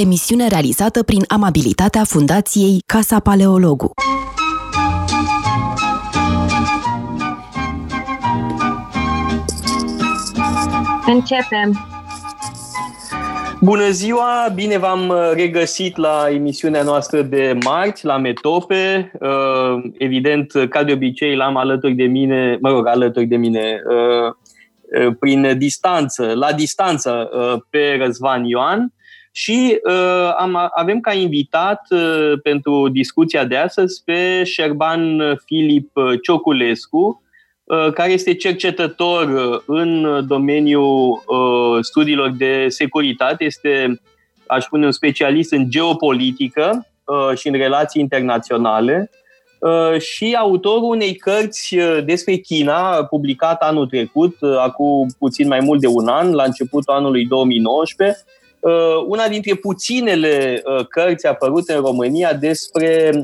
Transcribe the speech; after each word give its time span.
emisiune 0.00 0.48
realizată 0.48 1.02
prin 1.02 1.24
amabilitatea 1.28 2.04
Fundației 2.04 2.82
Casa 2.86 3.20
Paleologu. 3.20 3.90
Începem! 11.06 11.88
Bună 13.60 13.90
ziua! 13.90 14.48
Bine 14.54 14.78
v-am 14.78 15.08
uh, 15.08 15.30
regăsit 15.34 15.96
la 15.96 16.26
emisiunea 16.30 16.82
noastră 16.82 17.22
de 17.22 17.58
marți, 17.64 18.04
la 18.04 18.16
Metope. 18.16 19.12
Uh, 19.20 19.90
evident, 19.98 20.52
ca 20.68 20.84
de 20.84 20.92
obicei, 20.92 21.36
l-am 21.36 21.56
alături 21.56 21.94
de 21.94 22.04
mine, 22.04 22.58
mă 22.60 22.70
rog, 22.70 22.86
alături 22.86 23.26
de 23.26 23.36
mine, 23.36 23.82
uh, 23.88 24.34
prin 25.18 25.58
distanță, 25.58 26.32
la 26.34 26.52
distanță, 26.52 27.30
pe 27.70 27.98
Răzvan 28.00 28.44
Ioan. 28.44 28.92
Și 29.38 29.80
am, 30.36 30.70
avem 30.74 31.00
ca 31.00 31.12
invitat 31.12 31.82
pentru 32.42 32.88
discuția 32.88 33.44
de 33.44 33.56
astăzi 33.56 34.02
pe 34.04 34.44
Șerban 34.44 35.36
Filip 35.44 35.90
Cioculescu, 36.22 37.22
Uh, 37.68 37.92
care 37.92 38.12
este 38.12 38.34
cercetător 38.34 39.28
uh, 39.28 39.60
în 39.66 40.22
domeniul 40.26 41.22
uh, 41.26 41.84
studiilor 41.84 42.30
de 42.30 42.64
securitate, 42.68 43.44
este, 43.44 44.00
aș 44.46 44.64
spune, 44.64 44.84
un 44.84 44.92
specialist 44.92 45.52
în 45.52 45.70
geopolitică 45.70 46.86
și 47.34 47.48
în 47.48 47.54
relații 47.54 48.02
internaționale. 48.02 49.10
Și 49.98 50.36
autorul 50.38 50.88
unei 50.88 51.14
cărți 51.14 51.76
despre 52.04 52.34
China, 52.34 53.04
publicat 53.04 53.62
anul 53.62 53.86
trecut, 53.86 54.36
acum 54.58 55.08
puțin 55.18 55.48
mai 55.48 55.60
mult 55.60 55.80
de 55.80 55.86
un 55.86 56.08
an, 56.08 56.32
la 56.32 56.42
începutul 56.42 56.94
anului 56.94 57.26
2019, 57.26 58.16
una 59.06 59.28
dintre 59.28 59.54
puținele 59.54 60.62
cărți 60.88 61.26
apărute 61.26 61.72
în 61.72 61.80
România 61.80 62.32
despre 62.32 63.22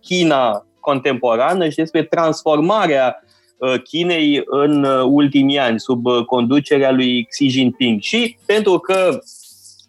China 0.00 0.66
contemporană 0.80 1.68
și 1.68 1.76
despre 1.76 2.02
transformarea 2.02 3.20
Uh, 3.58 3.80
Chinei 3.82 4.42
în 4.46 4.84
uh, 4.84 5.02
ultimii 5.04 5.58
ani, 5.58 5.80
sub 5.80 6.06
uh, 6.06 6.24
conducerea 6.24 6.90
lui 6.90 7.24
Xi 7.24 7.46
Jinping. 7.48 8.00
Și 8.00 8.38
pentru 8.46 8.78
că 8.78 9.18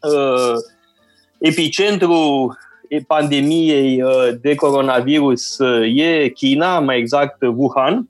uh, 0.01 0.53
epicentrul 1.39 2.57
pandemiei 3.07 4.03
de 4.41 4.55
coronavirus 4.55 5.57
e 5.95 6.27
China, 6.27 6.79
mai 6.79 6.97
exact 6.97 7.41
Wuhan, 7.41 8.09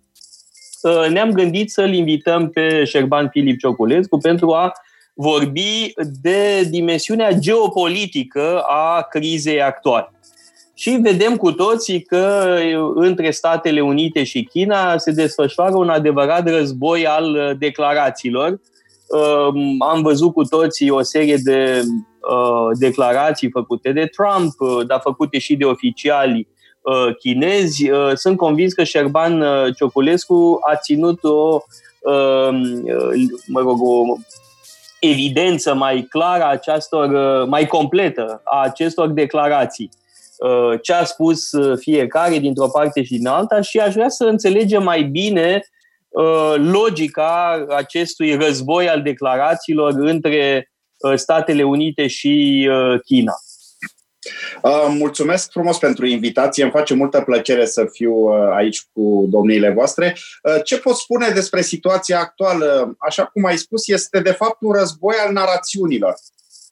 ne-am 1.09 1.31
gândit 1.31 1.71
să-l 1.71 1.93
invităm 1.93 2.49
pe 2.49 2.83
Șerban 2.83 3.29
Filip 3.29 3.59
Cioculescu 3.59 4.17
pentru 4.17 4.51
a 4.51 4.71
vorbi 5.17 5.93
de 6.21 6.63
dimensiunea 6.69 7.31
geopolitică 7.31 8.59
a 8.59 9.01
crizei 9.01 9.61
actuale. 9.61 10.11
Și 10.73 10.89
vedem 10.89 11.35
cu 11.35 11.51
toții 11.51 12.01
că 12.01 12.55
între 12.95 13.31
Statele 13.31 13.81
Unite 13.81 14.23
și 14.23 14.43
China 14.43 14.97
se 14.97 15.11
desfășoară 15.11 15.75
un 15.75 15.89
adevărat 15.89 16.49
război 16.49 17.07
al 17.07 17.35
uh, 17.35 17.57
declarațiilor. 17.59 18.59
Um, 19.07 19.81
am 19.81 20.01
văzut 20.01 20.33
cu 20.33 20.43
toții 20.43 20.89
o 20.89 21.01
serie 21.01 21.37
de 21.43 21.81
uh, 21.81 22.77
declarații 22.79 23.51
făcute 23.51 23.91
de 23.91 24.05
Trump, 24.05 24.53
uh, 24.59 24.85
dar 24.87 24.99
făcute 25.03 25.37
și 25.37 25.55
de 25.55 25.65
oficiali 25.65 26.47
chinezi. 27.19 27.89
Sunt 28.13 28.37
convins 28.37 28.73
că 28.73 28.83
Șerban 28.83 29.43
Cioculescu 29.75 30.59
a 30.71 30.75
ținut 30.75 31.23
o, 31.23 31.59
um, 32.01 32.61
mă 33.47 33.59
rog, 33.59 33.81
o 33.81 34.17
evidență 34.99 35.73
mai 35.73 36.05
clară 36.09 36.43
a 36.43 36.49
acestor, 36.49 37.07
mai 37.47 37.65
completă 37.65 38.41
a 38.43 38.61
acestor 38.61 39.09
declarații. 39.09 39.89
Uh, 40.37 40.79
ce 40.81 40.93
a 40.93 41.03
spus 41.03 41.51
uh, 41.51 41.77
fiecare 41.79 42.37
dintr-o 42.37 42.67
parte 42.67 43.03
și 43.03 43.17
din 43.17 43.27
alta 43.27 43.61
și 43.61 43.79
aș 43.79 43.93
vrea 43.93 44.09
să 44.09 44.23
înțelegem 44.23 44.83
mai 44.83 45.03
bine 45.03 45.61
uh, 46.09 46.53
logica 46.57 47.65
acestui 47.69 48.35
război 48.35 48.89
al 48.89 49.01
declarațiilor 49.01 49.93
între 49.93 50.71
Statele 51.15 51.63
Unite 51.63 52.07
și 52.07 52.67
China. 53.05 53.33
Mulțumesc 54.87 55.51
frumos 55.51 55.77
pentru 55.77 56.05
invitație. 56.05 56.63
Îmi 56.63 56.71
face 56.71 56.93
multă 56.93 57.21
plăcere 57.21 57.65
să 57.65 57.85
fiu 57.91 58.13
aici 58.55 58.87
cu 58.93 59.25
domniile 59.29 59.69
voastre. 59.69 60.15
Ce 60.63 60.77
pot 60.77 60.95
spune 60.95 61.29
despre 61.29 61.61
situația 61.61 62.19
actuală? 62.19 62.95
Așa 62.99 63.25
cum 63.25 63.45
ai 63.45 63.57
spus, 63.57 63.87
este 63.87 64.19
de 64.19 64.31
fapt 64.31 64.57
un 64.61 64.71
război 64.71 65.15
al 65.25 65.33
narațiunilor. 65.33 66.13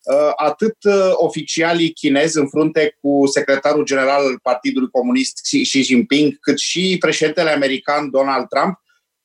Uh, 0.05 0.31
atât 0.35 0.75
uh, 0.83 1.11
oficialii 1.13 1.93
chinezi 1.93 2.38
în 2.38 2.47
frunte 2.47 2.97
cu 3.01 3.21
secretarul 3.25 3.83
general 3.83 4.23
al 4.23 4.39
Partidului 4.41 4.89
Comunist 4.89 5.39
Xi 5.41 5.81
Jinping, 5.81 6.39
cât 6.39 6.57
și 6.57 6.97
președintele 6.99 7.49
american 7.49 8.09
Donald 8.09 8.47
Trump, 8.47 8.79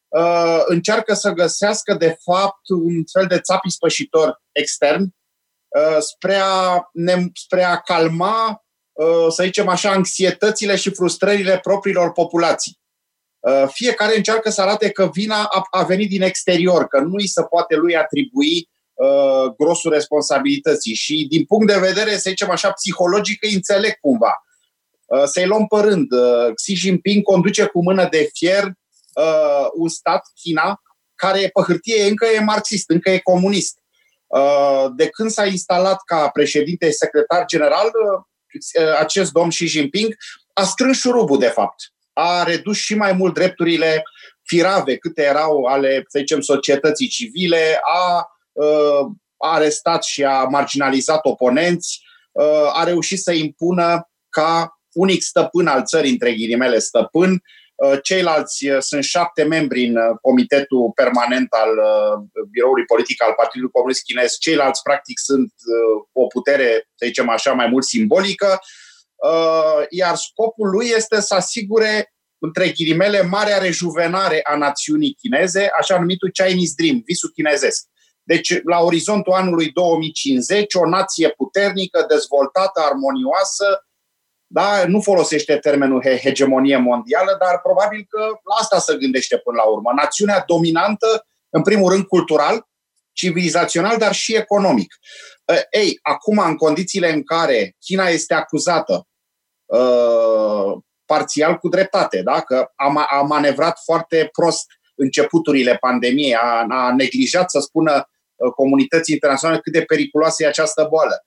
uh, 0.09 0.63
încearcă 0.65 1.15
să 1.15 1.31
găsească, 1.31 1.95
de 1.95 2.17
fapt, 2.23 2.69
un 2.69 3.05
fel 3.13 3.27
de 3.27 3.39
țap 3.39 3.65
ispășitor 3.65 4.43
extern 4.53 5.15
spre 5.99 6.35
a, 6.35 6.89
ne, 6.93 7.27
spre 7.35 7.63
a 7.63 7.77
calma, 7.77 8.65
să 9.31 9.43
zicem 9.43 9.69
așa, 9.69 9.91
anxietățile 9.91 10.77
și 10.77 10.91
frustrările 10.91 11.59
propriilor 11.59 12.13
populații. 12.13 12.79
Fiecare 13.69 14.17
încearcă 14.17 14.51
să 14.51 14.61
arate 14.61 14.91
că 14.91 15.09
vina 15.13 15.43
a, 15.43 15.63
a 15.71 15.83
venit 15.83 16.09
din 16.09 16.23
exterior, 16.23 16.87
că 16.87 16.99
nu 16.99 17.15
îi 17.15 17.29
se 17.29 17.43
poate 17.43 17.75
lui 17.75 17.97
atribui 17.97 18.69
uh, 19.01 19.55
grosul 19.57 19.93
responsabilității 19.93 20.95
și 20.95 21.27
din 21.29 21.45
punct 21.45 21.67
de 21.67 21.79
vedere, 21.79 22.11
să 22.11 22.29
zicem 22.29 22.51
așa, 22.51 22.71
psihologic, 22.71 23.43
îi 23.43 23.55
înțeleg 23.55 23.95
cumva. 24.01 24.35
Uh, 25.05 25.25
să-i 25.25 25.47
luăm 25.47 25.67
pe 25.67 25.81
rând. 25.81 26.13
Uh, 26.13 26.55
Xi 26.55 26.75
Jinping 26.75 27.23
conduce 27.23 27.65
cu 27.67 27.83
mână 27.83 28.09
de 28.11 28.31
fier 28.33 28.65
uh, 28.65 29.67
un 29.75 29.89
stat, 29.89 30.23
China, 30.43 30.81
care 31.15 31.39
pe 31.39 31.63
hârtie 31.67 32.09
încă 32.09 32.27
e 32.27 32.41
marxist, 32.41 32.91
încă 32.91 33.11
e 33.11 33.19
comunist. 33.19 33.79
Uh, 34.39 34.87
de 34.97 35.09
când 35.09 35.31
s-a 35.31 35.47
instalat 35.47 36.01
ca 36.05 36.29
președinte 36.29 36.91
secretar 36.91 37.45
general, 37.45 37.87
uh, 37.87 38.95
acest 38.99 39.33
domn 39.33 39.49
Xi 39.49 39.67
Jinping 39.67 40.17
a 40.53 40.63
strâns 40.63 40.99
șurubul, 40.99 41.39
de 41.39 41.47
fapt. 41.47 41.93
A 42.13 42.43
redus 42.43 42.77
și 42.77 42.95
mai 42.95 43.13
mult 43.13 43.35
drepturile 43.35 44.03
firave, 44.43 44.97
câte 44.97 45.23
erau 45.23 45.65
ale, 45.65 46.05
să 46.09 46.19
zicem, 46.19 46.41
societății 46.41 47.09
civile, 47.09 47.81
a 47.83 48.31
Uh, 48.53 49.11
a 49.37 49.55
arestat 49.55 50.05
și 50.05 50.25
a 50.25 50.45
marginalizat 50.45 51.25
oponenți, 51.25 52.01
uh, 52.33 52.71
a 52.73 52.85
reușit 52.85 53.19
să 53.19 53.33
impună 53.33 54.11
ca 54.29 54.81
unic 54.93 55.23
stăpân 55.23 55.67
al 55.67 55.85
țării, 55.85 56.11
între 56.11 56.33
ghilimele 56.33 56.79
stăpân. 56.79 57.43
Uh, 57.87 57.99
ceilalți 58.03 58.67
sunt 58.79 59.05
șapte 59.05 59.43
membri 59.43 59.85
în 59.85 59.97
comitetul 60.21 60.91
permanent 60.95 61.53
al 61.53 61.71
biroului 62.51 62.85
politic 62.85 63.23
al 63.23 63.33
Partidului 63.37 63.73
Comunist 63.73 64.03
Chinez. 64.03 64.37
Ceilalți, 64.39 64.83
practic, 64.83 65.19
sunt 65.19 65.53
o 66.13 66.27
putere, 66.27 66.89
să 66.95 67.07
zicem 67.07 67.29
așa, 67.29 67.53
mai 67.53 67.67
mult 67.67 67.85
simbolică. 67.85 68.61
Iar 69.89 70.17
scopul 70.17 70.69
lui 70.71 70.87
este 70.87 71.21
să 71.21 71.35
asigure 71.35 72.13
între 72.39 72.69
ghilimele, 72.69 73.23
marea 73.23 73.59
rejuvenare 73.59 74.41
a 74.43 74.57
națiunii 74.57 75.17
chineze, 75.21 75.71
așa 75.79 75.99
numitul 75.99 76.31
Chinese 76.31 76.73
Dream, 76.77 77.03
visul 77.05 77.31
chinezesc. 77.35 77.89
Deci, 78.23 78.63
la 78.65 78.79
orizontul 78.79 79.33
anului 79.33 79.71
2050, 79.71 80.75
o 80.75 80.89
nație 80.89 81.29
puternică, 81.29 82.05
dezvoltată, 82.09 82.81
armonioasă, 82.81 83.87
da, 84.53 84.87
nu 84.87 85.01
folosește 85.01 85.57
termenul 85.57 86.03
hegemonie 86.03 86.77
mondială, 86.77 87.37
dar 87.39 87.61
probabil 87.61 88.07
că 88.09 88.21
la 88.21 88.55
asta 88.61 88.79
se 88.79 88.97
gândește 88.97 89.39
până 89.39 89.57
la 89.57 89.69
urmă. 89.69 89.93
Națiunea 89.97 90.45
dominantă, 90.47 91.27
în 91.49 91.63
primul 91.63 91.93
rând 91.93 92.05
cultural, 92.05 92.69
civilizațional, 93.13 93.99
dar 93.99 94.13
și 94.13 94.37
economic. 94.37 94.95
Ei, 95.71 95.99
acum, 96.03 96.39
în 96.39 96.57
condițiile 96.57 97.13
în 97.13 97.23
care 97.23 97.77
China 97.79 98.09
este 98.09 98.35
acuzată 98.35 99.07
uh, 99.65 100.79
parțial 101.05 101.57
cu 101.57 101.69
dreptate, 101.69 102.23
da? 102.23 102.41
că 102.41 102.71
a, 102.75 103.07
a 103.11 103.21
manevrat 103.23 103.79
foarte 103.85 104.29
prost 104.33 104.67
începuturile 104.95 105.77
pandemiei, 105.77 106.35
a, 106.35 106.67
a 106.69 106.95
neglijat 106.95 107.51
să 107.51 107.61
spună 107.61 108.09
Uh, 108.41 108.53
comunității 108.53 109.15
internaționale 109.15 109.61
cât 109.61 109.73
de 109.73 109.83
periculoasă 109.83 110.43
e 110.43 110.47
această 110.47 110.87
boală. 110.91 111.25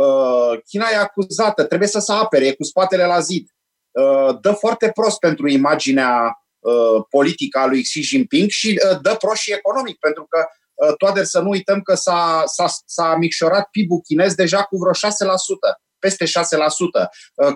Uh, 0.00 0.60
China 0.68 0.86
e 0.92 0.96
acuzată, 0.96 1.64
trebuie 1.64 1.88
să 1.88 1.98
se 1.98 2.12
apere, 2.12 2.46
e 2.46 2.54
cu 2.54 2.64
spatele 2.64 3.04
la 3.04 3.20
zid. 3.20 3.48
Uh, 3.90 4.38
dă 4.40 4.52
foarte 4.52 4.90
prost 4.94 5.18
pentru 5.18 5.48
imaginea 5.48 6.36
politică 7.08 7.58
a 7.58 7.66
lui 7.66 7.82
Xi 7.82 8.00
Jinping 8.00 8.48
și 8.48 8.80
dă 9.00 9.14
prost 9.18 9.40
și 9.40 9.52
economic, 9.52 9.98
pentru 9.98 10.26
că 10.28 10.46
toate 10.98 11.24
să 11.24 11.40
nu 11.40 11.48
uităm 11.48 11.80
că 11.80 11.94
s-a, 11.94 12.42
s-a, 12.46 12.66
s-a 12.86 13.16
micșorat 13.16 13.68
PIB-ul 13.70 14.00
chinez 14.00 14.34
deja 14.34 14.62
cu 14.62 14.76
vreo 14.76 14.92
6%. 14.92 14.96
Peste 16.02 16.24
6%. 16.24 16.28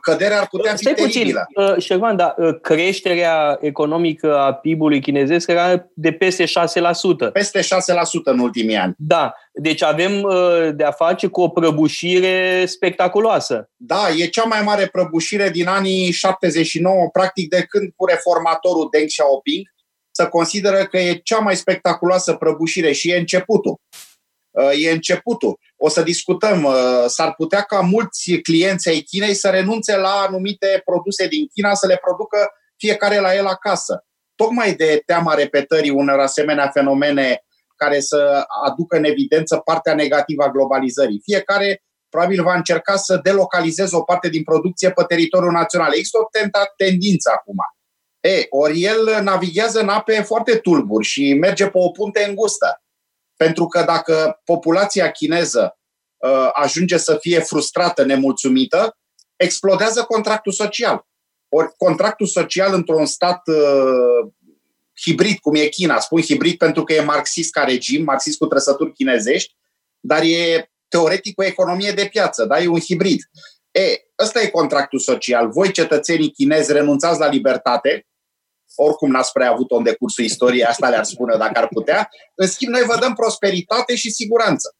Căderea 0.00 0.40
ar 0.40 0.46
putea 0.46 0.72
fi 0.72 0.78
Stai 0.78 0.94
teribilă. 0.94 1.46
Puțin, 1.52 1.78
Șervan, 1.78 2.16
dar 2.16 2.34
creșterea 2.62 3.58
economică 3.60 4.38
a 4.38 4.52
PIB-ului 4.52 5.00
chinezesc 5.00 5.48
era 5.48 5.87
de 5.94 6.12
peste 6.12 6.44
6%. 6.44 6.48
Peste 7.32 7.60
6% 7.60 7.66
în 8.25 8.38
ultimii 8.38 8.76
ani. 8.76 8.94
Da, 8.98 9.34
deci 9.52 9.82
avem 9.82 10.28
de 10.75 10.84
a 10.84 10.90
face 10.90 11.26
cu 11.26 11.40
o 11.40 11.48
prăbușire 11.48 12.64
spectaculoasă. 12.66 13.70
Da, 13.76 14.08
e 14.16 14.26
cea 14.26 14.44
mai 14.44 14.62
mare 14.62 14.87
prăbușire 14.87 15.50
din 15.50 15.69
anii 15.69 16.12
79, 16.12 17.08
practic 17.12 17.49
de 17.49 17.62
când 17.69 17.92
cu 17.96 18.06
reformatorul 18.06 18.88
Deng 18.90 19.06
Xiaoping, 19.06 19.75
să 20.10 20.26
consideră 20.28 20.84
că 20.84 20.99
e 20.99 21.20
cea 21.25 21.38
mai 21.38 21.56
spectaculoasă 21.56 22.32
prăbușire 22.32 22.92
și 22.92 23.10
e 23.10 23.16
începutul. 23.16 23.81
Uh, 24.62 24.85
e 24.85 24.91
începutul. 24.91 25.58
O 25.76 25.88
să 25.88 26.03
discutăm. 26.03 26.64
Uh, 26.64 27.05
s-ar 27.06 27.35
putea 27.35 27.62
ca 27.62 27.81
mulți 27.81 28.32
clienți 28.43 28.88
ai 28.88 29.00
Chinei 29.00 29.35
să 29.35 29.49
renunțe 29.49 29.97
la 29.97 30.25
anumite 30.29 30.82
produse 30.85 31.26
din 31.26 31.47
China, 31.55 31.75
să 31.75 31.87
le 31.87 31.99
producă 32.00 32.50
fiecare 32.76 33.19
la 33.19 33.35
el 33.35 33.47
acasă. 33.47 34.05
Tocmai 34.35 34.75
de 34.75 35.03
teama 35.06 35.35
repetării 35.35 35.91
unor 35.91 36.19
asemenea 36.19 36.69
fenomene 36.69 37.41
care 37.76 38.00
să 38.00 38.44
aducă 38.64 38.97
în 38.97 39.05
evidență 39.05 39.56
partea 39.56 39.94
negativă 39.94 40.43
a 40.43 40.50
globalizării. 40.50 41.20
Fiecare 41.25 41.82
probabil 42.09 42.43
va 42.43 42.55
încerca 42.55 42.97
să 42.97 43.20
delocalizeze 43.23 43.97
o 43.97 44.02
parte 44.02 44.29
din 44.29 44.43
producție 44.43 44.91
pe 44.91 45.02
teritoriul 45.09 45.52
național. 45.52 45.91
Există 45.93 46.19
o 46.19 46.29
tendință 46.76 47.31
acum. 47.35 47.56
E, 48.20 48.47
ori 48.50 48.82
el 48.82 49.23
navighează 49.23 49.81
în 49.81 49.88
ape 49.88 50.23
foarte 50.23 50.56
tulburi 50.56 51.06
și 51.06 51.35
merge 51.35 51.64
pe 51.64 51.79
o 51.79 51.91
punte 51.91 52.25
îngustă. 52.29 52.81
Pentru 53.37 53.67
că 53.67 53.83
dacă 53.83 54.41
populația 54.44 55.11
chineză 55.11 55.79
uh, 56.17 56.49
ajunge 56.53 56.97
să 56.97 57.17
fie 57.21 57.38
frustrată, 57.38 58.05
nemulțumită, 58.05 58.99
explodează 59.37 60.03
contractul 60.03 60.53
social. 60.53 61.06
Ori 61.49 61.73
contractul 61.77 62.27
social 62.27 62.75
într-un 62.75 63.06
stat 63.06 63.43
uh, 63.49 64.33
hibrid, 65.03 65.38
cum 65.38 65.55
e 65.55 65.67
China, 65.67 65.99
spun 65.99 66.21
hibrid 66.21 66.56
pentru 66.56 66.85
că 66.85 66.93
e 66.93 67.00
marxist 67.00 67.50
ca 67.50 67.65
regim, 67.65 68.05
marxist 68.05 68.38
cu 68.38 68.47
trăsături 68.47 68.93
chinezești, 68.93 69.55
dar 70.00 70.23
e 70.23 70.71
teoretic 70.88 71.41
o 71.41 71.44
economie 71.44 71.93
de 71.93 72.06
piață, 72.11 72.44
da? 72.44 72.62
e 72.62 72.67
un 72.67 72.81
hibrid. 72.81 73.21
E, 73.71 73.81
ăsta 74.23 74.41
e 74.43 74.49
contractul 74.49 74.99
social. 74.99 75.50
Voi, 75.50 75.73
cetățenii 75.73 76.31
chinezi, 76.31 76.73
renunțați 76.73 77.19
la 77.19 77.29
libertate, 77.29 78.06
oricum 78.76 79.11
n-ați 79.11 79.32
prea 79.32 79.50
avut-o 79.50 79.76
în 79.76 79.82
decursul 79.82 80.25
istoriei, 80.25 80.64
asta 80.64 80.88
le-ar 80.88 81.05
spune 81.05 81.37
dacă 81.37 81.58
ar 81.58 81.69
putea. 81.69 82.08
În 82.34 82.46
schimb, 82.46 82.73
noi 82.73 82.82
vă 82.82 82.96
dăm 83.00 83.14
prosperitate 83.14 83.94
și 83.94 84.11
siguranță. 84.11 84.76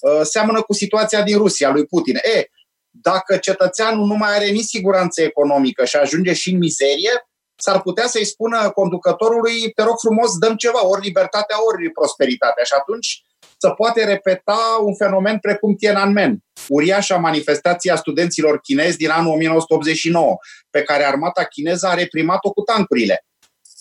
Uh, 0.00 0.20
seamănă 0.22 0.62
cu 0.62 0.72
situația 0.72 1.22
din 1.22 1.36
Rusia, 1.36 1.70
lui 1.70 1.86
Putin. 1.86 2.16
E, 2.16 2.46
dacă 2.90 3.36
cetățeanul 3.36 4.06
nu 4.06 4.14
mai 4.14 4.34
are 4.34 4.46
nici 4.46 4.64
siguranță 4.64 5.22
economică 5.22 5.84
și 5.84 5.96
ajunge 5.96 6.32
și 6.32 6.50
în 6.50 6.58
mizerie, 6.58 7.26
s-ar 7.56 7.80
putea 7.80 8.06
să-i 8.06 8.24
spună 8.24 8.70
conducătorului, 8.70 9.72
te 9.74 9.82
rog 9.82 9.98
frumos, 9.98 10.38
dăm 10.38 10.56
ceva, 10.56 10.86
ori 10.86 11.04
libertatea, 11.04 11.56
ori 11.64 11.90
prosperitatea. 11.90 12.64
Și 12.64 12.72
atunci 12.78 13.24
să 13.56 13.70
poate 13.70 14.04
repeta 14.04 14.78
un 14.84 14.94
fenomen 14.94 15.38
precum 15.38 15.74
Tiananmen, 15.74 16.38
uriașa 16.68 17.16
manifestație 17.16 17.92
a 17.92 17.96
studenților 17.96 18.60
chinezi 18.60 18.96
din 18.96 19.10
anul 19.10 19.32
1989, 19.32 20.36
pe 20.70 20.82
care 20.82 21.04
armata 21.04 21.44
chineză 21.44 21.86
a 21.86 21.94
reprimat-o 21.94 22.52
cu 22.52 22.60
tancurile. 22.60 23.24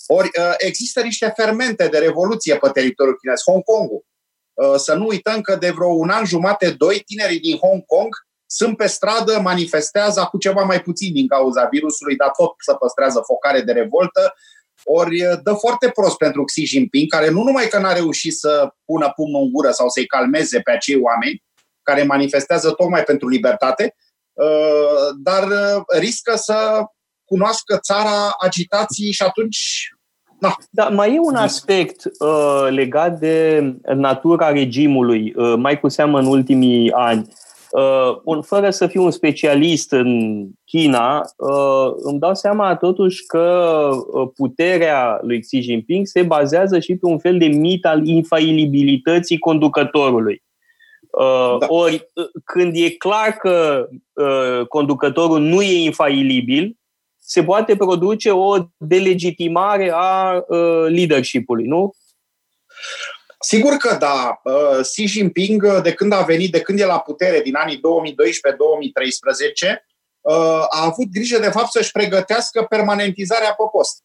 Ori 0.07 0.29
uh, 0.39 0.53
există 0.57 1.01
niște 1.01 1.33
fermente 1.35 1.87
de 1.87 1.97
revoluție 1.97 2.57
pe 2.57 2.69
teritoriul 2.69 3.17
chinez, 3.17 3.41
Hong 3.45 3.63
Kongul. 3.63 4.05
Uh, 4.53 4.75
să 4.75 4.93
nu 4.93 5.05
uităm 5.05 5.41
că 5.41 5.55
de 5.55 5.69
vreo 5.69 5.87
un 5.87 6.09
an 6.09 6.25
jumate, 6.25 6.69
doi, 6.69 6.99
tinerii 7.05 7.39
din 7.39 7.57
Hong 7.57 7.85
Kong 7.85 8.15
sunt 8.45 8.77
pe 8.77 8.87
stradă, 8.87 9.39
manifestează 9.39 10.27
cu 10.31 10.37
ceva 10.37 10.63
mai 10.63 10.81
puțin 10.81 11.13
din 11.13 11.27
cauza 11.27 11.67
virusului, 11.71 12.15
dar 12.15 12.31
tot 12.37 12.53
să 12.57 12.73
păstrează 12.73 13.21
focare 13.25 13.61
de 13.61 13.71
revoltă. 13.71 14.33
Ori 14.83 15.17
dă 15.43 15.53
foarte 15.53 15.89
prost 15.89 16.17
pentru 16.17 16.43
Xi 16.43 16.63
Jinping, 16.63 17.09
care 17.09 17.29
nu 17.29 17.43
numai 17.43 17.67
că 17.67 17.77
n-a 17.77 17.93
reușit 17.93 18.37
să 18.37 18.73
pună 18.85 19.11
pumnul 19.15 19.41
în 19.41 19.51
gură 19.51 19.71
sau 19.71 19.89
să-i 19.89 20.05
calmeze 20.05 20.59
pe 20.59 20.71
acei 20.71 20.99
oameni 21.01 21.43
care 21.81 22.03
manifestează 22.03 22.71
tocmai 22.71 23.03
pentru 23.03 23.27
libertate, 23.27 23.95
dar 25.23 25.47
riscă 25.99 26.35
să 26.35 26.83
cunoască 27.31 27.77
țara 27.81 28.35
agitații 28.37 29.11
și 29.11 29.23
atunci 29.23 29.89
Da. 30.39 30.55
Da, 30.69 30.89
mai 30.89 31.15
e 31.15 31.19
un 31.19 31.35
aspect 31.35 32.05
uh, 32.05 32.67
legat 32.69 33.19
de 33.19 33.63
natura 33.95 34.51
regimului, 34.51 35.33
uh, 35.35 35.53
mai 35.57 35.79
cu 35.79 35.87
seamă 35.87 36.19
în 36.19 36.25
ultimii 36.25 36.91
ani. 36.91 37.27
Uh, 37.71 38.43
fără 38.45 38.69
să 38.69 38.87
fiu 38.87 39.03
un 39.03 39.11
specialist 39.11 39.91
în 39.91 40.09
China, 40.65 41.21
uh, 41.37 41.93
îmi 42.03 42.19
dau 42.19 42.35
seama 42.35 42.75
totuși 42.75 43.25
că 43.25 43.45
uh, 44.13 44.29
puterea 44.35 45.19
lui 45.21 45.39
Xi 45.39 45.59
Jinping 45.59 46.05
se 46.05 46.21
bazează 46.21 46.79
și 46.79 46.95
pe 46.95 47.05
un 47.05 47.19
fel 47.19 47.37
de 47.37 47.45
mit 47.45 47.85
al 47.85 48.07
infailibilității 48.07 49.37
conducătorului. 49.37 50.43
Uh, 51.11 51.57
da. 51.59 51.65
Ori, 51.67 52.09
uh, 52.13 52.25
când 52.43 52.75
e 52.75 52.89
clar 52.89 53.29
că 53.29 53.87
uh, 54.13 54.67
conducătorul 54.67 55.39
nu 55.39 55.61
e 55.61 55.83
infailibil, 55.83 56.75
se 57.31 57.43
poate 57.43 57.75
produce 57.75 58.31
o 58.31 58.57
delegitimare 58.77 59.91
a 59.93 60.43
uh, 60.47 60.85
leadership-ului, 60.87 61.65
nu? 61.65 61.93
Sigur 63.39 63.73
că 63.73 63.95
da. 63.99 64.41
Uh, 64.43 64.79
Xi 64.81 65.05
Jinping, 65.05 65.63
uh, 65.63 65.81
de 65.81 65.93
când 65.93 66.11
a 66.11 66.21
venit, 66.21 66.51
de 66.51 66.61
când 66.61 66.79
e 66.79 66.85
la 66.85 66.99
putere, 66.99 67.41
din 67.41 67.55
anii 67.55 67.79
2012-2013, 67.79 67.79
uh, 70.21 70.65
a 70.69 70.83
avut 70.83 71.07
grijă 71.11 71.39
de 71.39 71.49
fapt 71.49 71.71
să-și 71.71 71.91
pregătească 71.91 72.63
permanentizarea 72.63 73.53
pe 73.53 73.63
post. 73.71 74.03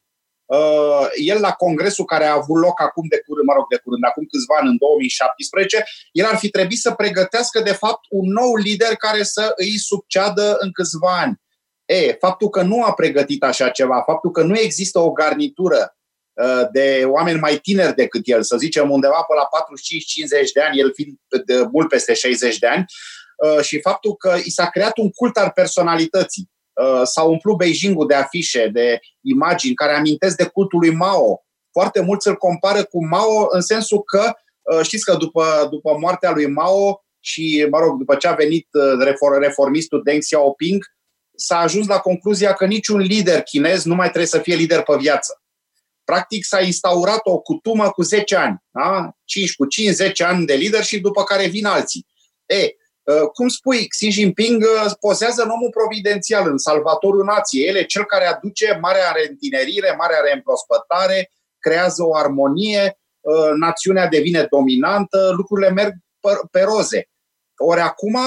El 1.25 1.41
la 1.41 1.53
congresul 1.53 2.05
care 2.05 2.25
a 2.25 2.33
avut 2.33 2.61
loc 2.61 2.81
acum 2.81 3.07
de 3.09 3.23
curând, 3.27 3.47
mă 3.47 3.53
rog, 3.53 3.67
de 3.69 3.81
curând, 3.85 4.05
acum 4.05 4.25
câțiva 4.31 4.55
ani, 4.59 4.69
în 4.69 4.77
2017, 4.77 5.85
el 6.13 6.27
ar 6.27 6.37
fi 6.37 6.49
trebuit 6.49 6.79
să 6.79 6.91
pregătească 6.93 7.61
de 7.61 7.73
fapt 7.73 8.05
un 8.11 8.33
nou 8.33 8.57
lider 8.57 8.95
care 8.97 9.23
să 9.23 9.53
îi 9.57 9.79
succeadă 9.79 10.57
în 10.59 10.71
câțiva 10.73 11.19
ani. 11.25 11.37
E, 11.87 12.13
faptul 12.13 12.49
că 12.49 12.63
nu 12.63 12.85
a 12.85 12.93
pregătit 12.93 13.43
așa 13.43 13.69
ceva, 13.69 14.03
faptul 14.07 14.31
că 14.31 14.43
nu 14.43 14.59
există 14.59 14.99
o 14.99 15.13
garnitură 15.13 15.97
Uh, 16.43 16.69
de 16.73 17.03
oameni 17.07 17.39
mai 17.39 17.59
tineri 17.59 17.95
decât 17.95 18.21
el, 18.25 18.43
să 18.43 18.57
zicem 18.57 18.91
undeva 18.91 19.27
pe 19.29 19.35
la 19.35 19.49
45-50 20.49 20.53
de 20.55 20.61
ani, 20.61 20.79
el 20.79 20.93
fiind 20.95 21.17
de 21.45 21.69
mult 21.73 21.89
peste 21.89 22.15
60 22.15 22.59
de 22.59 22.67
ani, 22.67 22.85
uh, 23.37 23.63
și 23.65 23.81
faptul 23.81 24.15
că 24.15 24.37
i 24.45 24.51
s-a 24.51 24.67
creat 24.67 24.99
un 24.99 25.11
cult 25.11 25.37
al 25.37 25.51
personalității. 25.55 26.51
Uh, 26.73 27.03
s-a 27.05 27.23
umplut 27.23 27.57
Beijingul 27.57 28.07
de 28.07 28.15
afișe, 28.15 28.69
de 28.73 29.01
imagini 29.21 29.75
care 29.75 29.93
amintesc 29.93 30.37
de 30.37 30.45
cultul 30.45 30.79
lui 30.79 30.95
Mao. 30.95 31.45
Foarte 31.73 32.01
mulți 32.01 32.29
îl 32.29 32.37
compară 32.37 32.85
cu 32.85 33.07
Mao 33.07 33.47
în 33.51 33.61
sensul 33.61 34.03
că, 34.03 34.33
știți 34.83 35.05
că 35.05 35.15
după, 35.15 35.67
după 35.71 35.97
moartea 36.01 36.31
lui 36.31 36.47
Mao 36.47 37.05
și, 37.21 37.67
mă 37.71 37.79
rog, 37.79 37.99
după 37.99 38.15
ce 38.15 38.29
a 38.29 38.33
venit 38.33 38.69
reformistul 39.39 40.03
Deng 40.05 40.21
Xiaoping, 40.21 40.85
s-a 41.37 41.59
ajuns 41.59 41.87
la 41.87 41.99
concluzia 41.99 42.53
că 42.53 42.67
niciun 42.67 43.01
lider 43.01 43.43
chinez 43.43 43.85
nu 43.85 43.95
mai 43.95 44.07
trebuie 44.07 44.27
să 44.27 44.39
fie 44.39 44.55
lider 44.55 44.83
pe 44.83 44.97
viață 44.97 45.41
Practic 46.07 46.45
s-a 46.45 46.61
instaurat 46.61 47.21
o 47.23 47.39
cutumă 47.39 47.91
cu 47.91 48.03
10 48.03 48.37
ani, 48.37 48.63
da? 48.71 49.11
5 49.25 49.55
cu 49.55 49.67
5-10 49.67 50.27
ani 50.27 50.47
de 50.47 50.55
leadership, 50.55 51.03
după 51.03 51.23
care 51.25 51.47
vin 51.47 51.67
alții. 51.67 52.07
E, 52.47 52.69
ă, 53.07 53.27
cum 53.27 53.49
spui, 53.49 53.87
Xi 53.87 54.11
Jinping 54.11 54.63
ă, 54.63 54.97
pozează 55.01 55.43
în 55.43 55.49
omul 55.49 55.71
providențial, 55.71 56.51
în 56.51 56.59
salvatorul 56.59 57.25
nației. 57.25 57.69
El 57.69 57.77
e 57.77 57.85
cel 57.85 58.05
care 58.05 58.27
aduce 58.27 58.79
marea 58.81 59.13
reîntinerire, 59.13 59.95
marea 59.99 60.21
reîmprospătare, 60.21 61.31
creează 61.59 62.03
o 62.03 62.17
armonie, 62.17 62.99
ă, 63.25 63.53
națiunea 63.57 64.07
devine 64.07 64.47
dominantă, 64.51 65.33
lucrurile 65.37 65.71
merg 65.71 65.93
pe 66.51 66.61
roze. 66.61 67.09
Ori 67.57 67.81
acum, 67.81 68.19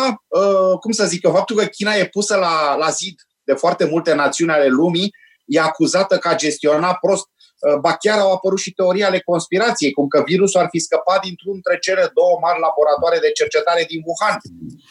cum 0.80 0.92
să 0.92 1.06
zic 1.06 1.24
eu, 1.24 1.32
faptul 1.32 1.56
că 1.56 1.66
China 1.66 1.94
e 1.94 2.06
pusă 2.06 2.36
la, 2.36 2.76
la 2.76 2.90
zid 2.90 3.16
de 3.44 3.54
foarte 3.54 3.86
multe 3.86 4.14
națiuni 4.14 4.52
ale 4.52 4.68
lumii, 4.68 5.12
e 5.46 5.60
acuzată 5.60 6.18
că 6.18 6.28
a 6.28 6.36
gestiona 6.36 6.98
prost 7.02 7.28
Uh, 7.60 7.78
ba 7.86 7.94
chiar 8.04 8.20
au 8.20 8.32
apărut 8.34 8.60
și 8.60 8.74
teorii 8.80 9.04
ale 9.04 9.20
conspirației, 9.32 9.92
cum 9.98 10.08
că 10.08 10.20
virusul 10.32 10.60
ar 10.60 10.68
fi 10.74 10.80
scăpat 10.88 11.20
dintr-un 11.28 11.54
dintre 11.54 11.78
cele 11.86 12.04
două 12.20 12.36
mari 12.46 12.60
laboratoare 12.68 13.18
de 13.26 13.36
cercetare 13.40 13.84
din 13.92 14.02
Wuhan. 14.08 14.38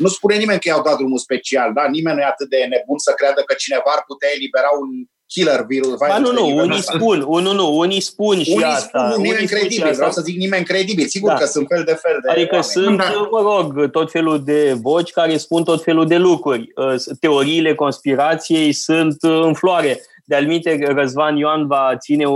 Nu 0.02 0.08
spune 0.16 0.36
nimeni 0.36 0.60
că 0.60 0.68
i-au 0.68 0.86
dat 0.88 0.96
drumul 0.96 1.24
special, 1.26 1.68
da? 1.78 1.84
Nimeni 1.96 2.16
nu 2.16 2.22
e 2.22 2.34
atât 2.34 2.48
de 2.54 2.60
nebun 2.72 2.98
să 3.06 3.12
creadă 3.18 3.40
că 3.48 3.54
cineva 3.64 3.90
ar 3.96 4.02
putea 4.10 4.30
elibera 4.36 4.70
un 4.82 4.88
killer 5.28 5.64
virus. 5.66 5.98
Ba, 5.98 6.18
nu, 6.18 6.32
nu, 6.32 6.56
unii 6.56 6.78
asta. 6.78 6.92
spun, 6.98 7.18
nu, 7.18 7.52
nu, 7.52 7.76
unii 7.76 8.00
spun 8.00 8.42
și 8.42 8.50
unii 8.50 8.64
asta. 8.64 9.10
Spun, 9.10 9.22
nu, 9.22 9.28
nimeni 9.28 9.46
credibil, 9.46 9.92
vreau 9.94 10.10
să 10.10 10.20
zic 10.20 10.36
nimeni 10.36 10.64
credibil. 10.64 11.06
Sigur 11.06 11.28
da. 11.28 11.36
că 11.36 11.44
sunt 11.44 11.66
fel 11.68 11.82
de 11.84 11.92
fel 11.92 12.18
de 12.22 12.30
Adică 12.30 12.54
oameni. 12.54 12.72
sunt, 12.72 12.96
da. 12.96 13.28
mă 13.30 13.40
rog, 13.40 13.90
tot 13.90 14.10
felul 14.10 14.44
de 14.44 14.76
voci 14.80 15.10
care 15.10 15.36
spun 15.36 15.64
tot 15.64 15.82
felul 15.82 16.06
de 16.06 16.16
lucruri. 16.16 16.72
Uh, 16.74 16.94
teoriile 17.20 17.74
conspirației 17.74 18.72
sunt 18.72 19.16
uh, 19.22 19.40
în 19.42 19.54
floare 19.54 20.00
de 20.24 20.34
alminte, 20.34 20.78
Răzvan 20.86 21.36
Ioan 21.36 21.66
va 21.66 21.96
ține 21.98 22.26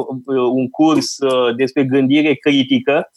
un 0.52 0.70
curs 0.70 1.18
uh, 1.18 1.56
despre 1.56 1.84
gândire 1.84 2.34
critică 2.34 3.10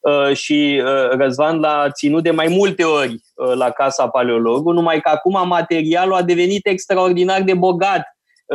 Uh, 0.00 0.36
și 0.36 0.82
uh, 0.84 1.18
Răzvan 1.18 1.58
l-a 1.58 1.90
ținut 1.90 2.22
de 2.22 2.30
mai 2.30 2.48
multe 2.48 2.84
ori 2.84 3.14
uh, 3.34 3.54
la 3.54 3.70
Casa 3.70 4.08
Paleologu, 4.08 4.72
numai 4.72 5.00
că 5.00 5.08
acum 5.08 5.48
materialul 5.48 6.14
a 6.14 6.22
devenit 6.22 6.66
extraordinar 6.66 7.42
de 7.42 7.54
bogat. 7.54 8.02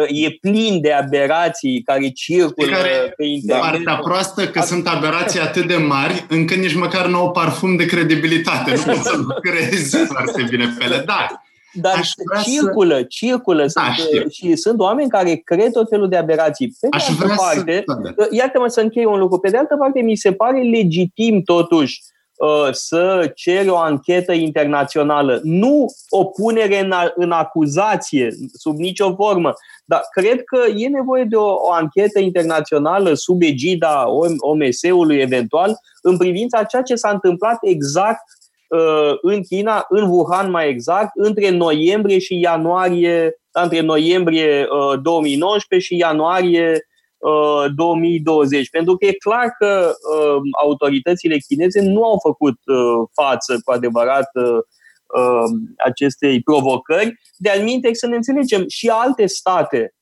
E 0.08 0.30
plin 0.42 0.82
de 0.82 0.92
aberații 0.92 1.82
care 1.82 2.10
circulă 2.10 2.72
care, 2.72 3.14
pe 3.18 3.25
internet. 3.25 3.64
Partea 3.64 3.96
proastă 3.96 4.48
că 4.48 4.62
sunt 4.62 4.88
aberații 4.88 5.40
atât 5.40 5.68
de 5.68 5.75
mari 5.75 6.25
încât 6.30 6.58
nici 6.58 6.75
măcar 6.75 7.08
nu 7.08 7.18
au 7.18 7.32
parfum 7.32 7.75
de 7.75 7.86
credibilitate. 7.86 8.72
Nu 8.75 8.94
poți 8.94 9.02
să 9.02 9.18
crezi 9.50 9.98
foarte 9.98 10.46
bine 10.50 10.74
pe 10.78 10.84
ele. 10.84 11.04
Da, 11.06 11.28
dar 11.74 12.02
circulă, 12.44 12.98
să... 12.98 13.04
circulă. 13.04 13.66
Da, 13.74 13.94
sunt, 13.98 14.32
și 14.32 14.56
sunt 14.56 14.80
oameni 14.80 15.10
care 15.10 15.42
cred 15.44 15.72
tot 15.72 15.90
felul 15.90 16.10
de 16.10 16.18
aberații. 16.18 16.75
Pe 16.80 16.88
Aș 16.92 17.06
de 17.06 17.14
altă 17.22 17.36
parte, 17.38 17.84
să... 17.86 17.94
Da. 18.16 18.25
iată-mă 18.32 18.68
să 18.68 18.82
închei 18.82 19.06
un 19.06 19.20
lucru, 19.20 19.40
pe 19.40 19.50
de 19.50 19.58
altă 19.58 19.75
parte 19.75 20.02
mi 20.02 20.16
se 20.16 20.34
pare 20.34 20.62
legitim 20.62 21.42
totuși 21.42 22.00
uh, 22.02 22.14
să 22.72 23.32
ceri 23.36 23.70
o 23.70 23.77
anchetă 23.77 24.34
internațională. 24.34 25.39
Nu 25.44 25.86
o 26.10 26.24
punere 26.25 26.80
în, 26.80 26.94
în 27.15 27.32
acuzație, 27.32 28.30
sub 28.54 28.77
nicio 28.77 29.13
formă, 29.15 29.54
dar 29.86 30.01
cred 30.12 30.44
că 30.44 30.60
e 30.75 30.88
nevoie 30.88 31.24
de 31.24 31.36
o, 31.36 31.54
o 31.54 31.72
anchetă 31.72 32.20
internațională 32.20 33.13
sub 33.13 33.42
egida 33.42 34.06
OMS-ului 34.39 35.18
eventual 35.18 35.77
în 36.01 36.18
privința 36.18 36.63
ceea 36.63 36.82
ce 36.82 36.96
s-a 36.96 37.10
întâmplat 37.10 37.58
exact 37.62 38.24
Uh, 38.68 39.18
în 39.22 39.44
China, 39.44 39.86
în 39.89 40.10
Wuhan 40.10 40.50
mai 40.50 40.70
exact, 40.70 41.12
între 41.13 41.50
noiembrie 41.50 42.20
și 42.20 42.39
ianuarie, 42.39 43.42
între 43.51 43.80
noiembrie 43.80 44.68
2019 45.01 45.75
uh, 45.75 45.82
și 45.82 45.98
ianuarie 45.98 46.88
2020. 47.75 48.60
Uh, 48.60 48.67
Pentru 48.72 48.96
că 48.96 49.05
e 49.05 49.12
clar 49.12 49.55
că 49.60 49.94
autoritățile 50.62 51.38
chineze 51.38 51.82
nu 51.82 52.03
au 52.03 52.20
făcut 52.22 52.60
față 53.13 53.62
cu 53.65 53.72
adevărat 53.72 54.29
acestei 55.77 56.41
provocări. 56.41 57.20
De-al 57.38 57.62
minte, 57.62 57.94
să 57.94 58.08
ne 58.08 58.15
înțelegem, 58.15 58.63
și 58.67 58.89
alte 58.89 59.25
state 59.25 59.96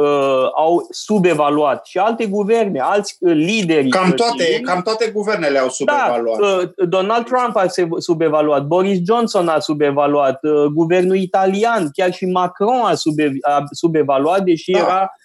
uh, 0.00 0.48
au 0.56 0.86
subevaluat 0.90 1.86
și 1.86 1.98
alte 1.98 2.26
guverne, 2.26 2.80
alți 2.80 3.16
uh, 3.20 3.32
lideri. 3.34 3.88
Cam 3.88 4.10
toate, 4.10 4.60
cam 4.62 4.82
toate 4.82 5.10
guvernele 5.10 5.58
au 5.58 5.68
subevaluat. 5.68 6.38
Da, 6.38 6.46
uh, 6.46 6.88
Donald 6.88 7.24
Trump 7.24 7.56
a 7.56 7.66
subevaluat, 7.98 8.66
Boris 8.66 8.98
Johnson 9.04 9.48
a 9.48 9.58
subevaluat, 9.58 10.38
uh, 10.42 10.64
guvernul 10.64 11.16
italian, 11.16 11.88
chiar 11.92 12.12
și 12.12 12.24
Macron 12.24 12.80
a, 12.84 12.94
sube, 12.94 13.32
a 13.40 13.62
subevaluat, 13.70 14.42
deși 14.42 14.70
da. 14.70 14.78
era 14.78 15.00
uh, 15.00 15.19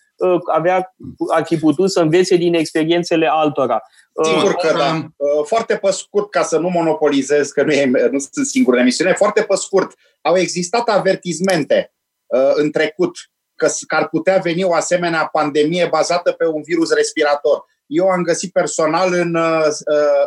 avea, 0.54 0.96
ar 1.34 1.46
fi 1.46 1.58
putut 1.58 1.92
să 1.92 2.00
învețe 2.00 2.36
din 2.36 2.54
experiențele 2.54 3.28
altora. 3.32 3.82
Uh, 4.12 4.26
Sigur 4.26 4.54
că 4.54 4.74
da. 4.78 4.96
Uh, 5.16 5.46
foarte 5.46 5.78
pe 5.78 5.92
scurt, 5.92 6.30
ca 6.30 6.44
să 6.44 6.58
nu 6.58 6.70
monopolizez, 6.70 7.50
că 7.50 7.64
nu, 7.64 7.72
e, 7.72 7.86
nu 8.12 8.20
sunt 8.20 8.46
singur 8.46 8.74
în 8.74 8.80
emisiune, 8.80 9.14
foarte 9.14 9.44
pe 9.44 9.56
scurt, 9.56 9.92
au 10.22 10.38
existat 10.38 10.90
avertizmente 10.90 11.94
uh, 12.26 12.52
în 12.54 12.72
trecut 12.72 13.18
că, 13.56 13.68
că 13.88 13.96
ar 13.96 14.08
putea 14.08 14.38
veni 14.38 14.64
o 14.64 14.74
asemenea 14.74 15.30
pandemie 15.32 15.88
bazată 15.88 16.32
pe 16.32 16.46
un 16.46 16.62
virus 16.62 16.94
respirator. 16.94 17.66
Eu 17.86 18.08
am 18.08 18.22
găsit 18.22 18.52
personal 18.52 19.14
în, 19.14 19.36
uh, 19.36 19.68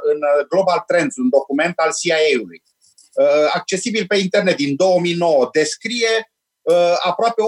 în 0.02 0.20
Global 0.48 0.84
Trends 0.86 1.16
un 1.16 1.28
document 1.28 1.78
al 1.78 1.90
CIA-ului, 2.00 2.62
uh, 3.12 3.50
accesibil 3.52 4.04
pe 4.06 4.16
internet 4.16 4.56
din 4.56 4.76
2009, 4.76 5.48
descrie 5.52 6.08
uh, 6.16 6.37
aproape 7.02 7.42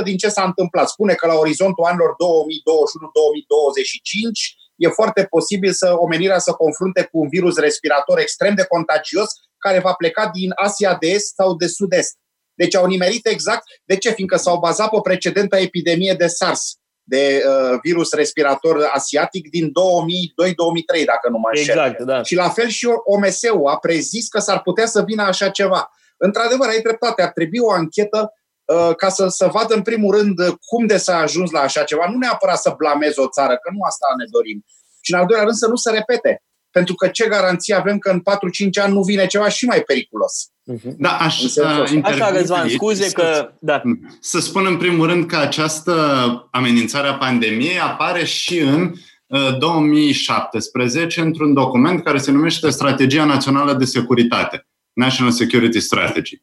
80% 0.00 0.04
din 0.04 0.16
ce 0.16 0.28
s-a 0.28 0.44
întâmplat. 0.44 0.88
Spune 0.88 1.14
că 1.14 1.26
la 1.26 1.34
orizontul 1.34 1.84
anilor 1.84 2.10
2021-2025 2.10 2.14
e 4.76 4.88
foarte 4.88 5.24
posibil 5.24 5.72
să 5.72 5.94
omenirea 5.96 6.38
să 6.38 6.52
confrunte 6.52 7.02
cu 7.02 7.18
un 7.18 7.28
virus 7.28 7.58
respirator 7.58 8.18
extrem 8.18 8.54
de 8.54 8.64
contagios 8.64 9.28
care 9.58 9.78
va 9.78 9.92
pleca 9.92 10.30
din 10.32 10.52
Asia 10.54 10.96
de 11.00 11.06
Est 11.06 11.34
sau 11.34 11.56
de 11.56 11.66
Sud-Est. 11.66 12.16
Deci 12.54 12.74
au 12.74 12.86
nimerit 12.86 13.26
exact. 13.26 13.62
De 13.84 13.96
ce? 13.96 14.10
Fiindcă 14.10 14.36
s-au 14.36 14.58
bazat 14.58 14.90
pe 14.90 14.96
precedenta 15.02 15.58
epidemie 15.58 16.14
de 16.18 16.26
SARS, 16.26 16.78
de 17.02 17.42
uh, 17.46 17.78
virus 17.82 18.12
respirator 18.12 18.90
asiatic 18.92 19.50
din 19.50 19.66
2002-2003, 19.68 19.72
dacă 21.04 21.28
nu 21.30 21.38
mă 21.38 21.48
înșel. 21.52 21.76
Exact, 21.76 22.00
da. 22.02 22.22
Și 22.22 22.34
la 22.34 22.48
fel 22.48 22.68
și 22.68 22.86
OMS-ul 23.04 23.66
a 23.66 23.76
prezis 23.76 24.28
că 24.28 24.38
s-ar 24.38 24.62
putea 24.62 24.86
să 24.86 25.02
vină 25.02 25.22
așa 25.22 25.48
ceva. 25.48 25.90
Într-adevăr, 26.16 26.68
ai 26.68 26.80
dreptate, 26.80 27.22
ar 27.22 27.30
trebui 27.30 27.58
o 27.58 27.70
anchetă 27.70 28.20
uh, 28.20 28.37
ca 28.96 29.08
să, 29.08 29.28
să 29.28 29.48
vadă 29.52 29.74
în 29.74 29.82
primul 29.82 30.16
rând 30.16 30.38
cum 30.66 30.86
de 30.86 30.96
s-a 30.96 31.16
ajuns 31.16 31.50
la 31.50 31.60
așa 31.60 31.82
ceva. 31.82 32.08
Nu 32.10 32.18
neapărat 32.18 32.60
să 32.60 32.74
blameze 32.76 33.20
o 33.20 33.28
țară, 33.28 33.52
că 33.52 33.70
nu 33.72 33.82
asta 33.82 34.06
ne 34.18 34.24
dorim. 34.30 34.64
Și 35.00 35.12
în 35.12 35.18
al 35.18 35.26
doilea 35.26 35.44
rând 35.44 35.56
să 35.56 35.68
nu 35.68 35.76
se 35.76 35.90
repete. 35.90 36.42
Pentru 36.70 36.94
că 36.94 37.08
ce 37.08 37.28
garanție 37.28 37.74
avem 37.74 37.98
că 37.98 38.10
în 38.10 38.20
4-5 38.20 38.22
ani 38.82 38.92
nu 38.92 39.02
vine 39.02 39.26
ceva 39.26 39.48
și 39.48 39.64
mai 39.64 39.80
periculos? 39.80 40.50
Uh-huh. 40.72 40.96
Da, 40.98 41.16
aș 41.16 41.42
Așa, 42.02 42.30
Răzvan, 42.30 42.68
scuze 42.68 43.10
că... 43.10 43.52
Da. 43.60 43.82
Să 44.20 44.40
spun 44.40 44.66
în 44.66 44.76
primul 44.76 45.06
rând 45.06 45.26
că 45.26 45.36
această 45.36 46.48
amenințare 46.50 47.08
a 47.08 47.14
pandemiei 47.14 47.78
apare 47.80 48.24
și 48.24 48.58
în 48.58 48.94
2017 49.58 51.20
uh, 51.20 51.26
într-un 51.26 51.54
document 51.54 52.02
care 52.04 52.18
se 52.18 52.30
numește 52.30 52.70
Strategia 52.70 53.24
Națională 53.24 53.72
de 53.72 53.84
Securitate, 53.84 54.66
National 54.92 55.32
Security 55.32 55.80
Strategy. 55.80 56.42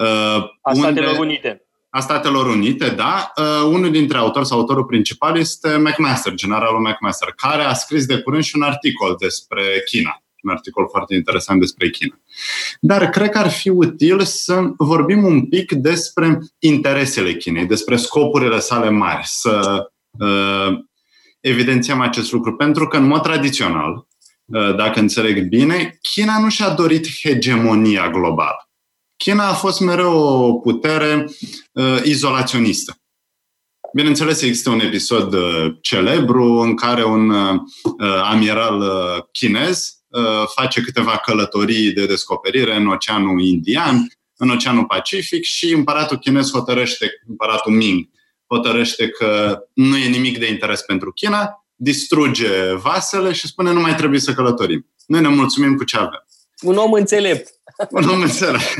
Uh, 0.00 0.50
a 0.62 0.72
Statelor 0.72 1.18
Unite. 1.18 1.64
A 1.90 2.00
Statelor 2.00 2.46
Unite, 2.46 2.88
da. 2.88 3.32
Uh, 3.36 3.70
unul 3.72 3.90
dintre 3.90 4.18
autori 4.18 4.46
sau 4.46 4.58
autorul 4.58 4.84
principal 4.84 5.38
este 5.38 5.76
McMaster, 5.76 6.34
generalul 6.34 6.80
McMaster, 6.80 7.32
care 7.36 7.62
a 7.62 7.72
scris 7.72 8.06
de 8.06 8.18
curând 8.20 8.42
și 8.42 8.56
un 8.56 8.62
articol 8.62 9.16
despre 9.18 9.62
China 9.90 10.22
un 10.42 10.50
articol 10.50 10.88
foarte 10.90 11.14
interesant 11.14 11.60
despre 11.60 11.90
China. 11.90 12.20
Dar 12.80 13.10
cred 13.10 13.30
că 13.30 13.38
ar 13.38 13.50
fi 13.50 13.68
util 13.68 14.20
să 14.20 14.62
vorbim 14.76 15.24
un 15.24 15.46
pic 15.46 15.72
despre 15.72 16.38
interesele 16.58 17.34
Chinei, 17.34 17.66
despre 17.66 17.96
scopurile 17.96 18.58
sale 18.58 18.90
mari, 18.90 19.26
să 19.26 19.86
uh, 20.10 20.78
evidențiem 21.40 22.00
acest 22.00 22.32
lucru, 22.32 22.56
pentru 22.56 22.88
că, 22.88 22.96
în 22.96 23.06
mod 23.06 23.22
tradițional, 23.22 24.06
uh, 24.44 24.74
dacă 24.76 25.00
înțeleg 25.00 25.48
bine, 25.48 25.98
China 26.02 26.38
nu 26.38 26.48
și-a 26.48 26.68
dorit 26.68 27.06
hegemonia 27.22 28.10
globală. 28.10 28.69
China 29.24 29.48
a 29.48 29.54
fost 29.54 29.80
mereu 29.80 30.18
o 30.18 30.52
putere 30.52 31.30
uh, 31.72 32.00
izolaționistă. 32.04 32.94
Bineînțeles, 33.94 34.42
există 34.42 34.70
un 34.70 34.80
episod 34.80 35.32
uh, 35.32 35.74
celebru 35.80 36.44
în 36.44 36.74
care 36.74 37.04
un 37.04 37.30
uh, 37.30 37.60
amiral 38.22 38.80
uh, 38.80 39.22
chinez 39.32 40.00
Uh, 40.10 40.48
face 40.54 40.80
câteva 40.80 41.16
călătorii 41.16 41.92
de 41.92 42.06
descoperire 42.06 42.76
în 42.76 42.86
Oceanul 42.86 43.40
Indian, 43.40 44.06
în 44.36 44.50
Oceanul 44.50 44.84
Pacific 44.84 45.42
și 45.42 45.72
împăratul 45.72 46.18
chinez 46.18 46.50
hotărăște, 46.50 47.10
împăratul 47.28 47.72
Ming, 47.72 48.08
hotărăște 48.46 49.08
că 49.08 49.58
nu 49.74 49.96
e 49.96 50.08
nimic 50.08 50.38
de 50.38 50.48
interes 50.48 50.80
pentru 50.80 51.12
China, 51.12 51.66
distruge 51.74 52.74
vasele 52.74 53.32
și 53.32 53.46
spune 53.46 53.72
nu 53.72 53.80
mai 53.80 53.94
trebuie 53.94 54.20
să 54.20 54.34
călătorim. 54.34 54.86
Noi 55.06 55.20
ne 55.20 55.28
mulțumim 55.28 55.76
cu 55.76 55.84
ce 55.84 55.96
avem. 55.96 56.26
Un 56.60 56.76
om 56.76 56.92
înțelept. 56.92 57.59
Un 57.90 58.08
om 58.08 58.20
înțelept. 58.20 58.76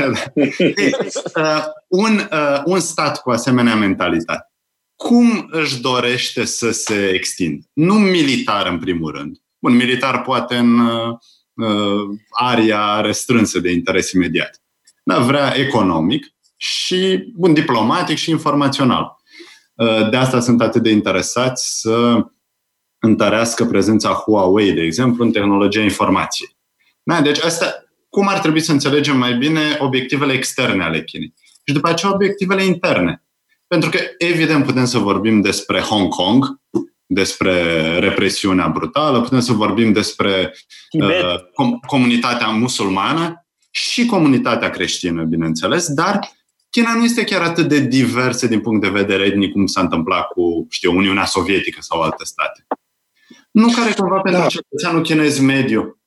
Ei, 0.59 0.95
uh, 1.37 1.65
un, 1.89 2.29
uh, 2.33 2.63
un 2.65 2.81
stat 2.81 3.23
cu 3.23 3.31
asemenea 3.31 3.77
mentalitate, 3.77 4.53
cum 4.97 5.49
își 5.51 5.81
dorește 5.81 6.45
să 6.45 6.71
se 6.71 7.09
extindă? 7.09 7.67
Nu 7.73 7.95
militar, 7.95 8.67
în 8.67 8.79
primul 8.79 9.11
rând, 9.11 9.41
Bun, 9.61 9.77
militar 9.77 10.23
poate 10.23 10.57
în 10.57 10.79
uh, 10.79 12.19
aria 12.31 13.01
restrânsă 13.01 13.59
de 13.59 13.71
interes 13.71 14.11
imediat. 14.11 14.63
Dar 15.05 15.23
vrea 15.23 15.57
economic 15.57 16.27
și, 16.57 17.33
bun, 17.37 17.53
diplomatic 17.53 18.17
și 18.17 18.31
informațional. 18.31 19.17
Uh, 19.75 20.11
de 20.11 20.17
asta 20.17 20.41
sunt 20.41 20.63
atât 20.63 20.83
de 20.83 20.91
interesați 20.91 21.81
să 21.81 22.27
întărească 22.99 23.65
prezența 23.65 24.13
Huawei, 24.13 24.73
de 24.73 24.83
exemplu, 24.83 25.25
în 25.25 25.33
tehnologia 25.33 25.81
informației. 25.81 26.57
Da, 27.03 27.21
deci 27.21 27.41
asta, 27.41 27.85
cum 28.11 28.29
ar 28.29 28.39
trebui 28.39 28.61
să 28.61 28.73
înțelegem 28.73 29.17
mai 29.17 29.35
bine 29.35 29.77
obiectivele 29.79 30.33
externe 30.33 30.85
ale 30.85 31.05
Chinei? 31.05 31.35
Și 31.65 31.75
după 31.75 31.89
aceea 31.89 32.13
obiectivele 32.15 32.65
interne. 32.65 33.25
Pentru 33.67 33.91
că, 33.91 33.99
evident, 34.19 34.65
putem 34.65 34.85
să 34.85 34.99
vorbim 34.99 35.41
despre 35.41 35.81
Hong 35.81 36.09
Kong, 36.09 36.61
despre 37.07 37.53
represiunea 37.99 38.69
brutală, 38.69 39.21
putem 39.21 39.41
să 39.41 39.53
vorbim 39.53 39.93
despre 39.93 40.55
uh, 40.91 41.35
com- 41.39 41.87
comunitatea 41.87 42.47
musulmană 42.47 43.47
și 43.71 44.07
comunitatea 44.07 44.71
creștină, 44.71 45.25
bineînțeles, 45.25 45.89
dar 45.89 46.19
China 46.71 46.95
nu 46.95 47.05
este 47.05 47.25
chiar 47.25 47.43
atât 47.43 47.69
de 47.69 47.81
diversă 47.81 48.47
din 48.47 48.61
punct 48.61 48.81
de 48.81 48.89
vedere 48.89 49.25
etnic 49.25 49.53
cum 49.53 49.67
s-a 49.67 49.81
întâmplat 49.81 50.27
cu, 50.27 50.67
știu, 50.71 50.97
Uniunea 50.97 51.25
Sovietică 51.25 51.79
sau 51.83 52.01
alte 52.01 52.25
state. 52.25 52.67
Nu 53.51 53.69
care 53.69 53.93
cumva 53.93 54.21
pentru 54.21 54.41
da. 54.41 54.47
cetățeanul 54.47 55.03
chinez 55.03 55.39
mediu. 55.39 56.00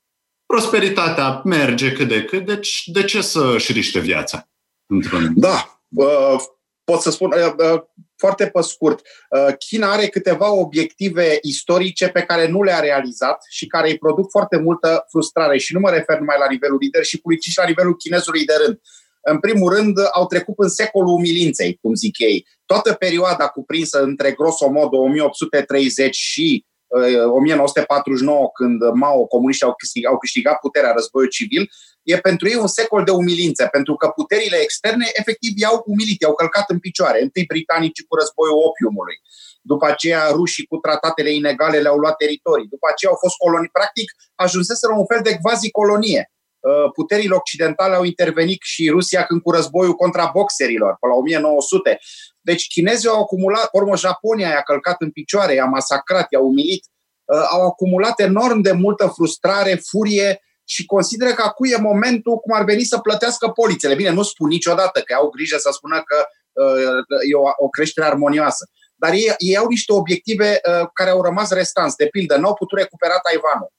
Prosperitatea 0.53 1.41
merge 1.43 1.91
cât 1.91 2.07
de 2.07 2.23
cât, 2.23 2.45
deci 2.45 2.83
de 2.85 3.03
ce 3.03 3.21
să-și 3.21 3.71
riște 3.71 3.99
viața? 3.99 4.49
Într-un... 4.85 5.33
Da, 5.35 5.83
uh, 5.95 6.35
pot 6.83 7.01
să 7.01 7.11
spun, 7.11 7.31
uh, 7.31 7.73
uh 7.73 7.81
foarte 8.17 8.47
pe 8.47 8.61
scurt. 8.61 9.01
Uh, 9.29 9.53
China 9.57 9.91
are 9.91 10.07
câteva 10.07 10.51
obiective 10.51 11.37
istorice 11.41 12.07
pe 12.07 12.21
care 12.21 12.47
nu 12.47 12.63
le-a 12.63 12.79
realizat 12.79 13.45
și 13.49 13.67
care 13.67 13.89
îi 13.89 13.97
produc 13.97 14.29
foarte 14.29 14.57
multă 14.57 15.05
frustrare. 15.09 15.57
Și 15.57 15.73
nu 15.73 15.79
mă 15.79 15.89
refer 15.89 16.19
numai 16.19 16.35
la 16.39 16.47
nivelul 16.49 16.77
leadership-ului, 16.81 17.39
ci 17.39 17.49
și 17.49 17.57
la 17.57 17.65
nivelul 17.67 17.95
chinezului 17.95 18.45
de 18.45 18.53
rând. 18.65 18.79
În 19.21 19.39
primul 19.39 19.73
rând, 19.73 19.97
au 20.11 20.25
trecut 20.25 20.55
în 20.57 20.69
secolul 20.69 21.13
umilinței, 21.13 21.77
cum 21.81 21.93
zic 21.93 22.19
ei. 22.19 22.47
Toată 22.65 22.93
perioada 22.93 23.47
cuprinsă 23.47 24.01
între 24.01 24.31
grosomodo 24.31 24.97
1830 24.97 26.15
și 26.15 26.65
1949, 26.93 28.39
uh, 28.39 28.49
când 28.53 28.81
Mao, 28.93 29.25
comuniștii 29.25 29.65
au 29.65 29.73
câștigat, 29.73 30.11
au 30.11 30.17
câștigat 30.17 30.59
puterea 30.59 30.91
războiului 30.91 31.33
civil, 31.33 31.69
e 32.03 32.17
pentru 32.17 32.47
ei 32.47 32.55
un 32.55 32.67
secol 32.67 33.03
de 33.03 33.11
umilință, 33.11 33.67
pentru 33.71 33.95
că 33.95 34.07
puterile 34.07 34.57
externe 34.57 35.07
efectiv 35.13 35.51
i-au 35.55 35.83
umilit, 35.85 36.21
i-au 36.21 36.33
călcat 36.33 36.69
în 36.69 36.79
picioare. 36.79 37.21
Întâi 37.21 37.45
britanicii 37.45 38.05
cu 38.07 38.15
războiul 38.15 38.63
opiumului, 38.69 39.17
după 39.61 39.85
aceea 39.85 40.23
rușii 40.31 40.65
cu 40.65 40.77
tratatele 40.77 41.31
inegale 41.31 41.79
le-au 41.79 41.97
luat 41.97 42.15
teritorii, 42.15 42.67
după 42.67 42.87
aceea 42.91 43.11
au 43.11 43.17
fost 43.17 43.35
colonii. 43.35 43.75
Practic, 43.79 44.07
ajunseseră 44.35 44.93
un 44.93 45.05
fel 45.05 45.21
de 45.23 45.37
quasi-colonie. 45.41 46.27
Uh, 46.59 46.91
puterile 46.93 47.35
occidentale 47.35 47.95
au 47.95 48.03
intervenit 48.03 48.61
și 48.61 48.89
Rusia 48.89 49.23
când 49.23 49.41
cu 49.41 49.51
războiul 49.51 49.93
contra 49.93 50.29
boxerilor, 50.33 50.97
pe 50.99 51.07
la 51.07 51.13
1900. 51.13 51.99
Deci 52.43 52.67
chinezii 52.67 53.09
au 53.09 53.21
acumulat, 53.21 53.69
urmă 53.71 53.97
Japonia 53.97 54.49
i-a 54.49 54.61
călcat 54.61 54.95
în 55.01 55.11
picioare, 55.11 55.53
i-a 55.53 55.65
masacrat, 55.65 56.27
i-a 56.31 56.39
umilit, 56.39 56.85
uh, 57.25 57.47
au 57.51 57.65
acumulat 57.65 58.19
enorm 58.19 58.61
de 58.61 58.71
multă 58.71 59.07
frustrare, 59.07 59.81
furie 59.89 60.41
și 60.63 60.85
consideră 60.85 61.31
că 61.31 61.41
acum 61.41 61.65
e 61.71 61.77
momentul 61.77 62.37
cum 62.37 62.55
ar 62.55 62.63
veni 62.63 62.83
să 62.83 62.97
plătească 62.97 63.47
polițele. 63.47 63.95
Bine, 63.95 64.09
nu 64.09 64.23
spun 64.23 64.47
niciodată 64.47 65.01
că 65.01 65.13
au 65.13 65.29
grijă 65.29 65.57
să 65.57 65.69
spună 65.71 66.03
că 66.05 66.25
uh, 66.51 67.29
e 67.31 67.35
o, 67.35 67.65
o 67.65 67.69
creștere 67.69 68.07
armonioasă. 68.07 68.69
Dar 68.95 69.11
ei, 69.13 69.33
ei 69.37 69.57
au 69.57 69.67
niște 69.67 69.93
obiective 69.93 70.49
uh, 70.51 70.87
care 70.93 71.09
au 71.09 71.21
rămas 71.21 71.51
restanți. 71.51 71.95
De 71.95 72.05
pildă, 72.05 72.37
nu 72.37 72.47
au 72.47 72.53
putut 72.53 72.77
recupera 72.77 73.17
Taiwanul. 73.19 73.71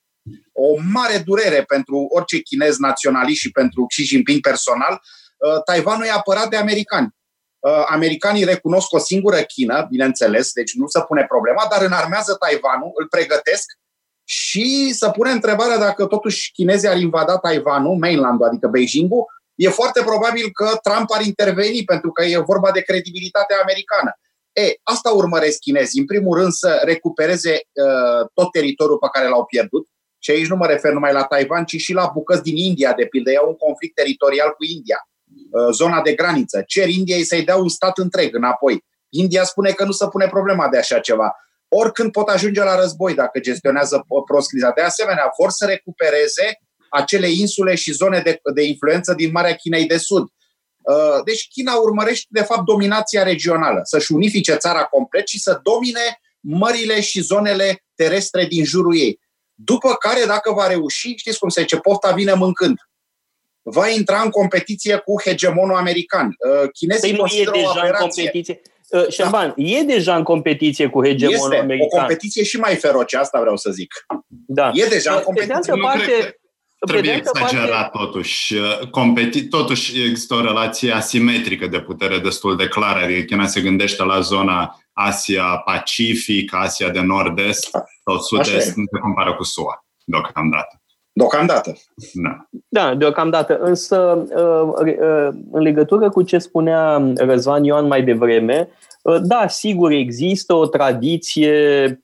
O 0.52 0.80
mare 0.92 1.18
durere 1.18 1.62
pentru 1.62 2.06
orice 2.08 2.38
chinez 2.38 2.76
naționalist 2.76 3.40
și 3.40 3.50
pentru 3.50 3.86
Xi 3.86 4.02
Jinping 4.02 4.40
personal. 4.40 4.92
Uh, 4.92 5.62
Taiwanul 5.64 6.04
e 6.04 6.10
apărat 6.10 6.48
de 6.48 6.56
americani. 6.56 7.08
Uh, 7.64 7.84
americanii 7.86 8.44
recunosc 8.44 8.92
o 8.92 8.98
singură 8.98 9.36
China, 9.36 9.80
bineînțeles, 9.80 10.52
deci 10.52 10.72
nu 10.74 10.86
se 10.86 11.00
pune 11.00 11.24
problema, 11.28 11.66
dar 11.70 11.82
înarmează 11.82 12.34
Taiwanul, 12.34 12.92
îl 12.94 13.06
pregătesc 13.08 13.64
și 14.24 14.92
să 14.92 15.10
pune 15.10 15.30
întrebarea 15.30 15.78
dacă 15.78 16.06
totuși 16.06 16.52
chinezii 16.52 16.88
ar 16.88 16.96
invada 16.96 17.38
Taiwanul, 17.38 17.96
mainlandul, 17.96 18.46
adică 18.46 18.68
Beijingul, 18.68 19.24
e 19.54 19.68
foarte 19.68 20.02
probabil 20.02 20.50
că 20.52 20.78
Trump 20.82 21.10
ar 21.12 21.22
interveni 21.24 21.84
pentru 21.84 22.10
că 22.10 22.24
e 22.24 22.38
vorba 22.38 22.70
de 22.70 22.80
credibilitatea 22.80 23.56
americană. 23.62 24.18
E, 24.52 24.74
asta 24.82 25.10
urmăresc 25.10 25.58
chinezii. 25.58 26.00
În 26.00 26.06
primul 26.06 26.38
rând 26.38 26.52
să 26.52 26.80
recupereze 26.84 27.52
uh, 27.52 28.28
tot 28.34 28.50
teritoriul 28.52 28.98
pe 28.98 29.08
care 29.12 29.28
l-au 29.28 29.44
pierdut. 29.44 29.86
Și 30.18 30.30
aici 30.30 30.48
nu 30.48 30.56
mă 30.56 30.66
refer 30.66 30.92
numai 30.92 31.12
la 31.12 31.24
Taiwan, 31.24 31.64
ci 31.64 31.76
și 31.76 31.92
la 31.92 32.10
bucăți 32.14 32.42
din 32.42 32.56
India, 32.56 32.92
de 32.92 33.06
pildă. 33.06 33.30
E 33.30 33.40
un 33.46 33.56
conflict 33.56 33.94
teritorial 33.94 34.48
cu 34.48 34.64
India. 34.76 35.08
Uh, 35.54 35.72
zona 35.72 36.02
de 36.02 36.12
graniță. 36.12 36.62
Cer 36.66 36.88
Indiei 36.88 37.24
să-i 37.24 37.44
dea 37.44 37.56
un 37.56 37.68
stat 37.68 37.98
întreg 37.98 38.34
înapoi. 38.34 38.84
India 39.08 39.44
spune 39.44 39.70
că 39.70 39.84
nu 39.84 39.92
se 39.92 40.08
pune 40.08 40.26
problema 40.26 40.68
de 40.68 40.78
așa 40.78 40.98
ceva 40.98 41.36
oricând 41.76 42.12
pot 42.12 42.28
ajunge 42.28 42.62
la 42.62 42.80
război 42.80 43.14
dacă 43.14 43.40
gestionează 43.40 44.06
prost 44.26 44.48
criza. 44.48 44.70
De 44.74 44.80
asemenea, 44.80 45.32
vor 45.38 45.50
să 45.50 45.64
recupereze 45.66 46.58
acele 46.90 47.30
insule 47.30 47.74
și 47.74 47.92
zone 47.92 48.20
de, 48.20 48.40
de 48.54 48.62
influență 48.62 49.14
din 49.14 49.30
Marea 49.30 49.54
Chinei 49.54 49.86
de 49.86 49.96
Sud. 49.96 50.22
Uh, 50.22 51.22
deci 51.24 51.48
China 51.48 51.74
urmărește, 51.74 52.26
de 52.28 52.42
fapt, 52.42 52.64
dominația 52.64 53.22
regională, 53.22 53.80
să-și 53.82 54.12
unifice 54.12 54.54
țara 54.54 54.84
complet 54.84 55.28
și 55.28 55.40
să 55.40 55.60
domine 55.62 56.20
mările 56.40 57.00
și 57.00 57.20
zonele 57.20 57.84
terestre 57.94 58.44
din 58.46 58.64
jurul 58.64 58.96
ei. 58.96 59.20
După 59.54 59.94
care, 59.94 60.24
dacă 60.26 60.52
va 60.52 60.66
reuși, 60.66 61.14
știți 61.16 61.38
cum 61.38 61.48
se 61.48 61.60
zice, 61.60 61.76
pofta 61.76 62.12
vine 62.12 62.32
mâncând. 62.32 62.78
Va 63.66 63.88
intra 63.88 64.20
în 64.20 64.30
competiție 64.30 64.96
cu 64.96 65.20
hegemonul 65.24 65.76
american. 65.76 66.26
Uh, 66.26 66.70
chinezii 66.72 67.14
păi 67.14 67.18
nu 67.18 67.26
e 67.26 67.60
deja 67.62 67.82
în 67.86 67.92
competiție. 67.98 68.60
Uh, 68.88 69.08
Șerban, 69.08 69.54
da. 69.56 69.62
e 69.62 69.82
deja 69.82 70.16
în 70.16 70.22
competiție 70.22 70.86
cu 70.86 71.04
hegemonul 71.04 71.52
este 71.52 71.56
american. 71.56 71.88
o 71.92 71.96
competiție 71.96 72.44
și 72.44 72.56
mai 72.56 72.74
feroce, 72.74 73.16
asta 73.16 73.40
vreau 73.40 73.56
să 73.56 73.70
zic. 73.70 73.94
Da. 74.46 74.70
E 74.74 74.86
deja 74.86 75.14
în 75.14 75.22
competiție. 75.22 75.54
Pe 75.54 75.70
de 75.70 75.72
altă 75.72 75.86
parte, 75.86 76.38
Trebuie 76.86 77.12
exagerat 77.12 77.90
parte... 77.90 77.98
totuși. 77.98 78.54
Uh, 78.54 78.88
competi... 78.90 79.48
Totuși 79.48 80.02
există 80.02 80.34
o 80.34 80.40
relație 80.40 80.92
asimetrică 80.92 81.66
de 81.66 81.80
putere 81.80 82.18
destul 82.18 82.56
de 82.56 82.68
clară. 82.68 83.04
Adică 83.04 83.20
China 83.20 83.46
se 83.46 83.60
gândește 83.60 84.04
la 84.04 84.20
zona 84.20 84.78
Asia-Pacific, 84.92 86.54
Asia 86.54 86.88
de 86.88 87.00
Nord-Est 87.00 87.70
sau 88.04 88.18
Sud-Est, 88.18 88.76
nu 88.76 88.84
se 88.92 88.98
compară 89.00 89.34
cu 89.34 89.42
SUA 89.42 89.86
deocamdată. 90.04 90.82
Deocamdată. 91.16 91.76
Da. 92.12 92.48
da, 92.68 92.94
deocamdată. 92.94 93.58
Însă, 93.58 94.26
uh, 94.36 94.94
uh, 95.00 95.28
în 95.52 95.62
legătură 95.62 96.10
cu 96.10 96.22
ce 96.22 96.38
spunea 96.38 97.12
Răzvan 97.16 97.64
Ioan 97.64 97.86
mai 97.86 98.02
devreme, 98.02 98.68
uh, 99.02 99.16
da, 99.22 99.48
sigur, 99.48 99.90
există 99.90 100.54
o 100.54 100.66
tradiție 100.66 101.98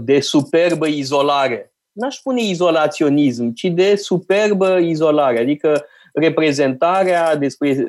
de 0.00 0.20
superbă 0.20 0.86
izolare. 0.86 1.72
N-aș 1.92 2.16
spune 2.16 2.42
izolaționism, 2.42 3.52
ci 3.52 3.62
de 3.64 3.96
superbă 3.96 4.78
izolare. 4.78 5.38
Adică 5.38 5.84
reprezentarea 6.12 7.36
despre 7.36 7.86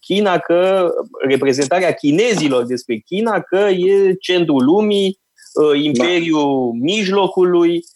China 0.00 0.38
că, 0.38 0.90
reprezentarea 1.26 1.92
chinezilor 1.92 2.64
despre 2.64 2.96
China 2.96 3.40
că 3.40 3.56
e 3.56 4.14
centrul 4.14 4.64
lumii, 4.64 5.20
imperiul 5.74 6.70
da. 6.72 6.84
mijlocului, 6.84 7.74
Uh, 7.76 7.93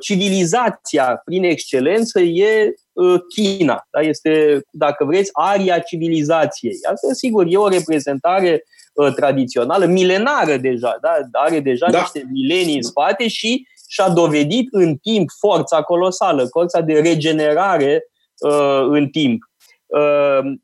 civilizația 0.00 1.22
prin 1.24 1.44
excelență 1.44 2.20
e 2.20 2.74
uh, 2.92 3.20
China. 3.34 3.86
Da? 3.90 4.00
Este, 4.00 4.62
dacă 4.70 5.04
vreți, 5.04 5.30
aria 5.32 5.78
civilizației. 5.78 6.78
Asta, 6.92 7.12
sigur, 7.12 7.46
e 7.48 7.56
o 7.56 7.68
reprezentare 7.68 8.62
uh, 8.94 9.14
tradițională, 9.14 9.84
milenară 9.84 10.56
deja, 10.56 10.98
da? 11.00 11.10
are 11.32 11.60
deja 11.60 11.86
da. 11.90 11.98
niște 11.98 12.26
milenii 12.32 12.76
în 12.76 12.82
spate 12.82 13.28
și 13.28 13.66
și-a 13.88 14.08
dovedit 14.08 14.68
în 14.70 14.96
timp 14.96 15.30
forța 15.38 15.82
colosală, 15.82 16.46
forța 16.50 16.80
de 16.80 17.00
regenerare 17.00 18.04
uh, 18.38 18.86
în 18.88 19.08
timp. 19.08 19.42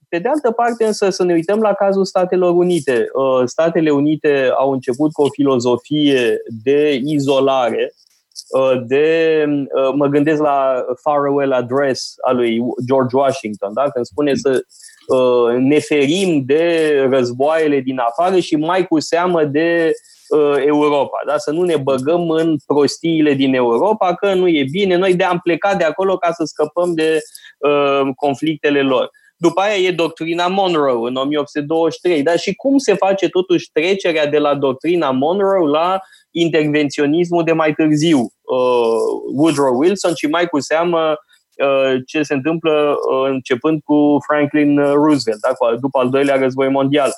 Pe 0.09 0.19
de 0.19 0.29
altă 0.29 0.51
parte, 0.51 0.85
însă, 0.85 1.11
să 1.11 1.25
ne 1.25 1.33
uităm 1.33 1.61
la 1.61 1.73
cazul 1.73 2.05
Statelor 2.05 2.55
Unite. 2.55 3.07
Statele 3.45 3.91
Unite 3.91 4.51
au 4.59 4.73
început 4.73 5.13
cu 5.13 5.23
o 5.23 5.29
filozofie 5.31 6.37
de 6.63 7.01
izolare, 7.05 7.93
Uh, 7.93 8.02
de, 8.87 9.45
uh, 9.49 9.93
mă 9.95 10.07
gândesc 10.07 10.41
la 10.41 10.85
Farewell 11.03 11.53
Address 11.53 12.15
al 12.27 12.37
lui 12.37 12.59
George 12.87 13.17
Washington, 13.17 13.73
da? 13.75 13.89
când 13.91 14.05
spune 14.05 14.35
să 14.35 14.65
uh, 15.07 15.57
ne 15.57 15.79
ferim 15.79 16.43
de 16.47 17.07
războaiele 17.11 17.81
din 17.81 17.99
afară 17.99 18.39
și 18.39 18.57
mai 18.57 18.87
cu 18.87 19.01
seamă 19.01 19.45
de 19.45 19.93
Europa, 20.65 21.19
da? 21.27 21.39
să 21.39 21.51
nu 21.51 21.63
ne 21.63 21.77
băgăm 21.77 22.31
în 22.31 22.57
prostiile 22.67 23.33
din 23.33 23.55
Europa, 23.55 24.15
că 24.15 24.35
nu 24.35 24.49
e 24.49 24.65
bine, 24.71 24.97
noi 24.97 25.15
de 25.15 25.25
am 25.25 25.41
plecat 25.43 25.79
de 25.79 25.85
acolo 25.85 26.17
ca 26.17 26.33
să 26.33 26.45
scăpăm 26.45 26.95
de 26.95 27.19
uh, 27.59 28.09
conflictele 28.17 28.83
lor. 28.83 29.11
După 29.43 29.61
aia 29.61 29.77
e 29.77 29.91
doctrina 29.91 30.47
Monroe 30.47 31.09
în 31.09 31.17
1823. 31.17 32.23
Dar 32.23 32.39
și 32.39 32.55
cum 32.55 32.79
se 32.79 32.95
face 32.95 33.29
totuși 33.29 33.71
trecerea 33.73 34.27
de 34.27 34.39
la 34.39 34.55
doctrina 34.55 35.11
Monroe 35.11 35.69
la 35.69 36.01
intervenționismul 36.31 37.45
de 37.45 37.53
mai 37.53 37.73
târziu, 37.73 38.19
uh, 38.19 39.01
Woodrow 39.35 39.79
Wilson 39.79 40.15
și 40.15 40.27
mai 40.27 40.47
cu 40.47 40.61
seamă 40.61 41.17
uh, 41.57 41.95
ce 42.07 42.23
se 42.23 42.35
întâmplă 42.35 42.95
uh, 43.11 43.31
începând 43.31 43.81
cu 43.85 44.17
Franklin 44.27 44.77
Roosevelt, 44.77 45.41
da? 45.41 45.77
după 45.81 45.99
al 45.99 46.11
doilea 46.11 46.37
război 46.37 46.69
mondial. 46.69 47.11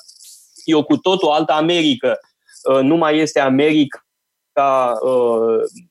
E 0.65 0.75
o 0.75 0.83
cu 0.83 0.97
totul 0.97 1.29
altă 1.29 1.53
Americă. 1.53 2.19
Nu 2.83 2.97
mai 2.97 3.19
este 3.19 3.41
America 3.41 4.99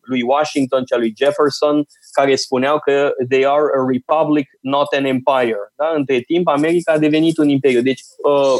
lui 0.01 0.21
Washington 0.21 0.83
și 0.85 0.93
a 0.93 0.97
lui 0.97 1.13
Jefferson, 1.17 1.85
care 2.13 2.35
spuneau 2.35 2.79
că 2.79 3.11
they 3.29 3.45
are 3.45 3.63
a 3.77 3.85
republic, 3.91 4.47
not 4.61 4.93
an 4.97 5.05
empire. 5.05 5.71
Da? 5.75 5.91
Între 5.95 6.19
timp, 6.19 6.47
America 6.47 6.91
a 6.91 6.97
devenit 6.97 7.37
un 7.37 7.49
imperiu. 7.49 7.81
Deci, 7.81 8.01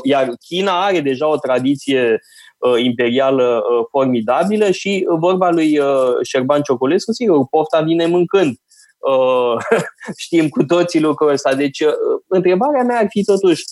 iar 0.03 0.29
China 0.47 0.85
are 0.85 0.99
deja 0.99 1.27
o 1.27 1.37
tradiție 1.37 2.19
Uh, 2.63 2.83
imperială 2.83 3.43
uh, 3.43 3.85
formidabilă 3.89 4.71
și 4.71 5.05
vorba 5.19 5.49
lui 5.49 5.79
uh, 5.79 6.13
Șerban 6.21 6.61
Cioculescu, 6.61 7.11
sigur, 7.11 7.47
pofta 7.49 7.81
vine 7.81 8.05
mâncând. 8.05 8.55
Știm 10.23 10.49
cu 10.49 10.63
toții 10.63 10.99
lucrul 10.99 11.31
ăsta. 11.31 11.55
Deci, 11.55 11.79
întrebarea 12.27 12.83
mea 12.83 12.99
ar 12.99 13.05
fi 13.09 13.23
totuși, 13.23 13.63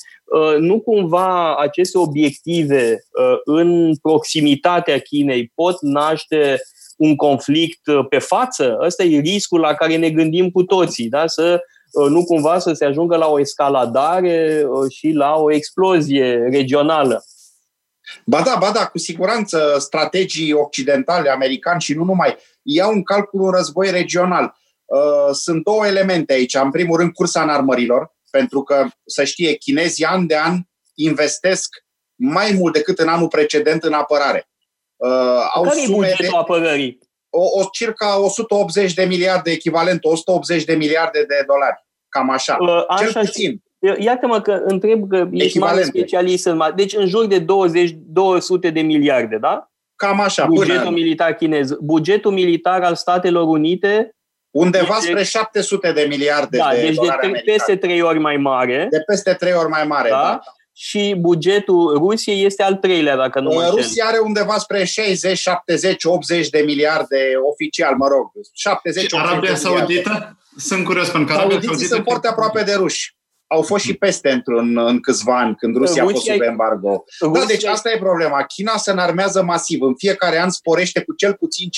nu 0.60 0.80
cumva 0.80 1.56
aceste 1.56 1.98
obiective 1.98 3.04
în 3.46 3.96
proximitatea 4.02 5.00
Chinei 5.00 5.52
pot 5.56 5.82
naște 5.82 6.62
un 7.02 7.16
conflict 7.16 7.82
pe 8.10 8.20
față? 8.20 8.78
Ăsta 8.82 9.04
e 9.04 9.20
riscul 9.20 9.60
la 9.60 9.74
care 9.74 9.96
ne 9.96 10.10
gândim 10.10 10.50
cu 10.50 10.64
toții, 10.64 11.10
da? 11.10 11.28
să 11.28 11.62
nu 12.10 12.24
cumva 12.24 12.60
să 12.60 12.74
se 12.74 12.86
ajungă 12.86 13.16
la 13.16 13.28
o 13.28 13.40
escaladare 13.40 14.66
și 14.90 15.12
la 15.12 15.36
o 15.36 15.54
explozie 15.54 16.48
regională. 16.52 17.24
Ba 18.26 18.42
da, 18.42 18.56
ba 18.60 18.72
da, 18.72 18.88
cu 18.88 18.98
siguranță 18.98 19.76
strategii 19.80 20.54
occidentale, 20.54 21.30
americani 21.30 21.82
și 21.82 21.94
nu 21.94 22.04
numai, 22.04 22.38
iau 22.62 22.92
în 22.92 23.04
calcul 23.04 23.42
un 23.42 23.50
război 23.50 23.92
regional. 23.92 24.56
Uh, 24.86 25.34
sunt 25.34 25.64
două 25.64 25.88
elemente 25.88 26.34
aici. 26.34 26.56
În 26.56 26.72
primul 26.72 26.98
rând, 26.98 27.14
cursa 27.14 27.42
în 27.42 27.50
armărilor, 27.50 28.16
pentru 28.30 28.62
că, 28.62 28.88
să 29.06 29.24
știe, 29.24 29.54
chinezii 29.54 30.06
an 30.06 30.28
de 30.28 30.38
an 30.38 30.60
investesc 30.94 31.70
mai 32.16 32.52
mult 32.52 32.74
decât 32.74 33.00
în 33.00 33.08
anul 33.08 33.28
precedent 33.28 33.84
în 33.84 33.94
apărare. 33.94 34.51
Uh, 35.02 35.50
au 35.54 35.64
Care 35.64 35.80
sume 35.80 35.94
e 35.94 35.96
bugetul 35.96 36.26
de, 36.30 36.38
apărării? 36.38 37.00
O, 37.30 37.60
o, 37.60 37.64
circa 37.72 38.20
180 38.20 38.94
de 38.94 39.04
miliarde, 39.04 39.52
echivalent 39.52 40.04
180 40.04 40.64
de 40.64 40.74
miliarde 40.74 41.24
de 41.28 41.44
dolari. 41.48 41.86
Cam 42.10 42.30
așa. 42.30 42.58
Uh, 42.60 42.84
așa 42.88 43.12
Cel 43.12 43.22
puțin. 43.22 43.62
Iată-mă 43.98 44.42
că 44.42 44.62
întreb 44.66 45.10
că 45.10 45.28
ești 45.32 45.58
mare 45.58 45.84
specialist 45.84 46.46
în 46.46 46.62
Deci 46.76 46.96
în 46.96 47.08
jur 47.08 47.26
de 47.26 47.40
20, 47.40 47.96
200 47.96 48.70
de 48.70 48.82
miliarde, 48.82 49.38
da? 49.38 49.72
Cam 49.96 50.20
așa. 50.20 50.46
Bugetul 50.46 50.78
până... 50.78 50.90
militar 50.90 51.34
chinez. 51.34 51.72
Bugetul 51.72 52.32
militar 52.32 52.84
al 52.84 52.96
Statelor 52.96 53.48
Unite 53.48 54.16
Undeva 54.52 54.98
de, 55.02 55.08
spre 55.08 55.24
700 55.24 55.92
de 55.92 56.06
miliarde 56.10 56.58
da, 56.58 56.70
de 56.74 56.82
deci 56.82 56.96
dolari 56.96 57.32
de 57.32 57.42
peste 57.46 57.76
trei 57.76 58.02
ori 58.02 58.20
mai 58.20 58.38
mare. 58.38 58.88
De 58.90 59.02
peste 59.06 59.34
trei 59.34 59.54
ori 59.54 59.70
mai 59.70 59.84
mare, 59.84 60.10
da. 60.10 60.16
da. 60.16 60.40
Și 60.74 61.16
bugetul 61.20 61.98
Rusiei 61.98 62.46
este 62.46 62.64
al 62.64 62.76
treilea, 62.76 63.16
dacă 63.16 63.40
nu 63.40 63.54
mă 63.54 63.68
Rusia 63.70 64.06
are 64.06 64.18
undeva 64.18 64.58
spre 64.58 64.84
60, 64.84 65.38
70, 65.38 66.04
80 66.04 66.50
de 66.50 66.62
miliarde 66.66 67.18
oficial, 67.52 67.96
mă 67.96 68.08
rog. 68.08 68.32
70, 68.54 69.04
și 69.04 69.16
Arabia 69.16 69.56
Saudită? 69.56 70.38
Sunt 70.58 70.86
curios, 70.86 71.10
pentru 71.10 71.34
că 71.34 71.40
Arabia 71.40 71.60
Saudită... 71.62 71.88
sunt 71.88 72.04
foarte 72.04 72.28
aproape 72.28 72.64
de 72.64 72.74
ruși 72.74 73.16
au 73.52 73.62
fost 73.62 73.84
și 73.84 73.94
peste 73.94 74.32
într-un, 74.32 74.78
în 74.78 75.00
câțiva 75.00 75.40
ani, 75.40 75.56
când 75.56 75.76
Rusia, 75.76 76.04
Rusia 76.04 76.04
a 76.04 76.14
fost 76.14 76.26
sub 76.26 76.42
embargo. 76.42 77.04
Rusia... 77.22 77.40
Da, 77.40 77.46
deci 77.46 77.64
asta 77.64 77.92
e 77.92 77.98
problema. 77.98 78.44
China 78.44 78.78
se 78.78 78.92
înarmează 78.92 79.44
masiv. 79.44 79.82
În 79.82 79.96
fiecare 79.96 80.40
an 80.40 80.50
sporește 80.50 81.04
cu 81.04 81.14
cel 81.14 81.34
puțin 81.34 81.70
4-5 81.70 81.72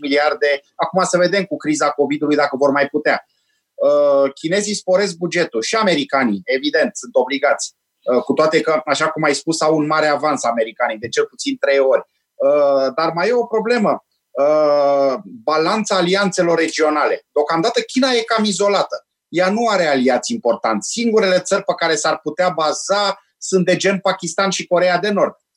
miliarde. 0.00 0.60
Acum 0.74 1.04
să 1.04 1.18
vedem 1.18 1.44
cu 1.44 1.56
criza 1.56 1.90
COVID-ului 1.90 2.36
dacă 2.36 2.56
vor 2.56 2.70
mai 2.70 2.86
putea. 2.86 3.26
Uh, 3.74 4.32
chinezii 4.34 4.74
sporesc 4.74 5.16
bugetul 5.16 5.62
și 5.62 5.74
americanii, 5.74 6.40
evident, 6.44 6.96
sunt 6.96 7.14
obligați. 7.14 7.74
Uh, 8.14 8.22
cu 8.22 8.32
toate 8.32 8.60
că, 8.60 8.82
așa 8.84 9.08
cum 9.08 9.22
ai 9.22 9.34
spus, 9.34 9.60
au 9.60 9.76
un 9.76 9.86
mare 9.86 10.06
avans 10.06 10.44
americanii, 10.44 10.98
de 10.98 11.08
cel 11.08 11.24
puțin 11.24 11.56
trei 11.56 11.78
ori. 11.78 12.02
Uh, 12.34 12.92
dar 12.94 13.12
mai 13.14 13.28
e 13.28 13.32
o 13.32 13.44
problemă. 13.44 14.02
Balanța 15.44 15.96
alianțelor 15.96 16.58
regionale. 16.58 17.26
Deocamdată 17.32 17.80
China 17.80 18.10
e 18.10 18.20
cam 18.20 18.44
izolată 18.44 19.08
ea 19.28 19.50
nu 19.50 19.66
are 19.68 19.86
aliați 19.86 20.32
importanți. 20.32 20.90
Singurele 20.90 21.38
țări 21.38 21.64
pe 21.64 21.72
care 21.76 21.94
s-ar 21.94 22.18
putea 22.18 22.48
baza 22.48 23.22
sunt 23.38 23.64
de 23.64 23.76
gen 23.76 23.98
Pakistan 23.98 24.50
și 24.50 24.66
Corea 24.66 24.98
de 24.98 25.10
Nord 25.10 25.34
uh, 25.34 25.47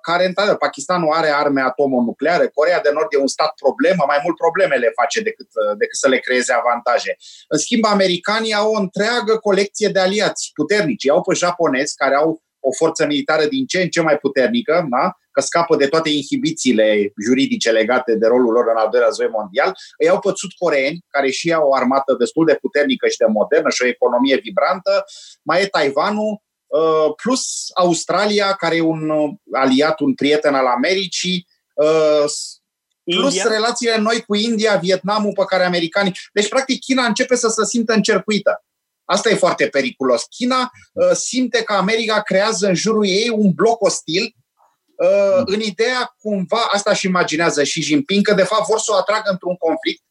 care, 0.00 0.24
într 0.26 0.54
Pakistanul 0.58 1.12
are 1.12 1.28
arme 1.28 1.60
atomonucleare, 1.60 2.50
Corea 2.54 2.80
de 2.80 2.90
Nord 2.92 3.06
e 3.10 3.16
un 3.16 3.26
stat 3.26 3.52
problemă, 3.62 4.04
mai 4.06 4.20
mult 4.22 4.36
probleme 4.36 4.74
le 4.74 4.92
face 5.00 5.20
decât, 5.20 5.46
uh, 5.46 5.76
decât 5.78 5.96
să 5.96 6.08
le 6.08 6.18
creeze 6.18 6.52
avantaje. 6.52 7.16
În 7.48 7.58
schimb, 7.58 7.84
americanii 7.84 8.54
au 8.54 8.72
o 8.72 8.78
întreagă 8.78 9.36
colecție 9.36 9.88
de 9.88 9.98
aliați 9.98 10.50
puternici. 10.54 11.08
Au 11.08 11.22
pe 11.22 11.34
japonezi, 11.34 11.96
care 11.96 12.14
au 12.14 12.42
o 12.60 12.72
forță 12.72 13.06
militară 13.06 13.44
din 13.44 13.66
ce 13.66 13.82
în 13.82 13.88
ce 13.88 14.00
mai 14.00 14.16
puternică, 14.18 14.86
da? 14.90 15.16
că 15.34 15.40
scapă 15.40 15.76
de 15.76 15.86
toate 15.86 16.08
inhibițiile 16.08 17.12
juridice 17.26 17.70
legate 17.70 18.14
de 18.14 18.26
rolul 18.26 18.52
lor 18.52 18.66
în 18.70 18.76
al 18.76 18.88
doilea 18.90 19.08
război 19.08 19.28
mondial. 19.38 19.70
Îi 19.98 20.08
au 20.08 20.18
pățut 20.18 20.52
coreeni, 20.58 21.04
care 21.08 21.30
și 21.30 21.52
au 21.52 21.68
o 21.68 21.74
armată 21.74 22.14
destul 22.18 22.44
de 22.46 22.58
puternică 22.60 23.08
și 23.08 23.16
de 23.16 23.24
modernă 23.38 23.70
și 23.70 23.82
o 23.82 23.86
economie 23.86 24.36
vibrantă. 24.42 25.04
Mai 25.42 25.62
e 25.62 25.66
Taiwanul, 25.66 26.32
uh, 26.32 26.38
plus 27.22 27.70
Australia, 27.74 28.52
care 28.52 28.76
e 28.76 28.80
un 28.80 29.08
uh, 29.08 29.30
aliat, 29.52 30.00
un 30.00 30.14
prieten 30.14 30.54
al 30.54 30.66
Americii, 30.66 31.46
uh, 31.74 32.24
plus 33.04 33.34
India? 33.34 33.50
relațiile 33.50 33.96
noi 33.96 34.22
cu 34.26 34.34
India, 34.34 34.76
Vietnamul 34.76 35.32
pe 35.32 35.44
care 35.44 35.64
americanii... 35.64 36.12
Deci, 36.32 36.48
practic, 36.48 36.80
China 36.80 37.06
începe 37.06 37.36
să 37.36 37.48
se 37.48 37.64
simtă 37.64 37.92
încercuită. 37.92 38.64
Asta 39.04 39.30
e 39.30 39.34
foarte 39.34 39.68
periculos. 39.68 40.22
China 40.22 40.70
uh, 40.92 41.10
simte 41.12 41.62
că 41.62 41.72
America 41.72 42.20
creează 42.20 42.66
în 42.66 42.74
jurul 42.74 43.06
ei 43.06 43.28
un 43.28 43.52
bloc 43.52 43.82
ostil 43.82 44.34
uh, 44.96 45.42
în 45.44 45.60
ideea 45.60 46.14
cumva, 46.18 46.68
asta 46.72 46.94
și 46.94 47.06
imaginează 47.06 47.64
și 47.64 47.82
Jinping, 47.82 48.26
că 48.26 48.34
de 48.34 48.42
fapt 48.42 48.66
vor 48.66 48.78
să 48.78 48.92
o 48.92 48.96
atragă 48.96 49.30
într-un 49.30 49.56
conflict, 49.56 50.02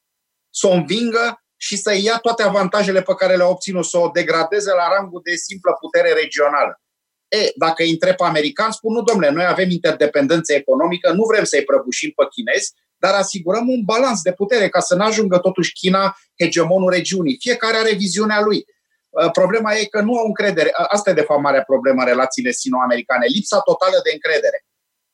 să 0.49 0.67
o 0.67 0.71
învingă 0.71 1.42
și 1.57 1.77
să 1.77 1.95
ia 1.95 2.17
toate 2.17 2.43
avantajele 2.43 3.01
pe 3.01 3.13
care 3.15 3.35
le-a 3.35 3.47
obținut, 3.47 3.85
să 3.85 3.97
o 3.97 4.09
degradeze 4.13 4.71
la 4.71 4.87
rangul 4.97 5.21
de 5.23 5.35
simplă 5.35 5.71
putere 5.79 6.13
regională. 6.13 6.81
E, 7.27 7.51
dacă 7.55 7.83
îi 7.83 7.91
întreb 7.91 8.21
american, 8.21 8.71
spun, 8.71 8.93
nu, 8.93 9.01
domnule, 9.01 9.29
noi 9.29 9.45
avem 9.45 9.69
interdependență 9.69 10.53
economică, 10.53 11.11
nu 11.11 11.23
vrem 11.23 11.43
să-i 11.43 11.63
prăbușim 11.63 12.11
pe 12.15 12.25
chinezi, 12.29 12.73
dar 12.97 13.13
asigurăm 13.13 13.69
un 13.69 13.81
balans 13.83 14.21
de 14.21 14.33
putere 14.33 14.69
ca 14.69 14.79
să 14.79 14.95
nu 14.95 15.03
ajungă 15.03 15.37
totuși 15.37 15.73
China 15.73 16.17
hegemonul 16.39 16.91
regiunii. 16.91 17.37
Fiecare 17.39 17.77
are 17.77 17.93
viziunea 17.93 18.41
lui. 18.41 18.65
Uh, 19.09 19.31
problema 19.31 19.73
e 19.73 19.85
că 19.85 20.01
nu 20.01 20.17
au 20.17 20.25
încredere. 20.25 20.69
Asta 20.71 21.09
e, 21.09 21.13
de 21.13 21.21
fapt, 21.21 21.41
marea 21.41 21.63
problemă 21.63 22.01
în 22.01 22.07
relațiile 22.07 22.51
sino-americane. 22.51 23.25
Lipsa 23.25 23.59
totală 23.59 23.99
de 24.03 24.11
încredere. 24.13 24.65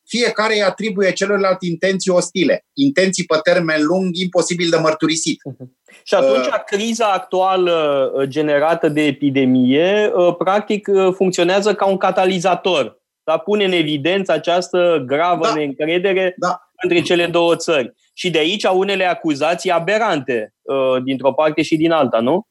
Fiecare 0.10 0.54
îi 0.54 0.64
atribuie 0.64 1.12
celorlalți 1.12 1.68
intenții 1.68 2.12
ostile, 2.12 2.66
intenții 2.74 3.26
pe 3.26 3.40
termen 3.44 3.84
lung, 3.84 4.16
imposibil 4.16 4.70
de 4.70 4.78
mărturisit. 4.78 5.42
Uh-huh. 5.50 5.68
Și 6.04 6.14
atunci, 6.14 6.46
uh, 6.46 6.64
criza 6.66 7.12
actuală 7.12 8.12
uh, 8.16 8.28
generată 8.28 8.90
de 8.90 9.02
epidemie, 9.02 10.12
uh, 10.16 10.36
practic, 10.38 10.90
funcționează 11.16 11.76
ca 11.76 11.86
un 11.86 11.98
catalizator. 11.98 13.02
Da? 13.24 13.38
Pune 13.38 13.64
în 13.64 13.72
evidență 13.72 14.32
această 14.32 15.04
gravă 15.06 15.44
da. 15.44 15.54
neîncredere 15.54 16.36
da. 16.38 16.60
între 16.82 17.02
cele 17.02 17.26
două 17.26 17.56
țări. 17.56 17.94
Și 18.14 18.30
de 18.30 18.38
aici 18.38 18.64
unele 18.64 19.06
acuzații 19.06 19.72
aberante, 19.72 20.54
dintr-o 21.04 21.34
parte 21.34 21.62
și 21.62 21.78
din 21.78 21.92
alta, 21.92 22.20
nu? 22.20 22.48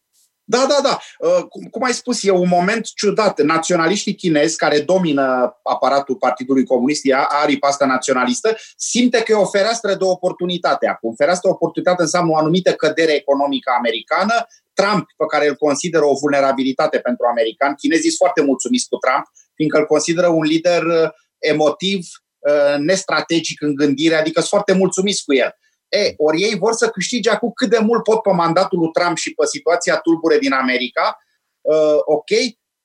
Da, 0.50 0.66
da, 0.68 0.78
da. 0.82 0.98
Uh, 1.18 1.44
cum, 1.48 1.62
cum 1.70 1.82
ai 1.82 1.92
spus, 1.92 2.24
e 2.24 2.30
un 2.30 2.48
moment 2.48 2.86
ciudat. 2.94 3.40
Naționaliștii 3.40 4.14
chinezi 4.14 4.56
care 4.56 4.80
domină 4.80 5.58
aparatul 5.62 6.16
Partidului 6.16 6.64
Comunist, 6.64 7.02
aripa 7.42 7.68
asta 7.68 7.86
naționalistă, 7.86 8.56
simte 8.76 9.22
că 9.22 9.32
e 9.32 9.34
o 9.34 9.44
fereastră 9.44 9.94
de 9.94 10.04
oportunitate 10.04 10.86
acum. 10.86 11.14
Fereastră 11.14 11.48
de 11.48 11.54
oportunitate 11.54 12.02
înseamnă 12.02 12.32
o 12.32 12.36
anumită 12.36 12.72
cădere 12.72 13.12
economică 13.12 13.70
americană. 13.78 14.46
Trump, 14.72 15.06
pe 15.16 15.24
care 15.32 15.48
îl 15.48 15.54
consideră 15.54 16.04
o 16.04 16.18
vulnerabilitate 16.20 16.98
pentru 16.98 17.26
americani, 17.26 17.76
chinezii 17.76 18.10
sunt 18.10 18.16
foarte 18.16 18.42
mulțumiți 18.42 18.88
cu 18.88 18.96
Trump, 18.96 19.24
fiindcă 19.54 19.78
îl 19.78 19.86
consideră 19.86 20.28
un 20.28 20.42
lider 20.42 20.82
uh, 20.82 21.08
emotiv, 21.38 22.06
uh, 22.38 22.76
nestrategic 22.78 23.62
în 23.62 23.74
gândire, 23.74 24.14
adică 24.14 24.40
sunt 24.40 24.48
foarte 24.48 24.72
mulțumiți 24.72 25.24
cu 25.24 25.34
el. 25.34 25.52
E, 25.88 26.14
ori 26.16 26.42
ei 26.42 26.56
vor 26.58 26.72
să 26.72 26.88
câștige 26.88 27.30
acum 27.30 27.50
cât 27.54 27.70
de 27.70 27.78
mult 27.78 28.02
pot 28.02 28.22
pe 28.22 28.30
mandatul 28.30 28.78
lui 28.78 28.90
Trump 28.92 29.16
și 29.16 29.34
pe 29.34 29.46
situația 29.46 29.96
tulbure 29.96 30.38
din 30.38 30.52
America, 30.52 31.18
uh, 31.60 31.98
ok, 32.04 32.30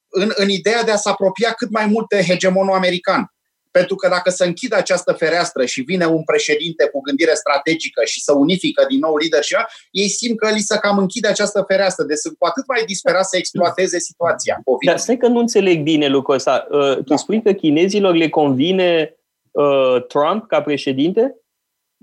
în, 0.10 0.32
în 0.36 0.50
ideea 0.50 0.84
de 0.84 0.92
a 0.92 0.96
se 0.96 1.10
apropia 1.10 1.52
cât 1.52 1.70
mai 1.70 1.86
mult 1.86 2.08
de 2.08 2.24
hegemonul 2.24 2.76
american. 2.76 3.28
Pentru 3.72 3.96
că 3.96 4.08
dacă 4.08 4.30
se 4.30 4.46
închide 4.46 4.76
această 4.76 5.12
fereastră 5.14 5.66
și 5.66 5.82
vine 5.82 6.06
un 6.06 6.24
președinte 6.24 6.90
cu 6.92 7.02
gândire 7.02 7.34
strategică 7.34 8.02
și 8.06 8.22
să 8.22 8.34
unifică 8.34 8.86
din 8.90 9.00
nou 9.00 9.18
leadership, 9.18 9.66
ei 9.92 10.08
simt 10.08 10.38
că 10.38 10.50
li 10.50 10.60
se 10.60 10.78
cam 10.78 10.98
închide 10.98 11.28
această 11.28 11.64
fereastră. 11.68 12.04
Deci 12.04 12.18
sunt 12.18 12.38
cu 12.38 12.46
atât 12.46 12.68
mai 12.68 12.84
disperați 12.86 13.30
să 13.30 13.38
exploateze 13.38 14.00
situația. 14.00 14.62
COVID. 14.64 14.90
Dar 14.90 14.98
stai 14.98 15.18
că 15.18 15.28
nu 15.28 15.40
înțeleg 15.40 15.82
bine 15.82 16.08
lucrul 16.08 16.36
ăsta. 16.36 16.68
Uh, 16.70 16.96
tu 16.96 17.04
da. 17.04 17.16
spui 17.16 17.42
că 17.42 17.52
chinezilor 17.52 18.16
le 18.16 18.30
convine 18.30 19.16
uh, 19.52 20.06
Trump 20.08 20.48
ca 20.48 20.62
președinte? 20.62 21.43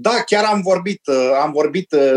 Da, 0.02 0.22
chiar 0.22 0.44
am 0.44 0.60
vorbit, 0.60 1.00
uh, 1.06 1.30
am 1.40 1.52
vorbit, 1.52 1.92
uh, 1.92 2.14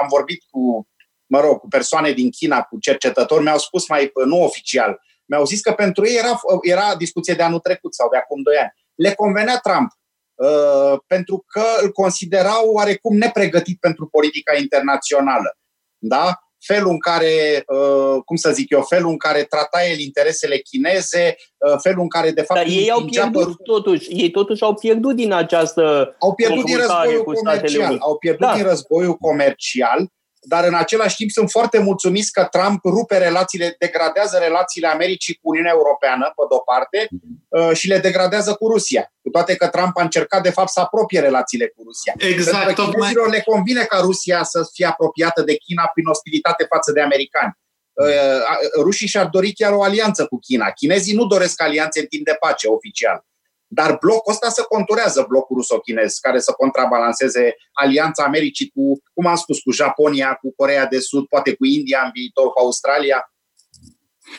am 0.00 0.06
vorbit 0.08 0.42
cu, 0.50 0.88
mă 1.26 1.40
rog, 1.40 1.58
cu 1.58 1.68
persoane 1.68 2.12
din 2.12 2.30
China, 2.30 2.62
cu 2.62 2.78
cercetători, 2.78 3.42
mi-au 3.42 3.58
spus 3.58 3.88
mai, 3.88 4.10
uh, 4.14 4.24
nu 4.24 4.42
oficial, 4.42 5.00
mi-au 5.24 5.44
zis 5.44 5.60
că 5.60 5.72
pentru 5.72 6.06
ei 6.06 6.16
era, 6.16 6.40
era 6.62 6.94
discuție 6.96 7.34
de 7.34 7.42
anul 7.42 7.58
trecut 7.58 7.94
sau 7.94 8.08
de 8.08 8.16
acum 8.16 8.42
doi 8.42 8.56
ani. 8.56 8.72
Le 8.94 9.14
convenea 9.14 9.58
Trump, 9.58 9.90
uh, 10.34 10.98
pentru 11.06 11.44
că 11.46 11.64
îl 11.82 11.92
considerau 11.92 12.70
oarecum 12.70 13.16
nepregătit 13.16 13.80
pentru 13.80 14.06
politica 14.06 14.56
internațională. 14.56 15.58
Da? 15.98 16.38
Felul 16.66 16.90
în 16.90 16.98
care, 16.98 17.64
uh, 17.66 18.22
cum 18.24 18.36
să 18.36 18.50
zic 18.52 18.70
eu, 18.70 18.82
felul 18.82 19.10
în 19.10 19.16
care 19.16 19.42
trata 19.42 19.78
el 19.90 19.98
interesele 19.98 20.58
chineze, 20.58 21.36
uh, 21.56 21.76
felul 21.82 22.02
în 22.02 22.08
care, 22.08 22.30
de 22.30 22.42
fapt... 22.42 22.60
Dar 22.60 22.68
ei 22.68 22.90
au 22.90 23.04
pierdut 23.04 23.32
părut... 23.32 23.62
totuși, 23.64 24.08
ei 24.10 24.30
totuși 24.30 24.62
au 24.62 24.74
pierdut 24.74 25.14
din 25.14 25.32
această 25.32 26.16
Au 26.18 26.34
pierdut 26.34 26.64
din 26.64 26.76
războiul 26.76 27.22
comercial, 27.22 27.96
au 28.00 28.16
pierdut 28.16 28.46
da. 28.46 28.54
din 28.54 28.64
războiul 28.64 29.14
comercial, 29.14 30.08
dar 30.48 30.64
în 30.64 30.74
același 30.74 31.16
timp 31.16 31.30
sunt 31.30 31.50
foarte 31.50 31.78
mulțumiți 31.78 32.32
că 32.32 32.44
Trump 32.44 32.84
rupe 32.84 33.18
relațiile, 33.18 33.74
degradează 33.78 34.38
relațiile 34.38 34.88
Americii 34.88 35.34
cu 35.34 35.48
Uniunea 35.50 35.72
Europeană, 35.74 36.24
pe 36.24 36.42
de-o 36.48 36.58
parte, 36.58 37.08
uh, 37.48 37.76
și 37.76 37.88
le 37.88 37.98
degradează 37.98 38.54
cu 38.54 38.68
Rusia. 38.68 39.12
Cu 39.22 39.30
toate 39.30 39.56
că 39.56 39.66
Trump 39.68 39.98
a 39.98 40.02
încercat, 40.02 40.42
de 40.42 40.50
fapt, 40.50 40.68
să 40.68 40.80
apropie 40.80 41.20
relațiile 41.20 41.66
cu 41.66 41.82
Rusia. 41.84 42.14
Exact. 42.16 42.64
Pentru 42.64 42.84
că 42.84 42.90
chinezilor 42.90 43.28
le 43.28 43.40
convine 43.40 43.82
ca 43.82 43.98
Rusia 44.00 44.42
să 44.42 44.68
fie 44.72 44.86
apropiată 44.86 45.42
de 45.42 45.54
China 45.54 45.90
prin 45.94 46.06
ostilitate 46.06 46.64
față 46.68 46.92
de 46.92 47.00
americani. 47.00 47.52
Uh, 47.92 48.40
rușii 48.80 49.06
și-ar 49.06 49.26
dori 49.26 49.52
chiar 49.52 49.72
o 49.72 49.82
alianță 49.82 50.26
cu 50.26 50.38
China. 50.38 50.70
Chinezii 50.70 51.14
nu 51.14 51.26
doresc 51.26 51.62
alianțe 51.62 52.00
în 52.00 52.06
timp 52.06 52.24
de 52.24 52.36
pace, 52.40 52.66
oficial. 52.68 53.24
Dar 53.68 53.96
blocul 54.00 54.32
ăsta 54.32 54.48
să 54.48 54.62
conturează 54.68 55.24
blocul 55.28 55.56
ruso-chinez, 55.56 56.18
care 56.18 56.38
să 56.38 56.52
contrabalanceze 56.52 57.56
alianța 57.72 58.24
Americii 58.24 58.70
cu, 58.74 59.02
cum 59.14 59.26
am 59.26 59.36
spus, 59.36 59.58
cu 59.60 59.70
Japonia, 59.70 60.34
cu 60.34 60.54
Corea 60.56 60.86
de 60.86 60.98
Sud, 60.98 61.26
poate 61.26 61.54
cu 61.54 61.64
India 61.64 62.00
în 62.04 62.10
viitor, 62.14 62.46
cu 62.46 62.58
Australia. 62.58 63.32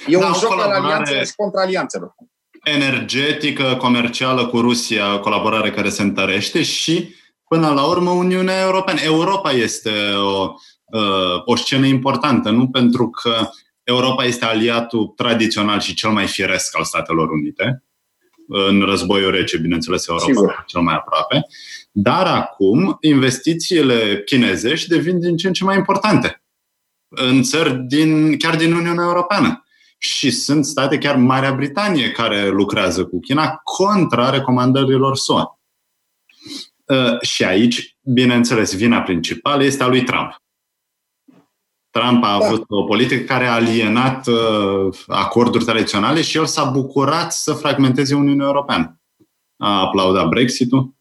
E 0.07 0.17
da, 0.17 0.27
un 0.27 0.33
joc 0.33 0.51
al 0.51 0.71
alianțelor 0.71 1.25
și 1.25 1.35
contra 1.35 1.61
alianțelor. 1.61 2.15
Energetică, 2.63 3.75
comercială 3.79 4.47
cu 4.47 4.59
Rusia, 4.59 5.19
colaborare 5.19 5.71
care 5.71 5.89
se 5.89 6.01
întărește 6.01 6.63
și, 6.63 7.15
până 7.47 7.69
la 7.69 7.87
urmă, 7.87 8.09
Uniunea 8.09 8.61
Europeană. 8.61 8.99
Europa 9.03 9.51
este 9.51 9.91
o, 10.13 10.53
uh, 10.85 11.41
o 11.45 11.55
scenă 11.55 11.85
importantă, 11.85 12.49
nu 12.49 12.69
pentru 12.69 13.09
că 13.09 13.49
Europa 13.83 14.23
este 14.23 14.45
aliatul 14.45 15.07
tradițional 15.07 15.79
și 15.79 15.93
cel 15.93 16.09
mai 16.09 16.27
firesc 16.27 16.77
al 16.77 16.83
Statelor 16.83 17.29
Unite. 17.29 17.83
În 18.47 18.81
războiul 18.81 19.31
rece, 19.31 19.57
bineînțeles, 19.57 20.07
Europa 20.07 20.25
Sigur. 20.25 20.63
cel 20.67 20.81
mai 20.81 20.95
aproape. 20.95 21.47
Dar 21.91 22.25
acum 22.25 22.97
investițiile 23.01 24.21
chinezești 24.25 24.89
devin 24.89 25.19
din 25.19 25.37
ce 25.37 25.47
în 25.47 25.53
ce 25.53 25.63
mai 25.63 25.75
importante 25.75 26.41
în 27.09 27.43
țări 27.43 27.79
din, 27.79 28.37
chiar 28.37 28.55
din 28.55 28.73
Uniunea 28.73 29.03
Europeană. 29.03 29.65
Și 29.97 30.31
sunt 30.31 30.65
state, 30.65 30.97
chiar 30.97 31.15
Marea 31.15 31.53
Britanie, 31.53 32.11
care 32.11 32.47
lucrează 32.47 33.05
cu 33.05 33.19
China 33.19 33.61
contra 33.63 34.29
recomandărilor 34.29 35.15
SUA. 35.15 35.59
Uh, 36.85 37.21
și 37.21 37.43
aici, 37.43 37.97
bineînțeles, 38.01 38.75
vina 38.75 39.01
principală 39.01 39.63
este 39.63 39.83
a 39.83 39.87
lui 39.87 40.03
Trump. 40.03 40.41
Trump 41.97 42.23
a 42.23 42.37
da. 42.39 42.45
avut 42.45 42.63
o 42.67 42.83
politică 42.83 43.23
care 43.23 43.45
a 43.45 43.53
alienat 43.53 44.27
uh, 44.27 44.97
acorduri 45.07 45.63
tradiționale 45.65 46.21
și 46.21 46.37
el 46.37 46.45
s-a 46.45 46.63
bucurat 46.63 47.33
să 47.33 47.53
fragmenteze 47.53 48.15
Uniunea 48.15 48.45
Europeană. 48.45 48.99
A 49.57 49.79
aplaudat 49.79 50.27
Brexit-ul. 50.27 50.95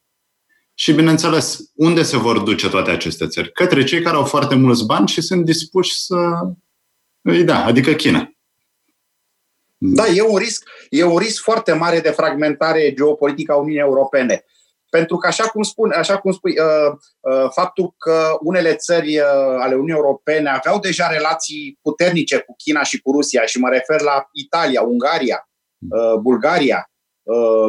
Și, 0.75 0.93
bineînțeles, 0.93 1.71
unde 1.75 2.03
se 2.03 2.17
vor 2.17 2.39
duce 2.39 2.69
toate 2.69 2.91
aceste 2.91 3.27
țări? 3.27 3.53
Către 3.53 3.85
cei 3.85 4.03
care 4.03 4.17
au 4.17 4.25
foarte 4.25 4.55
mulți 4.55 4.87
bani 4.87 5.09
și 5.09 5.21
sunt 5.21 5.45
dispuși 5.45 6.01
să 6.01 6.17
îi 7.23 7.45
da, 7.45 7.65
adică 7.65 7.93
China. 7.93 8.31
Da, 9.79 10.07
e 10.07 10.23
un 10.23 10.37
risc, 10.37 10.69
e 10.91 11.05
un 11.05 11.19
risc 11.19 11.43
foarte 11.43 11.73
mare 11.73 12.01
de 12.01 12.11
fragmentare 12.11 12.93
geopolitică 12.93 13.53
a 13.53 13.57
Uniunii 13.57 13.81
Europene. 13.81 14.45
Pentru 14.91 15.17
că, 15.17 15.27
așa 15.27 15.45
cum, 15.45 15.63
spun, 15.63 15.93
așa 15.93 16.19
cum 16.19 16.33
spui, 16.33 16.55
uh, 16.59 16.97
uh, 17.21 17.51
faptul 17.51 17.95
că 17.99 18.37
unele 18.41 18.75
țări 18.75 19.19
uh, 19.19 19.25
ale 19.59 19.75
Uniunii 19.75 19.95
Europene 19.95 20.49
aveau 20.49 20.79
deja 20.79 21.07
relații 21.07 21.79
puternice 21.83 22.39
cu 22.39 22.55
China 22.65 22.83
și 22.83 23.01
cu 23.01 23.13
Rusia, 23.13 23.47
și 23.47 23.59
mă 23.59 23.69
refer 23.69 24.01
la 24.01 24.29
Italia, 24.33 24.83
Ungaria, 24.83 25.49
Bulgaria, 26.21 26.91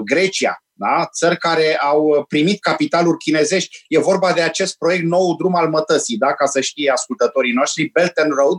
Grecia, 0.04 0.64
da? 0.74 1.10
țări 1.14 1.38
care 1.38 1.78
au 1.78 2.26
primit 2.28 2.62
capitaluri 2.62 3.18
chinezești. 3.18 3.86
E 3.88 4.00
vorba 4.00 4.34
de 4.34 4.42
acest 4.42 4.78
proiect 4.78 5.04
nou 5.04 5.36
drum 5.36 5.56
al 5.56 5.70
mătăsii, 5.70 6.18
da? 6.18 6.34
ca 6.34 6.46
să 6.46 6.62
știe 6.62 6.92
ascultătorii 6.92 7.54
noștri, 7.54 7.90
Belt 7.94 8.18
and 8.18 8.32
Road, 8.32 8.58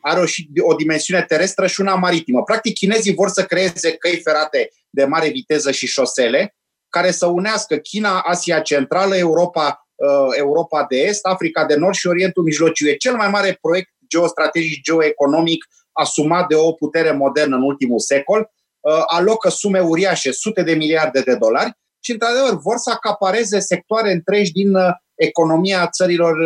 are 0.00 0.20
o, 0.20 0.24
o 0.66 0.74
dimensiune 0.74 1.22
terestră 1.22 1.66
și 1.66 1.80
una 1.80 1.94
maritimă. 1.94 2.42
Practic, 2.42 2.74
chinezii 2.74 3.14
vor 3.14 3.28
să 3.28 3.44
creeze 3.44 3.92
căi 3.92 4.20
ferate 4.24 4.68
de 4.90 5.04
mare 5.04 5.28
viteză 5.28 5.70
și 5.70 5.86
șosele, 5.86 6.55
care 6.96 7.10
să 7.10 7.26
unească 7.26 7.76
China, 7.76 8.20
Asia 8.20 8.60
Centrală, 8.60 9.16
Europa, 9.16 9.88
uh, 9.94 10.28
Europa 10.36 10.86
de 10.88 10.96
Est, 10.96 11.26
Africa 11.26 11.64
de 11.64 11.74
Nord 11.74 11.94
și 11.94 12.06
Orientul 12.06 12.42
Mijlociu. 12.42 12.88
E 12.88 12.96
cel 12.96 13.14
mai 13.14 13.28
mare 13.28 13.58
proiect 13.60 13.90
geostrategic, 14.08 14.82
geoeconomic 14.82 15.64
asumat 15.92 16.46
de 16.46 16.54
o 16.54 16.72
putere 16.72 17.10
modernă 17.12 17.56
în 17.56 17.62
ultimul 17.62 17.98
secol. 17.98 18.50
Uh, 18.80 19.02
alocă 19.06 19.48
sume 19.48 19.80
uriașe, 19.80 20.32
sute 20.32 20.62
de 20.62 20.74
miliarde 20.74 21.20
de 21.20 21.34
dolari 21.34 21.72
și, 22.00 22.12
într-adevăr, 22.12 22.60
vor 22.60 22.76
să 22.76 22.90
acapareze 22.90 23.58
sectoare 23.58 24.12
întregi 24.12 24.52
din 24.52 24.74
uh, 24.74 24.90
economia 25.14 25.88
țărilor 25.88 26.36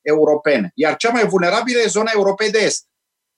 europene. 0.00 0.72
Iar 0.74 0.96
cea 0.96 1.10
mai 1.10 1.26
vulnerabilă 1.26 1.78
e 1.80 1.86
zona 1.86 2.10
Europei 2.14 2.50
de 2.50 2.58
Est 2.58 2.86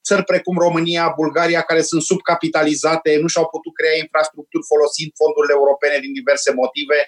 țări 0.05 0.25
precum 0.25 0.57
România, 0.59 1.12
Bulgaria, 1.17 1.61
care 1.61 1.83
sunt 1.83 2.03
subcapitalizate, 2.03 3.19
nu 3.23 3.27
și-au 3.27 3.49
putut 3.55 3.73
crea 3.75 3.97
infrastructuri 4.05 4.64
folosind 4.71 5.11
fondurile 5.21 5.55
europene 5.57 5.97
din 6.05 6.12
diverse 6.12 6.51
motive. 6.53 6.99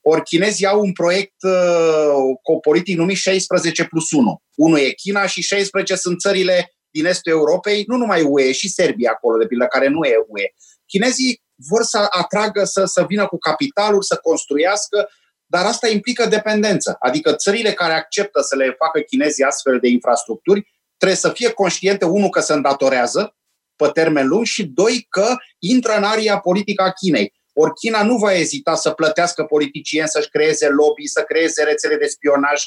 Ori 0.00 0.22
chinezii 0.22 0.66
au 0.66 0.80
un 0.80 0.92
proiect 0.92 1.38
uh, 1.42 2.20
cu 2.42 2.52
politic 2.60 2.96
numit 2.96 3.16
16 3.16 3.84
plus 3.84 4.10
1. 4.10 4.42
Unul 4.54 4.78
e 4.78 4.90
China 4.90 5.26
și 5.26 5.40
16 5.42 5.94
sunt 5.94 6.20
țările 6.20 6.56
din 6.90 7.04
estul 7.06 7.32
Europei, 7.32 7.84
nu 7.86 7.96
numai 7.96 8.22
UE, 8.22 8.52
și 8.52 8.68
Serbia 8.68 9.10
acolo, 9.10 9.38
de 9.38 9.46
pildă, 9.46 9.66
care 9.66 9.88
nu 9.88 10.04
e 10.04 10.14
UE. 10.28 10.46
Chinezii 10.86 11.42
vor 11.68 11.82
să 11.82 12.06
atragă, 12.10 12.64
să, 12.64 12.84
să 12.84 13.04
vină 13.08 13.26
cu 13.26 13.38
capitalul, 13.38 14.02
să 14.02 14.16
construiască, 14.22 15.08
dar 15.46 15.64
asta 15.64 15.88
implică 15.88 16.26
dependență. 16.26 16.96
Adică 16.98 17.34
țările 17.34 17.72
care 17.72 17.92
acceptă 17.92 18.40
să 18.40 18.56
le 18.56 18.74
facă 18.78 19.00
chinezii 19.00 19.44
astfel 19.44 19.78
de 19.78 19.88
infrastructuri 19.88 20.79
trebuie 21.00 21.18
să 21.18 21.28
fie 21.28 21.50
conștiente, 21.50 22.04
unul, 22.04 22.28
că 22.28 22.40
se 22.40 22.52
îndatorează 22.52 23.36
pe 23.76 23.88
termen 23.92 24.26
lung 24.28 24.44
și 24.44 24.64
doi, 24.64 25.06
că 25.08 25.36
intră 25.58 25.92
în 25.96 26.02
aria 26.02 26.38
politică 26.38 26.82
a 26.82 26.90
Chinei. 26.90 27.32
Ori 27.52 27.72
China 27.72 28.02
nu 28.02 28.16
va 28.16 28.32
ezita 28.32 28.74
să 28.74 28.90
plătească 28.90 29.42
politicieni, 29.44 30.08
să-și 30.08 30.28
creeze 30.28 30.68
lobby, 30.68 31.06
să 31.06 31.22
creeze 31.28 31.62
rețele 31.62 31.96
de 31.96 32.06
spionaj, 32.06 32.62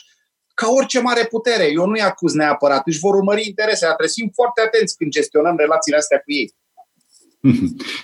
ca 0.54 0.68
orice 0.70 1.00
mare 1.00 1.24
putere. 1.26 1.72
Eu 1.72 1.86
nu-i 1.86 2.02
acuz 2.02 2.34
neapărat, 2.34 2.82
își 2.86 3.00
vor 3.00 3.16
urmări 3.16 3.48
interese, 3.48 3.86
dar 3.86 3.96
trebuie 3.96 4.08
să 4.08 4.20
fim 4.22 4.32
foarte 4.34 4.62
atenți 4.62 4.98
când 4.98 5.12
gestionăm 5.12 5.58
relațiile 5.58 5.98
astea 5.98 6.18
cu 6.18 6.32
ei. 6.32 6.54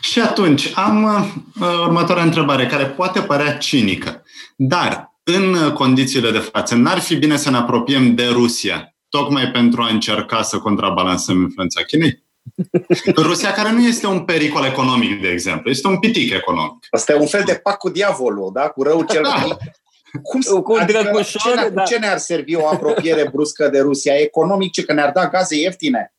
Și 0.09 0.19
atunci, 0.19 0.71
am 0.75 1.03
uh, 1.03 1.79
următoarea 1.85 2.23
întrebare, 2.23 2.67
care 2.67 2.85
poate 2.85 3.21
părea 3.21 3.57
cinică, 3.57 4.23
dar 4.55 5.19
în 5.23 5.73
condițiile 5.73 6.31
de 6.31 6.37
față, 6.37 6.75
n-ar 6.75 6.99
fi 6.99 7.15
bine 7.15 7.37
să 7.37 7.49
ne 7.49 7.57
apropiem 7.57 8.15
de 8.15 8.25
Rusia 8.25 8.93
tocmai 9.10 9.52
pentru 9.52 9.82
a 9.82 9.88
încerca 9.88 10.41
să 10.41 10.58
contrabalansăm 10.58 11.41
influența 11.41 11.84
Chinei? 11.84 12.24
Rusia, 13.28 13.52
care 13.52 13.72
nu 13.72 13.88
este 13.88 14.08
un 14.08 14.19
pericol 14.19 14.65
economic, 14.65 15.22
de 15.22 15.28
exemplu, 15.28 15.69
este 15.69 15.88
un 15.88 16.00
pitic 16.00 16.34
economic. 16.34 16.88
Asta 16.89 17.13
e 17.13 17.15
un 17.15 17.28
fel 17.28 17.43
de 17.45 17.54
pac 17.54 17.78
cu 17.78 17.89
diavolul, 17.89 18.52
da? 18.54 18.67
Cu 18.67 18.84
rău 18.84 19.04
cel 19.04 19.22
da. 19.24 19.58
Cum, 20.22 20.62
cu 20.62 20.74
adică, 20.74 21.22
ce, 21.24 21.69
da. 21.74 21.84
ce 21.84 21.98
ne-ar 21.98 22.17
servi 22.17 22.56
o 22.56 22.67
apropiere 22.67 23.30
bruscă 23.30 23.67
de 23.67 23.80
Rusia? 23.80 24.15
Economic, 24.15 24.72
ce 24.72 24.84
că 24.84 24.93
ne-ar 24.93 25.12
da 25.12 25.28
gaze 25.28 25.56
ieftine? 25.56 26.13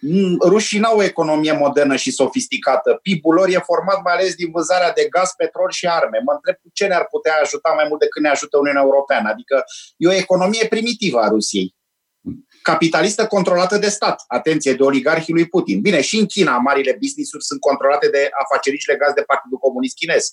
Mm, 0.00 0.36
rușii 0.40 0.78
n-au 0.78 0.96
o 0.96 1.02
economie 1.02 1.52
modernă 1.52 1.96
și 1.96 2.10
sofisticată. 2.10 2.98
PIB-ul 3.02 3.34
lor 3.34 3.48
e 3.48 3.58
format 3.58 4.02
mai 4.04 4.12
ales 4.14 4.34
din 4.34 4.50
vânzarea 4.50 4.92
de 4.92 5.06
gaz, 5.10 5.30
petrol 5.36 5.70
și 5.70 5.86
arme. 5.86 6.20
Mă 6.24 6.32
întreb 6.32 6.56
ce 6.72 6.86
ne-ar 6.86 7.06
putea 7.10 7.34
ajuta 7.42 7.72
mai 7.74 7.84
mult 7.88 8.00
decât 8.00 8.22
ne 8.22 8.28
ajută 8.28 8.58
Uniunea 8.58 8.82
Europeană. 8.82 9.28
Adică 9.28 9.64
e 9.96 10.08
o 10.08 10.12
economie 10.12 10.66
primitivă 10.66 11.20
a 11.20 11.28
Rusiei 11.28 11.75
capitalistă 12.70 13.26
controlată 13.26 13.78
de 13.78 13.88
stat. 13.88 14.24
Atenție, 14.26 14.72
de 14.72 14.82
oligarhii 14.82 15.34
lui 15.34 15.46
Putin. 15.46 15.80
Bine, 15.80 16.00
și 16.00 16.18
în 16.18 16.26
China 16.26 16.56
marile 16.56 16.96
business-uri 17.00 17.44
sunt 17.44 17.60
controlate 17.60 18.08
de 18.08 18.28
afacerici 18.42 18.86
legați 18.86 19.14
de 19.14 19.22
Partidul 19.22 19.58
Comunist 19.58 19.96
Chinez. 19.96 20.24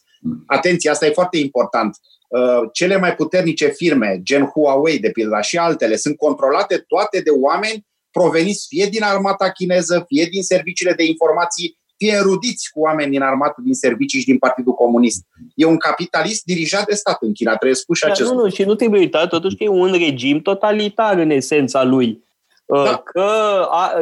Atenție, 0.46 0.90
asta 0.90 1.06
e 1.06 1.20
foarte 1.20 1.38
important. 1.38 1.98
Uh, 2.28 2.62
cele 2.72 2.98
mai 2.98 3.16
puternice 3.16 3.68
firme, 3.68 4.20
gen 4.24 4.44
Huawei, 4.46 5.00
de 5.00 5.12
pildă, 5.12 5.40
și 5.42 5.58
altele, 5.58 5.96
sunt 5.96 6.18
controlate 6.18 6.78
toate 6.78 7.20
de 7.20 7.30
oameni 7.30 7.86
proveniți 8.12 8.66
fie 8.70 8.86
din 8.86 9.04
armata 9.04 9.52
chineză, 9.52 10.04
fie 10.08 10.26
din 10.32 10.44
serviciile 10.44 10.94
de 10.94 11.06
informații, 11.06 11.78
fie 12.04 12.16
erudiți 12.16 12.72
cu 12.74 12.80
oameni 12.80 13.12
din 13.12 13.22
armată, 13.22 13.62
din 13.64 13.74
servicii 13.74 14.20
și 14.20 14.26
din 14.26 14.38
Partidul 14.38 14.74
Comunist. 14.74 15.26
E 15.56 15.66
un 15.66 15.78
capitalist 15.78 16.44
dirijat 16.44 16.86
de 16.86 16.96
stat 16.96 17.18
în 17.22 17.34
China, 17.34 17.56
trebuie 17.56 17.76
spus 17.76 17.98
și 17.98 18.06
acest 18.06 18.32
Nu, 18.32 18.42
nu, 18.42 18.50
și 18.50 18.64
nu 18.64 18.76
trebuie 18.76 19.00
uitat 19.00 19.30
totuși 19.30 19.56
că 19.56 19.64
e 19.64 19.68
un 19.68 19.92
regim 19.92 20.42
totalitar 20.42 21.18
în 21.18 21.30
esența 21.30 21.84
lui. 21.84 22.24
Uh, 22.66 22.84
da. 22.84 23.02
Că 23.04 23.28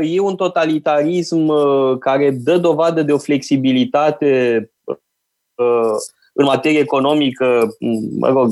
e 0.01 0.19
un 0.19 0.35
totalitarism 0.35 1.47
uh, 1.47 1.97
care 1.99 2.31
dă 2.31 2.57
dovadă 2.57 3.01
de 3.01 3.11
o 3.11 3.17
flexibilitate 3.17 4.71
uh, 4.83 5.95
în 6.33 6.45
materie 6.45 6.79
economică, 6.79 7.75
mă 8.19 8.29
rog, 8.29 8.49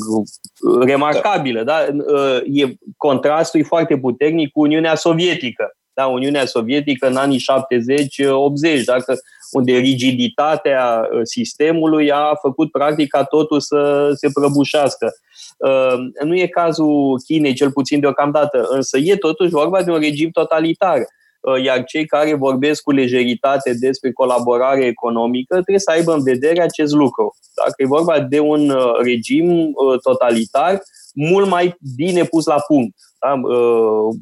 remarcabilă. 0.81 1.63
Da. 1.63 1.85
Da? 1.91 2.35
E, 2.45 2.73
contrastul 2.97 3.59
e 3.59 3.63
foarte 3.63 3.97
puternic 3.97 4.51
cu 4.51 4.61
Uniunea 4.61 4.95
Sovietică 4.95 5.73
da, 5.99 6.05
Uniunea 6.05 6.45
Sovietică 6.45 7.07
în 7.07 7.15
anii 7.15 7.45
70-80, 8.79 8.83
dacă, 8.85 9.15
unde 9.51 9.71
rigiditatea 9.71 11.09
uh, 11.11 11.19
sistemului 11.23 12.11
a 12.11 12.35
făcut 12.41 12.71
practic 12.71 13.09
ca 13.09 13.23
totul 13.23 13.59
să 13.59 14.11
se 14.13 14.29
prăbușească. 14.33 15.11
Uh, 15.57 15.93
nu 16.23 16.35
e 16.35 16.47
cazul 16.47 17.21
Chinei, 17.25 17.53
cel 17.53 17.71
puțin 17.71 17.99
deocamdată, 17.99 18.67
însă 18.69 18.97
e 18.97 19.15
totuși 19.15 19.49
vorba 19.49 19.83
de 19.83 19.91
un 19.91 19.99
regim 19.99 20.29
totalitar 20.29 20.97
uh, 20.97 21.63
iar 21.63 21.83
cei 21.83 22.05
care 22.05 22.33
vorbesc 22.33 22.81
cu 22.81 22.91
lejeritate 22.91 23.73
despre 23.79 24.11
colaborare 24.11 24.85
economică 24.85 25.53
trebuie 25.53 25.79
să 25.79 25.91
aibă 25.91 26.13
în 26.13 26.23
vedere 26.23 26.61
acest 26.61 26.93
lucru. 26.93 27.35
Dacă 27.55 27.73
e 27.77 27.85
vorba 27.85 28.19
de 28.19 28.39
un 28.39 28.73
regim 29.01 29.71
totalitar, 30.03 30.81
mult 31.13 31.49
mai 31.49 31.75
bine 31.95 32.23
pus 32.23 32.45
la 32.45 32.59
punct, 32.67 32.95
da? 33.19 33.41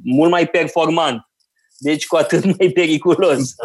mult 0.04 0.30
mai 0.32 0.48
performant 0.48 1.27
Deci 1.78 2.08
cu 2.08 2.16
atât 2.16 2.44
mai 2.58 2.70
periculos. 2.70 3.56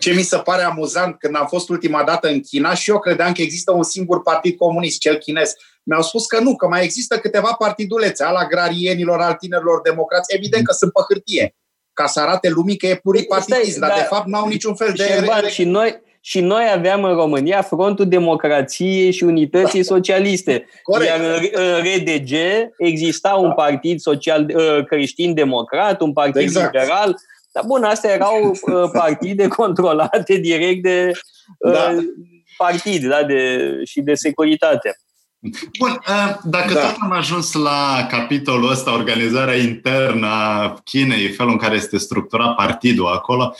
Ce 0.00 0.12
mi 0.12 0.22
se 0.22 0.36
pare 0.36 0.62
amuzant, 0.62 1.18
când 1.18 1.36
am 1.36 1.46
fost 1.46 1.68
ultima 1.68 2.04
dată 2.04 2.28
în 2.28 2.40
China 2.40 2.74
și 2.74 2.90
eu 2.90 2.98
credeam 2.98 3.32
că 3.32 3.42
există 3.42 3.72
un 3.72 3.82
singur 3.82 4.22
partid 4.22 4.56
comunist, 4.56 4.98
cel 4.98 5.16
chinez. 5.16 5.54
Mi-au 5.82 6.02
spus 6.02 6.26
că 6.26 6.40
nu, 6.40 6.56
că 6.56 6.66
mai 6.66 6.84
există 6.84 7.18
câteva 7.18 7.54
partidulețe, 7.58 8.24
al 8.24 8.34
agrarienilor, 8.34 9.20
al 9.20 9.34
tinerilor 9.34 9.80
democrați. 9.80 10.34
Evident 10.34 10.64
că 10.66 10.72
sunt 10.72 10.92
pe 10.92 11.00
hârtie, 11.08 11.54
ca 11.92 12.06
să 12.06 12.20
arate 12.20 12.48
lumii 12.48 12.76
că 12.76 12.86
e 12.86 12.94
pluripartidist, 12.94 13.78
dar 13.78 13.88
da, 13.88 13.94
de 13.94 14.02
fapt 14.02 14.26
n-au 14.26 14.48
niciun 14.48 14.74
fel 14.74 14.92
de... 14.96 15.04
Șerban, 15.04 15.48
și 15.48 15.64
noi, 15.64 16.02
și 16.20 16.40
noi 16.40 16.64
aveam 16.72 17.04
în 17.04 17.14
România 17.14 17.62
Frontul 17.62 18.08
Democrației 18.08 19.12
și 19.12 19.24
Unității 19.24 19.82
Socialiste. 19.94 20.66
Corect. 20.82 21.10
Iar 21.10 21.20
în 21.52 21.82
RDG 21.82 22.32
exista 22.78 23.34
un 23.34 23.52
partid 23.52 24.00
social 24.00 24.50
ă, 24.54 24.84
creștin-democrat, 24.84 26.00
un 26.00 26.12
partid 26.12 26.42
exact. 26.42 26.72
liberal. 26.72 27.16
Dar 27.54 27.64
bun, 27.66 27.82
astea 27.82 28.12
erau 28.12 28.58
ă, 28.72 28.88
partide 28.88 29.48
controlate 29.60 30.36
direct 30.36 30.82
de 30.82 31.10
ă, 31.64 31.70
da. 31.70 31.94
partid 32.56 33.06
da, 33.06 33.22
de, 33.22 33.70
și 33.84 34.00
de 34.00 34.14
securitate. 34.14 34.98
Bun, 35.78 36.00
dacă 36.42 36.72
da. 36.72 36.80
tot 36.80 36.96
am 37.00 37.12
ajuns 37.12 37.52
la 37.52 38.06
capitolul 38.10 38.70
ăsta, 38.70 38.92
organizarea 38.92 39.56
internă 39.56 40.26
a 40.26 40.74
Chinei, 40.84 41.28
felul 41.28 41.52
în 41.52 41.58
care 41.58 41.74
este 41.74 41.98
structurat 41.98 42.54
partidul 42.54 43.06
acolo, 43.06 43.54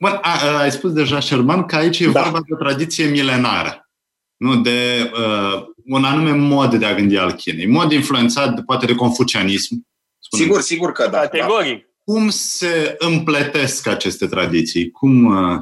Bun, 0.00 0.18
a, 0.22 0.38
a, 0.44 0.58
ai 0.58 0.70
spus 0.70 0.92
deja, 0.92 1.20
Sherman, 1.20 1.64
că 1.64 1.76
aici 1.76 1.98
e 1.98 2.10
da. 2.10 2.22
vorba 2.22 2.40
de 2.46 2.54
o 2.54 2.56
tradiție 2.56 3.06
milenară, 3.06 3.90
nu 4.36 4.56
de 4.56 5.10
uh, 5.14 5.64
un 5.84 6.04
anume 6.04 6.30
mod 6.30 6.74
de 6.74 6.86
a 6.86 6.94
gândi 6.94 7.16
al 7.16 7.32
Chinei. 7.32 7.66
Mod 7.66 7.92
influențat, 7.92 8.54
de, 8.54 8.62
poate, 8.62 8.86
de 8.86 8.94
confucianism. 8.94 9.86
Spunem. 10.18 10.44
Sigur, 10.44 10.60
sigur 10.60 10.92
că 10.92 11.08
da. 11.10 11.18
Categoric. 11.18 11.82
Da. 11.82 11.87
Cum 12.08 12.28
se 12.28 12.94
împletesc 12.98 13.86
aceste 13.86 14.26
tradiții? 14.26 14.90
Cum... 14.90 15.24
Uh, 15.24 15.60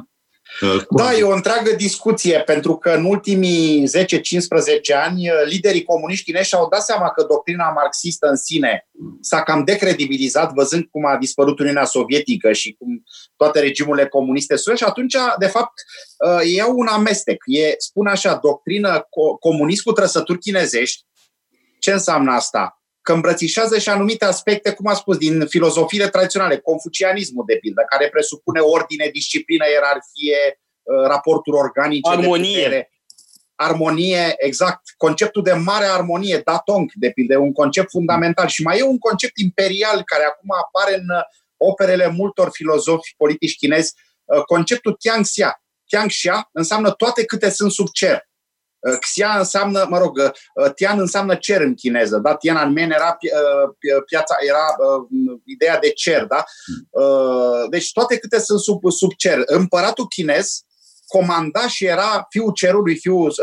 da, 0.89 1.13
e 1.13 1.23
o 1.23 1.33
întreagă 1.33 1.71
discuție, 1.77 2.41
pentru 2.41 2.77
că 2.77 2.89
în 2.89 3.05
ultimii 3.05 3.87
10-15 3.87 3.87
ani 5.05 5.29
liderii 5.45 5.83
comuniști 5.83 6.23
chinezi 6.23 6.47
și-au 6.47 6.67
dat 6.69 6.81
seama 6.81 7.09
că 7.09 7.23
doctrina 7.23 7.69
marxistă 7.69 8.27
în 8.27 8.35
sine 8.35 8.87
s-a 9.21 9.43
cam 9.43 9.63
decredibilizat, 9.63 10.53
văzând 10.53 10.85
cum 10.91 11.05
a 11.05 11.17
dispărut 11.17 11.59
Uniunea 11.59 11.85
Sovietică 11.85 12.51
și 12.51 12.75
cum 12.79 13.03
toate 13.35 13.59
regimurile 13.59 14.07
comuniste 14.07 14.55
sunt 14.55 14.77
și 14.77 14.83
atunci, 14.83 15.15
de 15.39 15.47
fapt, 15.47 15.73
e 16.55 16.63
un 16.63 16.87
amestec. 16.87 17.43
E, 17.45 17.75
spune 17.77 18.09
așa, 18.09 18.39
doctrină 18.41 19.07
comunist 19.39 19.83
cu 19.83 19.91
trăsături 19.91 20.39
chinezești. 20.39 21.05
Ce 21.79 21.91
înseamnă 21.91 22.31
asta? 22.31 22.76
Că 23.07 23.13
îmbrățișează 23.13 23.77
și 23.77 23.89
anumite 23.89 24.25
aspecte, 24.25 24.71
cum 24.73 24.87
a 24.87 24.93
spus, 24.93 25.17
din 25.17 25.45
filozofiile 25.45 26.07
tradiționale, 26.07 26.57
confucianismul, 26.57 27.43
de 27.47 27.57
pildă, 27.61 27.81
care 27.89 28.09
presupune 28.09 28.59
ordine, 28.59 29.09
disciplină, 29.11 29.65
ierarhie, 29.73 30.41
uh, 30.83 31.07
raporturi 31.07 31.57
organice. 31.57 32.09
Armonie. 32.09 32.55
De 32.55 32.63
putere, 32.63 32.91
armonie, 33.55 34.33
exact. 34.37 34.81
Conceptul 34.97 35.43
de 35.43 35.53
mare 35.53 35.85
armonie, 35.85 36.41
datong, 36.45 36.91
de 36.93 37.09
pildă, 37.09 37.37
un 37.37 37.51
concept 37.51 37.89
fundamental. 37.89 38.47
Și 38.47 38.61
mai 38.63 38.77
e 38.77 38.83
un 38.83 38.99
concept 38.99 39.37
imperial 39.37 40.01
care 40.03 40.23
acum 40.23 40.49
apare 40.63 40.95
în 40.95 41.09
uh, 41.09 41.23
operele 41.57 42.07
multor 42.07 42.49
filozofi 42.51 43.13
politici 43.17 43.55
chinezi, 43.55 43.93
uh, 44.25 44.41
conceptul 44.41 44.93
Tianxia. 44.93 45.61
Tianxia 45.85 46.49
înseamnă 46.51 46.91
toate 46.91 47.25
câte 47.25 47.49
sunt 47.49 47.71
sub 47.71 47.87
cer. 47.87 48.26
Uh, 48.79 48.97
Xia 48.99 49.37
înseamnă, 49.37 49.85
mă 49.89 49.97
rog, 49.97 50.17
uh, 50.17 50.73
Tian 50.73 50.99
înseamnă 50.99 51.35
cer 51.35 51.61
în 51.61 51.73
chineză, 51.73 52.17
da? 52.17 52.35
Tiananmen 52.35 52.91
era 52.91 53.17
uh, 53.21 54.03
piața, 54.05 54.35
era 54.47 54.75
ideea 55.45 55.79
de 55.79 55.89
cer, 55.89 56.25
da? 56.25 56.43
Deci 57.69 57.91
toate 57.91 58.17
câte 58.17 58.39
sunt 58.39 58.59
sub, 58.59 58.81
sub 58.91 59.11
cer. 59.17 59.41
Împăratul 59.45 60.07
chinez 60.07 60.61
comanda 61.07 61.67
și 61.67 61.85
era 61.85 62.25
fiul 62.29 62.51
cerului, 62.51 62.97
fiul, 62.97 63.33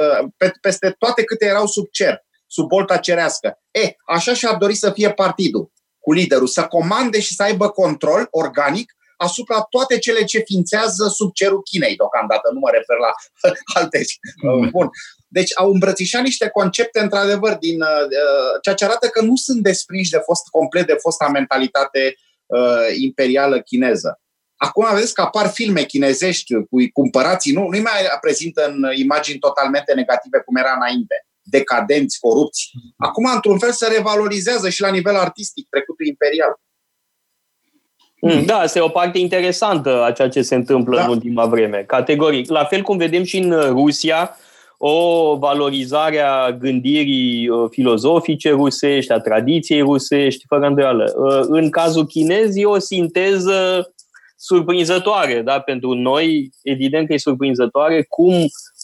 peste 0.60 0.94
toate 0.98 1.24
câte 1.24 1.46
erau 1.46 1.66
sub 1.66 1.86
cer, 1.90 2.24
sub 2.46 2.68
bolta 2.68 2.96
cerească. 2.96 3.58
E, 3.70 3.94
așa 4.06 4.34
și-a 4.34 4.54
dorit 4.54 4.76
să 4.76 4.90
fie 4.90 5.12
partidul 5.12 5.72
cu 5.98 6.12
liderul, 6.12 6.46
să 6.46 6.66
comande 6.66 7.20
și 7.20 7.34
să 7.34 7.42
aibă 7.42 7.68
control 7.68 8.26
organic 8.30 8.92
asupra 9.16 9.60
toate 9.60 9.98
cele 9.98 10.24
ce 10.24 10.38
ființează 10.38 11.08
sub 11.08 11.32
cerul 11.32 11.62
Chinei 11.62 11.96
deocamdată, 11.96 12.50
nu 12.52 12.58
mă 12.58 12.70
refer 12.70 12.96
la 13.06 13.12
alte. 13.80 14.00
Bun. 14.70 14.90
Deci 15.38 15.50
au 15.54 15.70
îmbrățișat 15.70 16.22
niște 16.22 16.48
concepte, 16.48 17.00
într-adevăr, 17.00 17.54
din 17.54 17.80
uh, 17.80 18.04
uh, 18.04 18.58
ceea 18.62 18.74
ce 18.74 18.84
arată 18.84 19.06
că 19.08 19.20
nu 19.22 19.36
sunt 19.36 19.62
desprinși 19.62 20.10
de 20.10 20.22
fost 20.24 20.48
complet 20.50 20.86
de 20.86 20.96
fosta 21.00 21.28
mentalitate 21.28 22.14
uh, 22.46 22.86
imperială 23.00 23.60
chineză. 23.60 24.20
Acum 24.56 24.86
vedeți 24.92 25.14
că 25.14 25.20
apar 25.20 25.46
filme 25.48 25.82
chinezești 25.82 26.54
cu 26.54 26.76
cumpărații, 26.92 27.52
nu, 27.52 27.68
nu-i 27.68 27.80
mai 27.80 28.00
prezintă 28.20 28.66
în 28.66 28.84
imagini 28.94 29.38
totalmente 29.38 29.94
negative 29.94 30.38
cum 30.38 30.56
era 30.56 30.72
înainte, 30.76 31.26
decadenți, 31.42 32.18
corupți. 32.20 32.70
Acum, 32.96 33.24
într-un 33.34 33.58
fel, 33.58 33.72
se 33.72 33.86
revalorizează 33.86 34.68
și 34.68 34.80
la 34.80 34.90
nivel 34.90 35.16
artistic 35.16 35.66
trecutul 35.68 36.06
imperial. 36.06 36.60
Mm, 38.20 38.44
da, 38.44 38.58
asta 38.58 38.78
e 38.78 38.82
o 38.82 38.88
parte 38.88 39.18
interesantă 39.18 40.04
a 40.04 40.12
ceea 40.12 40.28
ce 40.28 40.42
se 40.42 40.54
întâmplă 40.54 40.96
da. 40.96 41.02
în 41.04 41.08
ultima 41.08 41.46
vreme, 41.46 41.84
categoric. 41.86 42.50
La 42.50 42.64
fel 42.64 42.82
cum 42.82 42.96
vedem 42.96 43.22
și 43.22 43.38
în 43.38 43.50
Rusia, 43.60 44.36
o 44.78 45.36
valorizare 45.36 46.20
a 46.20 46.52
gândirii 46.52 47.48
uh, 47.48 47.68
filozofice 47.70 48.50
rusești, 48.50 49.12
a 49.12 49.18
tradiției 49.18 49.80
rusești, 49.80 50.44
fără 50.48 50.66
îndoială. 50.66 51.12
Uh, 51.16 51.44
în 51.48 51.70
cazul 51.70 52.06
chinez 52.06 52.56
e 52.56 52.64
o 52.64 52.78
sinteză 52.78 53.88
surprinzătoare, 54.36 55.42
da? 55.42 55.60
pentru 55.60 55.92
noi, 55.92 56.50
evident 56.62 57.06
că 57.06 57.12
e 57.12 57.18
surprinzătoare 57.18 58.02
cum 58.08 58.34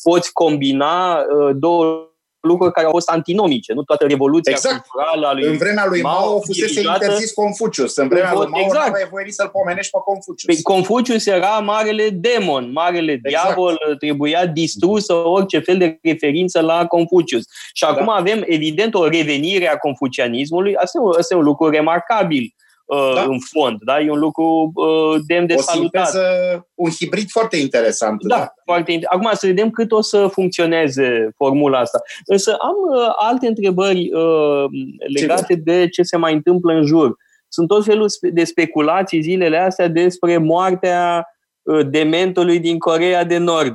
poți 0.03 0.33
combina 0.33 1.18
uh, 1.18 1.57
două 1.59 2.10
lucruri 2.40 2.72
care 2.72 2.87
au 2.87 2.92
fost 2.92 3.09
antinomice, 3.09 3.72
nu 3.72 3.83
toată 3.83 4.07
revoluția 4.07 4.53
exact. 4.53 4.87
culturală 4.87 5.26
a 5.26 5.33
lui 5.33 5.44
În 5.44 5.57
vremea 5.57 5.87
lui 5.87 6.03
Mao, 6.03 6.29
Mao 6.29 6.40
fusese 6.40 6.81
interzis 6.81 7.33
Confucius. 7.33 7.96
În 7.96 8.09
vremea 8.09 8.33
lui 8.35 8.46
Mao 8.46 8.61
exact. 8.61 8.87
nu 8.87 8.90
aveai 8.90 9.09
voie 9.11 9.31
să-l 9.31 9.48
pomenești 9.48 9.90
pe 9.90 9.98
Confucius. 10.05 10.55
Păi 10.55 10.62
Confucius 10.62 11.26
era 11.26 11.48
marele 11.48 12.09
demon, 12.09 12.72
marele 12.72 13.12
exact. 13.12 13.44
diavol, 13.44 13.79
trebuia 13.98 14.46
distrusă 14.46 15.14
orice 15.14 15.59
fel 15.59 15.79
de 15.79 15.98
referință 16.03 16.61
la 16.61 16.87
Confucius. 16.87 17.44
Și 17.72 17.85
acum 17.85 18.07
da. 18.07 18.12
avem, 18.12 18.42
evident, 18.46 18.94
o 18.94 19.09
revenire 19.09 19.68
a 19.68 19.76
confucianismului. 19.76 20.74
Asta 20.74 20.98
e 20.98 21.05
un, 21.05 21.12
asta 21.18 21.35
e 21.35 21.38
un 21.38 21.44
lucru 21.44 21.68
remarcabil 21.68 22.55
uh, 22.96 23.12
da. 23.14 23.22
în 23.22 23.38
fond. 23.38 23.79
Da? 23.83 24.00
E 24.00 24.11
un 24.11 24.18
lucru 24.18 24.72
uh, 24.74 25.20
demn 25.26 25.46
de 25.46 25.55
o 25.57 25.61
salutat. 25.61 26.09
Sinteză, 26.09 26.68
un 26.74 26.90
hibrid 26.90 27.31
foarte 27.31 27.57
interesant. 27.57 28.22
Da, 28.22 28.37
da. 28.37 28.55
Foarte 28.64 28.92
int- 28.92 29.05
Acum 29.05 29.31
să 29.33 29.46
vedem 29.46 29.70
cât 29.70 29.92
o 29.92 30.00
să 30.00 30.26
funcționeze 30.26 31.31
formula 31.37 31.79
asta. 31.79 31.98
Însă 32.24 32.57
am 32.61 32.74
uh, 32.96 33.12
alte 33.16 33.46
întrebări 33.46 34.12
uh, 34.12 34.64
legate 35.18 35.55
ce 35.55 35.61
de 35.64 35.88
ce 35.88 36.03
se 36.03 36.16
mai 36.16 36.33
întâmplă 36.33 36.72
în 36.72 36.87
jur. 36.87 37.16
Sunt 37.48 37.68
tot 37.68 37.85
felul 37.85 38.07
de 38.20 38.44
speculații 38.44 39.20
zilele 39.22 39.59
astea 39.59 39.88
despre 39.88 40.37
moartea 40.38 41.26
uh, 41.62 41.87
dementului 41.87 42.59
din 42.59 42.79
Corea 42.79 43.24
de 43.24 43.37
Nord. 43.37 43.74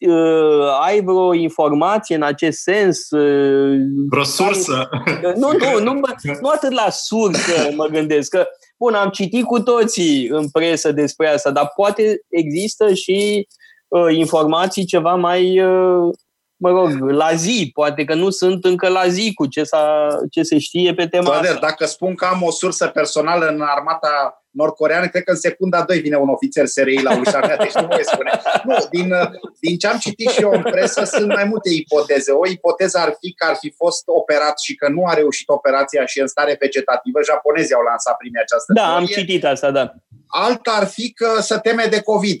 Uh, 0.00 0.14
uh, 0.14 0.78
ai 0.80 1.00
vreo 1.00 1.34
informație 1.34 2.14
în 2.16 2.22
acest 2.22 2.58
sens? 2.58 3.10
Uh, 3.10 3.78
vreo 4.10 4.24
sursă? 4.24 4.88
Nu, 5.36 5.50
nu, 5.58 5.78
nu, 5.82 6.00
nu 6.40 6.48
atât 6.48 6.72
la 6.72 6.90
sursă 6.90 7.70
mă 7.74 7.86
gândesc, 7.86 8.30
că 8.30 8.46
bun, 8.78 8.94
am 8.94 9.08
citit 9.08 9.44
cu 9.44 9.60
toții 9.60 10.28
în 10.28 10.48
presă 10.48 10.92
despre 10.92 11.28
asta, 11.28 11.50
dar 11.50 11.72
poate 11.74 12.20
există 12.28 12.94
și 12.94 13.48
uh, 13.88 14.14
informații 14.16 14.84
ceva 14.84 15.14
mai 15.14 15.60
uh, 15.60 16.14
mă 16.60 16.70
rog, 16.70 17.10
la 17.10 17.34
zi, 17.34 17.70
poate 17.74 18.04
că 18.04 18.14
nu 18.14 18.30
sunt 18.30 18.64
încă 18.64 18.88
la 18.88 19.08
zi 19.08 19.34
cu 19.34 19.46
ce, 19.46 19.62
s-a, 19.64 20.06
ce 20.30 20.42
se 20.42 20.58
știe 20.58 20.94
pe 20.94 21.06
tema 21.06 21.24
Toader, 21.24 21.50
asta. 21.50 21.66
Dacă 21.66 21.84
spun 21.86 22.14
că 22.14 22.24
am 22.24 22.42
o 22.42 22.50
sursă 22.50 22.86
personală 22.86 23.46
în 23.46 23.60
armata 23.60 24.34
nord-coreană, 24.50 25.08
cred 25.08 25.22
că 25.22 25.30
în 25.30 25.36
secunda 25.36 25.82
2 25.82 25.98
vine 26.00 26.16
un 26.16 26.28
ofițer 26.28 26.66
SRI 26.66 27.02
la 27.02 27.18
ușa 27.18 27.38
mea, 27.38 27.56
deci 27.56 27.72
nu 27.72 27.86
voi 27.86 28.04
spune. 28.04 28.30
Nu, 28.64 28.76
din, 28.90 29.14
din 29.60 29.78
ce 29.78 29.86
am 29.86 29.98
citit 29.98 30.30
și 30.30 30.42
eu 30.42 30.50
în 30.50 30.62
presă, 30.62 31.04
sunt 31.04 31.26
mai 31.26 31.44
multe 31.44 31.70
ipoteze. 31.74 32.32
O 32.32 32.46
ipoteză 32.48 32.98
ar 32.98 33.16
fi 33.20 33.32
că 33.32 33.46
ar 33.48 33.56
fi 33.60 33.74
fost 33.76 34.02
operat 34.06 34.60
și 34.60 34.74
că 34.74 34.88
nu 34.88 35.04
a 35.06 35.14
reușit 35.14 35.48
operația 35.48 36.06
și 36.06 36.20
în 36.20 36.26
stare 36.26 36.56
vegetativă. 36.60 37.18
Japonezii 37.30 37.74
au 37.74 37.82
lansat 37.82 38.16
primii 38.16 38.40
această 38.42 38.72
Da, 38.72 38.80
teorie. 38.82 38.98
am 38.98 39.06
citit 39.06 39.44
asta, 39.44 39.70
da. 39.70 39.92
Alta 40.26 40.70
ar 40.80 40.86
fi 40.86 41.12
că 41.12 41.40
se 41.40 41.58
teme 41.58 41.84
de 41.90 42.00
COVID 42.00 42.40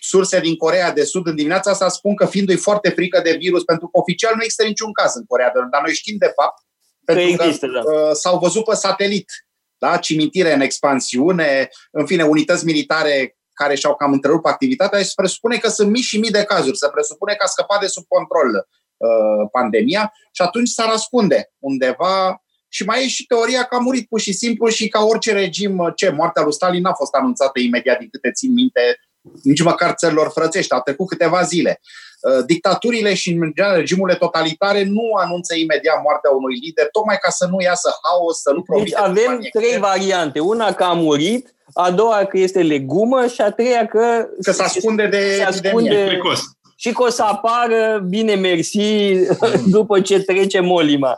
surse 0.00 0.40
din 0.40 0.56
Corea 0.56 0.92
de 0.92 1.04
Sud 1.04 1.26
în 1.26 1.34
dimineața 1.34 1.70
asta 1.70 1.88
spun 1.88 2.14
că 2.14 2.26
fiindu-i 2.26 2.56
foarte 2.56 2.88
frică 2.88 3.20
de 3.20 3.36
virus, 3.38 3.64
pentru 3.64 3.88
că 3.88 3.98
oficial 3.98 4.32
nu 4.34 4.42
există 4.42 4.64
niciun 4.64 4.92
caz 4.92 5.14
în 5.14 5.24
Corea 5.24 5.50
de 5.50 5.58
Nord, 5.58 5.70
dar 5.70 5.82
noi 5.82 5.94
știm 5.94 6.16
de 6.18 6.32
fapt 6.34 6.62
că 7.04 7.12
pentru 7.12 7.44
există, 7.44 7.66
că 7.66 7.72
da. 7.72 7.92
uh, 7.92 8.10
s-au 8.12 8.38
văzut 8.38 8.64
pe 8.64 8.74
satelit, 8.74 9.30
da? 9.78 9.96
cimitire 9.96 10.54
în 10.54 10.60
expansiune, 10.60 11.68
în 11.90 12.06
fine, 12.06 12.22
unități 12.22 12.64
militare 12.64 13.36
care 13.52 13.74
și-au 13.74 13.96
cam 13.96 14.12
întrerupt 14.12 14.46
activitatea 14.46 14.98
și 14.98 15.04
se 15.04 15.12
presupune 15.16 15.56
că 15.56 15.68
sunt 15.68 15.90
mii 15.90 16.02
și 16.02 16.18
mii 16.18 16.30
de 16.30 16.44
cazuri, 16.44 16.76
se 16.76 16.88
presupune 16.88 17.34
că 17.34 17.44
a 17.44 17.46
scăpat 17.46 17.80
de 17.80 17.86
sub 17.86 18.04
control 18.08 18.48
uh, 18.96 19.48
pandemia 19.52 20.12
și 20.32 20.42
atunci 20.42 20.68
s-ar 20.68 20.90
răspunde 20.90 21.50
undeva 21.58 22.42
și 22.68 22.84
mai 22.84 23.04
e 23.04 23.08
și 23.08 23.26
teoria 23.26 23.64
că 23.64 23.74
a 23.74 23.78
murit 23.78 24.08
pur 24.08 24.20
și 24.20 24.32
simplu 24.32 24.68
și 24.68 24.88
ca 24.88 25.00
orice 25.00 25.32
regim, 25.32 25.92
ce, 25.96 26.10
moartea 26.10 26.42
lui 26.42 26.52
Stalin 26.52 26.80
n-a 26.80 26.92
fost 26.92 27.14
anunțată 27.14 27.58
imediat, 27.58 27.98
din 27.98 28.08
câte 28.10 28.30
țin 28.32 28.52
minte, 28.52 28.80
nici 29.42 29.62
măcar 29.62 29.92
țărilor 29.92 30.30
frățești, 30.34 30.72
a 30.72 30.80
trecut 30.80 31.08
câteva 31.08 31.42
zile. 31.42 31.80
Uh, 32.20 32.44
dictaturile 32.46 33.14
și, 33.14 33.30
în 33.30 33.52
general, 33.54 33.76
regimurile 33.76 34.18
totalitare 34.18 34.84
nu 34.84 35.02
anunță 35.14 35.54
imediat 35.54 36.00
moartea 36.02 36.30
unui 36.30 36.58
lider, 36.62 36.88
tocmai 36.92 37.16
ca 37.16 37.30
să 37.30 37.46
nu 37.50 37.60
iasă 37.60 37.90
haos, 38.02 38.40
să 38.40 38.52
nu 38.52 38.62
profite. 38.62 38.90
Deci 38.90 38.98
avem 38.98 39.40
trei 39.52 39.78
variante. 39.78 40.40
Una 40.40 40.72
că 40.72 40.84
a 40.84 40.92
murit, 40.92 41.54
a 41.74 41.90
doua 41.90 42.24
că 42.24 42.38
este 42.38 42.62
legumă 42.62 43.26
și 43.26 43.40
a 43.40 43.50
treia 43.50 43.86
că... 43.86 44.26
Că 44.42 44.52
se 44.52 44.62
ascunde 44.62 45.06
de 45.06 45.34
se 45.36 45.42
ascunde 45.42 46.20
și 46.80 46.92
că 46.92 47.02
o 47.02 47.08
să 47.08 47.22
apară, 47.22 48.04
bine 48.08 48.34
mersi, 48.34 49.14
după 49.76 50.00
ce 50.00 50.20
trece 50.20 50.60
molima. 50.60 51.16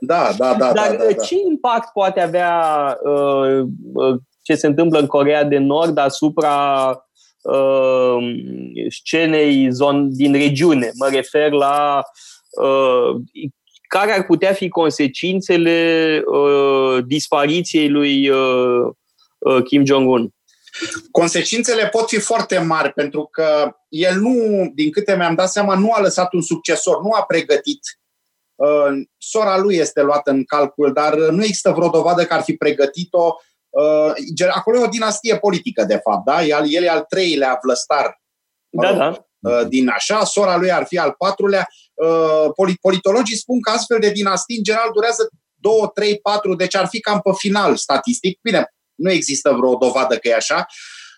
Da, 0.00 0.30
da, 0.38 0.54
da. 0.54 0.72
Dar 0.72 0.90
da, 0.90 0.96
da, 0.96 1.04
da. 1.04 1.22
ce 1.22 1.34
impact 1.48 1.92
poate 1.92 2.20
avea 2.20 2.60
uh, 3.02 3.62
uh, 3.92 4.16
ce 4.42 4.54
se 4.54 4.66
întâmplă 4.66 4.98
în 4.98 5.06
Corea 5.06 5.44
de 5.44 5.58
Nord 5.58 5.98
asupra 5.98 6.88
uh, 7.42 8.16
scenei 8.88 9.70
zon, 9.70 10.16
din 10.16 10.32
regiune? 10.32 10.90
Mă 10.98 11.08
refer 11.08 11.50
la 11.50 12.02
uh, 12.62 13.14
care 13.92 14.12
ar 14.12 14.24
putea 14.24 14.52
fi 14.52 14.68
consecințele 14.68 16.22
uh, 16.26 17.04
dispariției 17.06 17.88
lui 17.88 18.28
uh, 18.28 18.92
uh, 19.38 19.64
Kim 19.64 19.84
Jong-un? 19.84 20.28
Consecințele 21.10 21.88
pot 21.88 22.08
fi 22.08 22.18
foarte 22.18 22.58
mari 22.58 22.92
pentru 22.92 23.28
că 23.30 23.76
el 23.88 24.20
nu, 24.20 24.34
din 24.74 24.90
câte 24.90 25.16
mi-am 25.16 25.34
dat 25.34 25.50
seama, 25.50 25.74
nu 25.74 25.92
a 25.92 26.00
lăsat 26.00 26.32
un 26.32 26.42
succesor, 26.42 27.02
nu 27.02 27.10
a 27.10 27.22
pregătit. 27.22 27.80
Uh, 28.54 29.02
sora 29.18 29.58
lui 29.58 29.76
este 29.76 30.02
luată 30.02 30.30
în 30.30 30.44
calcul, 30.44 30.92
dar 30.92 31.16
nu 31.16 31.42
există 31.42 31.70
vreo 31.70 31.88
dovadă 31.88 32.24
că 32.24 32.34
ar 32.34 32.42
fi 32.42 32.52
pregătit-o. 32.52 33.34
Uh, 33.72 34.12
acolo 34.54 34.78
e 34.78 34.84
o 34.84 34.88
dinastie 34.88 35.38
politică, 35.38 35.84
de 35.84 36.00
fapt, 36.02 36.24
da? 36.24 36.42
El 36.42 36.82
e 36.82 36.90
al 36.90 37.04
treilea 37.08 37.58
vlăstar 37.62 38.20
da, 38.70 38.92
da. 38.92 39.26
Uh, 39.38 39.68
din 39.68 39.88
așa, 39.88 40.24
sora 40.24 40.56
lui 40.56 40.72
ar 40.72 40.86
fi 40.86 40.98
al 40.98 41.14
patrulea. 41.18 41.68
Politologii 42.80 43.36
spun 43.36 43.60
că 43.60 43.70
astfel 43.70 43.98
de 44.00 44.10
dinastii, 44.10 44.56
în 44.56 44.62
general, 44.62 44.90
durează 44.94 45.28
2, 45.54 45.90
3, 45.94 46.18
4, 46.18 46.54
deci 46.54 46.74
ar 46.76 46.86
fi 46.86 47.00
cam 47.00 47.20
pe 47.20 47.30
final 47.36 47.76
statistic. 47.76 48.38
Bine, 48.42 48.74
nu 48.94 49.10
există 49.10 49.52
vreo 49.52 49.74
dovadă 49.74 50.16
că 50.16 50.28
e 50.28 50.34
așa. 50.34 50.66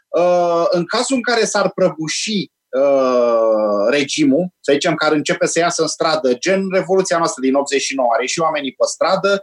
Uh, 0.08 0.64
în 0.70 0.84
cazul 0.84 1.16
în 1.16 1.22
care 1.22 1.44
s-ar 1.44 1.70
prăbuși 1.70 2.50
uh, 2.80 3.88
regimul, 3.90 4.48
să 4.60 4.72
zicem 4.72 4.94
că 4.94 5.06
ar 5.06 5.12
începe 5.12 5.46
să 5.46 5.58
iasă 5.58 5.82
în 5.82 5.88
stradă, 5.88 6.34
gen 6.34 6.68
Revoluția 6.72 7.18
noastră 7.18 7.40
din 7.40 7.54
89, 7.54 8.08
are 8.12 8.26
și 8.26 8.40
oamenii 8.40 8.72
pe 8.72 8.84
stradă, 8.86 9.42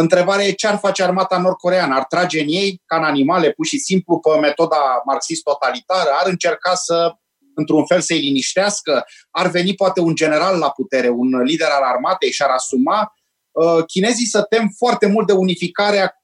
întrebarea 0.00 0.46
e 0.46 0.52
ce 0.52 0.66
ar 0.66 0.78
face 0.78 1.02
armata 1.02 1.38
nord-coreană? 1.38 1.94
Ar 1.94 2.04
trage 2.04 2.40
în 2.40 2.48
ei 2.48 2.82
ca 2.86 2.96
în 2.96 3.04
animale, 3.04 3.50
pur 3.50 3.66
și 3.66 3.78
simplu, 3.78 4.18
pe 4.18 4.38
metoda 4.38 5.02
marxist-totalitară? 5.06 6.10
Ar 6.20 6.26
încerca 6.26 6.74
să, 6.74 7.12
într-un 7.54 7.86
fel, 7.86 8.00
să-i 8.00 8.20
liniștească? 8.20 9.04
Ar 9.30 9.48
veni 9.50 9.74
poate 9.74 10.00
un 10.00 10.14
general 10.14 10.58
la 10.58 10.70
putere, 10.70 11.08
un 11.08 11.42
lider 11.42 11.68
al 11.70 11.82
armatei 11.82 12.30
și 12.30 12.42
ar 12.42 12.50
asuma? 12.50 13.12
Uh, 13.50 13.84
chinezii 13.86 14.26
să 14.26 14.42
tem 14.42 14.72
foarte 14.76 15.06
mult 15.06 15.26
de 15.26 15.32
unificarea 15.32 16.14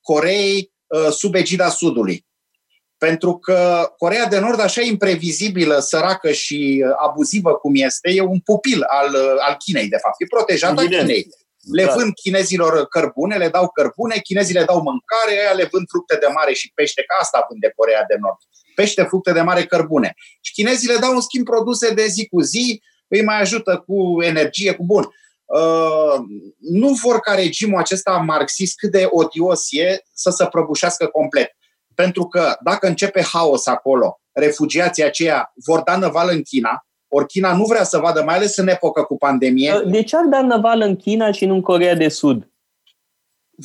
Coreei 0.00 0.74
Uh, 0.86 1.10
sub 1.10 1.34
egida 1.34 1.68
Sudului. 1.68 2.26
Pentru 2.98 3.38
că 3.38 3.90
Corea 3.96 4.26
de 4.26 4.38
Nord, 4.38 4.60
așa 4.60 4.80
imprevizibilă, 4.80 5.78
săracă 5.78 6.32
și 6.32 6.84
uh, 6.86 6.94
abuzivă 7.06 7.54
cum 7.54 7.72
este, 7.74 8.10
e 8.10 8.20
un 8.20 8.40
pupil 8.40 8.82
al, 8.82 9.14
uh, 9.14 9.34
al 9.48 9.56
Chinei, 9.64 9.88
de 9.88 9.96
fapt. 9.96 10.14
E 10.18 10.26
protejat 10.26 10.78
al 10.78 10.88
Chinei. 10.88 11.28
Le 11.72 11.84
da. 11.84 11.92
vând 11.94 12.12
chinezilor 12.14 12.86
cărbune, 12.86 13.36
le 13.36 13.48
dau 13.48 13.68
cărbune, 13.68 14.18
chinezii 14.18 14.54
le 14.54 14.64
dau 14.64 14.82
mâncare, 14.82 15.40
aia 15.40 15.52
le 15.52 15.68
vând 15.72 15.86
fructe 15.88 16.16
de 16.16 16.26
mare 16.26 16.52
și 16.52 16.72
pește, 16.74 17.04
ca 17.06 17.16
asta 17.20 17.46
vânde 17.48 17.72
Corea 17.76 18.04
de 18.08 18.16
Nord. 18.20 18.36
Pește, 18.74 19.02
fructe 19.02 19.32
de 19.32 19.40
mare, 19.40 19.64
cărbune. 19.64 20.14
Și 20.40 20.52
chinezii 20.52 20.88
le 20.88 20.96
dau 20.96 21.14
în 21.14 21.20
schimb 21.20 21.44
produse 21.44 21.94
de 21.94 22.06
zi 22.06 22.28
cu 22.28 22.40
zi, 22.40 22.82
îi 23.08 23.24
mai 23.24 23.40
ajută 23.40 23.84
cu 23.86 24.22
energie, 24.22 24.74
cu 24.74 24.84
bun. 24.84 25.08
Uh, 25.44 26.18
nu 26.58 26.92
vor 26.92 27.20
ca 27.20 27.34
regimul 27.34 27.78
acesta 27.78 28.16
marxist, 28.16 28.78
cât 28.78 28.90
de 28.90 29.06
odios 29.10 29.66
e, 29.70 29.98
să 30.12 30.30
se 30.30 30.46
prăbușească 30.46 31.06
complet. 31.06 31.50
Pentru 31.94 32.24
că 32.26 32.56
dacă 32.60 32.86
începe 32.86 33.22
haos 33.22 33.66
acolo, 33.66 34.20
refugiații 34.32 35.04
aceia 35.04 35.52
vor 35.54 35.80
da 35.80 35.96
năval 35.96 36.28
în 36.28 36.42
China, 36.42 36.85
ori 37.08 37.26
China 37.26 37.56
nu 37.56 37.64
vrea 37.64 37.84
să 37.84 37.98
vadă, 37.98 38.22
mai 38.22 38.34
ales 38.34 38.56
în 38.56 38.68
epocă 38.68 39.02
cu 39.02 39.16
pandemie. 39.16 39.74
Uh, 39.74 39.90
de 39.90 40.02
ce 40.02 40.16
ar 40.16 40.24
da 40.24 40.42
năval 40.42 40.80
în 40.80 40.96
China 40.96 41.30
și 41.30 41.44
nu 41.44 41.54
în 41.54 41.60
Corea 41.60 41.94
de 41.94 42.08
Sud? 42.08 42.50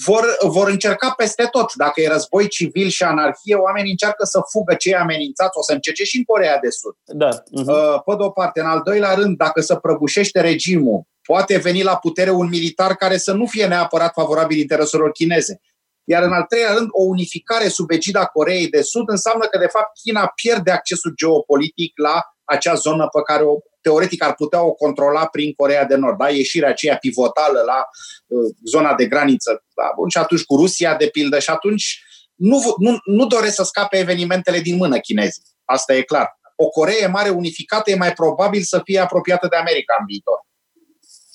Vor, 0.05 0.23
vor 0.41 0.69
încerca 0.69 1.13
peste 1.17 1.47
tot. 1.51 1.73
Dacă 1.73 2.01
e 2.01 2.07
război 2.07 2.47
civil 2.47 2.87
și 2.87 3.03
anarhie, 3.03 3.55
oamenii 3.55 3.91
încearcă 3.91 4.25
să 4.25 4.39
fugă 4.51 4.73
cei 4.73 4.95
amenințați, 4.95 5.57
o 5.57 5.61
să 5.61 5.73
încerce 5.73 6.03
și 6.03 6.17
în 6.17 6.23
Corea 6.23 6.59
de 6.59 6.69
Sud. 6.69 6.95
Da. 7.05 7.29
Uh-huh. 7.29 8.03
Pe 8.05 8.15
de 8.17 8.23
o 8.23 8.29
parte. 8.29 8.59
În 8.59 8.65
al 8.65 8.81
doilea 8.83 9.13
rând, 9.13 9.37
dacă 9.37 9.61
se 9.61 9.77
prăbușește 9.77 10.41
regimul, 10.41 11.03
poate 11.21 11.57
veni 11.57 11.83
la 11.83 11.97
putere 11.97 12.29
un 12.29 12.47
militar 12.47 12.95
care 12.95 13.17
să 13.17 13.33
nu 13.33 13.45
fie 13.45 13.67
neapărat 13.67 14.13
favorabil 14.13 14.57
intereselor 14.57 15.11
chineze. 15.11 15.61
Iar 16.03 16.23
în 16.23 16.33
al 16.33 16.43
treilea 16.43 16.73
rând, 16.73 16.87
o 16.91 17.03
unificare 17.03 17.67
sub 17.67 17.91
egida 17.91 18.25
Coreei 18.25 18.67
de 18.67 18.81
Sud 18.81 19.09
înseamnă 19.09 19.45
că, 19.45 19.57
de 19.57 19.67
fapt, 19.67 19.99
China 20.03 20.31
pierde 20.35 20.71
accesul 20.71 21.13
geopolitic 21.15 21.99
la 21.99 22.21
acea 22.51 22.73
zonă 22.73 23.07
pe 23.07 23.21
care 23.21 23.43
o, 23.43 23.55
teoretic 23.81 24.23
ar 24.23 24.33
putea 24.33 24.63
o 24.63 24.71
controla 24.71 25.25
prin 25.25 25.53
Corea 25.53 25.85
de 25.85 25.95
Nord. 25.95 26.17
Da? 26.17 26.29
Ieșirea 26.29 26.69
aceea 26.69 26.97
pivotală 26.97 27.61
la 27.65 27.89
uh, 28.27 28.55
zona 28.65 28.93
de 28.93 29.05
graniță. 29.05 29.63
Da? 29.75 29.91
Bun, 29.95 30.09
și 30.09 30.17
atunci 30.17 30.43
cu 30.43 30.55
Rusia, 30.55 30.95
de 30.95 31.07
pildă, 31.07 31.39
și 31.39 31.49
atunci 31.49 32.03
nu, 32.35 32.75
nu, 32.77 32.97
nu 33.05 33.25
doresc 33.25 33.55
să 33.55 33.63
scape 33.63 33.97
evenimentele 33.97 34.59
din 34.59 34.75
mână 34.75 34.97
chinezii. 34.99 35.43
Asta 35.65 35.93
e 35.93 36.01
clar. 36.01 36.39
O 36.55 36.67
Coree 36.67 37.07
mare 37.07 37.29
unificată 37.29 37.91
e 37.91 37.95
mai 37.95 38.13
probabil 38.13 38.61
să 38.61 38.81
fie 38.83 38.99
apropiată 38.99 39.47
de 39.49 39.55
America 39.55 39.95
în 39.99 40.05
viitor. 40.05 40.45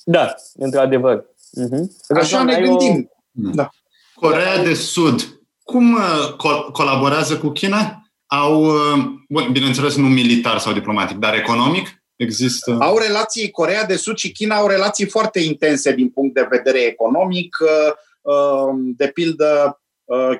Da, 0.03 0.35
într-adevăr. 0.53 1.21
Uh-huh. 1.21 2.15
Așa 2.15 2.43
ne 2.43 2.61
gândim. 2.61 3.09
O... 3.11 3.49
Da. 3.53 3.69
Corea 4.13 4.63
de 4.63 4.73
Sud, 4.73 5.41
cum 5.63 5.93
uh, 5.93 6.35
co- 6.35 6.71
colaborează 6.71 7.37
cu 7.37 7.49
China? 7.49 8.06
Au, 8.27 8.63
uh, 8.63 9.03
bun, 9.29 9.51
bineînțeles, 9.51 9.95
nu 9.95 10.07
militar 10.07 10.57
sau 10.57 10.73
diplomatic, 10.73 11.17
dar 11.17 11.35
economic? 11.35 11.87
Există... 12.15 12.77
Au 12.79 12.97
relații, 12.97 13.51
Corea 13.51 13.85
de 13.85 13.95
Sud 13.95 14.17
și 14.17 14.31
China 14.31 14.55
au 14.55 14.67
relații 14.67 15.05
foarte 15.05 15.39
intense 15.39 15.93
din 15.93 16.09
punct 16.09 16.33
de 16.33 16.47
vedere 16.49 16.79
economic. 16.79 17.57
Uh, 17.59 18.73
de 18.95 19.07
pildă, 19.07 19.81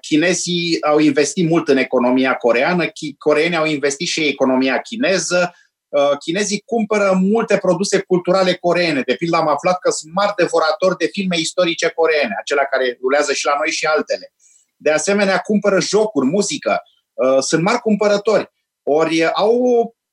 chinezii 0.02 0.78
au 0.82 1.00
investit 1.00 1.50
mult 1.50 1.68
în 1.68 1.78
economia 1.78 2.34
coreană, 2.34 2.86
coreenii 3.18 3.58
au 3.58 3.66
investit 3.66 4.08
și 4.08 4.20
în 4.20 4.28
economia 4.28 4.78
chineză, 4.78 5.54
Uh, 5.90 6.18
chinezii 6.20 6.64
cumpără 6.66 7.20
multe 7.22 7.58
produse 7.58 8.00
culturale 8.00 8.54
coreene. 8.54 9.02
De 9.02 9.14
pildă 9.14 9.38
am 9.38 9.48
aflat 9.48 9.80
că 9.80 9.90
sunt 9.92 10.14
mari 10.14 10.34
devoratori 10.38 10.98
de 10.98 11.06
filme 11.12 11.38
istorice 11.40 11.90
coreene, 11.90 12.36
acelea 12.40 12.64
care 12.64 12.98
rulează 13.02 13.34
și 13.34 13.46
la 13.46 13.54
noi 13.58 13.72
și 13.72 13.86
altele. 13.86 14.34
De 14.76 14.92
asemenea, 14.92 15.38
cumpără 15.38 15.80
jocuri, 15.80 16.28
muzică. 16.28 16.82
Uh, 17.18 17.38
sunt 17.40 17.62
mari 17.64 17.80
cumpărători. 17.80 18.52
Ori 18.84 19.32
au 19.34 19.62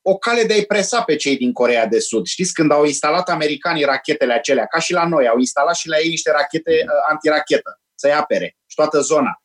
o 0.03 0.17
cale 0.17 0.43
de 0.43 0.53
a-i 0.53 0.65
presa 0.65 1.03
pe 1.03 1.17
cei 1.17 1.37
din 1.37 1.53
Corea 1.53 1.87
de 1.87 1.99
Sud. 1.99 2.27
Știți, 2.27 2.53
când 2.53 2.71
au 2.71 2.85
instalat 2.85 3.29
americanii 3.29 3.85
rachetele 3.85 4.33
acelea, 4.33 4.67
ca 4.67 4.79
și 4.79 4.93
la 4.93 5.07
noi, 5.07 5.29
au 5.29 5.39
instalat 5.39 5.75
și 5.75 5.89
la 5.89 5.97
ei 5.99 6.09
niște 6.09 6.31
rachete 6.31 6.71
uh, 6.71 6.91
antirachetă, 7.11 7.81
să-i 7.95 8.13
apere 8.13 8.57
și 8.67 8.77
toată 8.77 9.01
zona. 9.01 9.43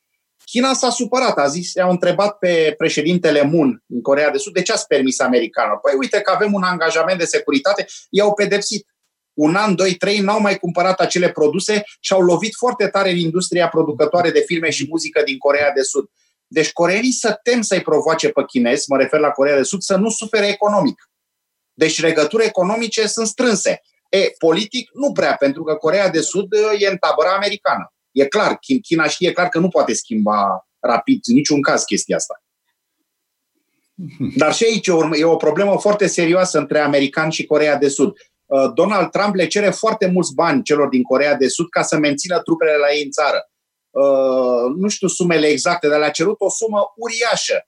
China 0.51 0.73
s-a 0.73 0.89
supărat, 0.89 1.37
a 1.37 1.47
zis, 1.47 1.73
i-au 1.73 1.89
întrebat 1.89 2.37
pe 2.37 2.73
președintele 2.77 3.41
Moon 3.41 3.83
în 3.87 4.01
Corea 4.01 4.29
de 4.29 4.37
Sud 4.37 4.53
de 4.53 4.61
ce 4.61 4.71
ați 4.71 4.87
permis 4.87 5.19
americanilor. 5.19 5.79
Păi 5.79 5.93
uite 5.97 6.21
că 6.21 6.31
avem 6.31 6.53
un 6.53 6.63
angajament 6.63 7.19
de 7.19 7.25
securitate, 7.25 7.85
i-au 8.09 8.33
pedepsit. 8.33 8.87
Un 9.33 9.55
an, 9.55 9.75
doi, 9.75 9.93
trei 9.93 10.19
n-au 10.19 10.39
mai 10.39 10.57
cumpărat 10.57 10.99
acele 10.99 11.29
produse 11.29 11.83
și 11.99 12.13
au 12.13 12.21
lovit 12.21 12.53
foarte 12.55 12.87
tare 12.87 13.09
în 13.09 13.17
industria 13.17 13.67
producătoare 13.67 14.31
de 14.31 14.43
filme 14.45 14.69
și 14.69 14.87
muzică 14.89 15.21
din 15.25 15.37
Corea 15.37 15.71
de 15.71 15.81
Sud. 15.81 16.05
Deci 16.51 16.71
coreenii 16.71 17.11
să 17.11 17.39
tem 17.43 17.61
să-i 17.61 17.81
provoace 17.81 18.29
pe 18.29 18.43
chinezi, 18.45 18.89
mă 18.89 18.97
refer 18.97 19.19
la 19.19 19.29
Corea 19.29 19.55
de 19.55 19.63
Sud, 19.63 19.81
să 19.81 19.95
nu 19.95 20.09
sufere 20.09 20.47
economic. 20.47 21.09
Deci 21.73 22.01
legături 22.01 22.45
economice 22.45 23.07
sunt 23.07 23.27
strânse. 23.27 23.81
E, 24.09 24.31
politic 24.37 24.89
nu 24.93 25.11
prea, 25.11 25.35
pentru 25.35 25.63
că 25.63 25.75
Corea 25.75 26.09
de 26.09 26.21
Sud 26.21 26.53
e 26.77 26.87
în 26.87 26.97
tabăra 26.97 27.33
americană. 27.33 27.93
E 28.11 28.25
clar, 28.25 28.59
China 28.81 29.07
știe 29.07 29.31
clar 29.31 29.49
că 29.49 29.59
nu 29.59 29.69
poate 29.69 29.93
schimba 29.93 30.67
rapid, 30.79 31.19
în 31.27 31.33
niciun 31.33 31.61
caz, 31.61 31.83
chestia 31.83 32.15
asta. 32.15 32.43
Dar 34.35 34.53
și 34.53 34.63
aici 34.63 34.87
e 35.13 35.23
o 35.23 35.35
problemă 35.35 35.79
foarte 35.79 36.07
serioasă 36.07 36.57
între 36.57 36.79
americani 36.79 37.31
și 37.31 37.45
Corea 37.45 37.75
de 37.75 37.87
Sud. 37.87 38.13
Uh, 38.45 38.71
Donald 38.73 39.09
Trump 39.09 39.35
le 39.35 39.47
cere 39.47 39.69
foarte 39.69 40.07
mulți 40.07 40.33
bani 40.33 40.63
celor 40.63 40.87
din 40.87 41.03
Corea 41.03 41.35
de 41.35 41.47
Sud 41.47 41.69
ca 41.69 41.81
să 41.81 41.97
mențină 41.97 42.39
trupele 42.39 42.75
la 42.75 42.91
ei 42.93 43.03
în 43.03 43.11
țară. 43.11 43.48
Uh, 43.89 44.73
nu 44.75 44.87
știu 44.87 45.07
sumele 45.07 45.47
exacte, 45.47 45.87
dar 45.87 45.99
le-a 45.99 46.09
cerut 46.09 46.35
o 46.39 46.49
sumă 46.49 46.93
uriașă, 46.95 47.67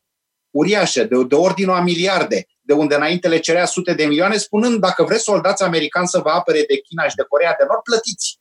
uriașă, 0.49 1.03
de, 1.03 1.24
de 1.24 1.36
ordinul 1.36 1.76
a 1.76 1.82
miliarde, 1.82 2.45
de 2.61 2.74
unde 2.74 2.95
înainte 2.95 3.28
le 3.28 3.39
cerea 3.39 3.65
sute 3.65 3.93
de 3.93 4.05
milioane, 4.05 4.38
spunând 4.38 4.80
dacă 4.80 5.03
vreți 5.03 5.24
soldați 5.24 5.63
americani 5.63 6.07
să 6.07 6.19
vă 6.19 6.30
apere 6.30 6.63
de 6.67 6.78
China 6.78 7.07
și 7.07 7.15
de 7.15 7.24
Corea 7.24 7.55
de 7.59 7.65
Nord, 7.67 7.82
plătiți. 7.82 8.39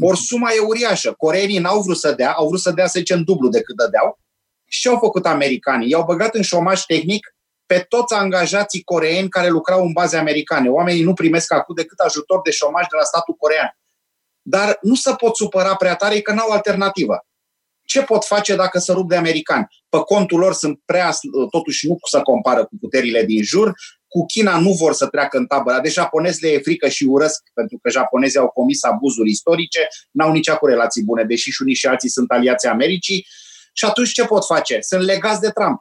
Ori 0.00 0.18
suma 0.18 0.50
e 0.52 0.58
uriașă. 0.58 1.12
Coreenii 1.12 1.58
n-au 1.58 1.80
vrut 1.80 1.96
să 1.96 2.12
dea, 2.12 2.32
au 2.32 2.48
vrut 2.48 2.60
să 2.60 2.70
dea, 2.70 2.86
să 2.86 2.98
zicem, 2.98 3.22
dublu 3.22 3.48
decât 3.48 3.76
dădeau. 3.76 4.18
Și 4.68 4.80
ce 4.80 4.88
au 4.88 4.98
făcut 4.98 5.26
americanii? 5.26 5.90
I-au 5.90 6.04
băgat 6.04 6.34
în 6.34 6.42
șomaj 6.42 6.82
tehnic 6.82 7.36
pe 7.66 7.78
toți 7.78 8.14
angajații 8.14 8.82
coreeni 8.82 9.28
care 9.28 9.48
lucrau 9.48 9.84
în 9.84 9.92
baze 9.92 10.16
americane. 10.16 10.68
Oamenii 10.68 11.02
nu 11.02 11.14
primesc 11.14 11.52
acum 11.52 11.74
decât 11.74 11.98
ajutor 11.98 12.40
de 12.44 12.50
șomaj 12.50 12.82
de 12.82 12.96
la 12.96 13.04
statul 13.04 13.34
corean. 13.34 13.76
Dar 14.42 14.78
nu 14.80 14.94
se 14.94 15.14
pot 15.14 15.36
supăra 15.36 15.74
prea 15.74 15.94
tare 15.94 16.20
că 16.20 16.32
n-au 16.32 16.50
alternativă. 16.50 17.26
Ce 17.84 18.02
pot 18.02 18.24
face 18.24 18.56
dacă 18.56 18.78
se 18.78 18.92
rup 18.92 19.08
de 19.08 19.16
americani? 19.16 19.66
Pe 19.88 19.98
contul 19.98 20.38
lor 20.38 20.52
sunt 20.52 20.80
prea, 20.84 21.10
totuși 21.50 21.88
nu 21.88 21.96
să 22.10 22.20
compară 22.20 22.64
cu 22.64 22.76
puterile 22.80 23.24
din 23.24 23.42
jur, 23.42 23.72
cu 24.08 24.24
China 24.26 24.58
nu 24.58 24.72
vor 24.72 24.92
să 24.92 25.06
treacă 25.06 25.38
în 25.38 25.46
tabăra. 25.46 25.80
De 25.80 25.88
japonezi 25.88 26.42
le 26.42 26.50
e 26.50 26.58
frică 26.58 26.88
și 26.88 27.04
urăsc, 27.04 27.42
pentru 27.54 27.78
că 27.82 27.90
japonezii 27.90 28.38
au 28.38 28.48
comis 28.48 28.84
abuzuri 28.84 29.30
istorice, 29.30 29.86
n-au 30.10 30.32
nici 30.32 30.48
acum 30.48 30.68
relații 30.68 31.02
bune, 31.02 31.24
deși 31.24 31.50
și 31.50 31.62
unii 31.62 31.74
și 31.74 31.86
alții 31.86 32.08
sunt 32.08 32.30
aliații 32.30 32.68
Americii. 32.68 33.26
Și 33.72 33.84
atunci 33.84 34.12
ce 34.12 34.24
pot 34.24 34.46
face? 34.46 34.78
Sunt 34.80 35.02
legați 35.02 35.40
de 35.40 35.50
Trump. 35.50 35.80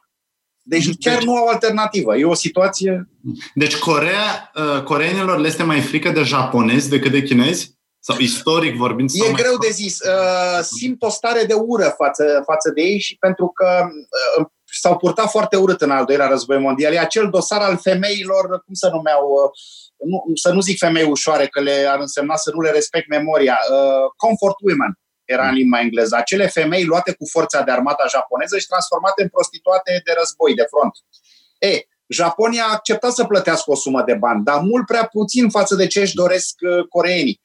Deci, 0.64 0.86
deci 0.86 0.95
chiar 0.99 1.24
nu 1.24 1.36
au 1.36 1.47
alternativă. 1.47 2.18
E 2.18 2.26
o 2.26 2.34
situație... 2.34 3.09
Deci 3.53 3.76
Corea, 3.78 4.51
uh, 4.55 4.84
coreenilor 4.84 5.39
le 5.39 5.47
este 5.47 5.64
mai 5.64 5.82
frică 5.82 6.09
de 6.09 6.22
japonezi 6.22 6.89
decât 6.89 7.12
de 7.12 7.22
chinezi? 7.22 7.80
Sau 8.04 8.18
istoric 8.18 8.76
vorbind? 8.76 9.10
E 9.14 9.18
sau 9.18 9.34
greu 9.34 9.56
mai... 9.58 9.68
de 9.68 9.74
zis. 9.74 9.99
Uh, 9.99 10.60
simt 10.62 11.02
o 11.02 11.10
stare 11.10 11.43
de 11.43 11.54
ură 11.54 11.93
față, 11.97 12.41
față 12.45 12.72
de 12.76 12.82
ei 12.82 12.99
și 12.99 13.18
pentru 13.18 13.47
că 13.47 13.88
uh, 14.39 14.45
s-au 14.82 14.97
purtat 14.97 15.30
foarte 15.30 15.56
urât 15.56 15.82
în 15.82 15.91
al 15.91 16.06
doilea 16.06 16.28
război 16.28 16.58
mondial. 16.58 16.93
E 16.93 16.99
acel 16.99 17.30
dosar 17.30 17.62
al 17.62 17.78
femeilor, 17.78 18.64
cum 18.66 18.74
să 18.74 18.89
numeau, 18.93 19.24
uh, 19.30 19.49
nu, 20.10 20.36
să 20.36 20.52
nu 20.52 20.62
zic 20.62 20.78
femei 20.78 21.04
ușoare, 21.04 21.47
că 21.47 21.62
le 21.62 21.86
ar 21.89 21.99
însemna 21.99 22.36
să 22.36 22.52
nu 22.54 22.62
le 22.62 22.72
respect 22.72 23.08
memoria, 23.08 23.58
uh, 23.72 24.12
comfort 24.16 24.56
women 24.62 24.99
era 25.26 25.47
în 25.47 25.54
limba 25.54 25.80
engleză. 25.80 26.16
Acele 26.16 26.47
femei 26.47 26.86
luate 26.86 27.12
cu 27.14 27.26
forța 27.26 27.62
de 27.62 27.72
armata 27.72 28.06
japoneză 28.10 28.58
și 28.58 28.68
transformate 28.68 29.22
în 29.22 29.30
prostituate 29.30 30.02
de 30.06 30.14
război, 30.18 30.54
de 30.56 30.66
front. 30.74 30.93
E, 31.60 31.86
Japonia 32.08 32.64
a 32.64 32.72
acceptat 32.72 33.12
să 33.12 33.24
plătească 33.24 33.72
o 33.72 33.76
sumă 33.76 34.04
de 34.04 34.14
bani, 34.14 34.43
dar 34.43 34.60
mult 34.60 34.86
prea 34.86 35.06
puțin 35.06 35.49
față 35.49 35.76
de 35.76 35.88
ce 35.88 35.99
își 35.99 36.16
doresc 36.16 36.56
uh, 36.62 36.88
coreenii. 36.88 37.41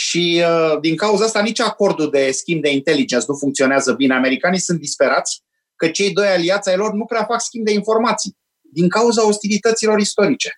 Și 0.00 0.44
uh, 0.44 0.80
din 0.80 0.96
cauza 0.96 1.24
asta 1.24 1.40
nici 1.42 1.60
acordul 1.60 2.10
de 2.10 2.30
schimb 2.30 2.62
de 2.62 2.72
inteligență 2.72 3.26
nu 3.28 3.36
funcționează 3.36 3.92
bine. 3.92 4.14
Americanii 4.14 4.58
sunt 4.58 4.78
disperați 4.78 5.42
că 5.76 5.88
cei 5.88 6.12
doi 6.12 6.26
aliați 6.26 6.68
ai 6.68 6.76
lor 6.76 6.92
nu 6.92 7.04
prea 7.04 7.24
fac 7.24 7.40
schimb 7.40 7.64
de 7.64 7.72
informații 7.72 8.36
din 8.60 8.88
cauza 8.88 9.26
ostilităților 9.26 9.98
istorice. 9.98 10.50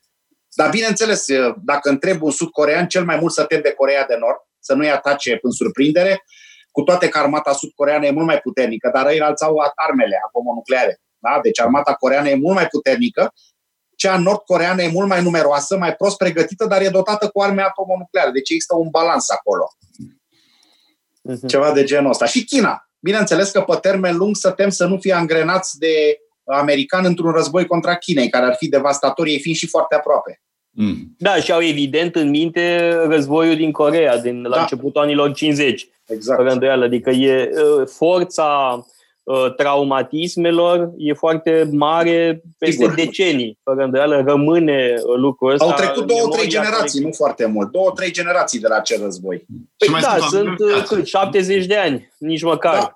Dar 0.55 0.71
bineînțeles, 0.71 1.27
uh, 1.27 1.55
dacă 1.63 1.89
întreb 1.89 2.23
un 2.23 2.31
sud-corean, 2.31 2.87
cel 2.89 3.05
mai 3.05 3.19
mult 3.19 3.33
să 3.33 3.45
tem 3.45 3.61
de 3.63 3.73
Corea 3.73 4.05
de 4.07 4.17
Nord, 4.19 4.39
să 4.59 4.75
nu-i 4.75 4.91
atace 4.91 5.39
în 5.43 5.51
surprindere, 5.51 6.23
cu 6.71 6.83
toate 6.83 7.09
că 7.09 7.19
armata 7.19 7.53
sud-coreană 7.53 8.07
e 8.07 8.11
mult 8.11 8.27
mai 8.27 8.39
puternică, 8.39 8.91
dar 8.95 9.07
ei 9.07 9.21
alți 9.21 9.45
au 9.45 9.55
armele 9.75 10.21
atomonucleare. 10.27 11.01
Da? 11.19 11.41
Deci 11.43 11.61
armata 11.61 11.95
coreană 11.95 12.29
e 12.29 12.35
mult 12.35 12.55
mai 12.55 12.67
puternică, 12.67 13.33
cea 14.01 14.19
nord-coreană 14.19 14.83
e 14.83 14.91
mult 14.91 15.09
mai 15.09 15.23
numeroasă, 15.23 15.77
mai 15.77 15.95
prost 15.95 16.17
pregătită, 16.17 16.67
dar 16.67 16.83
e 16.83 16.89
dotată 16.89 17.29
cu 17.29 17.43
arme 17.43 17.63
atomonucleare. 17.63 18.31
Deci 18.31 18.51
există 18.51 18.77
un 18.77 18.89
balans 18.91 19.31
acolo. 19.31 19.69
Uh-huh. 21.31 21.49
Ceva 21.49 21.73
de 21.73 21.85
genul 21.85 22.11
ăsta. 22.11 22.27
Și 22.27 22.45
China. 22.45 22.89
Bineînțeles 23.01 23.51
că 23.51 23.61
pe 23.61 23.77
termen 23.81 24.17
lung 24.17 24.37
să 24.37 24.51
tem 24.51 24.69
să 24.69 24.87
nu 24.87 24.99
fie 24.99 25.13
angrenați 25.13 25.79
de 25.79 26.19
american 26.45 27.05
într-un 27.05 27.33
război 27.33 27.67
contra 27.67 27.97
Chinei, 27.97 28.29
care 28.29 28.47
ar 28.47 28.55
fi 28.55 28.69
devastator, 28.69 29.27
ei 29.27 29.41
fiind 29.41 29.57
și 29.57 29.67
foarte 29.67 29.95
aproape. 29.95 30.41
Mm. 30.71 31.15
Da, 31.19 31.35
și 31.35 31.53
au 31.53 31.63
evident 31.63 32.15
în 32.15 32.31
minte 32.31 32.93
războiul 33.09 33.57
din 33.57 33.73
Corea, 33.73 34.19
din 34.19 34.43
la 34.43 34.55
da. 34.55 34.61
începutul 34.61 35.03
anilor 35.03 35.33
50. 35.33 35.89
Exact. 36.07 36.39
Fără 36.39 36.53
îndoială. 36.53 36.85
Adică 36.85 37.11
e 37.11 37.51
forța 37.87 38.81
traumatismelor 39.57 40.91
e 40.97 41.13
foarte 41.13 41.69
mare 41.73 42.43
peste 42.59 42.83
Sigur. 42.83 42.95
decenii. 42.95 43.59
Fără 43.63 43.85
îndoială 43.85 44.23
rămâne 44.27 44.95
lucrul 45.17 45.53
ăsta. 45.53 45.65
Au 45.65 45.73
trecut 45.73 46.07
două, 46.07 46.29
trei 46.29 46.49
generații, 46.49 47.03
nu 47.03 47.11
foarte 47.13 47.47
mult. 47.47 47.71
Două, 47.71 47.91
trei 47.95 48.11
generații 48.11 48.61
de 48.61 48.69
la 48.69 48.77
acel 48.77 49.03
război. 49.03 49.47
Păi 49.77 49.89
da, 50.01 50.17
sunt 50.29 50.57
cât, 50.87 51.07
70 51.07 51.67
de 51.67 51.77
ani, 51.77 52.13
nici 52.19 52.43
măcar. 52.43 52.93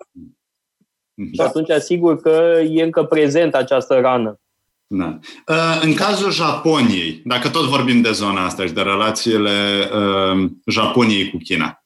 Da. 1.14 1.26
Și 1.32 1.40
atunci 1.40 1.70
asigur 1.70 2.20
că 2.20 2.60
e 2.70 2.82
încă 2.82 3.04
prezent 3.04 3.54
această 3.54 3.94
rană. 3.94 4.38
Da. 4.86 5.18
Uh, 5.48 5.80
în 5.82 5.94
cazul 5.94 6.30
Japoniei, 6.30 7.22
dacă 7.24 7.48
tot 7.48 7.64
vorbim 7.64 8.00
de 8.00 8.12
zona 8.12 8.44
asta 8.44 8.66
și 8.66 8.72
de 8.72 8.80
relațiile 8.80 9.88
uh, 9.92 10.50
Japoniei 10.66 11.30
cu 11.30 11.36
China, 11.36 11.84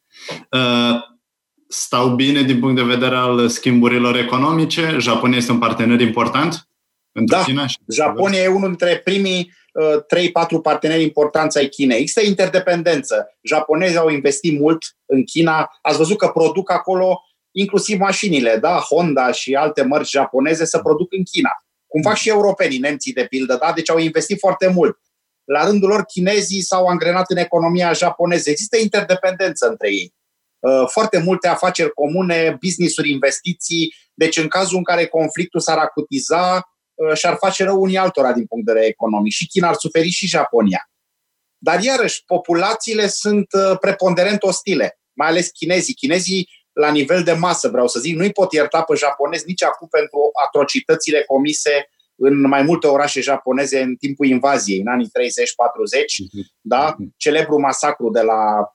uh, 0.50 1.00
stau 1.68 2.08
bine 2.08 2.42
din 2.42 2.60
punct 2.60 2.76
de 2.76 2.82
vedere 2.82 3.16
al 3.16 3.48
schimburilor 3.48 4.16
economice? 4.16 4.96
Japonia 4.98 5.36
este 5.36 5.52
un 5.52 5.58
partener 5.58 6.00
important 6.00 6.68
pentru 7.12 7.36
da. 7.36 7.42
China? 7.42 7.64
Japonia 7.88 8.42
e 8.42 8.46
unul 8.46 8.68
dintre 8.68 9.00
primii 9.04 9.52
uh, 9.72 10.26
3-4 10.58 10.62
parteneri 10.62 11.02
importanți 11.02 11.58
ai 11.58 11.68
Chinei. 11.68 12.00
Există 12.00 12.20
interdependență. 12.24 13.38
Japonezii 13.42 13.96
au 13.96 14.08
investit 14.08 14.58
mult 14.58 14.96
în 15.06 15.24
China. 15.24 15.78
Ați 15.82 15.96
văzut 15.96 16.18
că 16.18 16.28
produc 16.28 16.70
acolo 16.70 17.22
inclusiv 17.50 17.98
mașinile, 17.98 18.56
da? 18.56 18.76
Honda 18.76 19.32
și 19.32 19.54
alte 19.54 19.82
mărci 19.82 20.10
japoneze 20.10 20.64
să 20.64 20.78
produc 20.78 21.12
în 21.12 21.22
China. 21.22 21.50
Cum 21.86 22.02
fac 22.02 22.16
și 22.16 22.28
europenii, 22.28 22.78
nemții 22.78 23.12
de 23.12 23.24
pildă, 23.24 23.56
da? 23.60 23.72
Deci 23.72 23.90
au 23.90 23.98
investit 23.98 24.38
foarte 24.38 24.66
mult. 24.66 24.98
La 25.44 25.64
rândul 25.64 25.88
lor, 25.88 26.04
chinezii 26.04 26.60
s-au 26.60 26.86
angrenat 26.86 27.30
în 27.30 27.36
economia 27.36 27.92
japoneză. 27.92 28.50
Există 28.50 28.76
interdependență 28.76 29.68
între 29.68 29.88
ei. 29.88 30.14
Uh, 30.58 30.84
foarte 30.86 31.18
multe 31.18 31.48
afaceri 31.48 31.92
comune, 31.92 32.56
business-uri, 32.60 33.10
investiții. 33.10 33.94
Deci 34.14 34.36
în 34.36 34.48
cazul 34.48 34.76
în 34.76 34.82
care 34.82 35.06
conflictul 35.06 35.60
s-ar 35.60 35.78
acutiza, 35.78 36.68
uh, 36.94 37.16
și-ar 37.16 37.36
face 37.36 37.64
rău 37.64 37.80
unii 37.80 37.96
altora 37.96 38.32
din 38.32 38.46
punct 38.46 38.66
de 38.66 38.72
vedere 38.72 38.90
economic. 38.90 39.32
Și 39.32 39.46
China 39.46 39.68
ar 39.68 39.74
suferi 39.74 40.08
și 40.08 40.26
Japonia. 40.26 40.90
Dar 41.58 41.82
iarăși, 41.82 42.24
populațiile 42.26 43.06
sunt 43.06 43.46
uh, 43.52 43.78
preponderent 43.80 44.42
ostile, 44.42 45.00
mai 45.12 45.28
ales 45.28 45.48
chinezii. 45.48 45.94
Chinezii, 45.94 46.48
la 46.72 46.90
nivel 46.90 47.22
de 47.22 47.32
masă, 47.32 47.68
vreau 47.68 47.88
să 47.88 48.00
zic, 48.00 48.16
nu-i 48.16 48.32
pot 48.32 48.52
ierta 48.52 48.82
pe 48.82 48.94
japonezi 48.94 49.46
nici 49.46 49.62
acum 49.62 49.88
pentru 49.88 50.18
atrocitățile 50.46 51.22
comise 51.22 51.88
în 52.20 52.40
mai 52.40 52.62
multe 52.62 52.86
orașe 52.86 53.20
japoneze 53.20 53.80
în 53.80 53.96
timpul 53.96 54.26
invaziei, 54.26 54.80
în 54.80 54.86
anii 54.86 55.06
30-40, 55.06 55.10
mhm. 56.32 56.46
da? 56.60 56.94
Mhm. 56.98 57.14
Celebru 57.16 57.58
masacru 57.60 58.10
de 58.10 58.20
la 58.20 58.72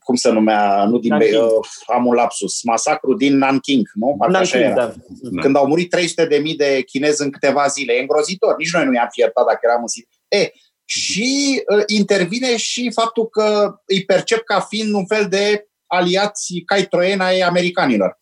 cum 0.00 0.14
se 0.14 0.30
numea, 0.30 0.84
nu 0.84 0.98
din 0.98 1.10
Nanking. 1.10 1.42
uh, 1.42 1.50
am 1.86 2.06
un 2.06 2.14
lapsus, 2.14 2.62
masacru 2.62 3.14
din 3.14 3.36
Nanking, 3.36 3.88
nu? 3.94 4.14
Parcă 4.18 4.32
Nanking, 4.32 4.62
așa 4.62 4.70
era. 4.70 4.86
Da. 4.86 4.94
da. 5.30 5.40
Când 5.40 5.56
au 5.56 5.66
murit 5.66 5.90
300 5.90 6.26
de 6.26 6.36
mii 6.36 6.56
de 6.56 6.82
chinezi 6.82 7.22
în 7.22 7.30
câteva 7.30 7.66
zile. 7.66 7.92
E 7.92 8.00
îngrozitor. 8.00 8.56
Nici 8.56 8.72
noi 8.72 8.84
nu 8.84 8.92
i-am 8.92 9.08
fiertat 9.10 9.46
dacă 9.46 9.58
eram 9.62 9.80
în 9.80 9.86
sit. 9.86 10.08
E, 10.28 10.52
și 10.84 11.62
uh, 11.76 11.82
intervine 11.86 12.56
și 12.56 12.90
faptul 12.94 13.28
că 13.28 13.74
îi 13.86 14.04
percep 14.04 14.42
ca 14.42 14.60
fiind 14.60 14.94
un 14.94 15.06
fel 15.06 15.26
de 15.28 15.68
aliați 15.86 16.62
cai 16.66 16.82
troieni 16.82 17.20
ai 17.20 17.40
americanilor. 17.40 18.20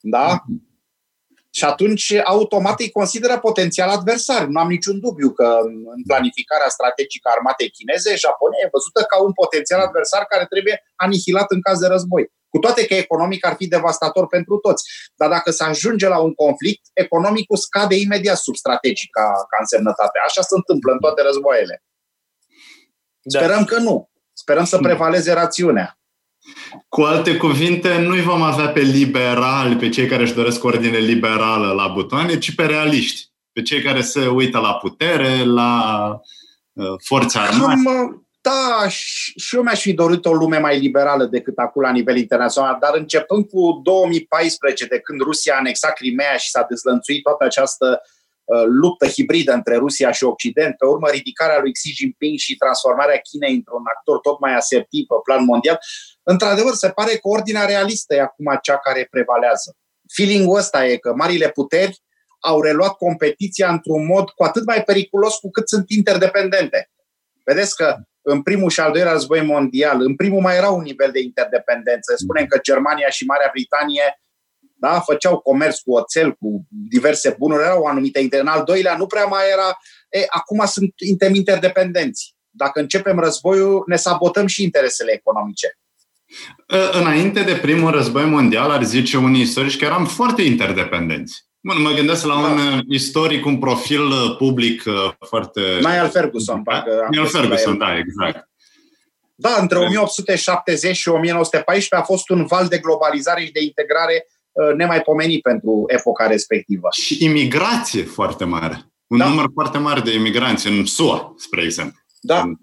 Da? 0.00 0.40
Mm-hmm. 0.40 0.65
Și 1.58 1.64
atunci, 1.64 2.06
automat, 2.24 2.80
îi 2.80 2.90
consideră 2.90 3.38
potențial 3.38 3.88
adversar. 3.88 4.42
Nu 4.46 4.60
am 4.60 4.68
niciun 4.68 5.00
dubiu 5.00 5.30
că 5.30 5.58
în 5.96 6.02
planificarea 6.06 6.68
strategică 6.68 7.28
a 7.28 7.34
armatei 7.36 7.70
chineze, 7.70 8.16
Japonia 8.24 8.64
e 8.64 8.74
văzută 8.76 9.00
ca 9.10 9.16
un 9.22 9.32
potențial 9.32 9.80
adversar 9.80 10.22
care 10.24 10.46
trebuie 10.52 10.76
anihilat 11.04 11.48
în 11.50 11.60
caz 11.60 11.78
de 11.78 11.86
război. 11.86 12.24
Cu 12.52 12.58
toate 12.58 12.86
că 12.86 12.94
economic 12.94 13.46
ar 13.46 13.54
fi 13.60 13.66
devastator 13.76 14.26
pentru 14.26 14.56
toți. 14.56 14.82
Dar 15.14 15.28
dacă 15.28 15.50
se 15.50 15.64
ajunge 15.64 16.08
la 16.08 16.18
un 16.18 16.34
conflict, 16.34 16.82
economicul 16.92 17.56
scade 17.56 17.94
imediat 17.94 18.36
sub 18.36 18.54
strategic 18.54 19.10
ca, 19.10 19.26
ca 19.50 19.56
însemnătate. 19.58 20.18
Așa 20.26 20.42
se 20.42 20.54
întâmplă 20.60 20.92
în 20.92 20.98
toate 20.98 21.22
războaiele. 21.22 21.84
Da. 23.22 23.38
Sperăm 23.38 23.64
că 23.64 23.78
nu. 23.78 24.10
Sperăm 24.32 24.64
să 24.64 24.78
prevaleze 24.78 25.32
rațiunea. 25.32 25.98
Cu 26.88 27.02
alte 27.02 27.36
cuvinte, 27.36 27.98
nu-i 27.98 28.20
vom 28.20 28.42
avea 28.42 28.68
pe 28.68 28.80
liberali, 28.80 29.76
pe 29.76 29.88
cei 29.88 30.06
care 30.06 30.22
își 30.22 30.34
doresc 30.34 30.64
ordine 30.64 30.98
liberală 30.98 31.72
la 31.72 31.88
butoane, 31.88 32.38
ci 32.38 32.54
pe 32.54 32.66
realiști, 32.66 33.30
pe 33.52 33.62
cei 33.62 33.82
care 33.82 34.00
se 34.00 34.26
uită 34.26 34.58
la 34.58 34.74
putere, 34.74 35.44
la 35.44 36.10
uh, 36.72 36.94
forțe 37.04 37.38
armate. 37.38 38.20
Da, 38.40 38.88
și 38.88 39.56
eu 39.56 39.62
mi-aș 39.62 39.80
fi 39.80 39.92
dorit 39.92 40.24
o 40.24 40.32
lume 40.32 40.58
mai 40.58 40.78
liberală 40.78 41.24
decât 41.24 41.58
acum 41.58 41.82
la 41.82 41.90
nivel 41.90 42.16
internațional, 42.16 42.76
dar 42.80 42.94
începând 42.94 43.48
cu 43.48 43.80
2014, 43.82 44.86
de 44.86 44.98
când 44.98 45.20
Rusia 45.20 45.54
a 45.54 45.58
anexat 45.58 45.92
Crimea 45.92 46.36
și 46.36 46.50
s-a 46.50 46.66
dezlănțuit 46.68 47.22
toată 47.22 47.44
această 47.44 48.00
uh, 48.44 48.62
luptă 48.66 49.06
hibridă 49.06 49.52
între 49.52 49.76
Rusia 49.76 50.12
și 50.12 50.24
Occident, 50.24 50.76
pe 50.76 50.86
urmă 50.86 51.08
ridicarea 51.08 51.60
lui 51.60 51.72
Xi 51.72 51.92
Jinping 51.92 52.38
și 52.38 52.56
transformarea 52.56 53.18
Chinei 53.18 53.54
într-un 53.54 53.82
actor 53.96 54.18
tot 54.18 54.40
mai 54.40 54.54
asertiv 54.54 55.06
pe 55.06 55.14
plan 55.24 55.44
mondial, 55.44 55.78
într-adevăr, 56.28 56.74
se 56.74 56.90
pare 56.90 57.12
că 57.12 57.28
ordinea 57.28 57.64
realistă 57.64 58.14
e 58.14 58.20
acum 58.20 58.58
cea 58.62 58.78
care 58.78 59.06
prevalează. 59.10 59.76
Feeling-ul 60.14 60.56
ăsta 60.56 60.86
e 60.86 60.96
că 60.96 61.14
marile 61.14 61.48
puteri 61.48 62.02
au 62.40 62.62
reluat 62.62 62.96
competiția 62.96 63.70
într-un 63.70 64.06
mod 64.06 64.30
cu 64.30 64.44
atât 64.44 64.64
mai 64.66 64.82
periculos 64.82 65.34
cu 65.36 65.50
cât 65.50 65.68
sunt 65.68 65.90
interdependente. 65.90 66.90
Vedeți 67.44 67.76
că 67.76 67.96
în 68.22 68.42
primul 68.42 68.70
și 68.70 68.80
al 68.80 68.92
doilea 68.92 69.12
război 69.12 69.42
mondial, 69.42 70.00
în 70.00 70.16
primul 70.16 70.40
mai 70.40 70.56
era 70.56 70.70
un 70.70 70.82
nivel 70.82 71.10
de 71.10 71.20
interdependență. 71.20 72.14
Spunem 72.16 72.46
că 72.46 72.58
Germania 72.62 73.08
și 73.08 73.24
Marea 73.24 73.50
Britanie 73.52 74.18
da, 74.78 75.00
făceau 75.00 75.40
comerț 75.40 75.78
cu 75.78 75.92
oțel, 75.92 76.32
cu 76.32 76.66
diverse 76.68 77.34
bunuri, 77.38 77.62
erau 77.62 77.84
anumite 77.84 78.20
inter. 78.20 78.40
În 78.40 78.46
al 78.46 78.64
doilea 78.64 78.96
nu 78.96 79.06
prea 79.06 79.24
mai 79.24 79.50
era. 79.52 79.78
E, 80.10 80.24
acum 80.28 80.64
suntem 80.96 81.34
interdependenți. 81.34 82.34
Dacă 82.50 82.80
începem 82.80 83.18
războiul, 83.18 83.82
ne 83.86 83.96
sabotăm 83.96 84.46
și 84.46 84.62
interesele 84.62 85.12
economice. 85.12 85.78
Înainte 86.92 87.42
de 87.42 87.54
primul 87.54 87.90
război 87.90 88.24
mondial, 88.24 88.70
ar 88.70 88.84
zice 88.84 89.16
unii 89.16 89.40
istorici 89.40 89.78
că 89.78 89.84
eram 89.84 90.06
foarte 90.06 90.42
interdependenți. 90.42 91.46
Bun, 91.66 91.82
mă 91.82 91.90
gândesc 91.90 92.24
la 92.24 92.38
un 92.38 92.56
da. 92.56 92.80
istoric, 92.88 93.46
un 93.46 93.58
profil 93.58 94.06
uh, 94.06 94.36
public 94.36 94.82
uh, 94.86 95.12
foarte... 95.26 95.60
Niall 95.80 96.08
Ferguson, 96.08 96.62
parcă. 96.62 97.06
Niall 97.10 97.26
Ferguson, 97.26 97.78
da, 97.78 97.96
exact. 97.98 98.48
Da, 99.34 99.56
între 99.60 99.78
1870 99.78 100.96
și 100.96 101.08
1914 101.08 101.94
a 101.94 102.02
fost 102.02 102.28
un 102.28 102.44
val 102.44 102.66
de 102.66 102.78
globalizare 102.78 103.44
și 103.44 103.52
de 103.52 103.62
integrare 103.62 104.26
uh, 104.52 104.74
nemaipomenit 104.76 105.42
pentru 105.42 105.84
epoca 105.86 106.26
respectivă. 106.26 106.88
Și 106.90 107.24
imigrație 107.24 108.02
foarte 108.02 108.44
mare. 108.44 108.92
Un 109.06 109.18
da. 109.18 109.28
număr 109.28 109.46
foarte 109.54 109.78
mare 109.78 110.00
de 110.00 110.14
imigranți 110.14 110.66
în 110.66 110.84
SUA, 110.84 111.34
spre 111.36 111.62
exemplu. 111.62 112.00
Da. 112.20 112.40
Hmm. 112.40 112.60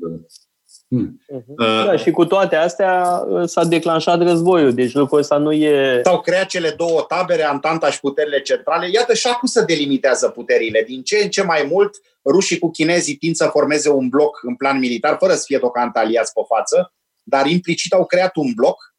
Uh, 0.98 1.86
da, 1.86 1.98
și 1.98 2.12
cu 2.12 2.26
toate 2.26 2.56
astea 2.56 3.24
uh, 3.28 3.48
s-a 3.48 3.64
declanșat 3.64 4.22
războiul, 4.22 4.74
deci 4.74 4.94
lucrul 4.94 5.20
ăsta 5.20 5.38
nu 5.38 5.52
e... 5.52 6.02
S-au 6.04 6.22
creat 6.22 6.46
cele 6.46 6.70
două 6.70 7.06
tabere, 7.08 7.44
Antanta 7.44 7.92
și 7.92 8.00
puterile 8.00 8.42
centrale. 8.42 8.90
Iată, 8.90 9.14
și 9.14 9.28
acum 9.28 9.48
se 9.48 9.64
delimitează 9.64 10.30
puterile. 10.30 10.84
Din 10.88 11.04
ce 11.04 11.18
în 11.24 11.30
ce 11.30 11.44
mai 11.44 11.68
mult, 11.72 11.96
rușii 12.26 12.60
cu 12.60 12.70
chinezii 12.72 13.16
tind 13.16 13.36
să 13.36 13.46
formeze 13.46 13.90
un 13.90 14.10
bloc 14.10 14.40
în 14.44 14.56
plan 14.56 14.80
militar, 14.80 15.18
fără 15.20 15.34
să 15.34 15.44
fie 15.46 15.58
deocamdată 15.58 16.00
aliați 16.00 16.34
pe 16.34 16.42
față, 16.48 16.94
dar 17.24 17.46
implicit 17.46 17.94
au 17.94 18.06
creat 18.06 18.36
un 18.36 18.52
bloc, 18.56 18.96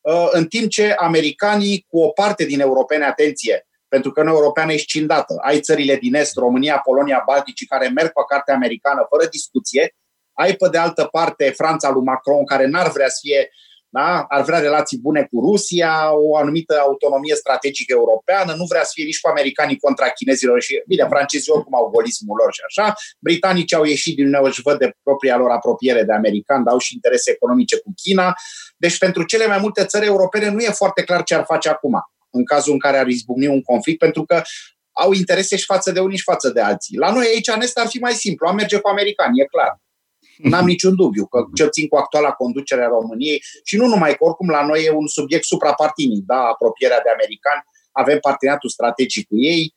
uh, 0.00 0.28
în 0.30 0.46
timp 0.46 0.68
ce 0.68 0.94
americanii, 0.98 1.86
cu 1.88 1.98
o 1.98 2.08
parte 2.08 2.44
din 2.44 2.60
europene, 2.60 3.04
atenție, 3.04 3.66
pentru 3.88 4.12
că 4.12 4.20
în 4.20 4.26
europeană 4.26 4.72
e 4.72 4.76
scindată. 4.76 5.34
Ai 5.42 5.60
țările 5.60 5.96
din 5.96 6.14
Est, 6.14 6.36
România, 6.36 6.80
Polonia, 6.84 7.22
Balticii, 7.26 7.66
care 7.66 7.88
merg 7.88 8.12
pe 8.12 8.20
cartea 8.28 8.54
americană 8.54 9.06
fără 9.08 9.26
discuție, 9.30 9.94
ai 10.34 10.52
pe 10.52 10.68
de 10.68 10.78
altă 10.78 11.08
parte 11.12 11.52
Franța 11.56 11.90
lui 11.90 12.02
Macron, 12.02 12.44
care 12.44 12.66
n-ar 12.66 12.90
vrea 12.90 13.08
să 13.08 13.18
fie 13.20 13.50
da? 13.96 14.24
ar 14.28 14.42
vrea 14.42 14.58
relații 14.58 14.98
bune 14.98 15.22
cu 15.30 15.40
Rusia, 15.40 16.10
o 16.12 16.36
anumită 16.36 16.78
autonomie 16.80 17.34
strategică 17.34 17.92
europeană, 17.92 18.54
nu 18.54 18.64
vrea 18.64 18.84
să 18.84 18.90
fie 18.94 19.04
nici 19.04 19.20
cu 19.20 19.28
americanii 19.28 19.76
contra 19.76 20.08
chinezilor 20.08 20.60
și, 20.60 20.82
bine, 20.86 21.06
francezii 21.08 21.52
oricum 21.52 21.74
au 21.74 21.88
golismul 21.88 22.36
lor 22.40 22.52
și 22.52 22.60
așa, 22.68 22.94
britanicii 23.18 23.76
au 23.76 23.84
ieșit 23.84 24.16
din 24.16 24.28
nou, 24.28 24.44
își 24.44 24.62
văd 24.62 24.78
de 24.78 24.92
propria 25.02 25.36
lor 25.36 25.50
apropiere 25.50 26.02
de 26.02 26.12
american, 26.12 26.64
dar 26.64 26.72
au 26.72 26.78
și 26.78 26.94
interese 26.94 27.30
economice 27.30 27.76
cu 27.78 27.92
China. 28.02 28.34
Deci 28.76 28.98
pentru 28.98 29.22
cele 29.22 29.46
mai 29.46 29.58
multe 29.58 29.84
țări 29.84 30.06
europene 30.06 30.48
nu 30.50 30.60
e 30.60 30.68
foarte 30.68 31.02
clar 31.02 31.22
ce 31.22 31.34
ar 31.34 31.44
face 31.44 31.68
acum, 31.68 31.94
în 32.30 32.44
cazul 32.44 32.72
în 32.72 32.78
care 32.78 32.96
ar 32.96 33.06
izbucni 33.06 33.46
un 33.46 33.62
conflict, 33.62 33.98
pentru 33.98 34.24
că 34.24 34.42
au 34.92 35.12
interese 35.12 35.56
și 35.56 35.64
față 35.64 35.92
de 35.92 36.00
unii 36.00 36.16
și 36.16 36.22
față 36.22 36.48
de 36.50 36.60
alții. 36.60 36.96
La 36.96 37.12
noi 37.12 37.26
aici, 37.26 37.48
în 37.48 37.60
Est, 37.60 37.78
ar 37.78 37.86
fi 37.86 37.98
mai 37.98 38.12
simplu, 38.12 38.46
am 38.46 38.54
merge 38.54 38.78
cu 38.78 38.88
americani, 38.88 39.40
e 39.40 39.44
clar. 39.44 39.82
N-am 40.36 40.64
niciun 40.64 40.94
dubiu 40.94 41.26
că 41.26 41.44
cel 41.54 41.68
țin 41.68 41.88
cu 41.88 41.96
actuala 41.96 42.30
conducere 42.30 42.84
a 42.84 42.88
României 42.88 43.42
și 43.64 43.76
nu 43.76 43.86
numai 43.86 44.10
că 44.10 44.24
oricum 44.24 44.48
la 44.48 44.66
noi 44.66 44.84
e 44.84 44.90
un 44.90 45.06
subiect 45.06 45.44
suprapartinic, 45.44 46.24
da, 46.26 46.40
apropierea 46.40 47.00
de 47.00 47.10
americani, 47.10 47.62
avem 47.92 48.18
parteneriatul 48.20 48.70
strategic 48.70 49.28
cu 49.28 49.36
ei. 49.38 49.74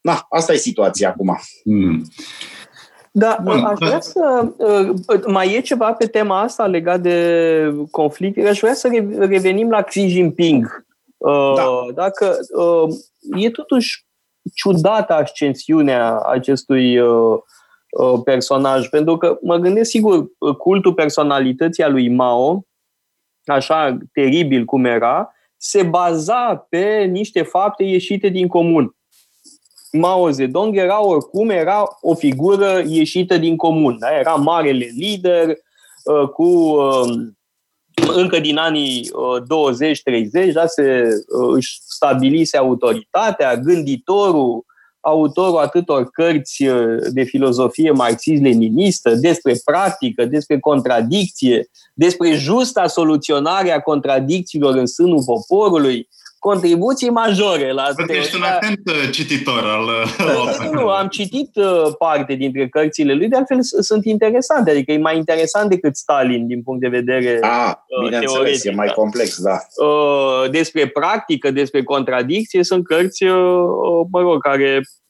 Na, 0.00 0.26
asta 0.30 0.52
e 0.52 0.56
situația 0.56 1.08
acum. 1.08 1.38
Hmm. 1.62 2.02
Da, 3.12 3.38
Bun. 3.42 3.64
aș 3.64 3.78
vrea 3.78 4.00
să. 4.00 4.52
Uh, 4.56 5.20
mai 5.26 5.54
e 5.54 5.60
ceva 5.60 5.92
pe 5.92 6.06
tema 6.06 6.40
asta 6.40 6.66
legat 6.66 7.00
de 7.00 7.74
conflict. 7.90 8.46
Aș 8.46 8.58
vrea 8.58 8.74
să 8.74 8.88
revenim 9.18 9.70
la 9.70 9.82
Xi 9.82 10.06
Jinping. 10.06 10.86
Uh, 11.16 11.54
da. 11.56 11.64
Dacă 11.94 12.38
uh, 12.56 12.94
e 13.42 13.50
totuși 13.50 14.06
ciudată 14.54 15.12
ascensiunea 15.12 16.18
acestui 16.18 16.98
Uh, 16.98 17.38
personaj, 18.24 18.88
pentru 18.88 19.16
că 19.16 19.38
mă 19.42 19.56
gândesc, 19.56 19.90
sigur, 19.90 20.26
cultul 20.58 20.94
personalității 20.94 21.82
a 21.82 21.88
lui 21.88 22.08
Mao, 22.08 22.66
așa 23.44 23.98
teribil 24.12 24.64
cum 24.64 24.84
era, 24.84 25.32
se 25.56 25.82
baza 25.82 26.66
pe 26.68 27.08
niște 27.10 27.42
fapte 27.42 27.84
ieșite 27.84 28.28
din 28.28 28.48
comun. 28.48 28.96
Mao 29.92 30.30
Zedong 30.30 30.76
era 30.76 31.04
oricum 31.04 31.50
era 31.50 31.84
o 32.00 32.14
figură 32.14 32.82
ieșită 32.86 33.36
din 33.38 33.56
comun. 33.56 33.98
Da? 33.98 34.18
Era 34.18 34.34
marele 34.34 34.84
lider 34.84 35.48
uh, 35.48 36.28
cu 36.28 36.44
uh, 36.44 37.28
încă 38.14 38.38
din 38.38 38.56
anii 38.56 39.10
20-30, 40.48 40.52
da, 40.52 40.66
se 40.66 41.08
își 41.26 41.78
stabilise 41.82 42.56
autoritatea, 42.56 43.56
gânditorul, 43.56 44.64
autorul 45.00 45.58
atâtor 45.58 46.10
cărți 46.10 46.66
uh, 46.66 46.96
de 47.12 47.22
filozofie 47.22 47.90
marxist-leninistă, 47.90 49.14
despre 49.14 49.54
practică, 49.64 50.24
despre 50.24 50.58
contradicție, 50.58 51.70
despre 51.94 52.32
justa 52.32 52.86
soluționare 52.86 53.70
a 53.70 53.80
contradicțiilor 53.80 54.74
în 54.74 54.86
sânul 54.86 55.22
poporului, 55.24 56.08
contribuții 56.38 57.10
majore 57.10 57.72
la 57.72 57.88
Bă, 58.06 58.12
Ești 58.12 58.36
un 58.36 58.42
atent 58.42 58.80
uh, 58.86 59.10
cititor 59.10 59.64
al 59.64 59.84
uh, 59.84 60.70
Nu, 60.72 60.88
am 60.88 61.08
citit 61.08 61.50
parte 61.98 62.34
dintre 62.34 62.68
cărțile 62.68 63.14
lui, 63.14 63.28
de 63.28 63.36
altfel 63.36 63.58
sunt 63.80 64.04
interesante, 64.04 64.70
adică 64.70 64.92
e 64.92 64.98
mai 64.98 65.16
interesant 65.16 65.70
decât 65.70 65.96
Stalin 65.96 66.46
din 66.46 66.62
punct 66.62 66.80
de 66.80 66.88
vedere 66.88 67.38
A, 67.42 67.84
teoretic. 68.20 68.64
e 68.64 68.74
mai 68.74 68.86
da. 68.86 68.92
complex, 68.92 69.40
da. 69.42 69.58
Despre 70.50 70.88
practică, 70.88 71.50
despre 71.50 71.82
contradicție, 71.82 72.64
sunt 72.64 72.84
cărți, 72.84 73.24
mă 74.10 74.20
rog, 74.20 74.42
care 74.42 74.80
Uh, 74.80 75.07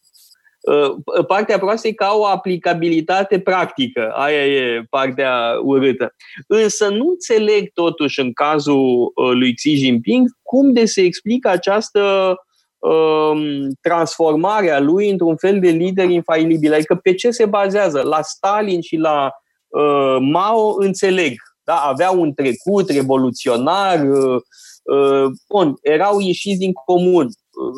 partea 1.26 1.58
proastă 1.58 1.88
e 1.88 1.92
că 1.92 2.04
au 2.04 2.20
o 2.20 2.26
aplicabilitate 2.26 3.40
practică. 3.40 4.12
Aia 4.14 4.46
e 4.46 4.84
partea 4.90 5.58
urâtă. 5.62 6.14
Însă 6.46 6.88
nu 6.88 7.08
înțeleg 7.08 7.70
totuși 7.72 8.20
în 8.20 8.32
cazul 8.32 9.12
uh, 9.14 9.30
lui 9.32 9.54
Xi 9.54 9.74
Jinping 9.74 10.28
cum 10.42 10.72
de 10.72 10.84
se 10.84 11.00
explică 11.00 11.48
această 11.48 12.34
um, 12.78 13.40
transformare 13.80 14.70
a 14.70 14.80
lui 14.80 15.10
într-un 15.10 15.36
fel 15.36 15.60
de 15.60 15.68
lider 15.68 16.10
infailibil. 16.10 16.72
Adică 16.72 16.94
pe 16.94 17.14
ce 17.14 17.30
se 17.30 17.46
bazează? 17.46 18.02
La 18.02 18.22
Stalin 18.22 18.80
și 18.80 18.96
la 18.96 19.30
uh, 19.68 20.16
Mao 20.20 20.74
înțeleg. 20.78 21.32
Da? 21.64 21.74
Aveau 21.74 22.20
un 22.20 22.32
trecut 22.32 22.90
revoluționar, 22.90 24.08
uh, 24.08 24.40
uh, 24.82 25.30
bun, 25.48 25.74
erau 25.82 26.20
ieșiți 26.20 26.58
din 26.58 26.72
comun 26.72 27.28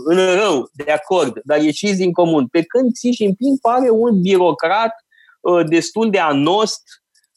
în 0.05 0.17
rău, 0.17 0.71
de 0.73 0.93
acord, 0.93 1.41
dar 1.45 1.61
ieșiți 1.61 1.97
din 1.97 2.13
comun. 2.13 2.47
Pe 2.47 2.63
când 2.63 2.93
Xi 2.93 3.11
Jinping 3.11 3.61
pare 3.61 3.91
un 3.91 4.21
birocrat 4.21 4.93
uh, 5.41 5.67
destul 5.69 6.11
de 6.11 6.19
anost, 6.19 6.83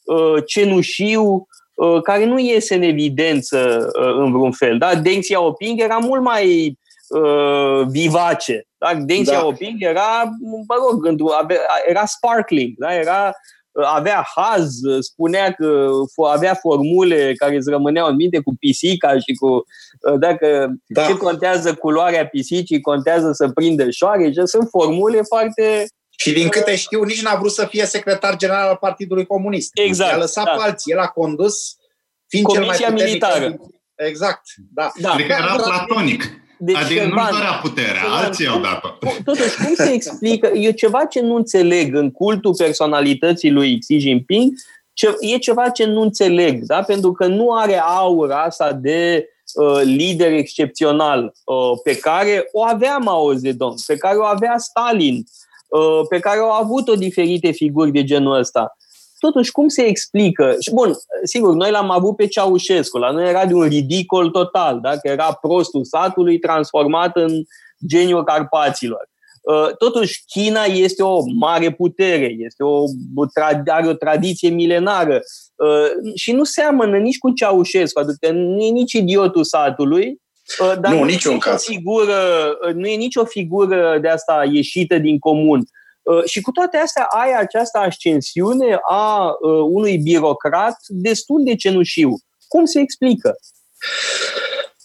uh, 0.04 0.42
cenușiu, 0.46 1.46
uh, 1.74 2.02
care 2.02 2.24
nu 2.24 2.38
iese 2.38 2.74
în 2.74 2.82
evidență 2.82 3.90
uh, 3.98 4.14
în 4.16 4.32
vreun 4.32 4.52
fel. 4.52 4.78
Da? 4.78 4.94
Deng 4.94 5.22
Xiaoping 5.22 5.80
era 5.80 5.96
mult 5.96 6.22
mai 6.22 6.78
uh, 7.08 7.86
vivace. 7.88 8.66
Da? 8.78 8.94
Deng 8.94 9.24
da. 9.24 9.32
Xiaoping 9.32 9.82
era, 9.82 10.22
mă 10.66 10.74
rog, 10.74 11.14
era 11.86 12.04
sparkling, 12.04 12.74
da? 12.78 12.94
era 12.94 13.32
avea 13.82 14.26
haz, 14.34 14.70
spunea 15.00 15.52
că 15.52 15.88
avea 16.30 16.54
formule 16.54 17.34
care 17.36 17.56
îți 17.56 17.70
rămâneau 17.70 18.08
în 18.08 18.14
minte 18.14 18.40
cu 18.40 18.54
pisica 18.58 19.18
și 19.18 19.34
cu 19.40 19.64
ă, 20.12 20.16
dacă 20.16 20.74
da. 20.86 21.06
ce 21.06 21.16
contează 21.16 21.74
culoarea 21.74 22.26
pisicii, 22.26 22.80
contează 22.80 23.32
să 23.32 23.48
prindă 23.48 23.90
șoare 23.90 24.30
și 24.30 24.40
sunt 24.44 24.68
formule 24.70 25.22
foarte 25.22 25.86
și 26.18 26.32
din 26.32 26.48
câte 26.48 26.76
știu, 26.76 27.02
nici 27.02 27.22
n-a 27.22 27.34
vrut 27.34 27.52
să 27.52 27.66
fie 27.66 27.86
secretar 27.86 28.36
general 28.36 28.68
al 28.68 28.76
Partidului 28.80 29.26
Comunist. 29.26 29.70
Exact. 29.74 30.12
A 30.12 30.16
lăsat 30.16 30.44
da. 30.44 30.50
pe 30.50 30.62
alții. 30.62 30.92
El 30.92 30.98
a 30.98 31.06
condus 31.06 31.76
fiind 32.28 32.46
Comisia 32.46 32.74
cel 32.74 32.92
mai 32.92 33.04
militară. 33.04 33.56
Exact, 33.94 34.42
da. 34.74 34.92
da. 35.00 35.10
Adică 35.10 35.32
era 35.32 35.54
platonic. 35.54 36.43
Deci 36.58 36.76
adică 36.76 37.04
nu 37.04 37.14
doar 37.14 37.60
puterea, 37.62 38.02
alții 38.10 38.46
au 38.46 38.60
dat-o. 38.60 38.88
Totuși, 39.24 39.56
cum 39.64 39.74
se 39.74 39.92
explică? 39.92 40.50
E 40.54 40.72
ceva 40.72 41.04
ce 41.04 41.20
nu 41.20 41.34
înțeleg 41.34 41.94
în 41.94 42.10
cultul 42.10 42.54
personalității 42.56 43.50
lui 43.50 43.78
Xi 43.78 43.98
Jinping, 43.98 44.52
ce, 44.92 45.16
e 45.20 45.36
ceva 45.36 45.68
ce 45.68 45.84
nu 45.84 46.00
înțeleg, 46.00 46.62
da? 46.62 46.82
pentru 46.82 47.12
că 47.12 47.26
nu 47.26 47.50
are 47.50 47.80
aura 47.80 48.42
asta 48.42 48.72
de 48.72 49.28
uh, 49.54 49.80
lider 49.84 50.32
excepțional 50.32 51.22
uh, 51.44 51.78
pe 51.82 51.96
care 51.96 52.48
o 52.52 52.64
avea 52.64 52.96
Mao 52.96 53.32
Zedong, 53.32 53.74
pe 53.86 53.96
care 53.96 54.16
o 54.16 54.24
avea 54.24 54.54
Stalin, 54.58 55.24
uh, 55.68 56.06
pe 56.08 56.18
care 56.18 56.38
au 56.38 56.50
avut-o 56.50 56.94
diferite 56.94 57.50
figuri 57.50 57.90
de 57.90 58.04
genul 58.04 58.38
ăsta. 58.38 58.76
Totuși, 59.24 59.50
cum 59.50 59.68
se 59.68 59.82
explică? 59.82 60.56
Și 60.60 60.70
bun, 60.70 60.92
sigur, 61.22 61.54
noi 61.54 61.70
l-am 61.70 61.90
avut 61.90 62.16
pe 62.16 62.26
Ceaușescu, 62.26 62.98
la 62.98 63.10
noi 63.10 63.28
era 63.28 63.46
de 63.46 63.54
un 63.54 63.68
ridicol 63.68 64.30
total, 64.30 64.80
da? 64.80 64.90
că 64.90 65.08
era 65.08 65.38
prostul 65.40 65.84
satului 65.84 66.38
transformat 66.38 67.16
în 67.16 67.42
geniul 67.86 68.24
Carpaților. 68.24 69.08
Totuși, 69.78 70.24
China 70.26 70.62
este 70.62 71.02
o 71.02 71.20
mare 71.34 71.70
putere, 71.72 72.34
este 72.38 72.62
o, 72.62 72.84
are 73.66 73.88
o 73.88 73.92
tradiție 73.92 74.48
milenară 74.48 75.20
și 76.14 76.32
nu 76.32 76.44
seamănă 76.44 76.98
nici 76.98 77.18
cu 77.18 77.30
Ceaușescu, 77.30 78.00
adică 78.00 78.32
nu 78.32 78.62
e 78.62 78.70
nici 78.70 78.92
idiotul 78.92 79.44
satului, 79.44 80.20
dar 80.80 80.92
nu, 80.92 80.98
nu, 80.98 81.04
niciun 81.04 81.38
caz. 81.38 81.64
Figură, 81.64 82.14
nu 82.74 82.86
e 82.86 82.96
nicio 82.96 83.24
figură 83.24 83.98
de 84.00 84.08
asta 84.08 84.48
ieșită 84.52 84.98
din 84.98 85.18
comun. 85.18 85.64
Și 86.24 86.40
cu 86.40 86.50
toate 86.50 86.76
astea 86.76 87.04
ai 87.04 87.34
această 87.38 87.78
ascensiune 87.78 88.78
a 88.88 89.30
unui 89.70 89.98
birocrat 89.98 90.76
destul 90.88 91.42
de 91.44 91.54
cenușiu. 91.54 92.18
Cum 92.48 92.64
se 92.64 92.80
explică? 92.80 93.34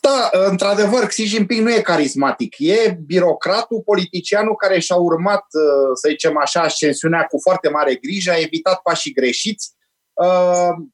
Da, 0.02 0.30
într-adevăr, 0.48 1.06
Xi 1.06 1.24
Jinping 1.24 1.66
nu 1.66 1.74
e 1.74 1.82
carismatic. 1.82 2.56
E 2.58 2.98
birocratul, 3.06 3.82
politicianul 3.82 4.56
care 4.56 4.80
și-a 4.80 4.96
urmat, 4.96 5.46
să 5.94 6.08
zicem 6.10 6.38
așa, 6.38 6.62
ascensiunea 6.62 7.24
cu 7.24 7.40
foarte 7.42 7.70
mare 7.70 7.96
grijă, 7.96 8.32
a 8.32 8.40
evitat 8.40 8.80
pașii 8.82 9.14
greșiți. 9.14 9.72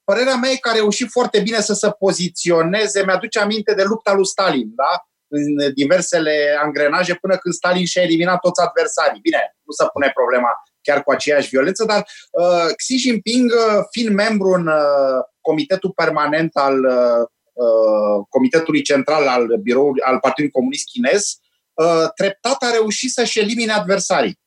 Părerea 0.03 0.35
mea 0.35 0.51
e 0.51 0.55
că 0.55 0.69
a 0.69 0.73
reușit 0.73 1.09
foarte 1.09 1.39
bine 1.39 1.61
să 1.61 1.73
se 1.73 1.89
poziționeze. 1.89 3.03
Mi-aduce 3.05 3.39
aminte 3.39 3.73
de 3.73 3.83
lupta 3.83 4.13
lui 4.13 4.27
Stalin, 4.27 4.71
da? 4.75 5.07
În 5.27 5.73
diversele 5.73 6.57
angrenaje 6.63 7.13
până 7.13 7.37
când 7.37 7.53
Stalin 7.53 7.85
și-a 7.85 8.01
eliminat 8.01 8.39
toți 8.39 8.61
adversarii. 8.61 9.21
Bine, 9.21 9.55
nu 9.63 9.71
se 9.71 9.85
pune 9.93 10.11
problema 10.13 10.49
chiar 10.81 11.03
cu 11.03 11.11
aceeași 11.11 11.49
violență, 11.49 11.85
dar 11.85 12.07
uh, 12.31 12.75
Xi 12.75 12.95
Jinping, 12.95 13.51
uh, 13.51 13.83
fiind 13.91 14.15
membru 14.15 14.49
în 14.49 14.67
uh, 14.67 15.19
comitetul 15.41 15.91
permanent 15.91 16.55
al 16.55 16.77
uh, 16.83 18.25
Comitetului 18.29 18.81
Central 18.81 19.27
al, 19.27 19.45
biroului, 19.61 20.01
al 20.01 20.19
Partidului 20.19 20.51
Comunist 20.51 20.85
Chinez, 20.85 21.37
uh, 21.73 22.07
treptat 22.15 22.63
a 22.63 22.71
reușit 22.71 23.11
să-și 23.11 23.39
elimine 23.39 23.71
adversarii. 23.71 24.39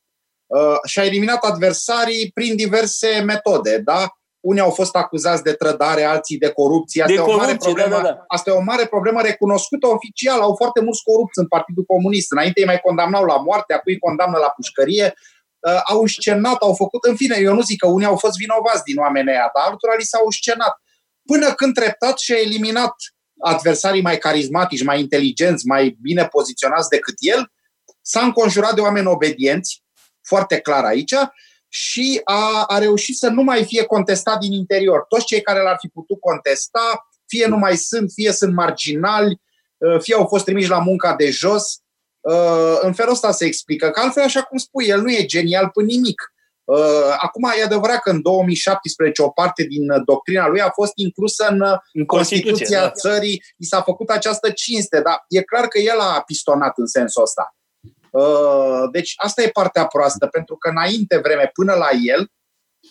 Uh, 0.46 0.76
și-a 0.86 1.04
eliminat 1.04 1.44
adversarii 1.44 2.30
prin 2.34 2.56
diverse 2.56 3.22
metode, 3.26 3.78
da? 3.78 4.17
Unii 4.50 4.62
au 4.62 4.70
fost 4.70 4.94
acuzați 4.96 5.42
de 5.42 5.52
trădare, 5.52 6.02
alții 6.02 6.38
de 6.38 6.50
corupție. 6.50 7.02
Asta, 7.02 7.14
de 7.14 7.20
e, 7.20 7.32
o 7.34 7.36
mare 7.36 7.56
problemă, 7.56 7.96
da, 7.96 8.02
da, 8.02 8.02
da. 8.02 8.24
asta 8.26 8.50
e 8.50 8.52
o 8.52 8.60
mare 8.60 8.86
problemă 8.86 9.20
recunoscută 9.22 9.86
oficial. 9.86 10.40
Au 10.40 10.54
foarte 10.54 10.80
mulți 10.80 11.02
corupți 11.02 11.38
în 11.38 11.46
Partidul 11.46 11.84
Comunist. 11.84 12.32
Înainte 12.32 12.60
îi 12.60 12.66
mai 12.66 12.80
condamnau 12.80 13.24
la 13.24 13.36
moarte, 13.36 13.72
apoi 13.74 13.92
îi 13.92 13.98
condamnă 13.98 14.38
la 14.38 14.50
pușcărie. 14.56 15.14
Uh, 15.58 15.80
au 15.84 16.06
scenat, 16.06 16.60
au 16.68 16.74
făcut, 16.74 17.04
în 17.04 17.16
fine, 17.16 17.36
eu 17.40 17.54
nu 17.54 17.62
zic 17.62 17.78
că 17.78 17.86
unii 17.86 18.06
au 18.06 18.16
fost 18.16 18.36
vinovați 18.36 18.82
din 18.82 18.98
oamenii 18.98 19.32
aia, 19.32 19.50
dar 19.54 19.64
altora 19.66 19.94
li 19.98 20.04
s-au 20.12 20.30
scenat. 20.30 20.74
Până 21.30 21.52
când 21.52 21.74
treptat 21.74 22.18
și-a 22.18 22.38
eliminat 22.46 22.94
adversarii 23.38 24.02
mai 24.02 24.18
carismatici, 24.18 24.84
mai 24.84 25.00
inteligenți, 25.00 25.66
mai 25.66 25.96
bine 26.00 26.24
poziționați 26.26 26.88
decât 26.88 27.14
el, 27.18 27.52
s-a 28.02 28.20
înconjurat 28.20 28.74
de 28.74 28.80
oameni 28.80 29.06
obedienți, 29.06 29.82
foarte 30.22 30.60
clar 30.60 30.84
aici, 30.84 31.14
și 31.68 32.20
a, 32.24 32.64
a 32.66 32.78
reușit 32.78 33.16
să 33.16 33.28
nu 33.28 33.42
mai 33.42 33.64
fie 33.64 33.84
contestat 33.84 34.38
din 34.38 34.52
interior. 34.52 35.04
Toți 35.08 35.26
cei 35.26 35.40
care 35.40 35.62
l-ar 35.62 35.76
fi 35.80 35.88
putut 35.88 36.20
contesta, 36.20 37.08
fie 37.26 37.46
nu 37.46 37.56
mai 37.56 37.76
sunt, 37.76 38.10
fie 38.14 38.32
sunt 38.32 38.54
marginali, 38.54 39.40
uh, 39.76 40.00
fie 40.00 40.14
au 40.14 40.26
fost 40.26 40.44
trimiși 40.44 40.68
la 40.68 40.78
munca 40.78 41.14
de 41.14 41.30
jos. 41.30 41.78
Uh, 42.20 42.78
în 42.80 42.92
felul 42.92 43.12
ăsta 43.12 43.30
se 43.30 43.44
explică 43.44 43.90
că 43.90 44.00
altfel, 44.00 44.22
așa 44.22 44.42
cum 44.42 44.58
spui, 44.58 44.86
el 44.86 45.00
nu 45.00 45.10
e 45.10 45.24
genial 45.24 45.68
până 45.68 45.86
nimic. 45.86 46.32
Uh, 46.64 47.16
acum, 47.18 47.50
e 47.58 47.62
adevărat 47.62 48.00
că 48.00 48.10
în 48.10 48.22
2017 48.22 49.22
o 49.22 49.28
parte 49.30 49.62
din 49.62 49.86
doctrina 50.04 50.48
lui 50.48 50.60
a 50.60 50.70
fost 50.70 50.92
inclusă 50.94 51.46
în, 51.50 51.60
în 51.92 52.04
Constituția 52.04 52.50
Constituție, 52.50 52.76
da. 52.76 52.90
țării, 52.90 53.42
i 53.56 53.64
s-a 53.64 53.80
făcut 53.82 54.08
această 54.10 54.50
cinste, 54.50 55.00
dar 55.00 55.24
e 55.28 55.42
clar 55.42 55.66
că 55.66 55.78
el 55.78 55.98
a 55.98 56.22
pistonat 56.26 56.78
în 56.78 56.86
sensul 56.86 57.22
ăsta. 57.22 57.57
Uh, 58.18 58.88
deci 58.92 59.12
asta 59.16 59.42
e 59.42 59.48
partea 59.48 59.86
proastă, 59.86 60.26
pentru 60.26 60.56
că 60.56 60.68
înainte 60.68 61.18
vreme, 61.18 61.50
până 61.52 61.74
la 61.74 61.88
el, 62.04 62.30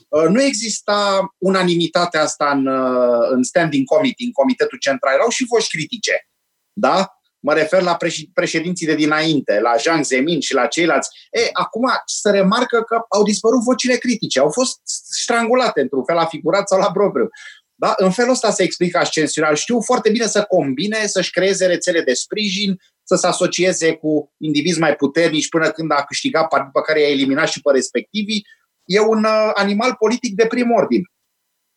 uh, 0.09 0.28
nu 0.30 0.41
exista 0.41 1.34
unanimitatea 1.38 2.21
asta 2.21 2.49
în, 2.49 2.67
uh, 2.67 3.28
în 3.30 3.43
standing 3.43 3.86
committee, 3.86 4.25
în 4.25 4.32
comitetul 4.32 4.78
central. 4.78 5.13
Erau 5.13 5.30
și 5.30 5.45
voci 5.49 5.67
critice. 5.67 6.28
Da? 6.73 7.11
Mă 7.39 7.53
refer 7.53 7.82
la 7.82 7.97
președinții 8.34 8.86
de 8.86 8.95
dinainte, 8.95 9.59
la 9.59 9.75
Jean 9.75 10.03
Zemin 10.03 10.39
și 10.39 10.53
la 10.53 10.65
ceilalți. 10.65 11.09
E, 11.32 11.49
acum 11.51 11.89
se 12.05 12.30
remarcă 12.30 12.82
că 12.82 13.01
au 13.09 13.23
dispărut 13.23 13.63
vocile 13.63 13.95
critice, 13.95 14.39
au 14.39 14.49
fost 14.49 14.80
strangulate 15.23 15.82
într-un 15.82 16.03
fel 16.05 16.15
la 16.15 16.25
figurat 16.25 16.67
sau 16.67 16.80
la 16.80 16.91
propriu. 16.91 17.28
Da? 17.75 17.93
În 17.97 18.11
felul 18.11 18.32
ăsta 18.32 18.51
se 18.51 18.63
explică 18.63 18.97
ascensional. 18.97 19.55
Știu 19.55 19.82
foarte 19.82 20.09
bine 20.09 20.25
să 20.25 20.43
combine, 20.43 21.05
să-și 21.05 21.32
creeze 21.32 21.65
rețele 21.65 22.01
de 22.01 22.13
sprijin, 22.13 22.80
să 23.08 23.16
se 23.16 23.28
asocieze 23.28 23.93
cu 23.93 24.34
indivizi 24.38 24.80
mai 24.80 24.95
puternici 24.95 25.49
până 25.49 25.70
când 25.70 25.91
a 25.91 26.03
câștigat 26.03 26.47
partidul 26.47 26.82
pe 26.82 26.86
care 26.86 27.01
i-a 27.01 27.10
eliminat 27.10 27.47
și 27.47 27.62
pe 27.62 27.72
respectivii. 27.72 28.45
E 28.86 28.99
un 28.99 29.24
uh, 29.24 29.51
animal 29.53 29.95
politic 29.99 30.36
de 30.36 30.45
prim 30.45 30.72
ordin. 30.72 31.01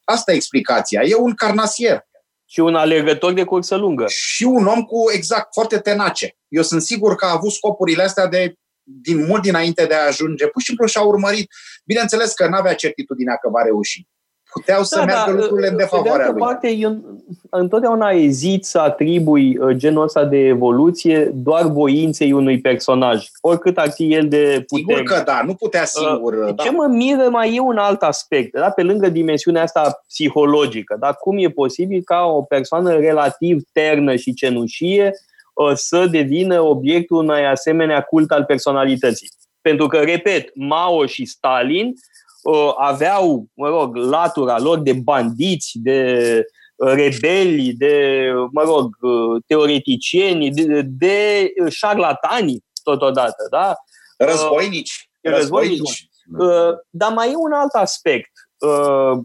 Asta 0.04 0.32
e 0.32 0.34
explicația. 0.34 1.00
E 1.02 1.14
un 1.14 1.34
carnasier. 1.34 2.08
Și 2.44 2.60
un 2.60 2.74
alergător 2.74 3.32
de 3.32 3.44
cursă 3.44 3.76
lungă. 3.76 4.06
Și 4.08 4.42
un 4.44 4.66
om 4.66 4.82
cu, 4.82 5.10
exact, 5.12 5.52
foarte 5.52 5.78
tenace. 5.78 6.36
Eu 6.48 6.62
sunt 6.62 6.82
sigur 6.82 7.14
că 7.14 7.24
a 7.24 7.32
avut 7.32 7.52
scopurile 7.52 8.02
astea 8.02 8.26
de 8.26 8.54
din 8.82 9.26
mult 9.26 9.42
dinainte 9.42 9.86
de 9.86 9.94
a 9.94 10.06
ajunge. 10.06 10.46
Pur 10.46 10.60
și 10.60 10.66
simplu 10.66 10.86
și-a 10.86 11.02
urmărit. 11.02 11.50
Bineînțeles 11.84 12.32
că 12.32 12.48
nu 12.48 12.56
avea 12.56 12.74
certitudinea 12.74 13.36
că 13.36 13.48
va 13.48 13.62
reuși 13.62 14.06
puteau 14.52 14.82
să 14.82 14.98
da, 14.98 15.04
meargă 15.04 15.32
da, 15.32 15.38
lucrurile 15.40 15.68
în 15.68 15.76
defavoarea 15.76 16.26
de 16.26 16.32
lui. 16.32 16.40
parte, 16.40 16.70
eu 16.70 17.20
întotdeauna 17.50 18.10
ezit 18.10 18.64
să 18.64 18.78
atribui 18.78 19.58
uh, 19.58 19.76
genul 19.76 20.02
ăsta 20.02 20.24
de 20.24 20.36
evoluție 20.36 21.30
doar 21.34 21.66
voinței 21.66 22.32
unui 22.32 22.60
personaj, 22.60 23.26
oricât 23.40 23.78
ar 23.78 23.90
fi 23.90 24.14
el 24.14 24.28
de 24.28 24.64
putere. 24.66 24.98
Sigur 24.98 25.16
că 25.16 25.22
da, 25.24 25.42
nu 25.46 25.54
putea 25.54 25.80
uh, 25.80 25.86
singur. 25.86 26.34
Uh, 26.34 26.54
Ce 26.56 26.70
mă 26.70 26.86
miră 26.86 27.28
mai 27.28 27.54
e 27.54 27.60
un 27.60 27.76
alt 27.76 28.02
aspect, 28.02 28.52
da? 28.52 28.70
pe 28.70 28.82
lângă 28.82 29.08
dimensiunea 29.08 29.62
asta 29.62 30.00
psihologică. 30.08 30.96
Da? 31.00 31.12
Cum 31.12 31.38
e 31.38 31.48
posibil 31.48 32.02
ca 32.04 32.24
o 32.24 32.42
persoană 32.42 32.92
relativ 32.92 33.62
ternă 33.72 34.16
și 34.16 34.34
cenușie 34.34 35.12
uh, 35.54 35.72
să 35.74 36.06
devină 36.06 36.60
obiectul 36.60 37.16
unui 37.16 37.46
asemenea 37.46 38.00
cult 38.00 38.30
al 38.30 38.44
personalității? 38.44 39.28
Pentru 39.60 39.86
că, 39.86 39.98
repet, 39.98 40.50
Mao 40.54 41.06
și 41.06 41.24
Stalin 41.24 41.86
uh, 41.86 41.92
aveau, 42.78 43.46
mă 43.54 43.68
rog, 43.68 43.96
latura 43.96 44.58
lor 44.58 44.78
de 44.78 44.92
bandiți, 44.92 45.70
de 45.74 46.42
uh, 46.76 46.92
rebeli, 46.92 47.72
de, 47.72 48.24
mă 48.52 48.62
rog, 48.62 48.96
uh, 49.00 49.42
teoreticieni, 49.46 50.50
de, 50.50 50.82
de 50.82 51.48
șarlatani 51.68 52.64
totodată, 52.82 53.46
da? 53.50 53.74
Războinici. 54.18 55.10
Uh, 55.20 55.32
războinici. 55.32 56.08
Uh, 56.38 56.72
dar 56.90 57.12
mai 57.12 57.30
e 57.30 57.36
un 57.36 57.52
alt 57.52 57.72
aspect. 57.72 58.30
Uh, 58.58 59.18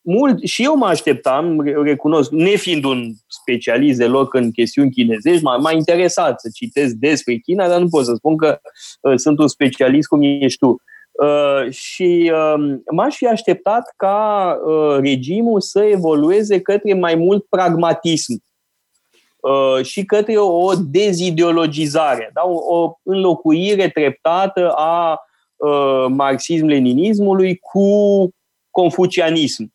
mult, 0.00 0.42
și 0.42 0.62
eu 0.62 0.76
mă 0.76 0.86
așteptam, 0.86 1.60
recunosc, 1.60 2.30
nefiind 2.30 2.84
un 2.84 3.12
specialist 3.26 3.98
deloc 3.98 4.34
în 4.34 4.50
chestiuni 4.50 4.90
chinezești, 4.90 5.42
m-a, 5.42 5.56
m-a 5.56 5.72
interesat 5.72 6.40
să 6.40 6.48
citesc 6.54 6.94
despre 6.94 7.36
China, 7.36 7.68
dar 7.68 7.80
nu 7.80 7.88
pot 7.88 8.04
să 8.04 8.14
spun 8.14 8.36
că 8.36 8.60
uh, 9.00 9.16
sunt 9.16 9.38
un 9.38 9.48
specialist 9.48 10.08
cum 10.08 10.22
ești 10.22 10.58
tu. 10.58 10.68
Uh, 10.68 10.76
și 11.70 12.32
uh, 12.34 12.76
m-aș 12.90 13.16
fi 13.16 13.26
așteptat 13.26 13.92
ca 13.96 14.52
uh, 14.66 14.98
regimul 15.00 15.60
să 15.60 15.84
evolueze 15.84 16.60
către 16.60 16.94
mai 16.94 17.14
mult 17.14 17.46
pragmatism 17.48 18.44
uh, 19.36 19.84
și 19.84 20.04
către 20.04 20.38
o 20.38 20.72
dezideologizare, 20.74 22.30
da? 22.34 22.42
o, 22.44 22.76
o 22.76 22.92
înlocuire 23.02 23.88
treptată 23.88 24.70
a 24.70 25.20
uh, 25.56 26.06
marxism-leninismului 26.08 27.56
cu 27.56 27.88
confucianism, 28.70 29.72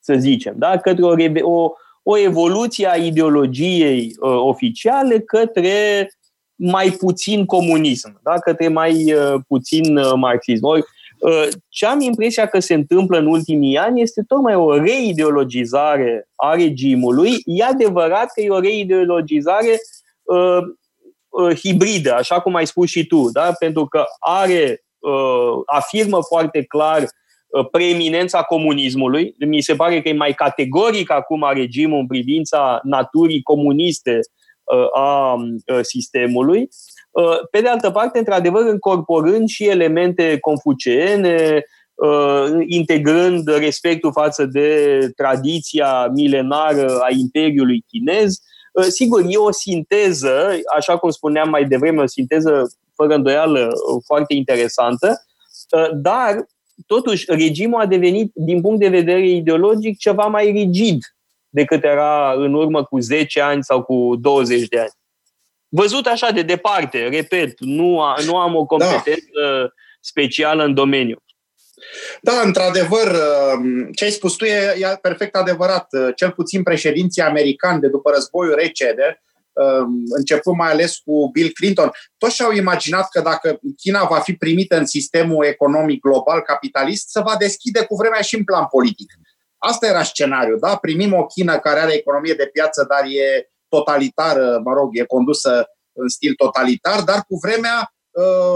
să 0.00 0.14
zicem, 0.14 0.54
da? 0.56 0.76
către 0.78 1.04
o, 1.04 1.14
o, 1.42 1.72
o 2.02 2.18
evoluție 2.18 2.90
a 2.90 2.96
ideologiei 2.96 4.14
uh, 4.20 4.36
oficiale 4.36 5.20
către 5.20 6.08
mai 6.62 6.90
puțin 6.90 7.44
comunism, 7.44 8.20
da? 8.22 8.38
către 8.38 8.68
mai 8.68 9.12
uh, 9.12 9.34
puțin 9.48 9.96
uh, 9.96 10.12
marxism. 10.16 10.64
Ori, 10.64 10.82
uh, 11.18 11.48
ce 11.68 11.86
am 11.86 12.00
impresia 12.00 12.46
că 12.46 12.60
se 12.60 12.74
întâmplă 12.74 13.18
în 13.18 13.26
ultimii 13.26 13.76
ani 13.76 14.02
este 14.02 14.22
tocmai 14.26 14.54
o 14.54 14.78
reideologizare 14.78 16.28
a 16.36 16.54
regimului. 16.54 17.30
E 17.44 17.64
adevărat 17.64 18.32
că 18.32 18.40
e 18.40 18.50
o 18.50 18.60
reideologizare 18.60 19.78
uh, 20.22 20.58
uh, 21.28 21.58
hibridă, 21.58 22.14
așa 22.14 22.40
cum 22.40 22.54
ai 22.54 22.66
spus 22.66 22.88
și 22.88 23.06
tu, 23.06 23.30
da? 23.32 23.52
pentru 23.58 23.86
că 23.86 24.04
are, 24.18 24.84
uh, 24.98 25.62
afirmă 25.66 26.18
foarte 26.28 26.62
clar 26.62 27.06
preeminența 27.70 28.42
comunismului. 28.42 29.34
Mi 29.38 29.60
se 29.60 29.74
pare 29.74 30.02
că 30.02 30.08
e 30.08 30.12
mai 30.12 30.32
categoric 30.32 31.10
acum 31.10 31.50
regimul 31.54 31.98
în 31.98 32.06
privința 32.06 32.80
naturii 32.82 33.42
comuniste 33.42 34.20
a 34.94 35.36
sistemului. 35.80 36.68
Pe 37.50 37.60
de 37.60 37.68
altă 37.68 37.90
parte, 37.90 38.18
într-adevăr, 38.18 38.66
încorporând 38.66 39.48
și 39.48 39.68
elemente 39.68 40.38
confuceene, 40.40 41.64
integrând 42.66 43.48
respectul 43.48 44.12
față 44.12 44.44
de 44.44 44.98
tradiția 45.16 46.06
milenară 46.14 46.98
a 46.98 47.08
Imperiului 47.18 47.84
chinez. 47.88 48.38
Sigur, 48.88 49.22
e 49.28 49.36
o 49.36 49.52
sinteză, 49.52 50.58
așa 50.76 50.96
cum 50.96 51.10
spuneam 51.10 51.48
mai 51.48 51.64
devreme, 51.64 52.02
o 52.02 52.06
sinteză 52.06 52.72
fără 52.94 53.14
îndoială 53.14 53.68
foarte 54.06 54.34
interesantă, 54.34 55.24
dar 55.94 56.46
totuși 56.86 57.24
regimul 57.28 57.80
a 57.80 57.86
devenit, 57.86 58.30
din 58.34 58.60
punct 58.60 58.80
de 58.80 58.88
vedere 58.88 59.28
ideologic, 59.28 59.98
ceva 59.98 60.26
mai 60.26 60.50
rigid 60.50 60.98
decât 61.52 61.84
era 61.84 62.32
în 62.32 62.54
urmă 62.54 62.84
cu 62.84 62.98
10 62.98 63.40
ani 63.40 63.64
sau 63.64 63.82
cu 63.82 64.16
20 64.20 64.68
de 64.68 64.78
ani. 64.78 64.92
Văzut 65.68 66.06
așa 66.06 66.30
de 66.30 66.42
departe, 66.42 67.08
repet, 67.08 67.60
nu, 67.60 68.00
a, 68.00 68.14
nu 68.24 68.36
am 68.36 68.54
o 68.54 68.64
competență 68.64 69.40
da. 69.42 69.68
specială 70.00 70.64
în 70.64 70.74
domeniu. 70.74 71.22
Da, 72.20 72.40
într-adevăr, 72.44 73.06
uh, 73.06 73.88
ce 73.94 74.04
ai 74.04 74.10
spus 74.10 74.34
tu 74.34 74.44
e, 74.44 74.76
e 74.78 74.98
perfect 75.02 75.34
adevărat. 75.34 75.86
Uh, 75.90 76.08
cel 76.16 76.30
puțin 76.30 76.62
președinții 76.62 77.22
americani 77.22 77.80
de 77.80 77.88
după 77.88 78.10
războiul 78.10 78.54
rece, 78.54 78.92
de, 78.96 79.20
uh, 79.52 79.86
începând 80.16 80.56
mai 80.56 80.70
ales 80.70 80.96
cu 80.96 81.30
Bill 81.32 81.50
Clinton, 81.50 81.90
toți 82.18 82.34
și-au 82.34 82.52
imaginat 82.52 83.08
că 83.08 83.20
dacă 83.20 83.60
China 83.76 84.04
va 84.04 84.18
fi 84.18 84.32
primită 84.32 84.76
în 84.76 84.86
sistemul 84.86 85.44
economic 85.44 86.00
global 86.00 86.40
capitalist, 86.40 87.08
se 87.08 87.20
va 87.20 87.34
deschide 87.38 87.84
cu 87.84 87.94
vremea 87.94 88.20
și 88.20 88.36
în 88.36 88.44
plan 88.44 88.66
politic. 88.70 89.12
Asta 89.64 89.86
era 89.86 90.02
scenariul, 90.02 90.58
da? 90.58 90.76
Primim 90.76 91.12
o 91.12 91.26
China 91.26 91.58
care 91.58 91.80
are 91.80 91.94
economie 91.94 92.34
de 92.34 92.50
piață, 92.52 92.86
dar 92.88 93.04
e 93.04 93.50
totalitară, 93.68 94.60
mă 94.64 94.72
rog, 94.72 94.98
e 94.98 95.04
condusă 95.04 95.66
în 95.92 96.08
stil 96.08 96.34
totalitar, 96.34 97.00
dar 97.02 97.24
cu 97.28 97.36
vremea, 97.42 97.94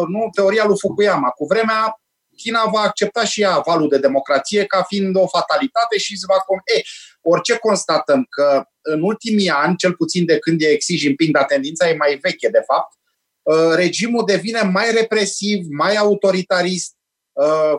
nu 0.08 0.28
teoria 0.34 0.64
lui 0.64 0.78
Fukuyama, 0.78 1.28
cu 1.28 1.44
vremea 1.44 2.00
China 2.36 2.64
va 2.72 2.80
accepta 2.80 3.24
și 3.24 3.40
ea 3.42 3.58
valul 3.58 3.88
de 3.88 3.98
democrație 3.98 4.64
ca 4.64 4.82
fiind 4.82 5.16
o 5.16 5.26
fatalitate 5.26 5.98
și 5.98 6.18
se 6.18 6.24
va... 6.28 6.34
E, 6.76 6.82
orice 7.22 7.56
constatăm 7.56 8.26
că 8.28 8.64
în 8.82 9.02
ultimii 9.02 9.48
ani, 9.48 9.76
cel 9.76 9.94
puțin 9.94 10.24
de 10.24 10.38
când 10.38 10.60
e 10.60 10.76
Xi 10.76 10.96
Jinping, 10.96 11.34
dar 11.34 11.44
tendința 11.44 11.88
e 11.88 11.94
mai 11.96 12.18
veche, 12.22 12.48
de 12.48 12.62
fapt, 12.66 12.92
uh, 13.42 13.74
regimul 13.74 14.24
devine 14.26 14.62
mai 14.62 14.90
represiv, 14.90 15.66
mai 15.78 15.96
autoritarist, 15.96 16.94
uh, 16.94 16.95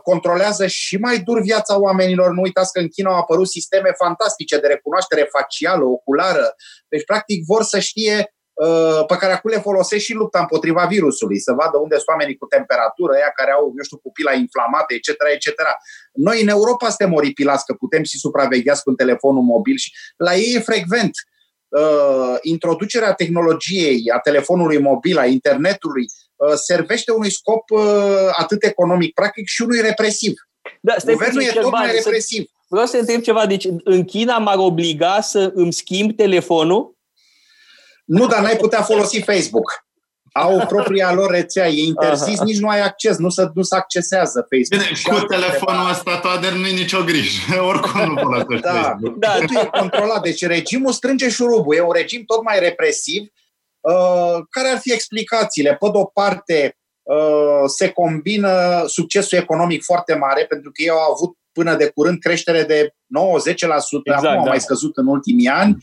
controlează 0.02 0.68
și 0.68 0.98
mai 0.98 1.20
dur 1.20 1.42
viața 1.42 1.80
oamenilor. 1.80 2.32
Nu 2.32 2.42
uitați 2.42 2.72
că 2.72 2.80
în 2.80 2.88
China 2.88 3.10
au 3.10 3.18
apărut 3.18 3.50
sisteme 3.50 3.92
fantastice 3.98 4.60
de 4.60 4.68
recunoaștere 4.68 5.30
facială, 5.32 5.86
oculară. 5.86 6.56
Deci, 6.88 7.06
practic, 7.06 7.46
vor 7.46 7.64
să 7.64 7.80
știe 7.80 8.32
Uh, 8.66 9.06
pe 9.08 9.16
care 9.16 9.34
acum 9.34 9.50
le 9.50 9.60
folosesc 9.60 10.04
și 10.04 10.14
lupta 10.14 10.40
împotriva 10.40 10.86
virusului, 10.86 11.40
să 11.40 11.52
vadă 11.52 11.78
unde 11.78 11.96
sunt 11.96 12.08
oamenii 12.08 12.38
cu 12.38 12.46
temperatură, 12.46 13.14
ăia 13.14 13.32
care 13.36 13.52
au, 13.52 13.64
eu 13.78 13.84
știu, 13.84 13.98
pupila 13.98 14.34
inflamată, 14.34 14.94
etc., 14.94 15.08
etc. 15.34 15.62
Noi 16.14 16.42
în 16.42 16.48
Europa 16.48 16.88
suntem 16.88 17.14
oripilați, 17.14 17.66
că 17.66 17.74
putem 17.74 18.04
și 18.04 18.18
supravegheați 18.18 18.84
cu 18.84 18.92
telefonul 18.92 19.42
mobil 19.42 19.76
și 19.78 19.92
la 20.16 20.36
ei 20.36 20.54
e 20.56 20.60
frecvent. 20.60 21.12
Uh, 21.68 22.38
introducerea 22.42 23.14
tehnologiei, 23.14 24.12
a 24.16 24.20
telefonului 24.20 24.80
mobil, 24.80 25.18
a 25.18 25.26
internetului, 25.26 26.04
uh, 26.04 26.27
servește 26.56 27.12
unui 27.12 27.32
scop 27.32 27.70
uh, 27.70 27.82
atât 28.32 28.64
economic, 28.64 29.14
practic, 29.14 29.48
și 29.48 29.62
unui 29.62 29.82
represiv. 29.82 30.34
Da, 30.82 30.96
Guvernul 31.06 31.42
e 31.42 31.60
tot 31.62 31.72
mai 31.72 31.92
represiv. 31.92 32.50
Vreau 32.68 32.86
să 32.86 32.98
întreb 32.98 33.22
ceva. 33.22 33.46
Deci, 33.46 33.68
în 33.84 34.04
China 34.04 34.38
m-ar 34.38 34.58
obliga 34.58 35.22
să 35.22 35.52
îmi 35.54 35.74
schimb 35.74 36.16
telefonul 36.16 36.98
nu, 38.08 38.28
dar 38.28 38.42
n-ai 38.42 38.56
putea 38.56 38.82
folosi 38.82 39.22
Facebook. 39.22 39.86
Au 40.32 40.66
propria 40.68 41.14
lor 41.14 41.32
rețea, 41.32 41.68
e 41.68 41.84
interzis, 41.84 42.36
Aha. 42.36 42.44
nici 42.44 42.60
nu 42.60 42.68
ai 42.68 42.82
acces, 42.82 43.18
nu 43.18 43.30
se, 43.30 43.50
nu 43.54 43.62
se 43.62 43.76
accesează 43.76 44.48
Facebook. 44.50 44.88
Bine, 44.88 45.20
cu 45.20 45.26
telefonul 45.26 45.90
ăsta, 45.90 46.18
Toader, 46.18 46.52
nu 46.52 46.68
e 46.68 46.72
nicio 46.72 47.04
grijă. 47.04 47.62
Oricum 47.70 48.14
nu 48.14 48.22
folosești 48.22 48.62
da, 48.62 48.72
Facebook. 48.72 49.18
Da, 49.18 49.38
tu 49.38 49.54
e 49.54 49.70
controlat. 49.80 50.22
Deci 50.22 50.46
regimul 50.46 50.92
strânge 50.92 51.30
șurubul. 51.30 51.76
E 51.76 51.82
un 51.82 51.92
regim 51.92 52.24
tot 52.26 52.44
mai 52.44 52.60
represiv. 52.60 53.32
Uh, 53.92 54.44
care 54.50 54.68
ar 54.68 54.78
fi 54.78 54.94
explicațiile? 54.94 55.76
Pe 55.76 55.90
de-o 55.92 56.06
parte, 56.06 56.78
uh, 57.04 57.64
se 57.66 57.90
combină 57.90 58.84
succesul 58.88 59.38
economic 59.38 59.84
foarte 59.84 60.16
mare, 60.16 60.46
pentru 60.46 60.72
că 60.72 60.82
ei 60.82 60.90
au 60.90 61.12
avut 61.14 61.38
până 61.52 61.76
de 61.76 61.90
curând 61.90 62.20
creștere 62.20 62.64
de 62.64 62.94
9-10%, 63.08 64.02
exact, 64.04 64.26
acum 64.26 64.38
au 64.38 64.44
da. 64.44 64.50
mai 64.50 64.62
scăzut 64.62 64.98
în 64.98 65.08
ultimii 65.08 65.48
ani. 65.48 65.78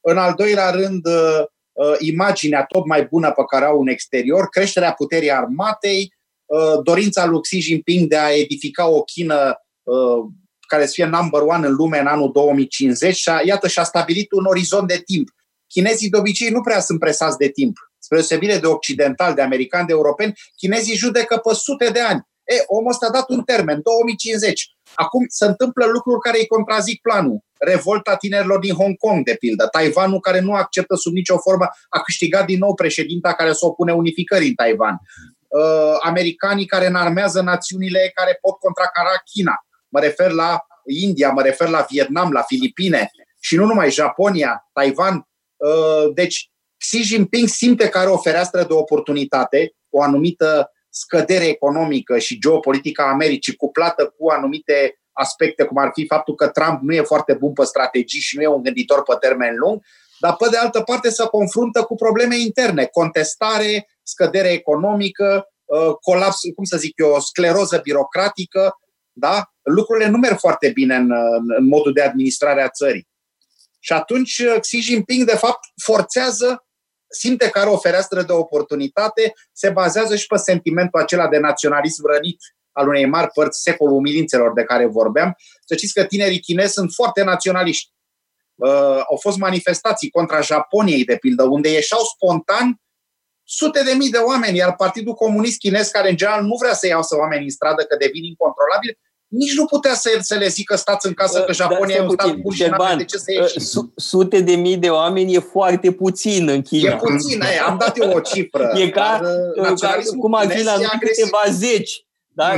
În 0.00 0.18
al 0.18 0.34
doilea 0.34 0.70
rând, 0.70 1.06
uh, 1.06 1.44
Uh, 1.78 1.94
imaginea 1.98 2.64
tot 2.64 2.86
mai 2.86 3.04
bună 3.04 3.30
pe 3.30 3.42
care 3.50 3.64
au 3.64 3.80
în 3.80 3.88
exterior, 3.88 4.48
creșterea 4.48 4.92
puterii 4.92 5.32
armatei, 5.32 6.14
uh, 6.44 6.82
dorința 6.82 7.26
lui 7.26 7.40
Xi 7.40 7.58
Jinping 7.58 8.08
de 8.08 8.16
a 8.16 8.34
edifica 8.34 8.88
o 8.88 9.02
Chină 9.02 9.54
uh, 9.82 10.24
care 10.66 10.86
să 10.86 10.92
fie 10.92 11.04
number 11.04 11.40
one 11.40 11.66
în 11.66 11.74
lume 11.74 11.98
în 11.98 12.06
anul 12.06 12.32
2050 12.32 13.16
și 13.16 13.28
a, 13.28 13.40
iată 13.44 13.68
și-a 13.68 13.84
stabilit 13.84 14.32
un 14.32 14.44
orizont 14.44 14.88
de 14.88 15.02
timp. 15.04 15.28
Chinezii 15.68 16.10
de 16.10 16.16
obicei 16.16 16.50
nu 16.50 16.60
prea 16.60 16.80
sunt 16.80 16.98
presați 16.98 17.38
de 17.38 17.48
timp. 17.48 17.76
Spre 17.98 18.16
deosebire 18.16 18.58
de 18.58 18.66
occidental, 18.66 19.34
de 19.34 19.42
americani, 19.42 19.86
de 19.86 19.92
europeni, 19.92 20.32
chinezii 20.56 20.96
judecă 20.96 21.36
pe 21.36 21.54
sute 21.54 21.90
de 21.90 22.00
ani. 22.00 22.20
E, 22.44 22.64
omul 22.66 22.90
ăsta 22.90 23.06
a 23.06 23.10
dat 23.10 23.28
un 23.28 23.42
termen, 23.42 23.80
2050. 23.82 24.76
Acum 24.94 25.24
se 25.28 25.44
întâmplă 25.44 25.84
lucruri 25.86 26.20
care 26.20 26.38
îi 26.38 26.46
contrazic 26.46 27.00
planul. 27.00 27.38
Revolta 27.58 28.16
tinerilor 28.16 28.58
din 28.58 28.74
Hong 28.74 28.96
Kong, 28.96 29.24
de 29.24 29.34
pildă. 29.34 29.66
Taiwanul, 29.66 30.20
care 30.20 30.40
nu 30.40 30.54
acceptă 30.54 30.94
sub 30.94 31.12
nicio 31.12 31.38
formă, 31.38 31.68
a 31.88 32.00
câștigat 32.00 32.46
din 32.46 32.58
nou 32.58 32.74
președinta 32.74 33.32
care 33.32 33.52
se 33.52 33.66
opune 33.66 33.92
unificării 33.92 34.48
în 34.48 34.54
Taiwan. 34.54 34.96
Uh, 35.48 35.96
americanii 36.02 36.66
care 36.66 36.86
înarmează 36.86 37.40
națiunile 37.40 38.10
care 38.14 38.38
pot 38.40 38.58
contracara 38.58 39.22
China. 39.32 39.54
Mă 39.88 40.00
refer 40.00 40.30
la 40.30 40.66
India, 41.00 41.30
mă 41.30 41.42
refer 41.42 41.68
la 41.68 41.86
Vietnam, 41.90 42.32
la 42.32 42.42
Filipine 42.42 43.10
și 43.40 43.56
nu 43.56 43.64
numai 43.64 43.90
Japonia, 43.90 44.68
Taiwan. 44.72 45.27
Uh, 45.58 46.12
deci 46.14 46.50
Xi 46.78 47.02
Jinping 47.02 47.48
simte 47.48 47.88
că 47.88 47.98
are 47.98 48.10
o 48.10 48.18
fereastră 48.18 48.64
de 48.64 48.72
oportunitate, 48.72 49.72
o 49.90 50.02
anumită 50.02 50.72
scădere 50.90 51.44
economică 51.44 52.18
și 52.18 52.38
geopolitică 52.38 53.02
a 53.02 53.08
Americii 53.08 53.56
cuplată 53.56 54.14
cu 54.18 54.28
anumite 54.28 54.98
aspecte, 55.12 55.64
cum 55.64 55.76
ar 55.76 55.90
fi 55.92 56.06
faptul 56.06 56.34
că 56.34 56.48
Trump 56.48 56.80
nu 56.82 56.94
e 56.94 57.02
foarte 57.02 57.34
bun 57.34 57.52
pe 57.52 57.64
strategii 57.64 58.20
și 58.20 58.36
nu 58.36 58.42
e 58.42 58.46
un 58.46 58.62
gânditor 58.62 59.02
pe 59.02 59.14
termen 59.20 59.56
lung, 59.56 59.82
dar 60.20 60.36
pe 60.36 60.48
de 60.50 60.56
altă 60.56 60.80
parte 60.80 61.10
se 61.10 61.26
confruntă 61.26 61.82
cu 61.82 61.94
probleme 61.94 62.38
interne, 62.38 62.84
contestare, 62.84 63.88
scădere 64.02 64.48
economică, 64.48 65.48
uh, 65.64 65.94
colaps, 66.00 66.38
cum 66.54 66.64
să 66.64 66.76
zic 66.76 66.92
eu, 66.96 67.20
scleroză 67.20 67.80
birocratică, 67.82 68.78
da? 69.12 69.52
lucrurile 69.62 70.08
nu 70.08 70.18
merg 70.18 70.38
foarte 70.38 70.70
bine 70.70 70.94
în, 70.94 71.12
în 71.56 71.66
modul 71.66 71.92
de 71.92 72.02
administrare 72.02 72.62
a 72.62 72.68
țării. 72.68 73.08
Și 73.78 73.92
atunci 73.92 74.38
uh, 74.38 74.60
Xi 74.60 74.78
Jinping, 74.78 75.26
de 75.26 75.36
fapt, 75.36 75.64
forțează 75.82 76.62
simte 77.10 77.50
că 77.50 77.58
are 77.58 77.70
o 77.70 77.76
fereastră 77.76 78.22
de 78.22 78.32
oportunitate, 78.32 79.32
se 79.52 79.70
bazează 79.70 80.16
și 80.16 80.26
pe 80.26 80.36
sentimentul 80.36 81.00
acela 81.00 81.28
de 81.28 81.38
naționalism 81.38 82.06
rănit 82.06 82.38
al 82.72 82.88
unei 82.88 83.06
mari 83.06 83.30
părți 83.30 83.62
secolul 83.62 83.96
umilințelor 83.96 84.52
de 84.52 84.64
care 84.64 84.86
vorbeam. 84.86 85.36
Să 85.66 85.74
știți 85.76 85.92
că 85.92 86.04
tinerii 86.04 86.40
chinezi 86.40 86.72
sunt 86.72 86.92
foarte 86.92 87.22
naționaliști. 87.22 87.92
Uh, 88.54 89.00
au 89.10 89.16
fost 89.20 89.36
manifestații 89.36 90.10
contra 90.10 90.40
Japoniei, 90.40 91.04
de 91.04 91.16
pildă, 91.16 91.42
unde 91.42 91.70
ieșeau 91.70 92.00
spontan 92.00 92.80
sute 93.44 93.82
de 93.82 93.92
mii 93.92 94.10
de 94.10 94.18
oameni, 94.18 94.56
iar 94.56 94.76
Partidul 94.76 95.14
Comunist 95.14 95.58
Chinez, 95.58 95.88
care 95.88 96.10
în 96.10 96.16
general 96.16 96.42
nu 96.42 96.56
vrea 96.56 96.74
să 96.74 96.86
iasă 96.86 97.16
oameni 97.16 97.44
în 97.44 97.50
stradă 97.50 97.82
că 97.84 97.96
devin 97.96 98.24
incontrolabili, 98.24 98.98
nici 99.28 99.54
nu 99.54 99.64
putea 99.64 99.94
să, 99.94 100.18
să 100.20 100.34
le 100.34 100.48
zică 100.48 100.76
stați 100.76 101.06
în 101.06 101.12
casă 101.12 101.38
că 101.38 101.44
da, 101.46 101.52
Japonia 101.52 101.96
da, 101.96 102.02
e 102.02 102.06
un 102.06 102.10
stat 102.10 102.34
bun 102.34 102.52
și 102.52 102.68
de 102.96 103.04
ce 103.04 103.16
să 103.16 103.32
ieși. 103.32 103.58
Sute 103.96 104.40
de 104.40 104.54
mii 104.54 104.76
de 104.76 104.88
oameni 104.88 105.34
e 105.34 105.38
foarte 105.38 105.92
puțin 105.92 106.48
în 106.48 106.62
China. 106.62 106.92
E 106.92 106.96
puțin, 106.96 107.40
e, 107.40 107.58
am 107.66 107.76
dat 107.78 107.98
eu 107.98 108.10
o 108.10 108.20
cifră. 108.20 108.72
E 108.74 108.88
ca, 108.88 109.20
dar, 109.56 109.72
ca 109.80 109.98
cum 110.18 110.34
ar 110.34 110.48
fi 110.48 110.64
la 110.64 110.72
câteva 111.00 111.42
zeci. 111.50 112.06
Da? 112.28 112.48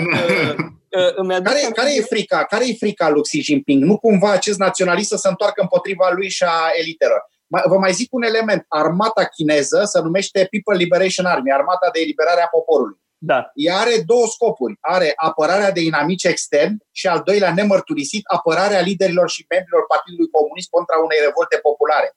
care, 1.45 1.61
care, 1.75 1.95
e 1.97 2.01
frica? 2.01 2.45
Care 2.45 2.69
e 2.69 2.75
frica 2.75 3.09
lui 3.09 3.23
Xi 3.23 3.41
Jinping? 3.41 3.85
Nu 3.85 3.99
cumva 3.99 4.31
acest 4.31 4.59
naționalist 4.59 5.09
să 5.09 5.17
se 5.17 5.29
întoarcă 5.29 5.61
împotriva 5.61 6.11
lui 6.15 6.31
și 6.31 6.43
a 6.43 6.71
elitelor. 6.81 7.29
Vă 7.69 7.79
mai 7.79 7.93
zic 7.93 8.13
un 8.13 8.23
element. 8.23 8.65
Armata 8.69 9.25
chineză 9.25 9.83
se 9.85 10.01
numește 10.01 10.49
People 10.51 10.85
Liberation 10.85 11.27
Army, 11.27 11.53
Armata 11.53 11.89
de 11.93 12.01
Eliberare 12.01 12.43
a 12.43 12.47
Poporului 12.47 13.00
da. 13.23 13.51
Ea 13.55 13.77
are 13.77 14.03
două 14.07 14.27
scopuri. 14.27 14.77
Are 14.81 15.13
apărarea 15.17 15.71
de 15.71 15.81
inamici 15.81 16.25
extern 16.25 16.77
și 16.91 17.07
al 17.07 17.23
doilea 17.25 17.55
nemărturisit, 17.55 18.23
apărarea 18.27 18.81
liderilor 18.81 19.31
și 19.31 19.47
membrilor 19.49 19.85
Partidului 19.87 20.31
Comunist 20.31 20.69
contra 20.71 20.97
unei 21.05 21.19
revolte 21.27 21.57
populare. 21.57 22.17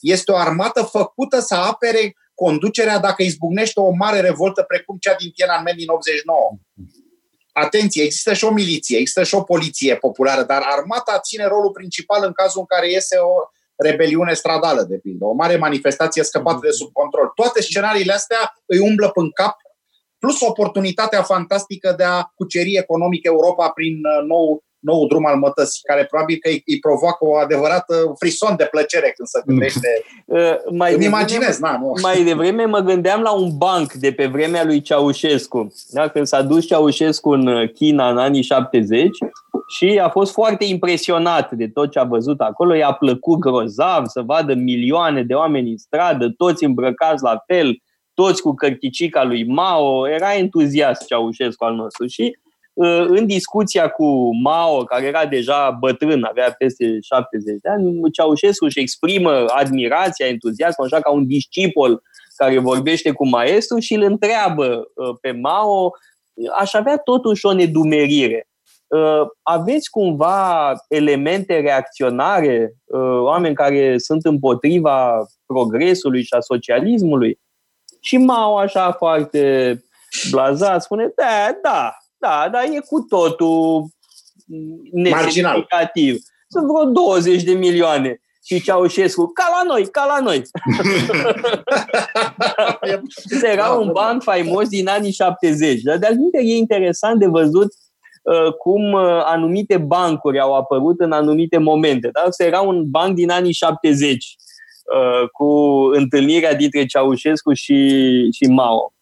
Este 0.00 0.32
o 0.32 0.36
armată 0.36 0.82
făcută 0.82 1.40
să 1.40 1.54
apere 1.54 2.16
conducerea 2.34 2.98
dacă 2.98 3.22
izbucnește 3.22 3.80
o 3.80 3.90
mare 3.90 4.20
revoltă 4.20 4.62
precum 4.62 4.96
cea 5.00 5.14
din 5.14 5.30
Tiananmen 5.30 5.76
din 5.76 5.88
89. 5.88 6.58
Atenție, 7.52 8.02
există 8.02 8.32
și 8.32 8.44
o 8.44 8.50
miliție, 8.50 8.98
există 8.98 9.22
și 9.22 9.34
o 9.34 9.42
poliție 9.42 9.96
populară, 9.96 10.42
dar 10.42 10.62
armata 10.64 11.18
ține 11.18 11.46
rolul 11.46 11.70
principal 11.70 12.24
în 12.24 12.32
cazul 12.32 12.60
în 12.60 12.66
care 12.66 12.90
iese 12.90 13.16
o 13.16 13.34
rebeliune 13.76 14.34
stradală, 14.34 14.82
de 14.82 14.98
pildă, 14.98 15.24
o 15.24 15.32
mare 15.32 15.56
manifestație 15.56 16.22
scăpată 16.22 16.58
de 16.62 16.70
sub 16.70 16.92
control. 16.92 17.30
Toate 17.34 17.62
scenariile 17.62 18.12
astea 18.12 18.54
îi 18.66 18.78
umblă 18.78 19.10
în 19.14 19.30
cap 19.30 19.56
plus 20.18 20.40
oportunitatea 20.40 21.22
fantastică 21.22 21.94
de 21.96 22.04
a 22.04 22.22
cuceri 22.34 22.76
economic 22.76 23.24
Europa 23.24 23.68
prin 23.68 23.94
uh, 23.94 24.26
nou 24.28 24.64
nou 24.86 25.06
drum 25.06 25.26
al 25.26 25.36
mătăsii, 25.36 25.82
care 25.82 26.04
probabil 26.04 26.36
că 26.40 26.48
îi, 26.48 26.62
îi 26.66 26.78
provoacă 26.78 27.24
o 27.24 27.36
adevărată 27.36 27.94
frison 28.18 28.56
de 28.56 28.68
plăcere 28.70 29.12
când 29.16 29.28
se 29.28 29.42
gândește. 29.46 29.88
Uh, 30.26 30.38
mai 30.38 30.92
Îmi 30.92 31.00
devreme- 31.00 31.04
imaginez, 31.04 31.58
na, 31.58 31.78
nu. 31.78 31.92
Mai 32.02 32.24
devreme 32.24 32.64
mă 32.64 32.78
gândeam 32.78 33.20
la 33.20 33.32
un 33.32 33.56
banc 33.56 33.92
de 33.92 34.12
pe 34.12 34.26
vremea 34.26 34.64
lui 34.64 34.80
Ceaușescu. 34.80 35.72
Da? 35.88 36.08
Când 36.08 36.26
s-a 36.26 36.42
dus 36.42 36.66
Ceaușescu 36.66 37.30
în 37.30 37.46
uh, 37.46 37.72
China 37.72 38.10
în 38.10 38.18
anii 38.18 38.42
70 38.42 39.08
și 39.76 40.00
a 40.02 40.08
fost 40.08 40.32
foarte 40.32 40.64
impresionat 40.64 41.52
de 41.52 41.68
tot 41.68 41.90
ce 41.90 41.98
a 41.98 42.04
văzut 42.04 42.40
acolo. 42.40 42.74
I-a 42.74 42.92
plăcut 42.92 43.38
grozav 43.38 44.06
să 44.06 44.22
vadă 44.22 44.54
milioane 44.54 45.22
de 45.22 45.34
oameni 45.34 45.70
în 45.70 45.76
stradă, 45.76 46.28
toți 46.36 46.64
îmbrăcați 46.64 47.22
la 47.22 47.42
fel, 47.46 47.76
toți 48.16 48.42
cu 48.42 48.54
cărticica 48.54 49.24
lui 49.24 49.46
Mao. 49.46 50.08
Era 50.08 50.34
entuziast 50.34 51.06
Ceaușescu 51.06 51.64
al 51.64 51.74
nostru 51.74 52.06
și 52.06 52.38
uh, 52.72 53.04
în 53.08 53.26
discuția 53.26 53.88
cu 53.88 54.36
Mao, 54.42 54.84
care 54.84 55.06
era 55.06 55.26
deja 55.26 55.76
bătrân, 55.80 56.24
avea 56.24 56.54
peste 56.58 56.98
70 57.00 57.60
de 57.60 57.68
ani, 57.68 58.10
Ceaușescu 58.12 58.64
își 58.64 58.80
exprimă 58.80 59.44
admirația, 59.46 60.26
entuziasmul, 60.26 60.86
așa 60.86 61.00
ca 61.00 61.10
un 61.10 61.26
discipol 61.26 62.02
care 62.36 62.58
vorbește 62.58 63.12
cu 63.12 63.28
maestru 63.28 63.78
și 63.78 63.94
îl 63.94 64.02
întreabă 64.02 64.90
uh, 64.94 65.16
pe 65.20 65.30
Mao, 65.30 65.92
aș 66.58 66.74
avea 66.74 66.96
totuși 66.96 67.46
o 67.46 67.52
nedumerire. 67.52 68.48
Uh, 68.86 69.22
Aveți 69.42 69.90
cumva 69.90 70.72
elemente 70.88 71.60
reacționare, 71.60 72.74
uh, 72.84 73.20
oameni 73.20 73.54
care 73.54 73.98
sunt 73.98 74.24
împotriva 74.24 75.26
progresului 75.46 76.22
și 76.22 76.34
a 76.34 76.40
socialismului? 76.40 77.38
Și 78.06 78.16
Mao, 78.16 78.56
așa 78.56 78.92
foarte 78.92 79.84
blazat, 80.30 80.82
spune, 80.82 81.12
da, 81.16 81.58
da, 81.62 81.96
da, 82.18 82.48
dar 82.52 82.62
e 82.62 82.78
cu 82.88 83.00
totul 83.00 83.88
nesemnificativ. 84.92 86.16
Sunt 86.48 86.66
vreo 86.66 86.84
20 86.84 87.42
de 87.42 87.52
milioane. 87.52 88.20
Și 88.44 88.62
Ceaușescu, 88.62 89.32
ca 89.32 89.48
la 89.50 89.72
noi, 89.72 89.90
ca 89.90 90.04
la 90.04 90.20
noi. 90.20 90.42
Era 93.52 93.70
un 93.70 93.92
banc 93.92 94.22
faimos 94.22 94.68
din 94.68 94.88
anii 94.88 95.12
70. 95.12 95.82
Dar 95.82 95.96
de 95.96 96.06
altfel 96.06 96.40
e 96.44 96.56
interesant 96.56 97.18
de 97.18 97.26
văzut 97.26 97.72
uh, 98.22 98.52
cum 98.52 98.92
uh, 98.92 99.22
anumite 99.24 99.76
bancuri 99.76 100.40
au 100.40 100.54
apărut 100.54 101.00
în 101.00 101.12
anumite 101.12 101.58
momente. 101.58 102.08
Da? 102.12 102.20
Asta 102.20 102.44
era 102.44 102.60
un 102.60 102.90
banc 102.90 103.14
din 103.14 103.30
anii 103.30 103.52
70 103.52 104.36
uh, 104.94 105.28
cu 105.32 105.46
întâlnirea 105.92 106.54
dintre 106.54 106.86
Ceaușescu 106.86 107.52
și, 107.52 107.78
și 108.32 108.44
Mao. 108.50 108.94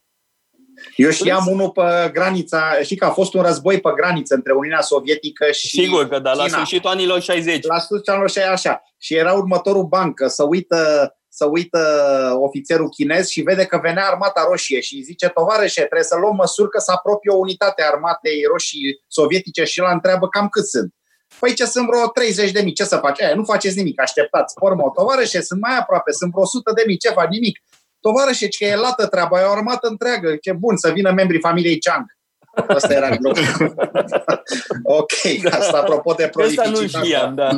Eu 0.96 1.10
știam 1.10 1.46
unul 1.46 1.70
pe 1.70 2.10
granița, 2.12 2.72
știi 2.82 2.96
că 2.96 3.04
a 3.04 3.10
fost 3.10 3.34
un 3.34 3.42
război 3.42 3.80
pe 3.80 3.90
graniță 3.96 4.34
între 4.34 4.52
Uniunea 4.52 4.80
Sovietică 4.80 5.50
și 5.50 5.68
Sigur 5.68 6.08
că 6.08 6.18
da, 6.18 6.32
la 6.32 6.44
China. 6.44 6.56
sfârșitul 6.56 6.90
anilor 6.90 7.20
60. 7.20 7.66
La 7.66 7.78
sfârșitul 7.78 8.12
anilor 8.12 8.30
60, 8.30 8.52
așa. 8.52 8.82
Și 8.98 9.14
era 9.14 9.32
următorul 9.32 9.84
banc, 9.84 10.14
că 10.14 10.26
să 10.28 10.44
uită, 10.44 11.12
să 11.28 11.46
uită 11.46 11.80
ofițerul 12.38 12.88
chinez 12.88 13.28
și 13.28 13.40
vede 13.42 13.64
că 13.64 13.78
venea 13.82 14.06
armata 14.06 14.46
roșie 14.48 14.80
și 14.80 14.94
îi 14.94 15.02
zice, 15.02 15.28
tovarășe, 15.28 15.80
trebuie 15.80 16.02
să 16.02 16.16
luăm 16.20 16.34
măsuri 16.34 16.70
că 16.70 16.78
să 16.78 16.92
apropie 16.92 17.30
o 17.32 17.38
unitate 17.38 17.82
a 17.82 17.86
armatei 17.86 18.42
roșii 18.50 19.02
sovietice 19.06 19.64
și 19.64 19.80
el 19.80 19.86
întreabă 19.92 20.28
cam 20.28 20.48
cât 20.48 20.66
sunt. 20.66 20.94
Păi 21.38 21.54
ce 21.54 21.64
sunt 21.64 21.86
vreo 21.86 22.06
30 22.08 22.50
de 22.50 22.60
mii, 22.62 22.72
ce 22.72 22.84
să 22.84 22.96
faci? 22.96 23.22
Aia, 23.22 23.34
nu 23.34 23.44
faceți 23.44 23.76
nimic, 23.76 24.00
așteptați. 24.00 24.54
Formă, 24.58 24.92
tovarășe, 24.94 25.40
sunt 25.40 25.60
mai 25.60 25.76
aproape, 25.78 26.12
sunt 26.12 26.30
vreo 26.30 26.42
100 26.42 26.72
de 26.74 26.82
mii, 26.86 26.96
ce 26.96 27.08
faci? 27.08 27.28
Nimic. 27.28 27.58
Tovarășe, 28.00 28.48
că 28.48 28.64
e 28.64 28.76
lată 28.76 29.06
treaba, 29.06 29.40
e 29.40 29.44
o 29.44 29.50
armată 29.50 29.88
întreagă. 29.88 30.36
Ce 30.36 30.52
bun, 30.52 30.76
să 30.76 30.90
vină 30.90 31.10
membrii 31.10 31.40
familiei 31.40 31.78
Chang. 31.78 32.04
Asta 32.68 32.94
era 32.94 33.08
glumă. 33.16 33.36
ok, 35.00 35.12
asta 35.50 35.78
apropo 35.78 36.12
de 36.12 36.24
Asta 36.24 36.40
nu 36.40 36.70
prolificitatea. 36.70 37.04
știam, 37.08 37.34
da. 37.34 37.48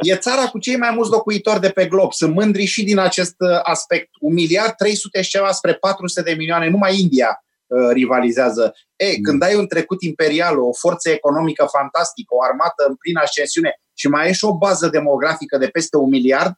E 0.00 0.16
țara 0.16 0.46
cu 0.46 0.58
cei 0.58 0.76
mai 0.76 0.90
mulți 0.94 1.10
locuitori 1.10 1.60
de 1.60 1.68
pe 1.68 1.86
glob. 1.86 2.12
Sunt 2.12 2.34
mândri 2.34 2.64
și 2.64 2.84
din 2.84 2.98
acest 2.98 3.34
uh, 3.38 3.58
aspect. 3.62 4.08
Un 4.20 4.32
miliard 4.32 4.74
300 4.74 5.22
și 5.22 5.30
ceva 5.30 5.50
spre 5.52 5.74
400 5.74 6.22
de 6.22 6.34
milioane. 6.34 6.68
Numai 6.68 7.00
India 7.00 7.28
uh, 7.28 7.45
rivalizează. 7.92 8.74
Ei, 8.96 9.16
Mm. 9.16 9.22
când 9.22 9.42
ai 9.42 9.54
un 9.54 9.66
trecut 9.66 10.02
imperial, 10.02 10.58
o 10.58 10.72
forță 10.72 11.10
economică 11.10 11.66
fantastică, 11.70 12.34
o 12.34 12.42
armată 12.42 12.84
în 12.88 12.94
plină 12.94 13.20
ascensiune 13.20 13.80
și 13.94 14.08
mai 14.08 14.24
ai 14.26 14.34
și 14.34 14.44
o 14.44 14.56
bază 14.56 14.88
demografică 14.88 15.58
de 15.58 15.68
peste 15.68 15.96
un 15.96 16.08
miliard, 16.08 16.52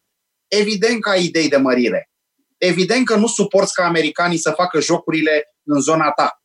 evident 0.49 1.01
că 1.03 1.11
ai 1.11 1.25
idei 1.25 1.49
de 1.49 1.57
mărire. 1.57 2.11
Evident 2.59 3.07
că 3.07 3.17
nu 3.17 3.27
suporți 3.27 3.75
ca 3.75 3.85
americanii 3.85 4.39
să 4.39 4.51
facă 4.51 4.81
jocurile 4.81 5.55
în 5.65 5.81
zona 5.81 6.11
ta. 6.11 6.43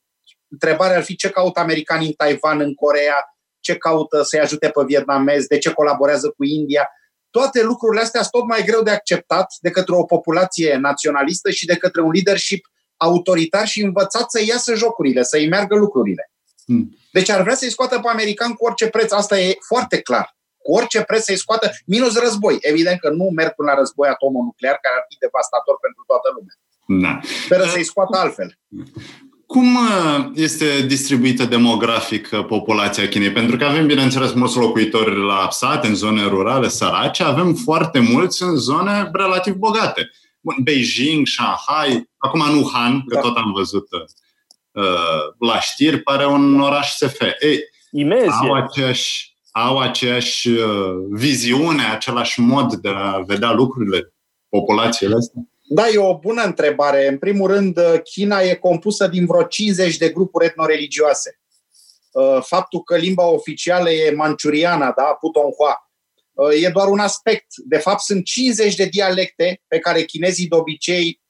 Întrebarea 0.48 0.96
ar 0.98 1.04
fi 1.04 1.16
ce 1.16 1.30
caută 1.30 1.60
americanii 1.60 2.08
în 2.08 2.14
Taiwan, 2.14 2.60
în 2.60 2.74
Corea, 2.74 3.16
ce 3.60 3.76
caută 3.78 4.22
să-i 4.22 4.40
ajute 4.40 4.70
pe 4.70 4.84
vietnamezi, 4.86 5.48
de 5.48 5.58
ce 5.58 5.74
colaborează 5.74 6.30
cu 6.30 6.44
India. 6.44 6.90
Toate 7.30 7.64
lucrurile 7.64 8.02
astea 8.02 8.22
sunt 8.22 8.32
tot 8.32 8.48
mai 8.48 8.64
greu 8.64 8.82
de 8.82 8.90
acceptat 8.92 9.46
de 9.62 9.70
către 9.70 9.96
o 9.96 10.04
populație 10.04 10.76
naționalistă 10.76 11.52
și 11.52 11.66
de 11.66 11.76
către 11.78 12.02
un 12.02 12.12
leadership 12.12 12.66
autoritar 12.98 13.68
și 13.68 13.82
învățat 13.82 14.32
să 14.32 14.44
iasă 14.48 14.76
jocurile, 14.76 15.24
să-i 15.24 15.48
meargă 15.48 15.76
lucrurile. 15.76 16.32
Hmm. 16.66 16.98
Deci 17.12 17.30
ar 17.30 17.42
vrea 17.42 17.56
să-i 17.56 17.72
scoată 17.72 18.00
pe 18.00 18.10
american 18.10 18.54
cu 18.54 18.66
orice 18.66 18.88
preț, 18.88 19.12
asta 19.12 19.40
e 19.40 19.58
foarte 19.68 20.02
clar. 20.02 20.36
Cu 20.58 20.72
orice 20.74 21.02
preț 21.02 21.24
să-i 21.24 21.38
scoată, 21.38 21.72
minus 21.86 22.20
război. 22.20 22.58
Evident 22.62 23.00
că 23.00 23.10
nu 23.10 23.24
merg 23.24 23.52
până 23.54 23.72
la 23.72 23.78
război 23.78 24.08
atomonuclear, 24.10 24.78
care 24.82 24.96
ar 24.98 25.06
fi 25.10 25.18
devastator 25.18 25.76
pentru 25.86 26.04
toată 26.08 26.28
lumea. 26.36 26.56
Da. 27.04 27.20
Speră 27.46 27.66
să-i 27.74 27.84
scoată 27.84 28.18
altfel. 28.18 28.60
Cum 29.46 29.76
uh, 29.76 30.32
este 30.36 30.86
distribuită 30.88 31.46
demografic 31.46 32.30
uh, 32.32 32.46
populația 32.46 33.08
Chinei? 33.08 33.32
Pentru 33.32 33.58
că 33.58 33.66
avem, 33.66 33.86
bineînțeles, 33.88 34.32
mulți 34.34 34.58
locuitori 34.58 35.26
la 35.26 35.48
sate, 35.52 35.88
în 35.88 35.96
zone 35.96 36.28
rurale, 36.28 36.68
sărace, 36.68 37.24
avem 37.24 37.54
foarte 37.54 38.00
mulți 38.00 38.44
în 38.44 38.56
zone 38.56 39.10
relativ 39.14 39.54
bogate. 39.54 40.12
Bun, 40.44 40.56
Beijing, 40.64 41.28
Shanghai, 41.28 42.10
acum 42.18 42.42
în 42.42 42.56
Wuhan, 42.56 43.04
că 43.08 43.16
Da. 43.16 43.22
tot 43.22 43.38
am 43.38 43.52
văzut 43.52 43.88
uh, 43.92 44.84
la 45.40 45.60
știri, 45.60 46.02
pare 46.02 46.26
un 46.26 46.60
oraș 46.62 46.96
SF. 46.96 47.22
Ei, 47.22 47.60
Imens 47.92 48.34
au 48.34 48.56
e. 48.56 48.62
aceeași, 48.62 49.38
au 49.52 49.80
aceeași 49.80 50.50
uh, 50.50 50.94
viziune, 51.10 51.84
același 51.84 52.40
mod 52.40 52.74
de 52.74 52.90
a 52.90 53.20
vedea 53.20 53.52
lucrurile, 53.52 54.14
populațiile 54.50 55.16
astea? 55.16 55.42
Da, 55.70 55.88
e 55.88 55.98
o 55.98 56.18
bună 56.18 56.44
întrebare. 56.44 57.08
În 57.08 57.18
primul 57.18 57.48
rând, 57.48 57.80
China 58.04 58.42
e 58.42 58.56
compusă 58.56 59.08
din 59.08 59.26
vreo 59.26 59.44
50 59.44 59.98
de 59.98 60.10
grupuri 60.10 60.46
etnoreligioase. 60.46 61.40
Uh, 62.12 62.38
Faptul 62.42 62.84
că 62.84 62.96
limba 62.96 63.26
oficială 63.26 63.90
e 63.90 64.14
manciuriana, 64.16 64.92
da, 64.92 65.04
Putonghua, 65.04 65.70
uh, 65.70 65.83
e 66.62 66.70
doar 66.70 66.88
un 66.88 67.00
aspect. 67.00 67.46
De 67.56 67.78
fapt, 67.78 68.02
sunt 68.02 68.26
50 68.26 68.76
de 68.76 68.86
dialecte 68.86 69.62
pe 69.68 69.80
care 69.80 70.04
chinezii 70.04 70.48
de 70.48 70.56
obicei 70.56 71.22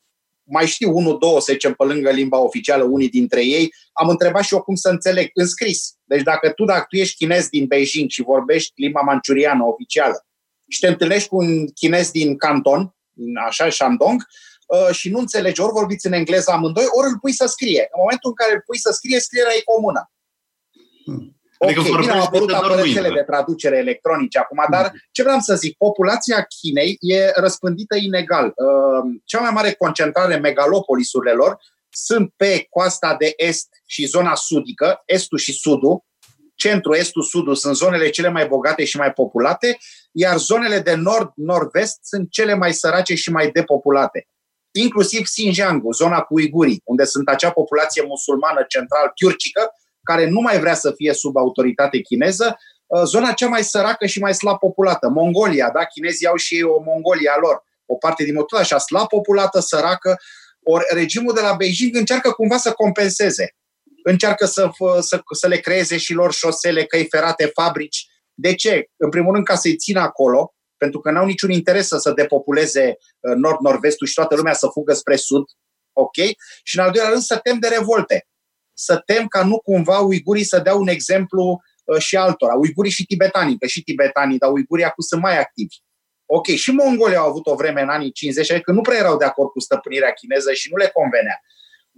mai 0.44 0.68
știu 0.68 0.96
unul, 0.96 1.18
două, 1.20 1.42
să 1.42 1.52
zicem, 1.52 1.74
pe 1.74 1.84
lângă 1.84 2.10
limba 2.10 2.38
oficială, 2.38 2.84
unii 2.84 3.10
dintre 3.10 3.46
ei. 3.46 3.74
Am 3.94 4.10
întrebat 4.10 4.44
și 4.44 4.54
eu 4.54 4.62
cum 4.62 4.76
să 4.76 4.90
înțeleg, 4.90 5.30
în 5.34 5.48
scris. 5.48 5.94
Deci 6.04 6.22
dacă 6.22 6.50
tu, 6.50 6.66
dacă 6.66 6.86
tu 6.90 6.96
ești 6.96 7.16
chinez 7.16 7.48
din 7.48 7.66
Beijing 7.66 8.10
și 8.10 8.22
vorbești 8.22 8.72
limba 8.76 9.02
manciuriană 9.02 9.64
oficială 9.64 10.26
și 10.68 10.80
te 10.80 10.88
întâlnești 10.88 11.28
cu 11.28 11.36
un 11.36 11.68
chinez 11.68 12.12
din 12.12 12.38
Canton, 12.38 12.96
din 13.12 13.38
așa, 13.38 13.70
Shandong, 13.70 14.26
uh, 14.68 14.96
și 14.96 15.10
nu 15.10 15.20
înțelegi, 15.20 15.62
ori 15.62 15.72
vorbiți 15.72 16.06
în 16.06 16.14
engleză 16.14 16.52
amândoi, 16.52 16.86
ori 16.88 17.08
îl 17.08 17.20
pui 17.20 17.32
să 17.32 17.46
scrie. 17.46 17.88
În 17.92 18.00
momentul 18.04 18.30
în 18.30 18.36
care 18.36 18.54
îl 18.54 18.62
pui 18.66 18.78
să 18.78 18.92
scrie, 18.92 19.20
scrierea 19.20 19.54
e 19.56 19.62
comună. 19.74 20.12
Adică 21.64 21.80
ok, 21.80 21.86
bine, 21.86 21.96
vorbește 21.96 22.12
au 22.12 22.24
apărut 22.24 22.48
de 22.48 22.54
doar 22.54 22.64
apărățele 22.64 23.02
mâinile. 23.02 23.20
de 23.20 23.32
traducere 23.32 23.78
electronice 23.78 24.38
acum, 24.38 24.66
dar 24.70 24.92
ce 25.12 25.24
vreau 25.24 25.40
să 25.40 25.56
zic, 25.56 25.78
populația 25.78 26.44
Chinei 26.44 26.98
e 27.00 27.32
răspândită 27.36 27.96
inegal. 27.96 28.46
Uh, 28.46 29.20
Cea 29.26 29.40
mai 29.40 29.52
mare 29.54 29.72
concentrare 29.72 30.36
megalopolisurile 30.36 31.32
lor 31.32 31.58
sunt 31.90 32.34
pe 32.36 32.66
coasta 32.70 33.16
de 33.20 33.34
est 33.36 33.68
și 33.86 34.06
zona 34.06 34.36
sudică, 34.36 35.02
estul 35.06 35.38
și 35.38 35.54
sudul, 35.54 36.04
centru, 36.56 36.94
estul, 36.94 37.22
sudul 37.24 37.56
sunt 37.56 37.76
zonele 37.76 38.10
cele 38.10 38.30
mai 38.30 38.48
bogate 38.48 38.84
și 38.84 38.98
mai 38.98 39.14
populate, 39.14 39.78
iar 40.12 40.38
zonele 40.38 40.80
de 40.80 40.96
nord-nord-vest 40.96 42.00
sunt 42.02 42.32
cele 42.32 42.54
mai 42.54 42.74
sărace 42.74 43.16
și 43.16 43.32
mai 43.32 43.52
depopulate. 43.52 44.28
Inclusiv 44.72 45.24
Xinjiang, 45.24 45.94
zona 45.94 46.22
cu 46.22 46.34
uigurii, 46.34 46.82
unde 46.84 47.04
sunt 47.04 47.30
acea 47.30 47.52
populație 47.52 48.04
musulmană 48.08 48.66
central-tiurcică, 48.68 49.72
care 50.04 50.30
nu 50.30 50.40
mai 50.40 50.60
vrea 50.60 50.74
să 50.74 50.92
fie 50.96 51.14
sub 51.14 51.38
autoritate 51.38 52.00
chineză, 52.00 52.58
uh, 52.86 53.02
zona 53.04 53.32
cea 53.32 53.48
mai 53.48 53.64
săracă 53.64 54.06
și 54.06 54.20
mai 54.20 54.34
slab 54.34 54.58
populată. 54.58 55.10
Mongolia, 55.10 55.72
da? 55.72 55.84
Chinezii 55.86 56.28
au 56.28 56.36
și 56.36 56.56
ei 56.56 56.64
o 56.64 56.82
Mongolia 56.82 57.34
a 57.36 57.40
lor. 57.40 57.64
O 57.86 57.96
parte 57.96 58.24
din 58.24 58.36
tot 58.36 58.60
așa 58.60 58.78
slab 58.78 59.08
populată, 59.08 59.60
săracă. 59.60 60.18
Ori 60.64 60.86
regimul 60.90 61.34
de 61.34 61.42
la 61.42 61.54
Beijing 61.54 61.96
încearcă 61.96 62.32
cumva 62.32 62.58
să 62.58 62.72
compenseze. 62.72 63.56
Încearcă 64.04 64.46
să, 64.46 64.68
fă- 64.68 65.00
să, 65.00 65.22
să 65.36 65.48
le 65.48 65.58
creeze 65.58 65.98
și 65.98 66.14
lor 66.14 66.34
șosele, 66.34 66.86
căi 66.86 67.08
ferate, 67.10 67.46
fabrici. 67.46 68.08
De 68.34 68.56
ce? 68.56 68.90
În 68.98 69.10
primul 69.10 69.34
rând 69.34 69.46
ca 69.46 69.56
să-i 69.56 69.76
țină 69.76 70.00
acolo, 70.00 70.54
pentru 70.78 71.00
că 71.00 71.12
n-au 71.12 71.26
niciun 71.26 71.52
interes 71.52 71.88
să 71.88 71.98
se 71.98 72.14
depopuleze 72.14 72.98
uh, 73.20 73.36
nord-nord-vestul 73.36 74.08
și 74.08 74.14
toată 74.14 74.36
lumea 74.36 74.54
să 74.54 74.68
fugă 74.68 74.94
spre 74.94 75.16
sud. 75.16 75.44
Ok? 75.94 76.16
Și 76.64 76.78
în 76.78 76.84
al 76.84 76.92
doilea 76.92 77.10
rând 77.10 77.22
să 77.22 77.38
tem 77.38 77.60
de 77.60 77.68
revolte 77.68 78.28
să 78.74 79.02
tem 79.06 79.28
ca 79.28 79.44
nu 79.44 79.60
cumva 79.60 80.00
uigurii 80.00 80.44
să 80.44 80.60
dea 80.60 80.76
un 80.76 80.88
exemplu 80.88 81.62
uh, 81.84 81.98
și 81.98 82.16
altora, 82.16 82.54
uigurii 82.54 82.92
și 82.92 83.06
tibetanii, 83.06 83.58
că 83.58 83.68
și 83.68 83.84
tibetanii, 83.84 84.38
dar 84.38 84.52
uigurii 84.52 84.86
acum 84.86 85.04
sunt 85.04 85.22
mai 85.22 85.40
activi. 85.40 85.76
Ok, 86.26 86.46
și 86.46 86.72
mongolii 86.72 87.16
au 87.16 87.30
avut 87.30 87.48
o 87.48 87.56
vreme 87.56 87.82
în 87.82 87.90
anii 87.90 88.12
50 88.12 88.62
că 88.62 88.72
nu 88.72 88.82
prea 88.82 88.98
erau 88.98 89.18
de 89.18 89.26
acord 89.26 89.50
cu 89.50 89.60
stăpânirea 89.60 90.12
chineză 90.12 90.54
și 90.54 90.70
nu 90.72 90.78
le 90.78 90.90
convenea. 90.94 91.42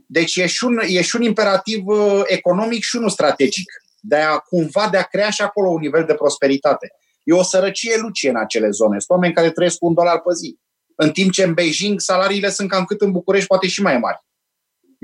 Deci 0.07 0.35
e 0.35 0.45
și 0.45 0.63
un, 0.63 0.79
e 0.87 1.01
și 1.01 1.15
un 1.15 1.21
imperativ 1.21 1.85
uh, 1.85 2.21
economic 2.25 2.83
și 2.83 2.95
unul 2.95 3.09
strategic. 3.09 3.71
De 3.99 4.15
a 4.15 4.37
cumva 4.37 4.87
de 4.91 4.97
a 4.97 5.03
crea 5.03 5.29
și 5.29 5.41
acolo 5.41 5.69
un 5.69 5.79
nivel 5.79 6.03
de 6.05 6.13
prosperitate. 6.13 6.91
E 7.23 7.33
o 7.33 7.43
sărăcie 7.43 7.97
lucie 7.97 8.29
în 8.29 8.35
acele 8.35 8.69
zone. 8.69 8.99
Sunt 8.99 9.09
oameni 9.09 9.33
care 9.33 9.51
trăiesc 9.51 9.77
cu 9.77 9.85
un 9.85 9.93
dolar 9.93 10.21
pe 10.21 10.33
zi. 10.33 10.59
În 10.95 11.11
timp 11.11 11.31
ce 11.31 11.43
în 11.43 11.53
Beijing 11.53 11.99
salariile 11.99 12.49
sunt 12.49 12.69
cam 12.69 12.85
cât 12.85 13.01
în 13.01 13.11
București, 13.11 13.47
poate 13.47 13.67
și 13.67 13.81
mai 13.81 13.97
mari. 13.97 14.19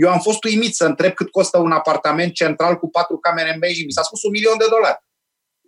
Eu 0.02 0.10
am 0.10 0.20
fost 0.20 0.44
uimit 0.44 0.76
să 0.76 0.86
întreb 0.86 1.14
cât 1.14 1.30
costă 1.30 1.58
un 1.58 1.72
apartament 1.72 2.34
central 2.34 2.78
cu 2.78 2.90
patru 2.90 3.18
camere 3.18 3.54
în 3.54 3.60
Beijing. 3.60 3.86
Mi 3.86 3.92
s-a 3.92 4.02
spus 4.02 4.24
un 4.24 4.32
milion 4.32 4.58
de 4.58 4.66
dolari. 4.70 5.04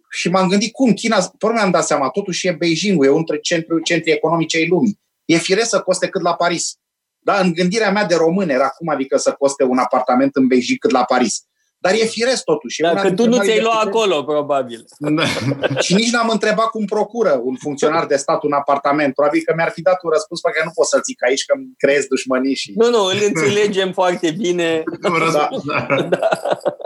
Și 0.09 0.29
m-am 0.29 0.47
gândit 0.47 0.71
cum 0.71 0.93
China, 0.93 1.17
pe 1.37 1.51
mi-am 1.51 1.71
dat 1.71 1.85
seama, 1.85 2.09
totuși 2.09 2.47
e 2.47 2.51
Beijing, 2.51 3.03
e 3.03 3.07
unul 3.07 3.15
dintre 3.15 3.37
centri, 3.37 3.83
centri 3.83 4.11
economice 4.11 4.57
ai 4.57 4.67
lumii. 4.67 4.99
E 5.25 5.37
firesc 5.37 5.69
să 5.69 5.81
coste 5.81 6.07
cât 6.07 6.21
la 6.21 6.35
Paris. 6.35 6.75
Da, 7.19 7.39
în 7.39 7.53
gândirea 7.53 7.91
mea 7.91 8.05
de 8.05 8.15
român 8.15 8.49
era 8.49 8.67
cum 8.67 8.87
adică 8.87 9.17
să 9.17 9.31
coste 9.31 9.63
un 9.63 9.77
apartament 9.77 10.35
în 10.35 10.47
Beijing 10.47 10.79
cât 10.79 10.91
la 10.91 11.03
Paris. 11.03 11.43
Dar 11.83 11.93
e 11.93 12.05
firesc 12.05 12.43
totuși. 12.43 12.81
Dacă 12.81 13.11
tu 13.11 13.27
nu 13.27 13.37
ți-ai 13.41 13.61
luat 13.61 13.85
acolo, 13.85 14.23
probabil. 14.23 14.85
Da. 14.97 15.23
și 15.85 15.93
nici 15.93 16.11
n-am 16.11 16.29
întrebat 16.29 16.65
cum 16.65 16.85
procură 16.85 17.41
un 17.43 17.55
funcționar 17.55 18.05
de 18.05 18.15
stat 18.15 18.43
un 18.43 18.51
apartament. 18.51 19.13
Probabil 19.13 19.41
că 19.45 19.53
mi-ar 19.55 19.71
fi 19.71 19.81
dat 19.81 19.99
un 20.03 20.09
răspuns 20.09 20.41
pe 20.41 20.49
care 20.53 20.65
nu 20.65 20.71
pot 20.75 20.87
să-l 20.87 21.01
zic 21.03 21.23
aici, 21.23 21.45
că 21.45 21.53
îmi 21.57 21.67
creez 21.77 22.05
dușmănii. 22.05 22.55
Și... 22.55 22.73
Nu, 22.75 22.89
nu, 22.89 23.03
îl 23.03 23.17
înțelegem 23.25 23.91
foarte 24.01 24.31
bine. 24.31 24.83
Da. 25.33 25.49
da. 26.09 26.29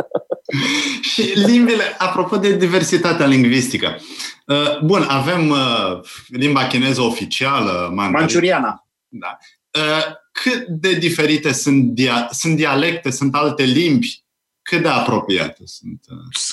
și 1.12 1.22
limbile, 1.22 1.84
apropo 1.98 2.38
de 2.38 2.56
diversitatea 2.56 3.26
lingvistică. 3.26 4.00
Uh, 4.46 4.80
bun, 4.84 5.06
avem 5.08 5.50
uh, 5.50 6.00
limba 6.28 6.68
chineză 6.68 7.02
oficială, 7.02 7.92
manciuriana. 7.94 8.88
Da. 9.08 9.38
Uh, 9.80 10.04
cât 10.32 10.68
de 10.68 10.94
diferite 10.94 11.54
sunt, 11.54 11.94
dia- 11.94 12.28
sunt 12.32 12.56
dialecte, 12.56 13.12
sunt 13.12 13.36
alte 13.36 13.64
limbi 13.64 14.26
cât 14.70 14.82
de 14.82 14.88
apropiate 14.88 15.62
sunt? 15.66 16.00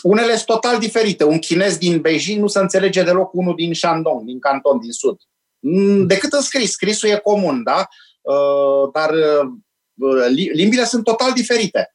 Unele 0.02 0.34
sunt 0.34 0.44
total 0.44 0.78
diferite. 0.78 1.24
Un 1.24 1.38
chinez 1.38 1.76
din 1.76 2.00
Beijing 2.00 2.40
nu 2.40 2.46
se 2.46 2.58
înțelege 2.58 3.02
deloc 3.02 3.30
cu 3.30 3.38
unul 3.38 3.54
din 3.54 3.74
Shandong, 3.74 4.24
din 4.24 4.38
Canton, 4.38 4.80
din 4.80 4.92
Sud. 4.92 5.16
Mm, 5.58 6.06
decât 6.06 6.32
în 6.32 6.40
scris. 6.40 6.70
Scrisul 6.70 7.08
e 7.08 7.16
comun, 7.16 7.62
da? 7.62 7.88
Uh, 8.20 8.90
dar 8.92 9.10
uh, 9.10 10.26
limbile 10.52 10.84
sunt 10.84 11.04
total 11.04 11.32
diferite. 11.32 11.94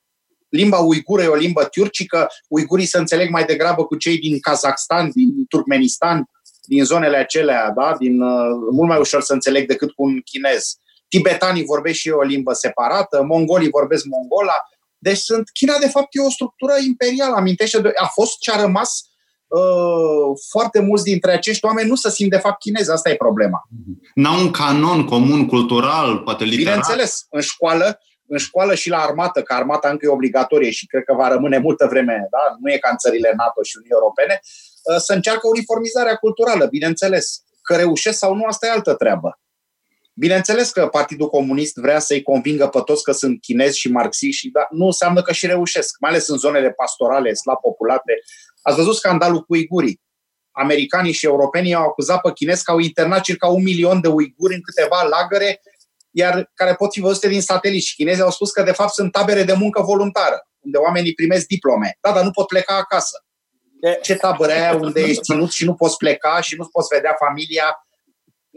Limba 0.50 0.78
uigură 0.78 1.22
e 1.22 1.28
o 1.28 1.36
limbă 1.36 1.64
turcică, 1.64 2.28
uigurii 2.48 2.86
se 2.86 2.98
înțeleg 2.98 3.30
mai 3.30 3.46
degrabă 3.46 3.86
cu 3.86 3.96
cei 3.96 4.18
din 4.18 4.40
Kazakhstan, 4.40 5.12
din 5.14 5.46
Turkmenistan, 5.50 6.26
din 6.64 6.84
zonele 6.84 7.18
acelea, 7.18 7.72
da? 7.72 7.96
din, 8.00 8.22
uh, 8.22 8.50
mult 8.72 8.90
mai 8.90 9.00
ușor 9.00 9.22
să 9.22 9.34
înțeleg 9.34 9.68
decât 9.68 9.92
cu 9.92 10.04
un 10.04 10.22
chinez. 10.22 10.76
Tibetanii 11.08 11.64
vorbesc 11.64 11.98
și 11.98 12.10
o 12.10 12.22
limbă 12.22 12.54
separată, 12.54 13.24
mongolii 13.24 13.70
vorbesc 13.70 14.06
mongola, 14.06 14.56
deci 15.00 15.18
sunt, 15.18 15.50
China 15.50 15.78
de 15.80 15.88
fapt 15.88 16.08
e 16.12 16.22
o 16.22 16.30
structură 16.30 16.74
imperială, 16.88 17.36
amintește, 17.36 17.82
de, 17.82 17.92
a 17.96 18.06
fost 18.06 18.38
ce 18.40 18.52
a 18.52 18.62
rămas 18.62 19.02
uh, 19.48 20.40
foarte 20.50 20.80
mulți 20.80 21.04
dintre 21.04 21.32
acești 21.32 21.66
oameni 21.66 21.90
nu 21.90 21.96
se 21.96 22.10
simt 22.10 22.30
de 22.30 22.38
fapt 22.38 22.60
chinezi, 22.60 22.92
asta 22.92 23.10
e 23.10 23.16
problema. 23.16 23.68
N-au 24.14 24.40
un 24.40 24.52
canon 24.52 25.06
comun 25.06 25.48
cultural, 25.48 26.18
poate 26.18 26.44
literar? 26.44 26.64
Bineînțeles, 26.64 27.26
în 27.30 27.42
școală, 27.42 28.00
în 28.28 28.38
școală 28.38 28.76
și 28.76 28.90
la 28.90 28.98
armată, 28.98 29.42
că 29.42 29.54
armata 29.54 29.90
încă 29.90 30.06
e 30.06 30.10
obligatorie 30.10 30.72
și 30.72 30.88
cred 30.88 31.04
că 31.04 31.14
va 31.14 31.28
rămâne 31.28 31.58
multă 31.58 31.88
vreme, 31.90 32.28
da? 32.32 32.56
nu 32.62 32.72
e 32.72 32.78
ca 32.78 32.90
în 32.90 32.98
țările 32.98 33.34
NATO 33.38 33.64
și 33.64 33.78
Uniunii 33.78 33.98
Europene, 34.02 34.40
uh, 34.42 34.98
să 34.98 35.14
încearcă 35.14 35.48
uniformizarea 35.48 36.16
culturală, 36.16 36.66
bineînțeles. 36.66 37.44
Că 37.62 37.76
reușesc 37.76 38.18
sau 38.18 38.36
nu, 38.36 38.44
asta 38.46 38.68
e 38.68 38.70
altă 38.70 38.94
treabă. 38.94 39.40
Bineînțeles 40.20 40.72
că 40.72 40.88
Partidul 40.88 41.30
Comunist 41.30 41.76
vrea 41.76 42.00
să-i 42.00 42.22
convingă 42.22 42.68
pe 42.68 42.80
toți 42.86 43.04
că 43.04 43.12
sunt 43.12 43.42
chinezi 43.42 43.80
și 43.80 43.92
marxiști, 43.92 44.52
dar 44.52 44.68
nu 44.70 44.86
înseamnă 44.86 45.22
că 45.22 45.34
și 45.34 45.46
reușesc, 45.46 45.96
mai 46.00 46.10
ales 46.10 46.28
în 46.28 46.38
zonele 46.38 46.72
pastorale, 46.72 47.34
slab 47.34 47.60
populate. 47.60 48.14
Ați 48.62 48.76
văzut 48.76 48.96
scandalul 48.96 49.40
cu 49.40 49.54
uigurii. 49.54 50.02
Americanii 50.52 51.12
și 51.12 51.26
europenii 51.26 51.74
au 51.74 51.84
acuzat 51.84 52.22
pe 52.22 52.32
chinezi 52.32 52.64
că 52.64 52.72
au 52.72 52.80
internat 52.80 53.22
circa 53.24 53.48
un 53.48 53.64
milion 53.64 54.02
de 54.02 54.08
uiguri 54.08 54.54
în 54.54 54.62
câteva 54.62 55.04
lagăre, 55.04 55.62
iar 56.12 56.52
care 56.54 56.74
pot 56.74 56.94
fi 56.94 57.00
văzute 57.00 57.28
din 57.28 57.42
sateliți. 57.42 57.88
Și 57.88 57.96
chinezii 57.96 58.24
au 58.24 58.32
spus 58.32 58.52
că 58.52 58.64
de 58.64 58.72
fapt 58.72 58.94
sunt 58.94 59.12
tabere 59.12 59.44
de 59.44 59.54
muncă 59.54 59.82
voluntară, 59.82 60.48
unde 60.60 60.78
oamenii 60.78 61.14
primesc 61.14 61.46
diplome. 61.46 61.98
Da, 62.02 62.12
dar 62.12 62.24
nu 62.24 62.32
pot 62.32 62.48
pleca 62.48 62.76
acasă. 62.76 63.24
Ce 64.02 64.16
tabără 64.16 64.52
aia 64.52 64.76
unde 64.76 65.02
ești 65.02 65.22
ținut 65.22 65.52
și 65.52 65.66
nu 65.66 65.76
poți 65.76 65.98
pleca 65.98 66.42
și 66.42 66.56
nu 66.56 66.66
poți 66.66 66.88
vedea 66.96 67.16
familia 67.20 67.76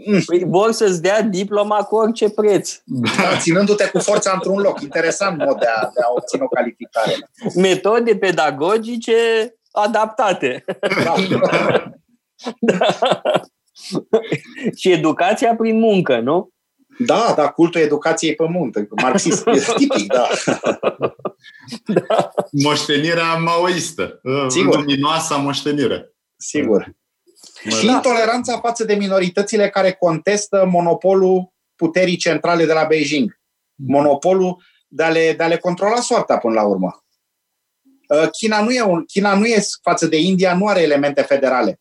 Păi 0.26 0.44
vor 0.46 0.72
să-ți 0.72 1.02
dea 1.02 1.22
diploma 1.22 1.76
cu 1.76 1.94
orice 1.94 2.30
preț. 2.30 2.80
Da, 2.84 3.36
ținându-te 3.38 3.88
cu 3.88 3.98
forța 3.98 4.30
într-un 4.34 4.58
loc. 4.58 4.80
Interesant 4.80 5.38
mod 5.38 5.58
de 5.58 5.66
a, 5.66 5.80
de 5.80 6.00
a 6.04 6.12
obține 6.14 6.42
o 6.42 6.48
calificare. 6.48 7.30
Metode 7.54 8.16
pedagogice 8.16 9.14
adaptate. 9.72 10.64
Da. 11.04 11.14
da. 12.60 12.86
Și 14.76 14.90
educația 14.90 15.54
prin 15.56 15.78
muncă, 15.78 16.20
nu? 16.20 16.50
Da, 16.98 17.32
da, 17.36 17.48
cultul 17.48 17.80
educației 17.80 18.34
pe 18.34 18.44
munte. 18.48 18.88
Marxist, 19.02 19.46
e 19.46 19.72
tipic, 19.76 20.06
da. 20.06 20.28
da. 22.08 22.30
Moștenirea 22.50 23.34
maoistă. 23.34 24.20
Sigur. 24.48 24.76
Luminoasa 24.76 25.36
moștenire. 25.36 26.12
Sigur. 26.36 26.94
Și 27.68 27.86
da. 27.86 27.92
intoleranța 27.92 28.58
față 28.58 28.84
de 28.84 28.94
minoritățile 28.94 29.70
care 29.70 29.92
contestă 29.92 30.68
monopolul 30.70 31.52
puterii 31.76 32.16
centrale 32.16 32.64
de 32.64 32.72
la 32.72 32.84
Beijing. 32.84 33.40
Monopolul 33.74 34.62
de 34.88 35.02
a 35.02 35.08
le, 35.08 35.34
de 35.36 35.42
a 35.42 35.46
le 35.46 35.56
controla 35.56 36.00
soarta 36.00 36.38
până 36.38 36.54
la 36.54 36.62
urmă. 36.62 37.04
Uh, 38.08 38.28
China 38.30 38.62
nu, 38.62 38.70
e 38.70 38.82
un, 38.82 39.04
China 39.04 39.34
nu 39.34 39.46
e 39.46 39.62
față 39.82 40.06
de 40.06 40.16
India, 40.16 40.56
nu 40.56 40.66
are 40.66 40.80
elemente 40.80 41.22
federale. 41.22 41.80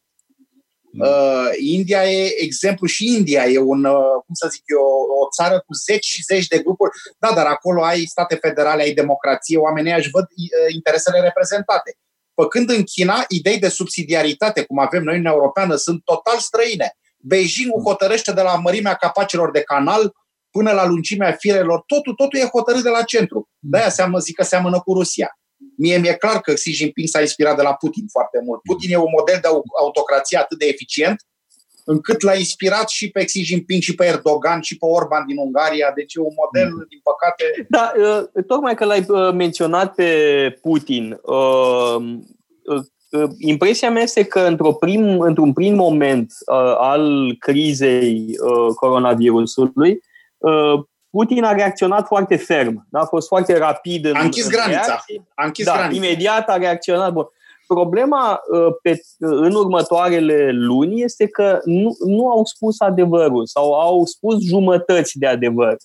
Mm. 0.92 1.00
Uh, 1.00 1.50
India 1.60 2.12
e 2.12 2.42
exemplu 2.42 2.88
și 2.88 3.16
India 3.16 3.46
e 3.46 3.58
un, 3.58 3.84
uh, 3.84 4.24
cum 4.26 4.34
să 4.34 4.48
zic 4.52 4.64
eu, 4.66 4.80
o 5.24 5.28
țară 5.36 5.60
cu 5.60 5.74
zeci 5.74 6.06
și 6.06 6.24
zeci 6.24 6.48
de 6.48 6.60
grupuri. 6.60 6.92
Da, 7.20 7.32
dar 7.36 7.46
acolo 7.46 7.84
ai 7.84 8.06
state 8.06 8.36
federale, 8.36 8.82
ai 8.82 8.94
democrație, 8.94 9.58
oamenii 9.58 9.94
își 9.98 10.10
văd 10.10 10.26
interesele 10.74 11.20
reprezentate. 11.20 11.98
Făcând 12.42 12.70
în 12.70 12.84
China, 12.84 13.26
idei 13.28 13.60
de 13.60 13.68
subsidiaritate, 13.70 14.64
cum 14.64 14.80
avem 14.80 15.04
noi 15.04 15.18
în 15.18 15.26
Europeană, 15.26 15.76
sunt 15.76 16.02
total 16.04 16.38
străine. 16.40 16.98
Beijingul 17.18 17.82
hotărăște 17.82 18.32
de 18.32 18.42
la 18.42 18.56
mărimea 18.56 18.94
capacilor 18.94 19.52
de 19.52 19.62
canal 19.62 20.14
până 20.52 20.72
la 20.72 20.86
lungimea 20.86 21.32
firelor, 21.32 21.84
totul, 21.86 22.14
totul 22.14 22.40
e 22.40 22.46
hotărât 22.46 22.84
de 22.84 22.90
la 22.90 23.04
centru. 23.04 23.50
De-aia 23.60 23.90
seamă, 23.90 24.20
zic 24.20 24.36
că 24.36 24.44
seamănă 24.44 24.80
cu 24.80 24.94
Rusia. 24.94 25.40
Mie 25.78 25.98
mi-e 25.98 26.14
clar 26.14 26.42
că 26.42 26.54
Xi 26.54 26.72
Jinping 26.72 27.08
s-a 27.08 27.22
inspirat 27.22 27.56
de 27.56 27.62
la 27.62 27.74
Putin 27.74 28.06
foarte 28.12 28.40
mult. 28.44 28.62
Putin 28.62 28.92
e 28.92 28.98
un 28.98 29.14
model 29.18 29.40
de 29.42 29.48
autocrație 29.80 30.38
atât 30.38 30.58
de 30.58 30.66
eficient 30.66 31.22
încât 31.92 32.22
l-a 32.22 32.34
inspirat 32.34 32.90
și 32.90 33.12
pe 33.12 33.24
Xi 33.24 33.42
Jinping, 33.42 33.82
și 33.82 33.96
pe 33.96 34.06
Erdogan, 34.06 34.62
și 34.62 34.78
pe 34.78 34.86
Orban 34.86 35.24
din 35.28 35.38
Ungaria. 35.38 35.92
Deci 35.96 36.14
e 36.14 36.20
un 36.20 36.36
model, 36.44 36.74
mm. 36.74 36.86
din 36.90 37.00
păcate... 37.04 37.44
Da, 37.70 37.92
uh, 37.98 38.44
tocmai 38.48 38.76
că 38.76 38.86
l-ai 38.86 39.06
uh, 39.08 39.34
menționat 39.34 39.96
pe 39.96 40.12
Putin, 40.62 41.20
uh, 41.22 41.96
impresia 43.38 43.92
mea 43.92 44.02
este 44.02 44.24
că 44.24 44.40
într-o 44.40 44.74
prim, 44.74 45.20
într-un 45.20 45.54
prim 45.54 45.76
moment 45.76 46.34
al 46.78 47.36
crizei 47.40 48.36
coronavirusului, 48.76 50.00
Putin 51.10 51.44
a 51.44 51.52
reacționat 51.52 52.08
foarte 52.08 52.36
ferm, 52.36 52.88
a 52.92 53.06
fost 53.06 53.28
foarte 53.28 53.58
rapid 53.58 54.06
în 54.06 54.16
A 54.16 54.22
închis 54.22 54.44
în 54.44 54.52
granița. 54.52 54.86
Reacții. 54.86 55.28
A 55.36 55.46
închis 55.46 55.66
da, 55.66 55.74
granița. 55.74 56.06
imediat 56.06 56.50
a 56.50 56.58
reacționat. 56.58 57.12
Bun. 57.12 57.28
Problema 57.74 58.42
uh, 58.52 58.74
pe, 58.82 58.90
uh, 58.92 58.98
în 59.18 59.54
următoarele 59.56 60.50
luni 60.52 61.02
este 61.02 61.28
că 61.28 61.60
nu, 61.64 61.96
nu 62.06 62.30
au 62.30 62.46
spus 62.46 62.80
adevărul 62.80 63.46
sau 63.46 63.74
au 63.74 64.06
spus 64.06 64.44
jumătăți 64.44 65.18
de 65.18 65.28
adevăr. 65.28 65.76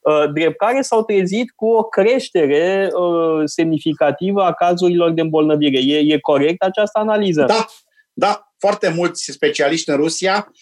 Uh, 0.00 0.32
drept 0.32 0.56
care 0.56 0.82
s-au 0.82 1.02
trezit 1.04 1.50
cu 1.50 1.66
o 1.66 1.82
creștere 1.82 2.90
semnificativă 3.44 4.42
a 4.42 4.52
cazurilor 4.52 5.10
de 5.10 5.20
îmbolnăvire. 5.20 5.78
E, 5.78 6.14
e 6.14 6.18
corect 6.18 6.62
această 6.62 6.98
analiză? 6.98 7.44
Da, 7.44 7.66
da. 8.12 8.42
Foarte 8.58 8.88
mulți 8.88 9.30
specialiști 9.32 9.90
în 9.90 9.96
Rusia 9.96 10.52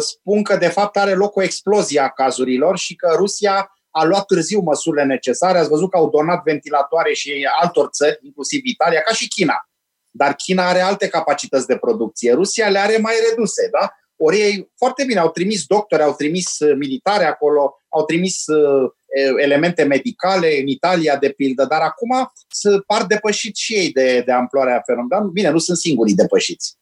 spun 0.00 0.42
că 0.42 0.56
de 0.56 0.68
fapt 0.68 0.96
are 0.96 1.14
loc 1.14 1.36
o 1.36 1.42
explozie 1.42 2.00
a 2.00 2.08
cazurilor 2.08 2.78
și 2.78 2.94
că 2.94 3.14
Rusia 3.16 3.76
a 3.90 4.04
luat 4.04 4.24
târziu 4.24 4.60
măsurile 4.60 5.04
necesare. 5.04 5.58
Ați 5.58 5.68
văzut 5.68 5.90
că 5.90 5.96
au 5.96 6.10
donat 6.10 6.42
ventilatoare 6.44 7.12
și 7.12 7.46
altor 7.60 7.88
țări, 7.88 8.18
inclusiv 8.22 8.60
Italia, 8.64 9.00
ca 9.00 9.14
și 9.14 9.28
China 9.28 9.66
dar 10.12 10.34
China 10.34 10.68
are 10.68 10.80
alte 10.80 11.08
capacități 11.08 11.66
de 11.66 11.76
producție. 11.76 12.32
Rusia 12.32 12.68
le 12.68 12.78
are 12.78 12.98
mai 13.00 13.14
reduse, 13.28 13.68
da? 13.80 13.92
Ori 14.16 14.40
ei 14.40 14.70
foarte 14.76 15.04
bine 15.04 15.18
au 15.18 15.30
trimis 15.30 15.64
doctori, 15.66 16.02
au 16.02 16.14
trimis 16.14 16.58
uh, 16.58 16.74
militare 16.76 17.24
acolo, 17.24 17.76
au 17.88 18.04
trimis 18.04 18.46
uh, 18.46 18.90
elemente 19.36 19.82
medicale 19.82 20.58
în 20.60 20.66
Italia, 20.66 21.16
de 21.16 21.28
pildă, 21.28 21.64
dar 21.64 21.80
acum 21.80 22.32
se 22.48 22.68
par 22.86 23.04
depășiți 23.04 23.62
și 23.62 23.74
ei 23.74 23.92
de, 23.92 24.22
de 24.26 24.32
amploarea 24.32 24.82
fenomenului. 24.86 25.32
Bine, 25.32 25.50
nu 25.50 25.58
sunt 25.58 25.76
singurii 25.76 26.14
depășiți. 26.14 26.76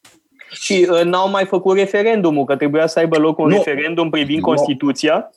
Și 0.52 0.88
uh, 0.90 1.02
n-au 1.04 1.30
mai 1.30 1.44
făcut 1.44 1.76
referendumul, 1.76 2.44
că 2.44 2.56
trebuia 2.56 2.86
să 2.86 2.98
aibă 2.98 3.16
loc 3.16 3.38
un 3.38 3.48
nu. 3.48 3.56
referendum 3.56 4.10
privind 4.10 4.40
nu. 4.40 4.44
Constituția. 4.44 5.30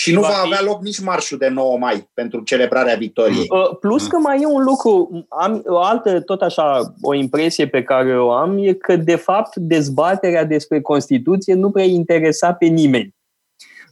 Și 0.00 0.12
nu 0.12 0.20
va, 0.20 0.28
va 0.28 0.42
avea 0.44 0.62
loc 0.62 0.82
nici 0.82 1.00
marșul 1.00 1.38
de 1.38 1.48
9 1.48 1.78
mai 1.78 2.08
pentru 2.14 2.40
celebrarea 2.40 2.94
victoriei. 2.94 3.46
Uh, 3.48 3.76
plus 3.80 4.06
că 4.06 4.16
mai 4.16 4.40
e 4.40 4.46
un 4.46 4.62
lucru, 4.62 5.26
am 5.28 5.62
o 5.66 5.78
altă, 5.78 6.20
tot 6.20 6.40
așa, 6.40 6.94
o 7.02 7.14
impresie 7.14 7.68
pe 7.68 7.82
care 7.82 8.20
o 8.20 8.30
am, 8.30 8.58
e 8.58 8.72
că, 8.72 8.96
de 8.96 9.16
fapt, 9.16 9.56
dezbaterea 9.56 10.44
despre 10.44 10.80
Constituție 10.80 11.54
nu 11.54 11.70
prea 11.70 11.84
interesa 11.84 12.52
pe 12.52 12.66
nimeni. 12.66 13.14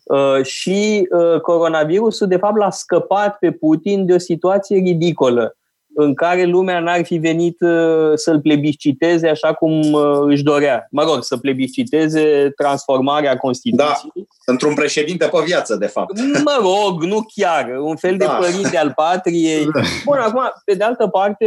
Uh, 0.04 0.44
și 0.44 1.08
uh, 1.10 1.40
coronavirusul, 1.40 2.26
de 2.26 2.36
fapt, 2.36 2.56
l-a 2.56 2.70
scăpat 2.70 3.38
pe 3.38 3.52
Putin 3.52 4.06
de 4.06 4.12
o 4.12 4.18
situație 4.18 4.78
ridicolă 4.78 5.57
în 6.00 6.14
care 6.14 6.44
lumea 6.44 6.80
n-ar 6.80 7.04
fi 7.04 7.16
venit 7.16 7.60
uh, 7.60 8.12
să-l 8.14 8.40
plebisciteze 8.40 9.28
așa 9.28 9.52
cum 9.52 9.92
uh, 9.92 10.18
își 10.26 10.42
dorea. 10.42 10.86
Mă 10.90 11.02
rog, 11.02 11.22
să 11.22 11.36
plebisciteze 11.36 12.52
transformarea 12.56 13.36
Constituției. 13.36 14.12
Da, 14.14 14.22
într-un 14.44 14.74
președinte 14.74 15.24
pe 15.24 15.38
viață, 15.44 15.76
de 15.76 15.86
fapt. 15.86 16.20
Mă 16.44 16.58
rog, 16.60 17.02
nu 17.02 17.26
chiar. 17.34 17.76
Un 17.80 17.96
fel 17.96 18.16
da. 18.16 18.24
de 18.24 18.46
părinte 18.46 18.78
al 18.78 18.92
patriei. 18.94 19.64
Bun, 20.04 20.18
acum, 20.18 20.40
pe 20.64 20.74
de 20.74 20.84
altă 20.84 21.06
parte, 21.06 21.46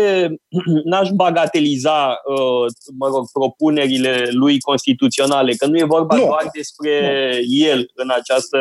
n-aș 0.90 1.10
bagateliza, 1.10 2.22
uh, 2.26 2.66
mă 2.98 3.08
rog, 3.08 3.26
propunerile 3.34 4.28
lui 4.32 4.60
constituționale, 4.60 5.54
că 5.54 5.66
nu 5.66 5.78
e 5.78 5.84
vorba 5.84 6.16
nu. 6.16 6.26
doar 6.26 6.50
despre 6.54 7.10
nu. 7.32 7.56
el 7.68 7.92
în 7.94 8.10
această 8.16 8.58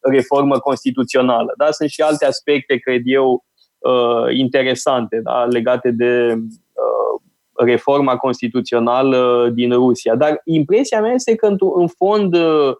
reformă 0.00 0.58
constituțională. 0.58 1.54
Da? 1.56 1.70
Sunt 1.70 1.88
și 1.88 2.00
alte 2.00 2.26
aspecte, 2.26 2.76
cred 2.76 3.00
eu, 3.04 3.44
uh, 3.80 4.36
interesante 4.36 5.20
da, 5.22 5.44
legate 5.44 5.90
de 5.90 6.34
uh, 6.36 7.20
reforma 7.54 8.16
constituțională 8.16 9.50
din 9.54 9.72
Rusia. 9.72 10.14
Dar 10.14 10.40
impresia 10.44 11.00
mea 11.00 11.12
este 11.12 11.34
că, 11.34 11.56
în 11.74 11.86
fond, 11.86 12.34
uh, 12.34 12.74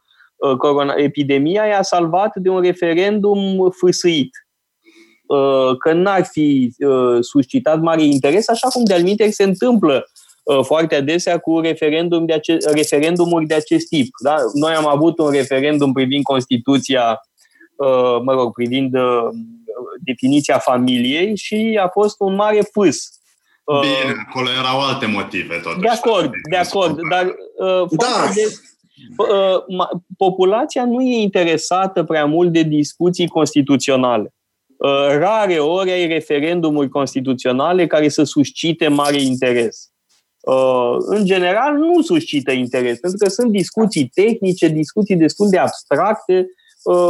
corona, 0.59 0.95
epidemia 0.97 1.65
i-a 1.65 1.83
salvat 1.83 2.37
de 2.37 2.49
un 2.49 2.61
referendum 2.61 3.71
fâsâit 3.71 4.31
uh, 5.27 5.77
că 5.79 5.93
n-ar 5.93 6.25
fi 6.25 6.75
uh, 6.79 7.19
suscitat 7.21 7.81
mare 7.81 8.03
interes, 8.03 8.49
așa 8.49 8.69
cum 8.69 8.85
de-al 8.85 9.31
se 9.31 9.43
întâmplă 9.43 10.05
uh, 10.43 10.65
foarte 10.65 10.95
adesea 10.95 11.39
cu 11.39 11.61
referendum 11.61 12.27
de 12.27 12.33
ace- 12.33 12.59
referendumuri 12.73 13.47
de 13.47 13.55
acest 13.55 13.89
tip. 13.89 14.09
Da? 14.25 14.37
Noi 14.55 14.73
am 14.73 14.87
avut 14.87 15.19
un 15.19 15.31
referendum 15.31 15.93
privind 15.93 16.23
Constituția, 16.23 17.21
mă 18.23 18.33
rog, 18.33 18.53
privind 18.53 18.97
definiția 20.05 20.59
familiei 20.59 21.37
și 21.37 21.79
a 21.83 21.89
fost 21.89 22.17
un 22.19 22.35
mare 22.35 22.61
fâs. 22.73 23.21
Bine, 23.81 24.13
uh, 24.13 24.25
acolo 24.29 24.49
erau 24.51 24.81
alte 24.81 25.07
motive 25.07 25.55
totuși. 25.55 25.81
De 25.81 25.89
acord, 25.89 26.31
de 26.51 26.57
acord, 26.57 26.99
dar 27.11 27.25
uh, 27.25 27.89
da. 27.91 28.31
de, 28.35 28.43
uh, 29.17 29.89
populația 30.17 30.85
nu 30.85 31.03
e 31.03 31.21
interesată 31.21 32.05
prea 32.05 32.25
mult 32.25 32.53
de 32.53 32.63
discuții 32.63 33.29
constituționale. 33.29 34.35
Uh, 34.77 35.07
rare 35.19 35.59
ori 35.59 35.91
ai 35.91 36.07
referendumuri 36.07 36.89
constituționale 36.89 37.87
care 37.87 38.09
să 38.09 38.23
suscite 38.23 38.89
mare 38.89 39.21
interes. 39.23 39.91
Uh, 40.41 40.97
în 40.99 41.25
general, 41.25 41.77
nu 41.77 42.03
suscită 42.03 42.53
interes, 42.53 42.99
pentru 42.99 43.19
că 43.19 43.29
sunt 43.29 43.51
discuții 43.51 44.11
tehnice, 44.15 44.69
discuții 44.69 45.17
destul 45.17 45.49
de 45.49 45.59
abstracte, 45.59 46.35
Uh, 46.35 46.59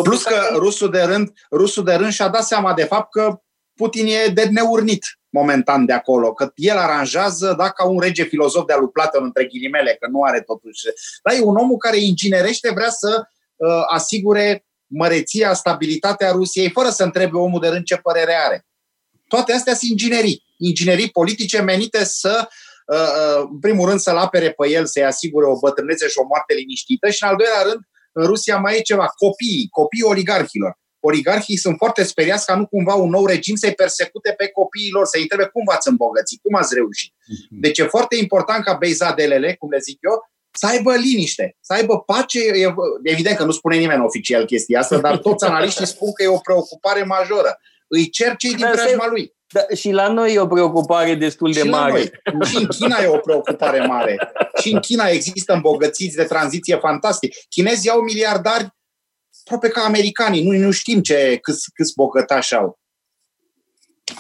Plus 0.03 0.23
că 0.23 0.35
rusul 0.55 0.91
de 0.91 1.01
rând, 1.01 1.33
rusul 1.51 1.85
de 1.85 1.95
rând 1.95 2.13
și-a 2.13 2.29
dat 2.29 2.45
seama 2.45 2.75
de 2.75 2.85
fapt 2.85 3.11
că 3.11 3.41
Putin 3.75 4.07
e 4.07 4.27
de 4.27 4.45
neurnit 4.45 5.05
momentan 5.29 5.85
de 5.85 5.93
acolo, 5.93 6.33
că 6.33 6.53
el 6.55 6.77
aranjează, 6.77 7.55
da, 7.59 7.71
ca 7.71 7.85
un 7.85 8.01
rege 8.01 8.23
filozof 8.23 8.67
de-a 8.67 8.77
lui 8.77 8.89
Platon, 8.89 9.25
între 9.25 9.45
ghilimele, 9.45 9.97
că 10.01 10.09
nu 10.11 10.23
are 10.23 10.41
totuși. 10.41 10.81
Dar 11.23 11.35
e 11.35 11.41
un 11.41 11.57
om 11.57 11.77
care 11.77 11.99
inginerește, 11.99 12.71
vrea 12.75 12.91
să 12.91 13.23
uh, 13.57 13.83
asigure 13.91 14.65
măreția, 14.87 15.55
stabilitatea 15.55 16.31
Rusiei, 16.31 16.71
fără 16.71 16.89
să 16.89 17.05
întrebe 17.05 17.37
omul 17.37 17.61
de 17.61 17.69
rând 17.69 17.85
ce 17.85 17.97
părere 17.97 18.35
are. 18.35 18.67
Toate 19.29 19.53
astea 19.53 19.75
sunt 19.75 19.91
inginerii. 19.91 20.45
Inginerii 20.57 21.11
politice 21.11 21.61
menite 21.61 22.05
să, 22.05 22.49
uh, 22.87 22.97
uh, 22.97 23.49
în 23.51 23.59
primul 23.59 23.89
rând, 23.89 24.01
să-l 24.01 24.17
apere 24.17 24.51
pe 24.51 24.69
el, 24.69 24.87
să-i 24.87 25.05
asigure 25.05 25.47
o 25.47 25.59
bătrânețe 25.59 26.09
și 26.09 26.19
o 26.19 26.27
moarte 26.27 26.55
liniștită 26.55 27.11
și, 27.11 27.23
în 27.23 27.29
al 27.29 27.37
doilea 27.37 27.63
rând, 27.63 27.81
în 28.13 28.27
Rusia 28.27 28.57
mai 28.57 28.77
e 28.77 28.81
ceva, 28.81 29.07
copiii, 29.07 29.69
copiii 29.71 30.03
oligarhilor. 30.03 30.79
Oligarhii 31.01 31.57
sunt 31.57 31.77
foarte 31.77 32.03
speriați 32.03 32.47
ca 32.47 32.57
nu 32.57 32.67
cumva 32.67 32.95
un 32.95 33.11
nou 33.11 33.27
regim 33.27 33.55
să-i 33.55 33.75
persecute 33.75 34.35
pe 34.37 34.49
copiilor, 34.49 35.07
să-i 35.07 35.21
întrebe 35.21 35.45
cum 35.45 35.63
v-ați 35.65 35.89
îmbogățit, 35.89 36.41
cum 36.43 36.55
ați 36.55 36.75
reușit. 36.75 37.13
Mhm. 37.27 37.61
Deci 37.61 37.79
e 37.79 37.85
foarte 37.85 38.17
important 38.17 38.65
ca 38.65 38.73
beizadelele, 38.75 39.55
cum 39.59 39.71
le 39.71 39.79
zic 39.79 39.99
eu, 40.01 40.31
să 40.53 40.67
aibă 40.67 40.95
liniște, 40.95 41.57
să 41.61 41.73
aibă 41.73 42.01
pace. 42.01 42.41
Evident 43.03 43.37
că 43.37 43.45
nu 43.45 43.51
spune 43.51 43.77
nimeni 43.77 44.05
oficial 44.05 44.45
chestia 44.45 44.79
asta, 44.79 44.99
dar 44.99 45.19
toți 45.19 45.45
analiștii 45.45 45.87
spun 45.87 46.13
că 46.13 46.23
e 46.23 46.29
o 46.29 46.39
preocupare 46.39 47.03
majoră. 47.03 47.59
Îi 47.89 48.11
cer 48.11 48.37
cei 48.37 48.55
din 48.55 48.67
preajma 48.73 49.07
lui. 49.07 49.35
Da, 49.53 49.61
și 49.75 49.91
la 49.91 50.09
noi 50.09 50.35
e 50.35 50.41
o 50.41 50.47
preocupare 50.47 51.15
destul 51.15 51.53
de 51.53 51.63
mare. 51.63 52.23
Noi. 52.33 52.49
Și 52.49 52.57
în 52.57 52.67
China 52.67 52.99
e 52.99 53.07
o 53.07 53.19
preocupare 53.19 53.87
mare. 53.87 54.33
Și 54.61 54.73
în 54.73 54.81
China 54.81 55.09
există 55.09 55.53
îmbogățiți 55.53 56.17
de 56.17 56.25
tranziție 56.25 56.77
fantastic. 56.77 57.35
Chinezii 57.49 57.91
au 57.91 58.01
miliardari 58.01 58.69
aproape 59.45 59.69
ca 59.69 59.81
americanii. 59.87 60.43
Nu, 60.43 60.65
nu 60.65 60.71
știm 60.71 61.01
ce, 61.01 61.39
câți, 61.43 61.71
câți 61.75 61.93
bogătași 61.97 62.55
au. 62.55 62.79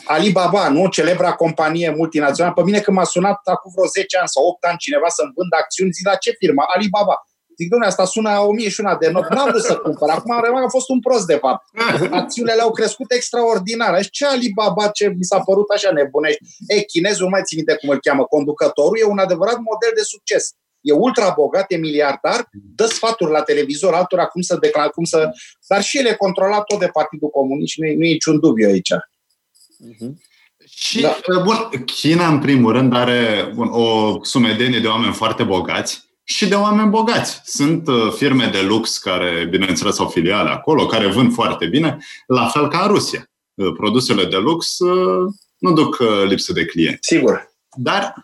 Alibaba, 0.04 0.68
nu? 0.68 0.88
Celebra 0.88 1.32
companie 1.32 1.90
multinațională. 1.90 2.54
Pe 2.54 2.62
mine 2.62 2.80
când 2.80 2.96
m-a 2.96 3.04
sunat 3.04 3.40
acum 3.44 3.72
vreo 3.74 3.86
10 3.86 4.18
ani 4.18 4.28
sau 4.28 4.44
8 4.44 4.64
ani 4.64 4.78
cineva 4.78 5.08
să-mi 5.08 5.32
vândă 5.34 5.56
acțiuni, 5.56 5.92
zic, 5.92 6.06
la 6.06 6.14
ce 6.14 6.30
firmă? 6.38 6.64
Alibaba. 6.74 7.14
Zic, 7.60 7.68
domnule, 7.68 7.90
asta 7.90 8.04
sună 8.04 8.28
a 8.28 8.40
1000 8.40 8.68
și 8.68 8.80
una 8.80 8.96
de 8.96 9.10
not. 9.10 9.28
N-am 9.28 9.48
vrut 9.48 9.62
să 9.62 9.76
cumpăr. 9.76 10.08
Acum 10.08 10.32
am 10.32 10.40
că 10.40 10.64
a 10.64 10.68
fost 10.68 10.88
un 10.88 11.00
prost, 11.00 11.26
de 11.26 11.34
fapt. 11.34 11.64
Acțiunile 12.20 12.60
au 12.60 12.70
crescut 12.70 13.12
extraordinar. 13.12 14.02
Și 14.02 14.10
ce 14.10 14.26
Alibaba, 14.26 14.88
ce 14.88 15.08
mi 15.08 15.24
s-a 15.24 15.40
părut 15.40 15.68
așa 15.68 15.90
nebunești. 15.92 16.40
E, 16.66 16.80
chinezul, 16.80 17.24
nu 17.24 17.30
mai 17.30 17.42
țin 17.44 17.56
minte 17.56 17.76
cum 17.80 17.88
îl 17.88 17.98
cheamă, 18.00 18.24
conducătorul, 18.24 18.98
e 18.98 19.04
un 19.04 19.18
adevărat 19.18 19.56
model 19.56 19.92
de 19.94 20.02
succes. 20.02 20.52
E 20.80 20.92
ultra 20.92 21.32
bogat, 21.36 21.64
e 21.68 21.76
miliardar, 21.76 22.48
dă 22.74 22.86
sfaturi 22.86 23.30
la 23.30 23.42
televizor 23.42 23.94
altora 23.94 24.26
cum 24.26 24.42
să 24.42 24.56
declara, 24.60 24.88
cum 24.88 25.04
să... 25.04 25.30
Dar 25.68 25.82
și 25.82 25.98
el 25.98 26.06
e 26.06 26.14
controlat 26.14 26.64
tot 26.64 26.78
de 26.78 26.86
Partidul 26.92 27.28
Comunist 27.28 27.72
și 27.72 27.80
nu 27.80 27.86
e, 27.86 27.94
nu 27.94 28.04
e 28.04 28.12
niciun 28.12 28.38
dubiu 28.38 28.68
aici. 28.68 28.92
Uh-huh. 28.92 30.12
Și, 30.64 31.00
da. 31.00 31.16
bun, 31.44 31.84
China, 31.84 32.28
în 32.28 32.38
primul 32.38 32.72
rând, 32.72 32.94
are 32.94 33.50
bun, 33.54 33.68
o 33.72 34.18
sumedenie 34.24 34.80
de 34.80 34.86
oameni 34.86 35.12
foarte 35.12 35.42
bogați 35.42 36.09
și 36.30 36.48
de 36.48 36.54
oameni 36.54 36.90
bogați. 36.90 37.40
Sunt 37.44 37.88
uh, 37.88 38.12
firme 38.16 38.46
de 38.46 38.60
lux 38.60 38.98
care, 38.98 39.46
bineînțeles, 39.50 39.98
au 39.98 40.08
filiale 40.08 40.50
acolo, 40.50 40.86
care 40.86 41.06
vând 41.06 41.32
foarte 41.32 41.66
bine, 41.66 41.98
la 42.26 42.46
fel 42.46 42.68
ca 42.68 42.80
în 42.82 42.88
Rusia. 42.88 43.30
Uh, 43.54 43.72
produsele 43.76 44.24
de 44.24 44.36
lux 44.36 44.78
uh, 44.78 45.32
nu 45.58 45.72
duc 45.72 45.98
lipsă 46.26 46.52
de 46.52 46.64
clienți. 46.64 46.98
Sigur. 47.00 47.52
Dar 47.76 48.14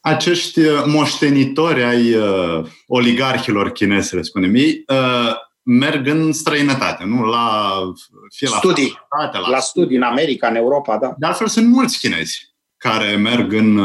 acești 0.00 0.60
moștenitori 0.86 1.82
ai 1.82 2.16
oligarhilor 2.86 3.70
chinezi, 3.70 4.14
le 4.14 4.22
spunem 4.22 4.54
ei, 4.54 4.84
merg 5.62 6.06
în 6.06 6.32
străinătate, 6.32 7.04
nu? 7.04 7.24
La, 7.24 7.72
fie 8.34 8.48
la 8.48 8.56
studii. 8.56 8.98
La, 9.32 9.48
la 9.48 9.58
studii 9.58 9.96
în 9.96 10.02
America, 10.02 10.48
în 10.48 10.54
Europa, 10.54 10.98
da. 10.98 11.14
De 11.18 11.26
altfel, 11.26 11.46
sunt 11.46 11.66
mulți 11.66 11.98
chinezi 11.98 12.54
care 12.76 13.16
merg 13.16 13.52
în 13.52 13.80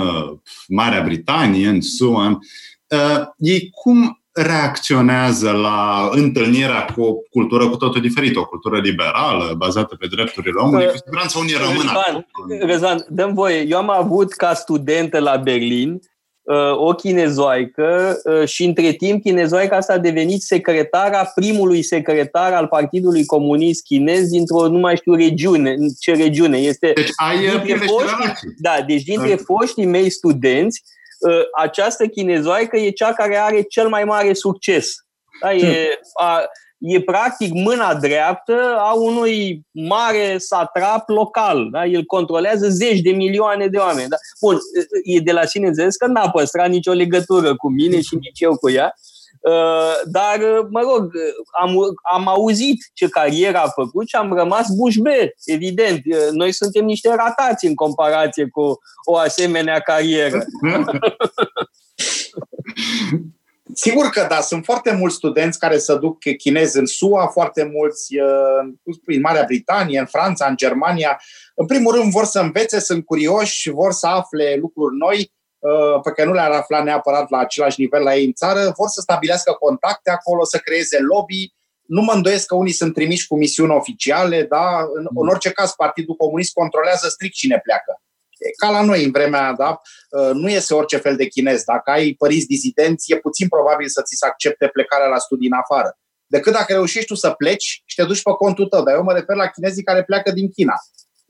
Marea 0.67 1.01
Britanie, 1.01 1.67
în 1.67 1.81
SUA, 1.81 2.29
uh, 2.29 2.37
ei 3.37 3.69
cum 3.69 4.19
reacționează 4.35 5.51
la 5.51 6.09
întâlnirea 6.11 6.85
cu 6.85 7.01
o 7.01 7.13
cultură 7.29 7.69
cu 7.69 7.75
totul 7.75 8.01
diferită, 8.01 8.39
o 8.39 8.45
cultură 8.45 8.79
liberală, 8.79 9.53
bazată 9.57 9.95
pe 9.95 10.07
drepturile 10.07 10.59
omului, 10.61 10.85
cu 10.85 10.97
siguranță 10.97 11.39
unii 11.39 11.53
rămân 11.53 11.75
Răzvan, 11.75 12.27
Răzvan, 12.69 13.05
dăm 13.09 13.33
voie. 13.33 13.65
Eu 13.67 13.77
am 13.77 13.89
avut 13.89 14.33
ca 14.33 14.53
studentă 14.53 15.19
la 15.19 15.37
Berlin 15.37 15.99
uh, 16.41 16.77
o 16.77 16.93
chinezoaică 16.93 18.21
uh, 18.23 18.47
și 18.47 18.63
între 18.63 18.91
timp 18.91 19.23
chinezoaica 19.23 19.75
asta 19.75 19.93
a 19.93 19.97
devenit 19.97 20.41
secretara 20.41 21.31
primului 21.35 21.83
secretar 21.83 22.53
al 22.53 22.67
Partidului 22.67 23.25
Comunist 23.25 23.83
Chinez 23.83 24.29
dintr-o, 24.29 24.67
nu 24.67 24.77
mai 24.77 24.95
știu, 24.95 25.13
regiune, 25.13 25.75
ce 25.99 26.15
regiune. 26.15 26.57
Este 26.57 26.91
deci 26.95 27.11
ai 27.15 27.37
dintre 27.37 27.73
foștii, 27.73 28.55
Da, 28.57 28.83
deci 28.87 29.03
dintre 29.03 29.35
foștii 29.35 29.85
mei 29.85 30.09
studenți, 30.09 30.83
Ă, 30.83 30.95
această 31.57 32.07
chinezoaică 32.07 32.77
e 32.77 32.89
cea 32.89 33.13
care 33.13 33.37
are 33.37 33.61
cel 33.61 33.87
mai 33.87 34.03
mare 34.03 34.33
succes. 34.33 34.93
Da? 35.41 35.53
E, 35.53 35.99
a, 36.19 36.43
e 36.77 37.01
practic 37.01 37.53
mâna 37.53 37.93
dreaptă 37.93 38.75
a 38.77 38.93
unui 38.93 39.61
mare 39.71 40.37
satrap 40.37 41.09
local. 41.09 41.69
Da? 41.71 41.85
El 41.85 42.03
controlează 42.03 42.69
zeci 42.69 42.99
de 42.99 43.11
milioane 43.11 43.67
de 43.67 43.77
oameni. 43.77 44.09
Da? 44.09 44.15
Bun, 44.41 44.57
e 45.03 45.19
de 45.19 45.31
la 45.31 45.45
sine 45.45 45.67
înțeles 45.67 45.95
că 45.95 46.07
n-a 46.07 46.29
păstrat 46.29 46.69
nicio 46.69 46.91
legătură 46.91 47.55
cu 47.55 47.69
mine 47.69 48.01
și 48.01 48.15
nici 48.15 48.39
eu 48.39 48.57
cu 48.57 48.69
ea. 48.69 48.93
Dar, 50.05 50.39
mă 50.69 50.81
rog, 50.81 51.11
am, 51.59 51.75
am 52.13 52.27
auzit 52.27 52.77
ce 52.93 53.07
carieră 53.07 53.57
a 53.57 53.67
făcut 53.67 54.07
și 54.07 54.15
am 54.15 54.33
rămas 54.33 54.67
bușbe, 54.75 55.33
evident. 55.45 56.01
Noi 56.31 56.51
suntem 56.51 56.85
niște 56.85 57.09
ratați 57.15 57.65
în 57.65 57.75
comparație 57.75 58.47
cu 58.47 58.79
o 59.03 59.17
asemenea 59.17 59.79
carieră. 59.79 60.45
Sigur 63.73 64.05
că 64.05 64.25
da, 64.29 64.41
sunt 64.41 64.65
foarte 64.65 64.93
mulți 64.93 65.15
studenți 65.15 65.59
care 65.59 65.77
se 65.77 65.97
duc 65.97 66.17
chinezi 66.37 66.77
în 66.77 66.85
SUA, 66.85 67.27
foarte 67.27 67.71
mulți 67.73 68.15
în 69.05 69.19
Marea 69.21 69.43
Britanie, 69.45 69.99
în 69.99 70.05
Franța, 70.05 70.45
în 70.47 70.55
Germania. 70.55 71.21
În 71.55 71.65
primul 71.65 71.95
rând 71.95 72.11
vor 72.11 72.25
să 72.25 72.39
învețe, 72.39 72.79
sunt 72.79 73.05
curioși, 73.05 73.69
vor 73.69 73.91
să 73.91 74.07
afle 74.07 74.57
lucruri 74.59 74.97
noi 74.97 75.17
uh, 75.17 75.34
pe 76.03 76.11
care 76.11 76.27
nu 76.27 76.33
le-ar 76.33 76.51
afla 76.51 76.83
neapărat 76.83 77.29
la 77.29 77.37
același 77.37 77.81
nivel 77.81 78.03
la 78.03 78.15
ei 78.15 78.25
în 78.25 78.33
țară, 78.33 78.73
vor 78.77 78.87
să 78.87 79.01
stabilească 79.01 79.51
contacte 79.51 80.09
acolo, 80.09 80.43
să 80.43 80.57
creeze 80.57 80.97
lobby. 80.99 81.53
Nu 81.81 82.01
mă 82.01 82.11
îndoiesc 82.11 82.45
că 82.45 82.55
unii 82.55 82.71
sunt 82.71 82.93
trimiși 82.93 83.27
cu 83.27 83.37
misiuni 83.37 83.71
oficiale, 83.71 84.43
da? 84.43 84.79
În, 84.93 85.07
în 85.15 85.27
orice 85.27 85.51
caz, 85.51 85.71
Partidul 85.71 86.15
Comunist 86.15 86.53
controlează 86.53 87.07
strict 87.07 87.33
cine 87.33 87.59
pleacă. 87.63 88.01
E 88.37 88.49
ca 88.57 88.69
la 88.69 88.81
noi 88.81 89.03
în 89.03 89.11
vremea, 89.11 89.53
da? 89.53 89.81
Uh, 90.09 90.31
nu 90.33 90.49
iese 90.49 90.73
orice 90.73 90.97
fel 90.97 91.15
de 91.15 91.27
chinez. 91.27 91.63
Dacă 91.63 91.91
ai 91.91 92.13
părinți 92.17 92.45
dizidenți, 92.45 93.11
e 93.11 93.17
puțin 93.17 93.47
probabil 93.47 93.87
să 93.87 94.01
ți 94.01 94.15
se 94.15 94.25
accepte 94.25 94.67
plecarea 94.67 95.07
la 95.07 95.17
studii 95.17 95.47
în 95.47 95.57
afară. 95.57 95.97
Decât 96.25 96.53
dacă 96.53 96.73
reușești 96.73 97.07
tu 97.07 97.15
să 97.15 97.29
pleci 97.31 97.81
și 97.85 97.95
te 97.95 98.03
duci 98.03 98.21
pe 98.21 98.31
contul 98.31 98.67
tău. 98.67 98.83
Dar 98.83 98.95
eu 98.95 99.03
mă 99.03 99.13
refer 99.13 99.35
la 99.35 99.47
chinezii 99.47 99.83
care 99.83 100.03
pleacă 100.03 100.31
din 100.31 100.51
China 100.51 100.73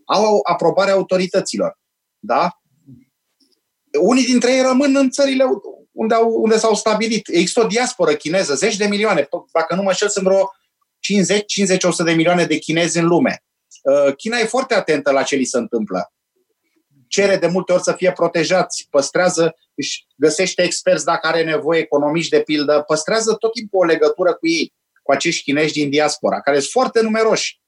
au 0.05 0.39
aprobarea 0.43 0.93
autorităților. 0.93 1.79
Da? 2.19 2.49
Unii 3.99 4.25
dintre 4.25 4.53
ei 4.53 4.61
rămân 4.61 4.95
în 4.95 5.09
țările 5.09 5.43
unde, 5.91 6.13
au, 6.13 6.29
unde 6.29 6.57
s-au 6.57 6.75
stabilit. 6.75 7.27
Există 7.27 7.59
o 7.59 7.67
diasporă 7.67 8.13
chineză, 8.15 8.55
zeci 8.55 8.77
de 8.77 8.85
milioane, 8.85 9.27
dacă 9.53 9.75
nu 9.75 9.81
mă 9.81 9.91
șel, 9.91 10.09
sunt 10.09 10.25
vreo 10.25 10.51
50-50-100 12.01 12.05
de 12.05 12.11
milioane 12.11 12.45
de 12.45 12.57
chinezi 12.57 12.97
în 12.97 13.05
lume. 13.05 13.43
Uh, 13.83 14.15
China 14.15 14.37
e 14.37 14.45
foarte 14.45 14.73
atentă 14.73 15.11
la 15.11 15.23
ce 15.23 15.35
li 15.35 15.45
se 15.45 15.57
întâmplă. 15.57 16.13
Cere 17.07 17.37
de 17.37 17.47
multe 17.47 17.73
ori 17.73 17.83
să 17.83 17.91
fie 17.91 18.11
protejați, 18.11 18.87
păstrează, 18.89 19.55
își 19.75 20.05
găsește 20.15 20.63
experți 20.63 21.05
dacă 21.05 21.27
are 21.27 21.43
nevoie, 21.43 21.79
economiști 21.79 22.29
de 22.29 22.41
pildă, 22.41 22.83
păstrează 22.87 23.33
tot 23.33 23.53
timpul 23.53 23.79
o 23.79 23.83
legătură 23.83 24.33
cu 24.33 24.47
ei, 24.47 24.73
cu 25.03 25.11
acești 25.11 25.43
chinezi 25.43 25.73
din 25.73 25.89
diaspora, 25.89 26.41
care 26.41 26.59
sunt 26.59 26.71
foarte 26.71 27.01
numeroși. 27.01 27.59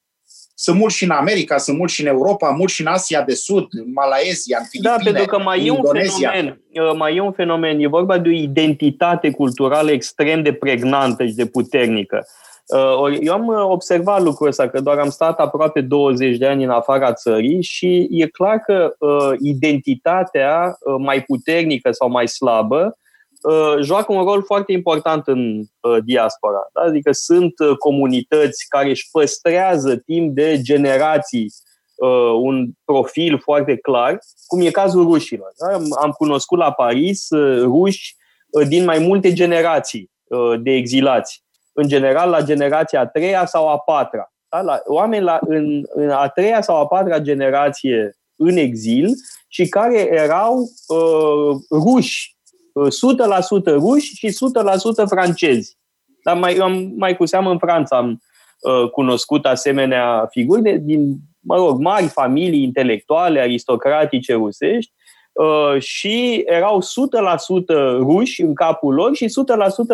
Sunt 0.60 0.78
mulți 0.78 0.96
și 0.96 1.04
în 1.04 1.10
America, 1.10 1.56
sunt 1.56 1.76
mulți 1.76 1.94
și 1.94 2.00
în 2.00 2.06
Europa, 2.06 2.50
mulți 2.50 2.74
și 2.74 2.80
în 2.80 2.86
Asia 2.86 3.22
de 3.22 3.34
Sud, 3.34 3.66
în 3.70 3.92
Malaezia, 3.94 4.58
în 4.60 4.64
da, 4.82 4.90
Filipine, 4.90 5.12
Da, 5.12 5.18
pentru 5.18 5.36
că 5.36 5.42
mai 5.42 5.66
e 5.66 5.70
un 5.70 5.82
fenomen, 5.82 6.60
uh, 6.72 6.96
mai 6.96 7.16
e 7.16 7.20
un 7.20 7.32
fenomen, 7.32 7.80
e 7.80 7.86
vorba 7.86 8.18
de 8.18 8.28
o 8.28 8.32
identitate 8.32 9.30
culturală 9.30 9.90
extrem 9.90 10.42
de 10.42 10.52
pregnantă 10.52 11.26
și 11.26 11.34
de 11.34 11.46
puternică. 11.46 12.26
Uh, 12.66 13.18
eu 13.20 13.32
am 13.32 13.48
observat 13.70 14.22
lucrul 14.22 14.48
ăsta, 14.48 14.68
că 14.68 14.80
doar 14.80 14.98
am 14.98 15.10
stat 15.10 15.38
aproape 15.38 15.80
20 15.80 16.36
de 16.36 16.46
ani 16.46 16.64
în 16.64 16.70
afara 16.70 17.12
țării 17.12 17.62
și 17.62 18.08
e 18.10 18.26
clar 18.26 18.58
că 18.58 18.94
uh, 18.98 19.32
identitatea 19.40 20.78
mai 20.98 21.22
puternică 21.22 21.92
sau 21.92 22.10
mai 22.10 22.28
slabă 22.28 22.78
Uh, 22.86 23.04
joacă 23.80 24.12
un 24.12 24.22
rol 24.22 24.42
foarte 24.42 24.72
important 24.72 25.26
în 25.26 25.58
uh, 25.58 25.96
diaspora. 26.04 26.68
Da? 26.72 26.80
Adică 26.80 27.12
sunt 27.12 27.58
uh, 27.58 27.76
comunități 27.76 28.68
care 28.68 28.88
își 28.88 29.08
păstrează 29.10 29.96
timp 29.96 30.34
de 30.34 30.60
generații 30.60 31.52
un 32.40 32.68
profil 32.84 33.38
foarte 33.38 33.76
clar, 33.76 34.18
cum 34.46 34.60
e 34.60 34.70
cazul 34.70 35.02
rușilor. 35.02 35.52
Da? 35.58 35.78
Am 36.00 36.10
cunoscut 36.10 36.58
la 36.58 36.72
Paris 36.72 37.28
ruși 37.60 38.16
din 38.68 38.84
mai 38.84 38.98
multe 38.98 39.32
generații 39.32 40.10
de 40.60 40.70
exilați. 40.70 41.44
În 41.72 41.88
general, 41.88 42.30
la 42.30 42.42
generația 42.42 43.00
a 43.00 43.06
treia 43.06 43.46
sau 43.46 43.68
a 43.68 43.78
patra. 43.78 44.32
Da? 44.48 44.60
La, 44.60 44.80
oameni 44.86 45.24
la, 45.24 45.38
în, 45.40 45.82
în 45.88 46.10
a 46.10 46.28
treia 46.28 46.60
sau 46.60 46.76
a 46.76 46.86
patra 46.86 47.18
generație 47.18 48.18
în 48.36 48.56
exil 48.56 49.10
și 49.48 49.68
care 49.68 49.98
erau 49.98 50.58
uh, 50.58 51.56
ruși 51.70 52.37
100% 52.86 53.64
ruși 53.64 54.14
și 54.14 54.26
100% 54.26 55.06
francezi. 55.08 55.76
Dar 56.24 56.36
mai, 56.36 56.54
am, 56.54 56.92
mai 56.96 57.16
cu 57.16 57.26
seamă 57.26 57.50
în 57.50 57.58
Franța 57.58 57.96
am 57.96 58.22
uh, 58.60 58.90
cunoscut 58.90 59.46
asemenea 59.46 60.26
figuri 60.30 60.62
de, 60.62 60.76
din, 60.82 61.16
mă 61.40 61.56
rog, 61.56 61.80
mari 61.80 62.06
familii 62.06 62.62
intelectuale, 62.62 63.40
aristocratice 63.40 64.32
rusești 64.32 64.92
uh, 65.32 65.82
și 65.82 66.42
erau 66.46 66.80
100% 66.80 66.84
ruși 67.98 68.42
în 68.42 68.54
capul 68.54 68.94
lor 68.94 69.14
și 69.14 69.26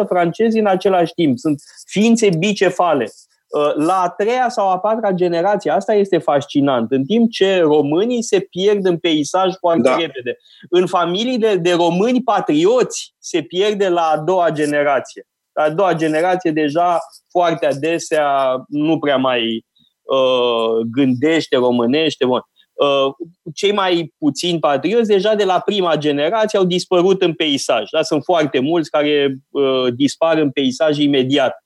100% 0.03 0.07
francezi 0.09 0.59
în 0.59 0.67
același 0.67 1.13
timp. 1.15 1.39
Sunt 1.39 1.63
ființe 1.87 2.29
bicefale. 2.39 3.05
Uh, 3.05 3.34
la 3.75 4.01
a 4.01 4.09
treia 4.09 4.49
sau 4.49 4.71
a 4.71 4.79
patra 4.79 5.11
generație, 5.11 5.71
asta 5.71 5.95
este 5.95 6.19
fascinant, 6.19 6.91
în 6.91 7.05
timp 7.05 7.31
ce 7.31 7.61
românii 7.61 8.23
se 8.23 8.41
pierd 8.41 8.87
în 8.87 8.99
peisaj 8.99 9.55
foarte 9.59 9.89
da. 9.89 9.97
repede. 9.97 10.37
În 10.71 10.87
familii 10.87 11.39
de, 11.39 11.57
de 11.57 11.73
români 11.73 12.23
patrioți 12.23 13.15
se 13.19 13.43
pierde 13.43 13.89
la 13.89 14.03
a 14.03 14.19
doua 14.19 14.51
generație. 14.51 15.27
La 15.53 15.63
a 15.63 15.71
doua 15.71 15.95
generație 15.95 16.51
deja 16.51 16.99
foarte 17.31 17.67
adesea 17.67 18.57
nu 18.69 18.99
prea 18.99 19.17
mai 19.17 19.65
uh, 20.03 20.87
gândește 20.91 21.57
românește. 21.57 22.25
Bun. 22.25 22.41
Uh, 22.73 23.13
cei 23.55 23.73
mai 23.73 24.15
puțini 24.19 24.59
patrioți 24.59 25.09
deja 25.09 25.35
de 25.35 25.45
la 25.45 25.59
prima 25.59 25.97
generație 25.97 26.59
au 26.59 26.65
dispărut 26.65 27.23
în 27.23 27.35
peisaj. 27.35 27.89
Da? 27.91 28.03
Sunt 28.03 28.25
foarte 28.25 28.59
mulți 28.59 28.91
care 28.91 29.37
uh, 29.51 29.87
dispar 29.95 30.39
în 30.39 30.51
peisaj 30.51 30.99
imediat. 30.99 31.64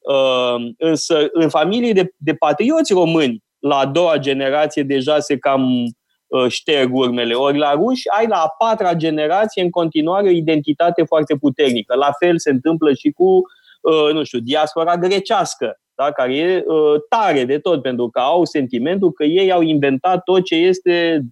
Ehm, 0.00 0.74
însă, 0.78 1.28
în 1.32 1.48
familii 1.48 1.92
de, 1.92 2.12
de 2.16 2.34
patrioți 2.34 2.92
români, 2.92 3.42
la 3.58 3.76
a 3.76 3.86
doua 3.86 4.16
generație 4.16 4.82
deja 4.82 5.18
se 5.18 5.38
cam 5.38 5.84
uh, 6.26 6.48
șterg 6.48 6.94
urmele. 6.94 7.34
Ori 7.34 7.58
la 7.58 7.72
ruși 7.72 8.08
ai 8.18 8.26
la 8.26 8.36
a 8.36 8.54
patra 8.58 8.94
generație 8.94 9.62
în 9.62 9.70
continuare 9.70 10.28
o 10.28 10.30
identitate 10.32 11.02
foarte 11.04 11.36
puternică. 11.36 11.94
La 11.94 12.10
fel 12.18 12.38
se 12.38 12.50
întâmplă 12.50 12.92
și 12.92 13.10
cu, 13.10 13.24
uh, 13.24 14.12
nu 14.12 14.24
știu, 14.24 14.38
diaspora 14.38 14.96
grecească, 14.96 15.80
da? 15.94 16.12
care 16.12 16.36
e 16.36 16.64
uh, 16.66 17.00
tare 17.08 17.44
de 17.44 17.58
tot, 17.58 17.82
pentru 17.82 18.08
că 18.08 18.20
au 18.20 18.44
sentimentul 18.44 19.12
că 19.12 19.24
ei 19.24 19.52
au 19.52 19.60
inventat 19.60 20.22
tot 20.22 20.44
ce 20.44 20.54
este 20.54 21.22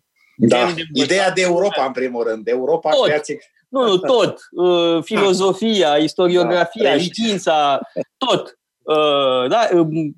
da. 0.40 0.72
De 0.74 0.82
Ideea 0.92 1.30
de 1.30 1.42
Europa, 1.42 1.84
în 1.86 1.92
primul 1.92 2.24
rând. 2.28 2.48
Europa 2.48 2.90
tot. 2.90 3.04
creație 3.04 3.38
nu, 3.68 3.84
nu, 3.84 3.96
tot. 4.14 4.38
Uh, 4.50 5.02
filozofia, 5.02 5.96
istoriografia, 5.96 6.92
da, 6.92 6.98
știința, 6.98 7.80
tot. 8.16 8.58
Uh, 8.82 9.48
da, 9.48 9.68
um, 9.72 10.16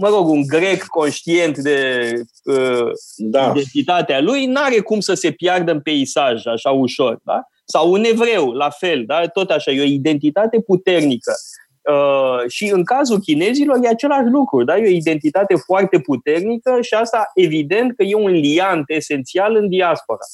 mă 0.00 0.08
rog, 0.08 0.28
un 0.28 0.46
grec 0.46 0.84
conștient 0.84 1.58
de 1.58 2.12
uh, 2.44 2.90
da. 3.16 3.52
identitatea 3.54 4.20
lui, 4.20 4.46
n-are 4.46 4.80
cum 4.80 5.00
să 5.00 5.14
se 5.14 5.30
piardă 5.30 5.72
în 5.72 5.80
peisaj 5.80 6.46
așa 6.46 6.70
ușor. 6.70 7.20
Da? 7.24 7.42
Sau 7.64 7.90
un 7.92 8.04
evreu, 8.04 8.50
la 8.50 8.70
fel, 8.70 9.04
da? 9.06 9.26
tot 9.26 9.50
așa, 9.50 9.70
e 9.70 9.80
o 9.80 9.84
identitate 9.84 10.60
puternică. 10.60 11.32
Uh, 11.90 12.48
și 12.48 12.70
în 12.72 12.84
cazul 12.84 13.18
chinezilor 13.18 13.78
e 13.82 13.88
același 13.88 14.28
lucru, 14.28 14.64
da? 14.64 14.76
e 14.76 14.86
o 14.86 14.90
identitate 14.90 15.54
foarte 15.54 15.98
puternică 15.98 16.78
și 16.80 16.94
asta 16.94 17.30
evident 17.34 17.96
că 17.96 18.02
e 18.02 18.14
un 18.14 18.30
liant 18.30 18.84
esențial 18.86 19.56
în 19.56 19.68
diaspora. 19.68 20.24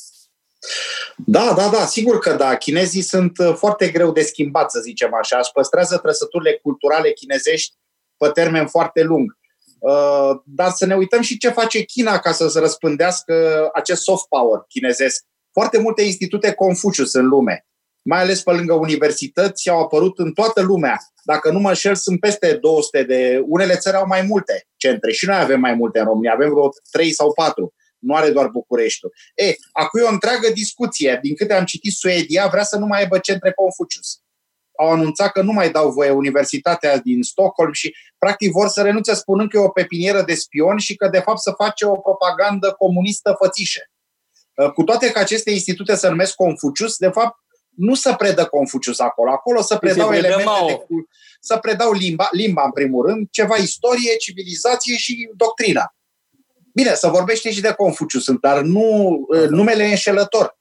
Da, 1.17 1.55
da, 1.57 1.69
da, 1.69 1.87
sigur 1.87 2.19
că 2.19 2.33
da. 2.33 2.57
Chinezii 2.57 3.03
sunt 3.03 3.39
uh, 3.39 3.55
foarte 3.57 3.89
greu 3.89 4.13
de 4.13 4.23
schimbat, 4.23 4.71
să 4.71 4.81
zicem 4.81 5.15
așa. 5.15 5.39
Își 5.39 5.53
păstrează 5.53 5.97
trăsăturile 5.97 6.59
culturale 6.63 7.13
chinezești 7.13 7.75
pe 8.17 8.29
termen 8.29 8.67
foarte 8.67 9.03
lung. 9.03 9.39
Uh, 9.79 10.31
dar 10.45 10.71
să 10.71 10.87
ne 10.87 10.95
uităm 10.95 11.21
și 11.21 11.39
ce 11.39 11.49
face 11.49 11.83
China 11.83 12.19
ca 12.19 12.33
să 12.33 12.49
se 12.49 12.59
răspândească 12.59 13.69
acest 13.73 14.03
soft 14.03 14.27
power 14.29 14.65
chinezesc. 14.69 15.25
Foarte 15.53 15.79
multe 15.79 16.03
institute 16.03 16.53
Confucius 16.53 17.13
în 17.15 17.27
lume, 17.27 17.67
mai 18.03 18.21
ales 18.21 18.43
pe 18.43 18.53
lângă 18.53 18.73
universități, 18.73 19.69
au 19.69 19.81
apărut 19.81 20.19
în 20.19 20.33
toată 20.33 20.61
lumea. 20.61 20.99
Dacă 21.25 21.51
nu 21.51 21.59
mă 21.59 21.69
înșel, 21.69 21.95
sunt 21.95 22.21
peste 22.21 22.53
200 22.53 23.03
de... 23.03 23.43
Unele 23.47 23.75
țări 23.77 23.97
au 23.97 24.07
mai 24.07 24.23
multe 24.23 24.67
centre 24.77 25.13
și 25.13 25.27
noi 25.27 25.37
avem 25.37 25.61
mai 25.61 25.75
multe 25.75 25.99
în 25.99 26.05
România, 26.05 26.33
avem 26.33 26.51
vreo 26.51 26.69
3 26.91 27.13
sau 27.13 27.33
4 27.33 27.75
nu 28.07 28.15
are 28.15 28.31
doar 28.31 28.49
Bucureștiul. 28.49 29.13
E, 29.35 29.55
acum 29.73 30.01
e 30.01 30.03
o 30.03 30.13
întreagă 30.13 30.49
discuție. 30.55 31.19
Din 31.23 31.35
câte 31.35 31.55
am 31.55 31.65
citit, 31.65 31.93
Suedia 31.93 32.47
vrea 32.47 32.63
să 32.63 32.77
nu 32.77 32.87
mai 32.87 33.01
aibă 33.01 33.19
centre 33.19 33.53
Confucius. 33.53 34.21
Au 34.79 34.89
anunțat 34.91 35.33
că 35.33 35.43
nu 35.43 35.53
mai 35.53 35.71
dau 35.71 35.91
voie 35.91 36.11
Universitatea 36.11 36.99
din 36.99 37.23
Stockholm 37.23 37.73
și 37.73 37.95
practic 38.19 38.51
vor 38.51 38.69
să 38.69 38.83
renunțe 38.83 39.15
spunând 39.15 39.51
că 39.51 39.57
e 39.57 39.61
o 39.61 39.69
pepinieră 39.69 40.23
de 40.23 40.35
spioni 40.35 40.81
și 40.81 40.97
că 40.97 41.09
de 41.09 41.19
fapt 41.19 41.39
să 41.39 41.53
face 41.57 41.87
o 41.87 41.97
propagandă 41.97 42.73
comunistă 42.79 43.35
fățișe. 43.43 43.91
Uh, 44.55 44.71
cu 44.71 44.83
toate 44.83 45.11
că 45.11 45.19
aceste 45.19 45.51
institute 45.51 45.95
se 45.95 46.09
numesc 46.09 46.35
Confucius, 46.35 46.97
de 46.97 47.09
fapt 47.09 47.39
nu 47.77 47.95
se 47.95 48.15
predă 48.19 48.45
Confucius 48.47 48.99
acolo. 48.99 49.31
Acolo 49.31 49.63
se 49.63 49.77
predau 49.77 50.11
se 50.11 50.17
elemente 50.17 50.87
de, 50.89 50.95
să 51.41 51.57
predau 51.57 51.93
limba, 51.93 52.29
limba 52.33 52.65
în 52.65 52.73
primul 52.73 53.07
rând, 53.07 53.29
ceva 53.31 53.57
istorie, 53.57 54.17
civilizație 54.17 54.97
și 54.97 55.31
doctrina. 55.37 55.95
Bine, 56.77 56.95
să 56.95 57.09
vorbește 57.09 57.51
și 57.51 57.61
de 57.61 57.73
Confucius, 57.73 58.25
dar 58.41 58.61
nu, 58.61 59.19
da, 59.33 59.39
da. 59.39 59.47
numele 59.49 59.83
e 59.83 59.89
înșelător. 59.89 60.59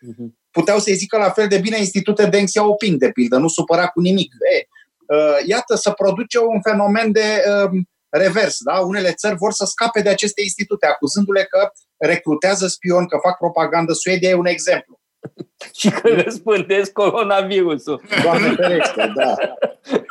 Mhm. 0.00 0.38
puteau 0.50 0.78
să-i 0.78 0.94
zică 0.94 1.16
la 1.16 1.30
fel 1.30 1.48
de 1.48 1.58
bine 1.58 1.78
institute 1.78 2.26
Deng 2.26 2.46
Xiaoping, 2.46 2.98
de 2.98 3.10
pildă, 3.10 3.36
nu 3.36 3.48
supăra 3.48 3.86
cu 3.86 4.00
nimic. 4.00 4.32
E, 4.56 4.66
uh, 5.14 5.46
iată, 5.46 5.74
să 5.74 5.90
produce 5.90 6.38
un 6.38 6.60
fenomen 6.62 7.12
de 7.12 7.44
um, 7.64 7.88
revers. 8.08 8.56
Da? 8.64 8.78
Unele 8.78 9.12
țări 9.12 9.36
vor 9.36 9.52
să 9.52 9.64
scape 9.64 10.00
de 10.00 10.08
aceste 10.08 10.42
institute, 10.42 10.86
acuzându-le 10.86 11.44
că 11.44 11.70
recrutează 11.96 12.66
spioni, 12.66 13.08
că 13.08 13.18
fac 13.22 13.38
propagandă. 13.38 13.92
Suedia 13.92 14.28
e 14.28 14.34
un 14.34 14.46
exemplu. 14.46 15.00
și 15.78 15.90
că 15.90 16.08
răspândesc 16.08 16.92
coronavirusul. 16.92 18.02
Doamne 18.22 18.54
ferește, 18.54 19.12
da. 19.14 19.34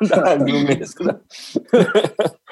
da, 0.21 0.35
glumesc. 0.35 0.99
Da. 0.99 1.21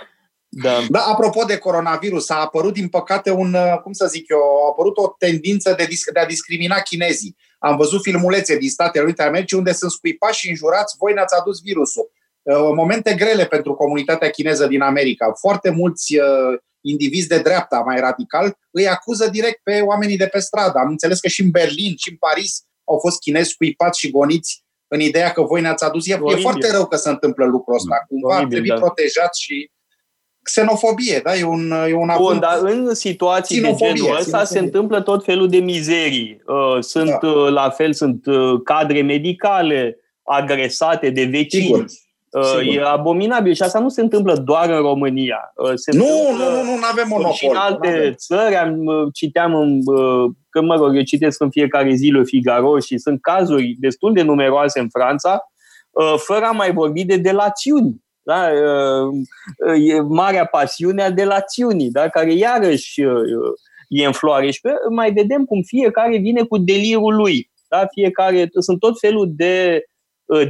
Da. 0.54 0.80
da, 0.90 1.00
apropo 1.00 1.44
de 1.44 1.58
coronavirus, 1.58 2.30
a 2.30 2.36
apărut, 2.36 2.74
din 2.74 2.88
păcate, 2.90 3.32
un, 3.32 3.54
uh, 3.54 3.80
cum 3.84 3.94
să 3.94 4.08
zic 4.08 4.30
eu, 4.30 4.38
a 4.38 4.68
apărut 4.70 4.98
o 4.98 5.16
tendință 5.18 5.74
de, 5.78 5.88
de 6.14 6.20
a 6.20 6.26
discrimina 6.26 6.80
chinezii. 6.80 7.36
Am 7.60 7.78
văzut 7.78 8.02
filmulețe 8.02 8.58
din 8.58 8.70
Statele 8.70 9.04
Unite 9.04 9.24
Americii 9.24 9.58
unde 9.58 9.72
sunt 9.72 9.92
scuipași 9.92 10.40
și 10.40 10.50
înjurați, 10.50 10.96
voi 10.98 11.14
ne-ați 11.14 11.36
adus 11.40 11.62
virusul. 11.62 12.12
Uh, 12.42 12.72
momente 12.76 13.14
grele 13.14 13.46
pentru 13.46 13.74
comunitatea 13.74 14.30
chineză 14.30 14.68
din 14.68 14.82
America. 14.82 15.32
Foarte 15.40 15.70
mulți 15.70 16.18
uh, 16.18 16.60
indivizi 16.82 17.28
de 17.28 17.40
dreapta 17.40 17.80
mai 17.80 18.00
radical 18.00 18.58
îi 18.72 18.88
acuză 18.88 19.30
direct 19.30 19.60
pe 19.64 19.82
oamenii 19.82 20.18
de 20.18 20.28
pe 20.28 20.40
stradă. 20.40 20.78
Am 20.78 20.90
înțeles 20.90 21.20
că 21.20 21.28
și 21.28 21.42
în 21.42 21.50
Berlin 21.50 21.96
și 21.98 22.10
în 22.10 22.16
Paris 22.16 22.64
au 22.84 22.98
fost 23.00 23.20
chinezi 23.20 23.50
scuipați 23.50 24.00
și 24.00 24.12
goniți 24.12 24.66
în 24.88 25.00
ideea 25.00 25.32
că 25.32 25.42
voi 25.42 25.62
ne-ați 25.62 25.84
adus. 25.84 26.08
E, 26.08 26.20
e 26.26 26.36
foarte 26.36 26.72
rău 26.72 26.88
că 26.88 26.96
se 26.96 27.10
întâmplă 27.10 27.46
lucrul 27.46 27.76
ăsta. 27.76 28.06
Cumva 28.08 28.36
ar 28.38 28.46
trebui 28.46 28.68
da. 28.68 28.76
protejați 28.76 29.42
și 29.42 29.72
xenofobie, 30.44 31.20
da? 31.24 31.36
E 31.36 31.44
un, 31.44 31.72
e 31.90 31.94
un 31.94 32.10
Bun, 32.18 32.40
dar 32.40 32.60
în 32.62 32.94
situații 32.94 33.62
xenofobie, 33.62 33.92
de 33.92 34.00
genul 34.00 34.18
ăsta 34.18 34.38
xenofobie. 34.38 34.60
se 34.60 34.60
întâmplă 34.60 35.02
tot 35.02 35.24
felul 35.24 35.48
de 35.48 35.58
mizerii. 35.58 36.42
Uh, 36.48 36.78
sunt, 36.80 37.18
da. 37.22 37.28
Uh, 37.28 37.52
la 37.52 37.70
fel, 37.70 37.94
sunt 37.94 38.26
uh, 38.26 38.62
cadre 38.64 39.02
medicale 39.02 39.98
agresate 40.24 41.10
de 41.10 41.24
vecini. 41.24 41.64
Sigur. 41.64 41.86
Sigur. 42.60 42.76
E 42.76 42.82
abominabil 42.86 43.54
și 43.54 43.62
asta 43.62 43.80
nu 43.80 43.90
se 43.90 44.02
întâmplă 44.02 44.36
doar 44.36 44.70
în 44.70 44.82
România. 44.82 45.54
Se 45.76 45.98
nu, 45.98 46.06
nu, 46.32 46.38
nu, 46.38 46.64
nu, 46.64 46.76
nu 46.76 46.86
avem 46.92 47.08
monopol. 47.08 47.34
Și 47.34 47.46
în 47.46 47.56
alte 47.56 48.14
țări, 48.18 48.56
am, 48.56 48.86
citeam, 49.14 49.56
în, 49.56 49.84
că 50.50 50.62
mă 50.62 50.76
rog, 50.76 50.96
eu 50.96 51.02
citesc 51.02 51.42
în 51.42 51.50
fiecare 51.50 51.94
zi 51.94 52.10
Le 52.10 52.24
Figaro 52.24 52.80
și 52.80 52.98
sunt 52.98 53.22
cazuri 53.22 53.76
destul 53.80 54.14
de 54.14 54.22
numeroase 54.22 54.80
în 54.80 54.90
Franța, 54.90 55.52
fără 56.18 56.46
a 56.46 56.52
mai 56.52 56.74
vorbi 56.74 57.06
de 57.06 57.18
delațiuni 57.18 58.02
da? 58.24 58.52
E 59.76 60.02
marea 60.02 60.46
pasiune 60.46 61.04
a 61.04 61.12
delațiunii, 61.12 61.90
da? 61.90 62.10
care 62.10 62.34
iarăși 62.34 63.02
e 63.88 64.06
în 64.06 64.12
floare. 64.12 64.52
Și 64.52 64.62
mai 64.90 65.12
vedem 65.12 65.46
cum 65.46 65.62
fiecare 65.62 66.18
vine 66.18 66.44
cu 66.44 66.58
delirul 66.58 67.16
lui. 67.16 67.52
Da? 67.68 67.86
Fiecare, 67.92 68.50
sunt 68.60 68.80
tot 68.80 69.00
felul 69.00 69.32
de 69.36 69.84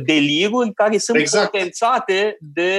deliruri 0.05 0.73
care 0.73 0.97
sunt 0.97 1.17
exact. 1.17 1.51
potențate 1.51 2.37
de 2.39 2.71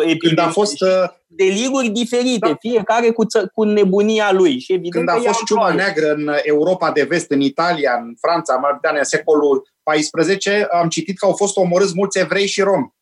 epidemie. 0.00 0.18
Când 0.18 0.38
a 0.38 0.48
fost 0.48 0.84
deliruri 1.26 1.88
diferite, 1.88 2.48
da. 2.48 2.56
fiecare 2.60 3.10
cu, 3.10 3.26
cu 3.54 3.64
nebunia 3.64 4.32
lui. 4.32 4.58
Și 4.58 4.72
evident 4.72 5.06
Când 5.06 5.08
a 5.08 5.26
fost 5.26 5.44
ciuma 5.44 5.74
neagră 5.74 6.12
în 6.12 6.30
Europa 6.42 6.92
de 6.92 7.02
vest, 7.02 7.30
în 7.30 7.40
Italia, 7.40 7.92
în 8.02 8.14
Franța, 8.20 8.78
în 8.98 9.04
secolul 9.04 9.68
XIV, 9.84 10.52
am 10.70 10.88
citit 10.88 11.18
că 11.18 11.26
au 11.26 11.32
fost 11.32 11.56
omorâți 11.56 11.92
mulți 11.94 12.18
evrei 12.18 12.46
și 12.46 12.60
romi 12.60 12.94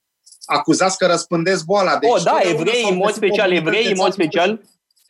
acuzați 0.45 0.99
că 0.99 1.07
răspândesc 1.07 1.65
boala. 1.65 1.97
Deci, 1.97 2.11
oh, 2.11 2.23
da, 2.25 2.39
evrei, 2.43 2.87
în 2.91 2.97
mod 2.97 3.11
special, 3.11 3.53
evrei, 3.53 3.87
în 3.87 3.97
mod 3.97 4.13
special, 4.13 4.61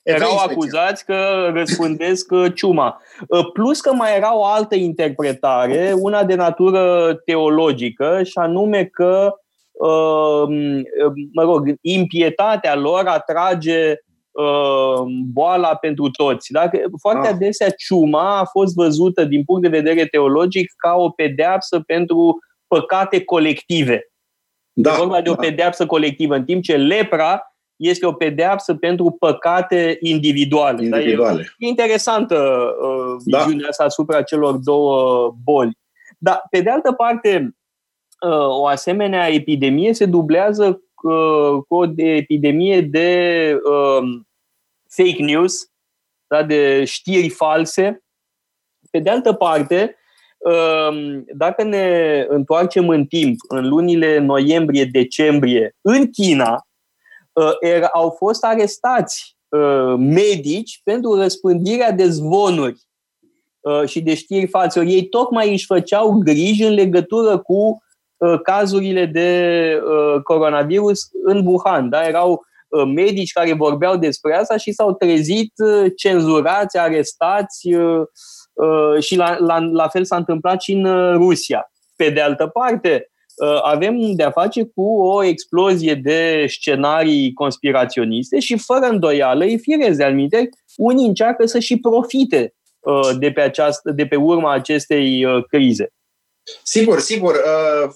erau 0.02 0.36
acuzați 0.36 1.04
că 1.04 1.50
răspândesc 1.52 2.30
uh, 2.30 2.52
ciuma. 2.54 3.02
Uh, 3.28 3.52
plus 3.52 3.80
că 3.80 3.92
mai 3.92 4.16
era 4.16 4.36
o 4.36 4.44
altă 4.44 4.74
interpretare, 4.74 5.94
una 5.96 6.24
de 6.24 6.34
natură 6.34 7.14
teologică, 7.24 8.22
și 8.22 8.38
anume 8.38 8.84
că, 8.84 9.34
uh, 9.72 10.48
mă 11.32 11.42
rog, 11.42 11.74
impietatea 11.80 12.74
lor 12.76 13.06
atrage 13.06 13.94
boala 15.32 15.74
pentru 15.74 16.10
toți. 16.10 16.52
Dacă, 16.52 16.80
foarte 17.00 17.26
ah. 17.26 17.32
adesea 17.34 17.70
ciuma 17.70 18.38
a 18.38 18.44
fost 18.44 18.74
văzută 18.74 19.24
din 19.24 19.44
punct 19.44 19.62
de 19.62 19.78
vedere 19.78 20.06
teologic 20.06 20.72
ca 20.76 20.94
o 20.94 21.10
pedeapsă 21.10 21.80
pentru 21.80 22.38
păcate 22.66 23.24
colective. 23.24 24.11
Da, 24.72 24.92
e 24.92 24.96
vorba 24.96 25.20
de 25.20 25.30
o 25.30 25.34
da. 25.34 25.40
pedeapsă 25.40 25.86
colectivă, 25.86 26.34
în 26.34 26.44
timp 26.44 26.62
ce 26.62 26.76
lepra 26.76 27.42
este 27.76 28.06
o 28.06 28.12
pedeapsă 28.12 28.74
pentru 28.74 29.10
păcate 29.10 29.96
individuale. 30.00 30.84
individuale. 30.84 31.42
Da? 31.42 31.48
E 31.58 31.66
interesantă 31.66 32.36
uh, 32.82 33.22
da. 33.24 33.38
viziunea 33.38 33.68
asta 33.68 33.84
asupra 33.84 34.22
celor 34.22 34.56
două 34.56 35.34
boli. 35.44 35.78
Dar, 36.18 36.42
pe 36.50 36.60
de 36.60 36.70
altă 36.70 36.92
parte, 36.92 37.56
uh, 38.20 38.48
o 38.48 38.66
asemenea 38.66 39.28
epidemie 39.28 39.94
se 39.94 40.04
dublează 40.04 40.82
uh, 41.02 41.62
cu 41.68 41.74
o 41.74 41.86
de 41.86 42.04
epidemie 42.04 42.80
de 42.80 43.56
uh, 43.64 44.20
fake 44.88 45.22
news, 45.22 45.70
da? 46.26 46.42
de 46.42 46.84
știri 46.84 47.28
false. 47.28 48.02
Pe 48.90 48.98
de 48.98 49.10
altă 49.10 49.32
parte, 49.32 49.76
Ehm, 49.76 50.01
dacă 51.34 51.62
ne 51.62 52.26
întoarcem 52.28 52.88
în 52.88 53.04
timp, 53.04 53.36
în 53.48 53.68
lunile 53.68 54.18
noiembrie-decembrie, 54.18 55.76
în 55.80 56.10
China, 56.10 56.66
eh, 57.60 57.82
au 57.92 58.10
fost 58.10 58.44
arestați 58.44 59.36
eh, 59.48 59.94
medici 59.98 60.80
pentru 60.84 61.14
răspândirea 61.14 61.92
de 61.92 62.08
zvonuri 62.08 62.80
eh, 63.60 63.88
și 63.88 64.00
de 64.00 64.14
știri 64.14 64.46
false. 64.46 64.80
Ei 64.80 65.08
tocmai 65.08 65.52
își 65.52 65.66
făceau 65.66 66.10
griji 66.10 66.64
în 66.64 66.74
legătură 66.74 67.38
cu 67.38 67.82
cazurile 68.42 69.06
de 69.06 69.80
coronavirus 70.22 71.08
în 71.24 71.46
Wuhan. 71.46 71.88
Da? 71.88 72.06
Erau 72.06 72.44
medici 72.94 73.32
care 73.32 73.52
vorbeau 73.52 73.96
despre 73.96 74.34
asta 74.34 74.56
și 74.56 74.72
s-au 74.72 74.94
trezit 74.94 75.52
cenzurați, 75.96 76.78
arestați, 76.78 77.68
Uh, 77.74 78.02
și 79.00 79.16
la, 79.16 79.36
la, 79.38 79.58
la 79.58 79.88
fel 79.88 80.04
s-a 80.04 80.16
întâmplat 80.16 80.62
și 80.62 80.72
în 80.72 80.84
uh, 80.84 81.14
Rusia. 81.14 81.72
Pe 81.96 82.10
de 82.10 82.20
altă 82.20 82.46
parte, 82.46 83.10
uh, 83.36 83.58
avem 83.62 84.14
de-a 84.14 84.30
face 84.30 84.64
cu 84.64 84.82
o 85.00 85.24
explozie 85.24 85.94
de 85.94 86.44
scenarii 86.48 87.32
conspiraționiste 87.32 88.40
și 88.40 88.58
fără 88.58 88.86
îndoială, 88.86 89.44
e 89.44 89.56
fireze 89.56 90.04
al 90.04 90.14
minte, 90.14 90.48
unii 90.76 91.06
încearcă 91.06 91.46
să 91.46 91.58
și 91.58 91.76
profite 91.78 92.54
de 93.18 93.32
pe, 93.32 93.40
această, 93.40 93.90
de 93.90 94.06
pe 94.06 94.16
urma 94.16 94.52
acestei 94.52 95.26
crize. 95.48 95.92
Sigur, 96.62 97.00
sigur. 97.00 97.36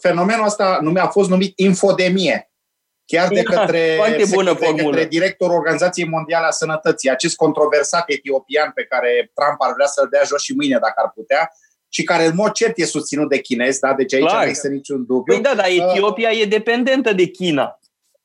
Fenomenul 0.01 0.45
ăsta 0.45 0.79
nume, 0.83 1.01
a 1.01 1.07
fost 1.07 1.31
numit 1.31 1.53
infodemie 1.59 2.51
chiar 3.07 3.29
de 3.29 3.43
către, 3.43 3.97
bună 4.31 4.55
de 4.61 4.83
către 4.83 5.05
directorul 5.05 5.55
Organizației 5.55 6.09
Mondiale 6.09 6.47
a 6.47 6.51
Sănătății, 6.51 7.11
acest 7.11 7.37
controversat 7.37 8.05
etiopian 8.07 8.71
pe 8.75 8.85
care 8.85 9.31
Trump 9.35 9.57
ar 9.59 9.73
vrea 9.75 9.87
să-l 9.87 10.09
dea 10.11 10.23
jos 10.25 10.43
și 10.43 10.55
mâine 10.55 10.79
dacă 10.79 10.95
ar 11.05 11.13
putea, 11.15 11.51
și 11.89 12.03
care 12.03 12.25
în 12.25 12.35
mod 12.35 12.53
cert 12.53 12.79
e 12.79 12.85
susținut 12.85 13.29
de 13.29 13.39
chinezi, 13.39 13.81
da? 13.81 13.93
deci 13.93 14.15
aici 14.15 14.25
Clar. 14.25 14.37
nu 14.37 14.43
există 14.43 14.69
niciun 14.69 15.05
dubiu. 15.07 15.35
Păi 15.35 15.43
da, 15.43 15.55
dar 15.55 15.67
Etiopia 15.67 16.31
uh, 16.31 16.41
e 16.41 16.45
dependentă 16.45 17.13
de 17.13 17.25
China. 17.25 17.81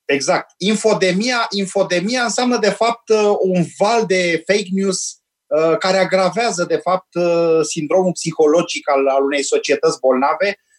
Exact. 0.05 0.53
Infodemia, 0.57 1.47
infodemia 1.49 2.23
înseamnă 2.23 2.57
de 2.57 2.69
fapt 2.69 3.09
uh, 3.09 3.35
un 3.39 3.63
val 3.77 4.05
de 4.05 4.43
fake 4.45 4.67
news 4.71 5.21
uh, 5.47 5.77
care 5.77 5.97
agravează 5.97 6.63
de 6.63 6.75
fapt 6.75 7.15
uh, 7.15 7.59
sindromul 7.61 8.11
psihologic 8.11 8.89
al, 8.89 9.07
al 9.07 9.23
unei 9.23 9.43
societăți 9.43 9.99
bolnave 9.99 10.47
Uh, 10.47 10.70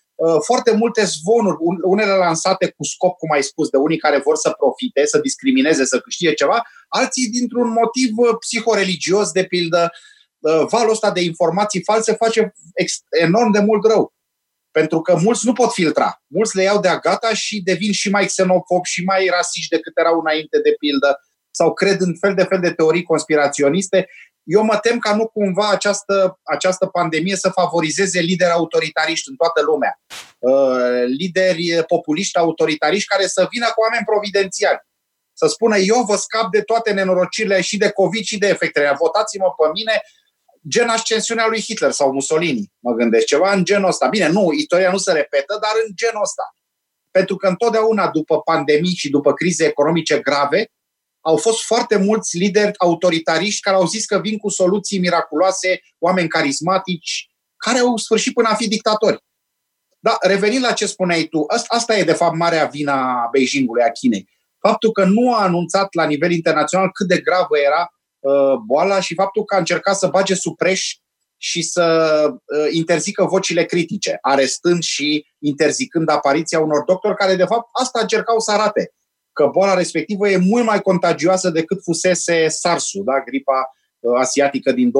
foarte 0.44 0.70
multe 0.70 1.04
zvonuri, 1.04 1.56
unele 1.82 2.12
lansate 2.12 2.74
cu 2.76 2.84
scop, 2.84 3.16
cum 3.16 3.30
ai 3.30 3.42
spus, 3.42 3.68
de 3.68 3.76
unii 3.76 3.98
care 3.98 4.18
vor 4.18 4.36
să 4.36 4.50
profite, 4.50 5.06
să 5.06 5.18
discrimineze, 5.18 5.84
să 5.84 6.00
câștige 6.00 6.32
ceva, 6.32 6.62
alții 6.88 7.28
dintr-un 7.28 7.68
motiv 7.68 8.10
uh, 8.16 8.36
psihoreligios, 8.38 9.30
de 9.30 9.44
pildă. 9.44 9.90
Uh, 10.38 10.66
valul 10.68 10.90
ăsta 10.90 11.10
de 11.10 11.22
informații 11.22 11.82
false 11.82 12.12
face 12.12 12.52
enorm 13.20 13.50
de 13.50 13.58
mult 13.58 13.84
rău. 13.84 14.14
Pentru 14.70 15.00
că 15.00 15.16
mulți 15.22 15.46
nu 15.46 15.52
pot 15.52 15.72
filtra. 15.72 16.22
Mulți 16.26 16.56
le 16.56 16.62
iau 16.62 16.80
de-a 16.80 16.98
gata 16.98 17.34
și 17.34 17.62
devin 17.62 17.92
și 17.92 18.10
mai 18.10 18.26
xenofobi 18.26 18.88
și 18.88 19.04
mai 19.04 19.28
rasiști 19.30 19.68
decât 19.68 19.98
erau 19.98 20.18
înainte, 20.20 20.58
de 20.58 20.74
pildă 20.78 21.20
sau 21.50 21.72
cred 21.72 22.00
în 22.00 22.14
fel 22.20 22.34
de 22.34 22.42
fel 22.42 22.60
de 22.60 22.72
teorii 22.72 23.02
conspiraționiste 23.02 24.08
eu 24.44 24.62
mă 24.62 24.76
tem 24.76 24.98
ca 24.98 25.14
nu 25.14 25.28
cumva 25.28 25.68
această, 25.68 26.40
această 26.42 26.86
pandemie 26.86 27.36
să 27.36 27.48
favorizeze 27.48 28.20
lideri 28.20 28.50
autoritariști 28.50 29.28
în 29.28 29.36
toată 29.36 29.62
lumea. 29.62 30.00
Uh, 30.38 31.04
lideri 31.18 31.84
populiști 31.86 32.38
autoritariști 32.38 33.08
care 33.08 33.26
să 33.26 33.46
vină 33.50 33.66
cu 33.66 33.80
oameni 33.80 34.04
providențiali. 34.04 34.78
Să 35.32 35.46
spună, 35.46 35.76
eu 35.76 36.02
vă 36.02 36.16
scap 36.16 36.50
de 36.50 36.60
toate 36.60 36.92
nenorocirile 36.92 37.60
și 37.60 37.76
de 37.76 37.90
COVID 37.90 38.24
și 38.24 38.38
de 38.38 38.48
efectele. 38.48 38.94
Votați-mă 38.98 39.44
pe 39.44 39.70
mine, 39.72 40.02
gen 40.68 40.88
ascensiunea 40.88 41.46
lui 41.46 41.60
Hitler 41.60 41.90
sau 41.90 42.12
Mussolini, 42.12 42.72
mă 42.78 42.92
gândesc, 42.92 43.26
ceva 43.26 43.52
în 43.52 43.64
genul 43.64 43.88
ăsta. 43.88 44.08
Bine, 44.08 44.28
nu, 44.28 44.52
istoria 44.52 44.90
nu 44.90 44.98
se 44.98 45.12
repetă, 45.12 45.58
dar 45.60 45.72
în 45.86 45.92
genul 45.94 46.22
ăsta. 46.22 46.54
Pentru 47.10 47.36
că 47.36 47.48
întotdeauna 47.48 48.08
după 48.08 48.40
pandemii 48.40 48.94
și 48.94 49.10
după 49.10 49.32
crize 49.32 49.64
economice 49.64 50.18
grave, 50.18 50.70
au 51.22 51.36
fost 51.36 51.62
foarte 51.62 51.96
mulți 51.96 52.36
lideri 52.36 52.78
autoritariști 52.78 53.60
care 53.60 53.76
au 53.76 53.86
zis 53.86 54.04
că 54.04 54.18
vin 54.18 54.38
cu 54.38 54.48
soluții 54.48 54.98
miraculoase, 54.98 55.80
oameni 55.98 56.28
carismatici, 56.28 57.28
care 57.56 57.78
au 57.78 57.96
sfârșit 57.96 58.34
până 58.34 58.48
a 58.48 58.54
fi 58.54 58.68
dictatori. 58.68 59.24
Da, 59.98 60.16
revenind 60.20 60.64
la 60.64 60.72
ce 60.72 60.86
spuneai 60.86 61.22
tu, 61.22 61.44
asta 61.66 61.96
e 61.96 62.04
de 62.04 62.12
fapt 62.12 62.36
marea 62.36 62.64
vina 62.64 63.22
a 63.22 63.28
Beijingului, 63.30 63.82
a 63.82 63.90
Chinei. 63.90 64.28
Faptul 64.58 64.92
că 64.92 65.04
nu 65.04 65.34
a 65.34 65.42
anunțat 65.42 65.94
la 65.94 66.04
nivel 66.04 66.30
internațional 66.30 66.90
cât 66.92 67.06
de 67.06 67.18
gravă 67.18 67.58
era 67.66 67.94
uh, 68.18 68.54
boala 68.66 69.00
și 69.00 69.14
faptul 69.14 69.44
că 69.44 69.54
a 69.54 69.58
încercat 69.58 69.96
să 69.96 70.06
bage 70.06 70.34
supreși 70.34 71.00
și 71.36 71.62
să 71.62 72.26
uh, 72.30 72.66
interzică 72.70 73.24
vocile 73.24 73.64
critice, 73.64 74.18
arestând 74.20 74.82
și 74.82 75.26
interzicând 75.38 76.08
apariția 76.08 76.60
unor 76.60 76.84
doctori 76.84 77.16
care, 77.16 77.34
de 77.34 77.44
fapt, 77.44 77.68
asta 77.72 78.00
încercau 78.00 78.38
să 78.38 78.50
arate, 78.50 78.92
că 79.32 79.46
boala 79.46 79.74
respectivă 79.74 80.28
e 80.28 80.36
mult 80.36 80.64
mai 80.64 80.80
contagioasă 80.80 81.50
decât 81.50 81.82
fusese 81.82 82.48
SARS-ul, 82.48 83.04
da? 83.04 83.20
gripa 83.20 83.70
uh, 84.00 84.18
asiatică 84.18 84.72
din 84.72 84.90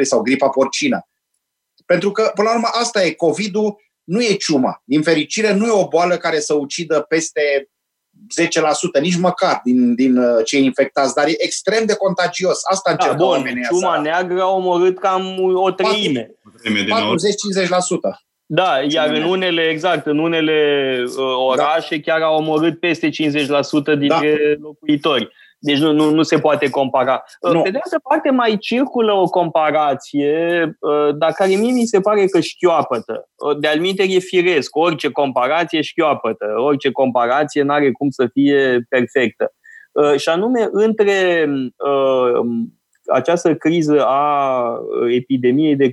2002-2003 0.00 0.02
sau 0.02 0.20
gripa 0.20 0.48
porcină. 0.48 1.08
Pentru 1.86 2.10
că, 2.10 2.30
până 2.34 2.48
la 2.48 2.54
urmă, 2.54 2.68
asta 2.72 3.04
e, 3.04 3.10
COVID-ul 3.10 3.76
nu 4.04 4.22
e 4.22 4.32
ciuma. 4.32 4.82
Din 4.84 5.02
fericire, 5.02 5.52
nu 5.52 5.66
e 5.66 5.70
o 5.70 5.88
boală 5.88 6.16
care 6.16 6.40
să 6.40 6.54
ucidă 6.54 7.00
peste 7.00 7.68
10%, 8.98 9.00
nici 9.00 9.16
măcar 9.16 9.60
din, 9.64 9.94
din 9.94 10.16
uh, 10.16 10.44
cei 10.44 10.64
infectați, 10.64 11.14
dar 11.14 11.26
e 11.26 11.34
extrem 11.38 11.86
de 11.86 11.94
contagios. 11.94 12.60
Asta 12.70 12.90
încercă 12.90 13.16
da, 13.16 13.24
bun, 13.24 13.32
oamenii 13.32 13.62
ciuma 13.62 13.94
să... 13.94 14.00
neagră 14.00 14.42
a 14.42 14.48
omorât 14.48 14.98
cam 14.98 15.36
o 15.54 15.70
treime. 15.70 16.30
40-50%. 16.64 18.25
Da, 18.48 18.78
iar 18.88 19.10
în 19.10 19.22
unele, 19.22 19.62
exact, 19.62 20.06
în 20.06 20.18
unele 20.18 20.98
uh, 21.06 21.34
orașe 21.48 21.96
da. 21.96 22.02
chiar 22.02 22.22
au 22.22 22.36
omorât 22.36 22.80
peste 22.80 23.08
50% 23.08 23.12
dintre 23.98 24.36
da. 24.36 24.60
locuitori. 24.60 25.28
Deci 25.58 25.78
nu, 25.78 25.92
nu, 25.92 26.10
nu 26.10 26.22
se 26.22 26.38
poate 26.38 26.70
compara. 26.70 27.24
Uh, 27.40 27.52
nu. 27.52 27.62
Pe 27.62 27.70
de 27.70 27.78
altă 27.82 27.98
parte, 28.08 28.30
mai 28.30 28.56
circulă 28.58 29.12
o 29.12 29.24
comparație, 29.24 30.62
uh, 30.80 31.16
dar 31.16 31.32
care 31.32 31.54
mie 31.54 31.72
mi 31.72 31.84
se 31.84 32.00
pare 32.00 32.26
că 32.26 32.40
șchioapătă. 32.40 33.28
Uh, 33.34 33.58
de-al 33.58 33.84
e 33.96 34.18
firesc. 34.18 34.76
Orice 34.76 35.10
comparație 35.10 35.80
șchioapătă. 35.80 36.46
Orice 36.56 36.90
comparație 36.90 37.62
nu 37.62 37.72
are 37.72 37.92
cum 37.92 38.10
să 38.10 38.28
fie 38.32 38.86
perfectă. 38.88 39.52
Și 40.16 40.28
anume, 40.28 40.68
între 40.70 41.48
această 43.06 43.54
criză 43.54 44.04
a 44.06 44.78
epidemiei 45.10 45.76
de 45.76 45.92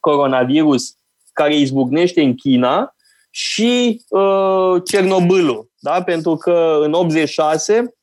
coronavirus 0.00 0.94
care 1.32 1.56
izbucnește 1.56 2.22
în 2.22 2.34
China 2.34 2.94
și 3.30 4.02
Cernobâlul. 4.84 5.70
Da? 5.80 6.02
Pentru 6.02 6.36
că 6.36 6.78
în 6.82 6.92
86 6.92 7.94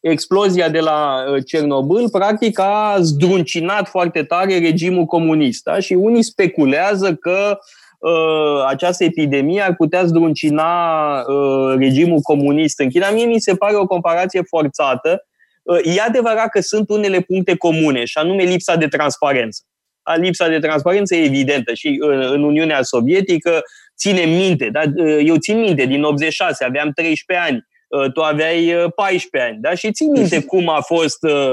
explozia 0.00 0.68
de 0.68 0.78
la 0.78 1.24
uh, 1.32 1.44
Cernobâl 1.44 2.10
practic 2.10 2.58
a 2.58 2.96
zdruncinat 3.00 3.88
foarte 3.88 4.22
tare 4.22 4.58
regimul 4.58 5.04
comunist. 5.04 5.62
Da? 5.62 5.78
Și 5.78 5.92
unii 5.92 6.22
speculează 6.22 7.14
că 7.14 7.58
uh, 7.98 8.64
această 8.66 9.04
epidemie 9.04 9.60
ar 9.60 9.74
putea 9.74 10.04
zdruncina 10.04 11.20
uh, 11.20 11.74
regimul 11.78 12.20
comunist 12.20 12.80
în 12.80 12.88
China. 12.88 13.10
Mie 13.10 13.24
mi 13.24 13.40
se 13.40 13.54
pare 13.54 13.76
o 13.76 13.86
comparație 13.86 14.42
forțată. 14.42 15.26
Uh, 15.62 15.96
e 15.96 16.00
adevărat 16.00 16.48
că 16.48 16.60
sunt 16.60 16.88
unele 16.88 17.20
puncte 17.20 17.56
comune, 17.56 18.04
și 18.04 18.18
anume 18.18 18.42
lipsa 18.42 18.76
de 18.76 18.86
transparență. 18.86 19.62
A, 20.08 20.16
lipsa 20.16 20.48
de 20.48 20.58
transparență 20.58 21.14
e 21.14 21.24
evidentă 21.24 21.74
și 21.74 21.96
în, 22.00 22.20
uh, 22.20 22.30
în 22.30 22.42
Uniunea 22.42 22.82
Sovietică 22.82 23.60
ține 23.96 24.24
minte. 24.24 24.68
Da? 24.72 24.82
Uh, 24.96 25.20
eu 25.24 25.36
țin 25.36 25.58
minte, 25.58 25.84
din 25.84 26.02
86, 26.02 26.64
aveam 26.64 26.90
13 26.94 27.46
ani 27.46 27.66
Uh, 27.88 28.12
tu 28.12 28.22
aveai 28.22 28.90
14 28.94 29.28
uh, 29.32 29.42
ani, 29.42 29.58
da? 29.60 29.74
Și 29.74 29.92
ții 29.92 30.06
minte 30.06 30.44
cum 30.44 30.68
a 30.68 30.80
fost 30.80 31.22
uh, 31.22 31.52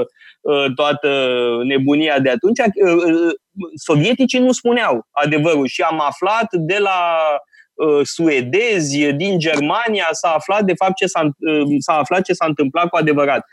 toată 0.74 1.38
nebunia 1.64 2.18
de 2.18 2.30
atunci. 2.30 2.58
Sovieticii 3.74 4.38
nu 4.38 4.52
spuneau 4.52 5.06
adevărul 5.10 5.66
și 5.66 5.82
am 5.82 6.00
aflat 6.00 6.46
de 6.52 6.78
la 6.78 7.18
suedezi 8.02 9.12
din 9.12 9.38
Germania 9.38 10.08
s-a 10.10 10.28
aflat 10.28 10.64
de 10.64 10.74
fapt 10.74 10.94
ce 10.94 11.06
s-a, 11.06 11.30
s-a 11.78 11.92
aflat 11.92 12.22
ce 12.22 12.32
s-a 12.32 12.46
întâmplat 12.46 12.88
cu 12.88 12.96
adevărat. 12.96 13.46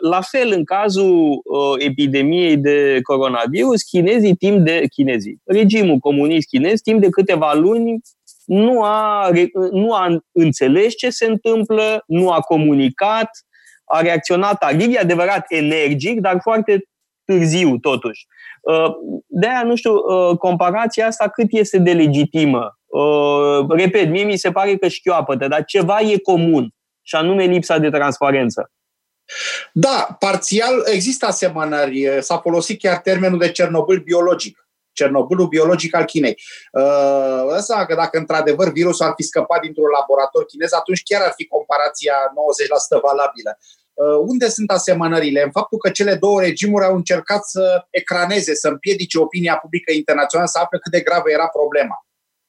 La 0.00 0.20
fel, 0.20 0.52
în 0.52 0.64
cazul 0.64 1.42
epidemiei 1.78 2.56
de 2.56 2.98
coronavirus, 3.02 3.82
chinezii 3.82 4.34
timp 4.34 4.58
de 4.58 4.84
chinezii, 4.92 5.40
regimul 5.44 5.98
comunist 5.98 6.48
chinez 6.48 6.80
timp 6.80 7.00
de 7.00 7.08
câteva 7.08 7.54
luni 7.54 8.00
nu 8.44 8.82
a, 8.82 9.30
nu 9.70 9.92
a 9.92 10.22
înțeles 10.32 10.94
ce 10.94 11.10
se 11.10 11.26
întâmplă, 11.26 12.04
nu 12.06 12.30
a 12.30 12.40
comunicat, 12.40 13.30
a 13.84 14.00
reacționat 14.00 14.58
tardiv, 14.58 14.94
e 14.94 14.98
adevărat 14.98 15.44
energic, 15.48 16.20
dar 16.20 16.38
foarte 16.42 16.88
târziu 17.24 17.76
totuși. 17.76 18.26
Uh, 18.60 18.94
de 19.26 19.46
aia, 19.46 19.62
nu 19.62 19.76
știu, 19.76 19.92
uh, 19.94 20.36
comparația 20.38 21.06
asta 21.06 21.28
cât 21.28 21.46
este 21.50 21.78
de 21.78 21.92
legitimă. 21.92 22.78
Uh, 22.94 23.66
repet, 23.68 24.08
mie 24.08 24.24
mi 24.24 24.36
se 24.36 24.50
pare 24.50 24.76
că 24.76 24.88
șchioapătă, 24.88 25.48
dar 25.48 25.64
ceva 25.64 26.00
e 26.00 26.18
comun, 26.18 26.74
și 27.02 27.14
anume 27.14 27.44
lipsa 27.44 27.78
de 27.78 27.90
transparență. 27.90 28.70
Da, 29.72 30.16
parțial 30.18 30.82
există 30.86 31.26
asemănări. 31.26 32.08
S-a 32.20 32.38
folosit 32.38 32.78
chiar 32.78 32.98
termenul 32.98 33.38
de 33.38 33.50
Cernobâl 33.50 33.98
biologic. 33.98 34.68
Cernobâlul 34.92 35.46
biologic 35.46 35.94
al 35.94 36.04
Chinei. 36.04 36.38
Ăsta, 37.56 37.78
uh, 37.80 37.86
că 37.86 37.94
dacă 37.94 38.18
într-adevăr 38.18 38.72
virusul 38.72 39.06
ar 39.06 39.12
fi 39.16 39.22
scăpat 39.22 39.60
dintr-un 39.60 39.90
laborator 40.00 40.44
chinez, 40.44 40.72
atunci 40.72 41.02
chiar 41.02 41.22
ar 41.22 41.32
fi 41.36 41.46
comparația 41.46 42.14
90% 42.96 43.00
valabilă. 43.00 43.58
Uh, 43.92 44.16
unde 44.26 44.48
sunt 44.48 44.70
asemănările? 44.70 45.42
În 45.42 45.50
faptul 45.50 45.78
că 45.78 45.90
cele 45.90 46.14
două 46.14 46.40
regimuri 46.40 46.84
au 46.84 46.94
încercat 46.94 47.44
să 47.44 47.86
ecraneze, 47.90 48.54
să 48.54 48.68
împiedice 48.68 49.18
opinia 49.18 49.56
publică 49.56 49.92
internațională 49.92 50.48
să 50.48 50.58
afle 50.58 50.78
cât 50.78 50.92
de 50.92 51.00
gravă 51.00 51.30
era 51.30 51.46
problema. 51.46 52.03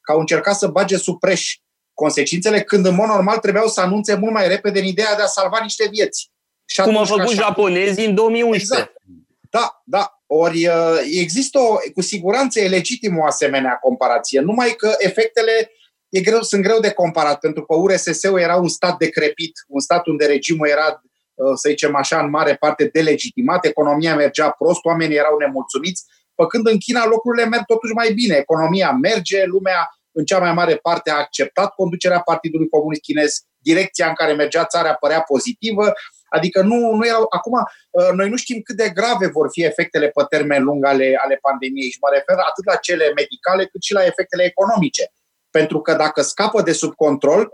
Că 0.06 0.12
au 0.12 0.18
încercat 0.18 0.56
să 0.56 0.66
bage 0.66 0.96
sub 0.96 1.18
preș 1.18 1.56
consecințele, 1.94 2.60
când 2.62 2.86
în 2.86 2.94
mod 2.94 3.06
normal 3.06 3.38
trebuiau 3.38 3.68
să 3.68 3.80
anunțe 3.80 4.14
mult 4.14 4.32
mai 4.32 4.48
repede 4.48 4.78
în 4.78 4.84
ideea 4.84 5.16
de 5.16 5.22
a 5.22 5.26
salva 5.26 5.58
niște 5.62 5.88
vieți. 5.90 6.30
Și 6.64 6.82
Cum 6.82 6.96
au 6.96 7.04
făcut 7.04 7.34
japonezii 7.34 8.06
în 8.06 8.14
2011. 8.14 8.74
Exact. 8.74 9.02
Da, 9.50 9.82
da. 9.84 10.20
Ori 10.26 10.66
uh, 10.66 10.98
există 11.20 11.58
o, 11.58 11.76
cu 11.94 12.00
siguranță 12.00 12.60
e 12.60 12.68
legitimă 12.68 13.20
o 13.20 13.24
asemenea 13.24 13.78
comparație, 13.80 14.40
numai 14.40 14.70
că 14.70 14.94
efectele 14.98 15.70
e 16.08 16.20
greu, 16.20 16.40
sunt 16.40 16.62
greu 16.62 16.80
de 16.80 16.90
comparat, 16.90 17.38
pentru 17.38 17.64
că 17.64 17.74
URSS-ul 17.74 18.40
era 18.40 18.56
un 18.56 18.68
stat 18.68 18.98
decrepit, 18.98 19.52
un 19.68 19.80
stat 19.80 20.06
unde 20.06 20.26
regimul 20.26 20.68
era, 20.68 21.02
uh, 21.34 21.52
să 21.54 21.68
zicem 21.68 21.94
așa, 21.94 22.20
în 22.20 22.30
mare 22.30 22.54
parte 22.54 22.84
delegitimat, 22.92 23.64
economia 23.64 24.14
mergea 24.16 24.50
prost, 24.50 24.84
oamenii 24.84 25.16
erau 25.16 25.38
nemulțumiți, 25.38 26.04
făcând 26.34 26.66
în 26.66 26.78
China 26.78 27.06
lucrurile 27.06 27.46
merg 27.46 27.64
totuși 27.64 27.92
mai 27.92 28.12
bine, 28.12 28.34
economia 28.36 28.90
merge, 28.90 29.44
lumea 29.44 29.95
în 30.16 30.24
cea 30.24 30.38
mai 30.38 30.52
mare 30.52 30.76
parte 30.76 31.10
a 31.10 31.16
acceptat 31.16 31.74
conducerea 31.74 32.20
Partidului 32.20 32.68
Comunist 32.68 33.00
Chinez, 33.00 33.32
direcția 33.58 34.08
în 34.08 34.14
care 34.14 34.32
mergea 34.32 34.64
țara 34.64 34.94
părea 34.94 35.20
pozitivă, 35.20 35.92
Adică 36.28 36.62
nu, 36.62 36.94
nu 36.94 37.06
erau, 37.06 37.26
acum 37.28 37.52
uh, 37.90 38.10
noi 38.14 38.28
nu 38.28 38.36
știm 38.36 38.60
cât 38.60 38.76
de 38.76 38.90
grave 38.94 39.26
vor 39.26 39.48
fi 39.50 39.62
efectele 39.64 40.08
pe 40.08 40.24
termen 40.28 40.62
lung 40.62 40.84
ale, 40.84 41.14
ale 41.24 41.38
pandemiei 41.40 41.90
și 41.90 41.98
mă 42.00 42.08
refer 42.12 42.36
atât 42.48 42.64
la 42.64 42.76
cele 42.76 43.12
medicale 43.14 43.66
cât 43.66 43.82
și 43.82 43.92
la 43.92 44.04
efectele 44.04 44.44
economice. 44.44 45.12
Pentru 45.50 45.80
că 45.80 45.94
dacă 45.94 46.22
scapă 46.22 46.62
de 46.62 46.72
sub 46.72 46.94
control, 46.94 47.48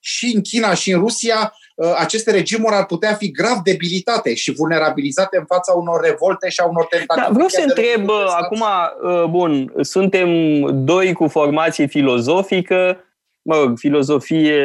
și 0.00 0.32
în 0.34 0.42
China 0.42 0.74
și 0.74 0.90
în 0.92 1.00
Rusia, 1.00 1.40
uh, 1.40 1.67
aceste 1.98 2.30
regimuri 2.30 2.74
ar 2.74 2.86
putea 2.86 3.14
fi 3.14 3.30
grav 3.30 3.58
debilitate 3.64 4.34
și 4.34 4.52
vulnerabilizate 4.52 5.36
în 5.38 5.44
fața 5.44 5.72
unor 5.72 6.00
revolte 6.00 6.48
și 6.48 6.60
a 6.60 6.64
unor 6.64 6.84
tentative. 6.84 7.26
Da, 7.26 7.32
vreau 7.32 7.48
să 7.48 7.64
întreb, 7.66 8.08
uh, 8.08 8.24
acum, 8.40 8.64
bun, 9.30 9.72
suntem 9.80 10.28
doi 10.84 11.12
cu 11.12 11.28
formație 11.28 11.86
filozofică, 11.86 13.02
mă 13.42 13.56
rog, 13.56 13.78
filozofie, 13.78 14.64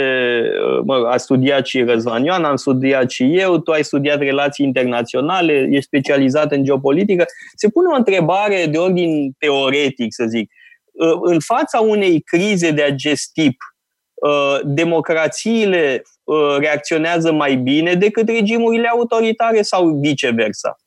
mă 0.84 0.96
rog, 0.96 1.06
a 1.06 1.18
studiat 1.18 1.66
și 1.66 1.84
Răzvan 1.84 2.24
Ioan, 2.24 2.44
am 2.44 2.56
studiat 2.56 3.10
și 3.10 3.38
eu, 3.38 3.58
tu 3.58 3.72
ai 3.72 3.84
studiat 3.84 4.20
relații 4.20 4.66
internaționale, 4.66 5.68
ești 5.72 5.86
specializat 5.86 6.52
în 6.52 6.64
geopolitică. 6.64 7.26
Se 7.56 7.70
pune 7.70 7.88
o 7.88 7.96
întrebare 7.96 8.66
de 8.72 8.78
ordin 8.78 9.32
teoretic, 9.38 10.14
să 10.14 10.26
zic. 10.28 10.52
În 11.22 11.40
fața 11.40 11.80
unei 11.80 12.22
crize 12.22 12.72
de 12.72 12.82
acest 12.82 13.32
tip, 13.34 13.58
democrațiile 14.64 16.02
reacționează 16.58 17.32
mai 17.32 17.56
bine 17.56 17.94
decât 17.94 18.28
regimurile 18.28 18.88
autoritare 18.88 19.62
sau 19.62 20.00
viceversa? 20.02 20.78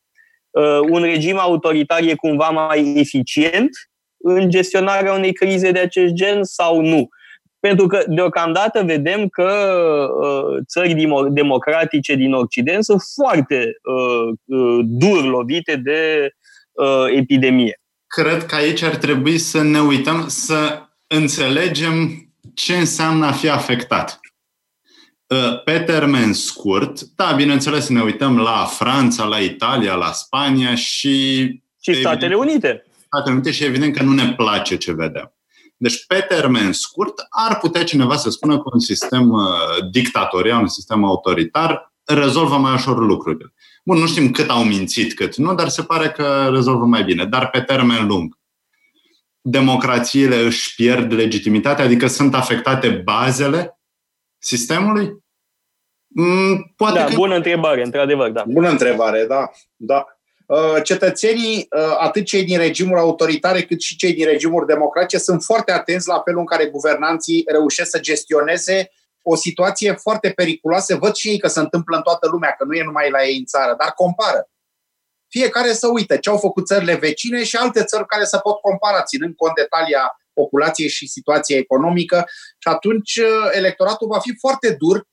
Un 0.89 1.03
regim 1.03 1.39
autoritar 1.39 2.03
e 2.03 2.15
cumva 2.15 2.49
mai 2.49 2.95
eficient 2.97 3.71
în 4.17 4.51
gestionarea 4.51 5.13
unei 5.13 5.33
crize 5.33 5.71
de 5.71 5.79
acest 5.79 6.13
gen 6.13 6.43
sau 6.43 6.81
nu? 6.81 7.09
Pentru 7.61 7.87
că 7.87 8.05
deocamdată 8.07 8.83
vedem 8.83 9.29
că 9.29 9.51
uh, 10.21 10.63
țări 10.67 11.09
democratice 11.31 12.15
din 12.15 12.33
Occident 12.33 12.85
sunt 12.85 13.01
foarte 13.15 13.73
uh, 13.83 14.59
uh, 14.59 14.85
dur 14.85 15.25
lovite 15.25 15.77
de 15.77 16.31
epidemie. 17.17 17.81
Cred 18.07 18.45
că 18.47 18.55
aici 18.55 18.83
ar 18.83 18.97
trebui 18.97 19.39
să 19.39 19.63
ne 19.63 19.81
uităm, 19.81 20.25
să 20.29 20.83
înțelegem 21.07 22.26
ce 22.57 22.77
înseamnă 22.77 23.27
a 23.27 23.33
fi 23.33 23.49
afectat. 23.49 24.21
Pe 25.65 25.79
termen 25.79 26.33
scurt, 26.33 27.01
da, 27.01 27.33
bineînțeles, 27.33 27.85
să 27.85 27.93
ne 27.93 28.03
uităm 28.03 28.39
la 28.39 28.65
Franța, 28.65 29.25
la 29.25 29.39
Italia, 29.39 29.95
la 29.95 30.13
Spania 30.13 30.75
și... 30.75 31.45
Și 31.81 31.95
Statele 31.95 32.35
Unite. 32.35 32.87
Statele 33.07 33.35
Unite 33.35 33.51
și 33.51 33.65
evident 33.65 33.97
că 33.97 34.03
nu 34.03 34.13
ne 34.13 34.33
place 34.33 34.77
ce 34.77 34.93
vedem. 34.93 35.35
Deci, 35.77 36.07
pe 36.07 36.25
termen 36.29 36.73
scurt, 36.73 37.15
ar 37.29 37.59
putea 37.59 37.85
cineva 37.85 38.17
să 38.17 38.31
spună 38.31 38.57
că 38.57 38.71
un 38.73 38.81
sistem 38.81 39.31
uh, 39.31 39.45
dictatorial, 39.91 40.61
un 40.61 40.69
sistem 40.69 41.05
autoritar, 41.05 41.93
rezolvă 42.05 42.57
mai 42.57 42.73
ușor 42.73 42.99
lucrurile. 42.99 43.55
Bun, 43.85 43.99
nu 43.99 44.07
știm 44.07 44.31
cât 44.31 44.51
au 44.51 44.65
mințit, 44.65 45.15
cât 45.15 45.37
nu, 45.37 45.55
dar 45.55 45.69
se 45.69 45.83
pare 45.83 46.11
că 46.11 46.49
rezolvă 46.53 46.85
mai 46.85 47.05
bine. 47.05 47.25
Dar 47.25 47.51
pe 47.51 47.61
termen 47.61 48.07
lung, 48.07 48.39
democrațiile 49.49 50.37
își 50.37 50.75
pierd 50.75 51.13
legitimitatea, 51.13 51.85
adică 51.85 52.07
sunt 52.07 52.35
afectate 52.35 52.89
bazele 52.89 53.81
sistemului? 54.39 55.25
Mm, 56.07 56.73
poate 56.77 56.99
da, 56.99 57.05
că... 57.05 57.15
bună 57.15 57.35
întrebare, 57.35 57.83
într-adevăr, 57.83 58.31
da. 58.31 58.45
Bună 58.49 58.69
întrebare, 58.69 59.25
da. 59.25 59.51
da. 59.77 60.07
Uh, 60.47 60.83
cetățenii, 60.83 61.57
uh, 61.57 61.97
atât 61.99 62.25
cei 62.25 62.45
din 62.45 62.59
regimuri 62.59 63.01
autoritare 63.01 63.63
cât 63.63 63.81
și 63.81 63.97
cei 63.97 64.13
din 64.13 64.27
regimuri 64.27 64.67
democratice, 64.67 65.19
sunt 65.19 65.43
foarte 65.43 65.73
atenți 65.73 66.09
la 66.09 66.21
felul 66.25 66.41
în 66.41 66.47
care 66.47 66.67
guvernanții 66.67 67.45
reușesc 67.47 67.91
să 67.91 68.01
gestioneze 68.01 68.91
o 69.23 69.35
situație 69.35 69.93
foarte 69.93 70.31
periculoasă. 70.31 70.97
Văd 70.97 71.15
și 71.15 71.29
ei 71.29 71.39
că 71.39 71.49
se 71.49 71.61
întâmplă 71.61 71.97
în 71.97 72.03
toată 72.03 72.29
lumea, 72.29 72.55
că 72.59 72.65
nu 72.65 72.75
e 72.75 72.85
numai 72.85 73.11
la 73.11 73.25
ei 73.25 73.37
în 73.39 73.45
țară, 73.45 73.75
dar 73.79 73.93
compară. 73.95 74.49
Fiecare 75.29 75.73
să 75.73 75.89
uite 75.89 76.19
ce 76.19 76.31
au 76.31 76.39
făcut 76.39 76.67
țările 76.67 76.95
vecine 76.95 77.45
și 77.45 77.57
alte 77.57 77.85
țări 77.85 78.07
care 78.07 78.25
să 78.25 78.39
pot 78.39 78.61
compara, 78.61 79.03
ținând 79.03 79.35
cont 79.37 79.55
de 79.55 79.67
talia 79.71 80.21
populației 80.33 80.89
și 80.89 81.09
situația 81.09 81.57
economică. 81.57 82.25
Și 82.59 82.69
atunci 82.69 83.17
uh, 83.17 83.49
electoratul 83.53 84.09
va 84.09 84.19
fi 84.19 84.37
foarte 84.39 84.77
dur 84.79 85.07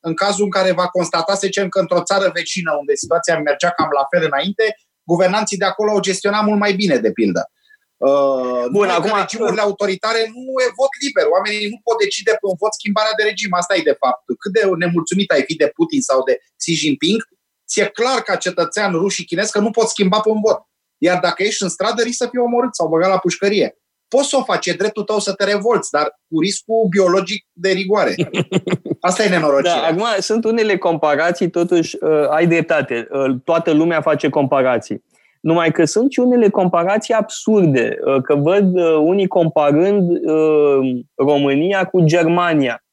în 0.00 0.14
cazul 0.14 0.44
în 0.44 0.50
care 0.50 0.72
va 0.72 0.88
constata, 0.88 1.32
să 1.34 1.40
zicem, 1.44 1.68
că 1.68 1.78
într-o 1.80 2.02
țară 2.02 2.30
vecină, 2.34 2.70
unde 2.78 2.94
situația 2.94 3.38
mergea 3.38 3.70
cam 3.70 3.88
la 3.98 4.06
fel 4.10 4.22
înainte, 4.30 4.64
guvernanții 5.02 5.56
de 5.62 5.64
acolo 5.64 5.90
au 5.90 6.00
gestionat 6.00 6.44
mult 6.44 6.58
mai 6.58 6.72
bine, 6.72 6.96
de 6.96 7.12
pildă. 7.12 7.50
Uh, 7.96 8.64
Bun, 8.72 8.88
acum... 8.88 9.12
regimurile 9.20 9.60
autoritare 9.60 10.22
nu 10.34 10.44
e 10.64 10.76
vot 10.80 10.92
liber. 11.04 11.24
Oamenii 11.34 11.68
nu 11.72 11.78
pot 11.86 11.98
decide 12.04 12.30
pe 12.30 12.46
un 12.50 12.56
vot 12.62 12.72
schimbarea 12.78 13.14
de 13.18 13.22
regim. 13.30 13.52
Asta 13.60 13.76
e 13.76 13.90
de 13.90 13.96
fapt. 14.02 14.20
Cât 14.42 14.52
de 14.56 14.62
nemulțumit 14.84 15.30
ai 15.30 15.42
fi 15.48 15.54
de 15.62 15.68
Putin 15.76 16.00
sau 16.00 16.18
de 16.28 16.34
Xi 16.60 16.72
Jinping, 16.80 17.20
ți-e 17.68 17.84
clar 17.84 18.20
ca 18.20 18.36
cetățean 18.36 18.92
rus 18.92 19.12
și 19.12 19.24
chinez 19.24 19.50
că 19.50 19.58
nu 19.58 19.70
poți 19.70 19.90
schimba 19.90 20.20
pe 20.20 20.28
un 20.28 20.40
vot. 20.44 20.60
Iar 20.98 21.18
dacă 21.20 21.42
ești 21.42 21.62
în 21.62 21.68
stradă, 21.68 22.02
risc 22.02 22.16
să 22.16 22.26
fii 22.30 22.38
omorât 22.38 22.74
sau 22.74 22.88
băgat 22.88 23.08
la 23.08 23.18
pușcărie. 23.18 23.78
Poți 24.08 24.28
să 24.28 24.36
o 24.36 24.42
faci, 24.42 24.66
e 24.66 24.72
dreptul 24.72 25.02
tău 25.02 25.18
să 25.18 25.32
te 25.32 25.44
revolți, 25.44 25.90
dar 25.90 26.20
cu 26.28 26.40
riscul 26.40 26.86
biologic 26.90 27.46
de 27.52 27.70
rigoare. 27.70 28.14
Asta 29.00 29.24
e 29.24 29.28
nenorocirea. 29.28 29.80
Da, 29.80 29.86
acum 29.86 30.06
sunt 30.18 30.44
unele 30.44 30.78
comparații, 30.78 31.50
totuși 31.50 31.96
uh, 32.00 32.28
ai 32.28 32.46
dreptate. 32.46 33.08
Uh, 33.10 33.36
toată 33.44 33.70
lumea 33.72 34.00
face 34.00 34.28
comparații. 34.28 35.04
Numai 35.40 35.72
că 35.72 35.84
sunt 35.84 36.12
și 36.12 36.20
unele 36.20 36.48
comparații 36.48 37.14
absurde, 37.14 37.96
uh, 38.04 38.22
că 38.22 38.34
văd 38.34 38.76
uh, 38.76 38.96
unii 39.00 39.26
comparând 39.26 40.10
uh, 40.10 41.04
România 41.14 41.84
cu 41.84 42.00
Germania. 42.00 42.84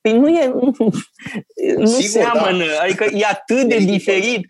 Păi 0.00 0.18
nu 0.18 0.28
e, 0.28 0.46
nu, 0.46 0.74
nu 1.78 1.86
Sigur, 1.86 2.22
seamănă, 2.22 2.64
da. 2.64 2.82
adică 2.82 3.04
e 3.12 3.24
atât 3.24 3.68
de 3.68 3.76
diferit. 3.76 4.46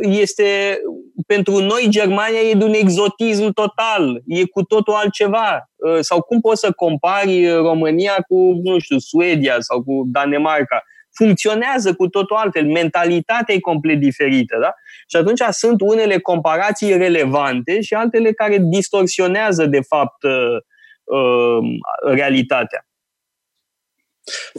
Este, 0.00 0.80
pentru 1.26 1.58
noi 1.58 1.86
Germania 1.88 2.40
e 2.40 2.54
de 2.54 2.64
un 2.64 2.74
exotism 2.74 3.52
total, 3.52 4.22
e 4.26 4.44
cu 4.44 4.62
totul 4.62 4.94
altceva. 4.94 5.70
Sau 6.00 6.20
cum 6.20 6.40
poți 6.40 6.60
să 6.60 6.72
compari 6.72 7.50
România 7.50 8.14
cu, 8.28 8.60
nu 8.62 8.78
știu, 8.78 8.98
Suedia 8.98 9.56
sau 9.58 9.82
cu 9.82 10.02
Danemarca? 10.06 10.82
funcționează 11.12 11.94
cu 11.94 12.08
totul 12.08 12.36
altfel, 12.36 12.66
mentalitatea 12.66 13.54
e 13.54 13.60
complet 13.60 13.98
diferită. 13.98 14.58
Da? 14.60 14.74
Și 15.08 15.16
atunci 15.16 15.40
sunt 15.50 15.80
unele 15.80 16.18
comparații 16.18 16.96
relevante 16.96 17.80
și 17.80 17.94
altele 17.94 18.32
care 18.32 18.58
distorsionează, 18.60 19.66
de 19.66 19.80
fapt, 19.80 20.22
uh, 20.22 20.56
uh, 21.04 22.14
realitatea. 22.14 22.84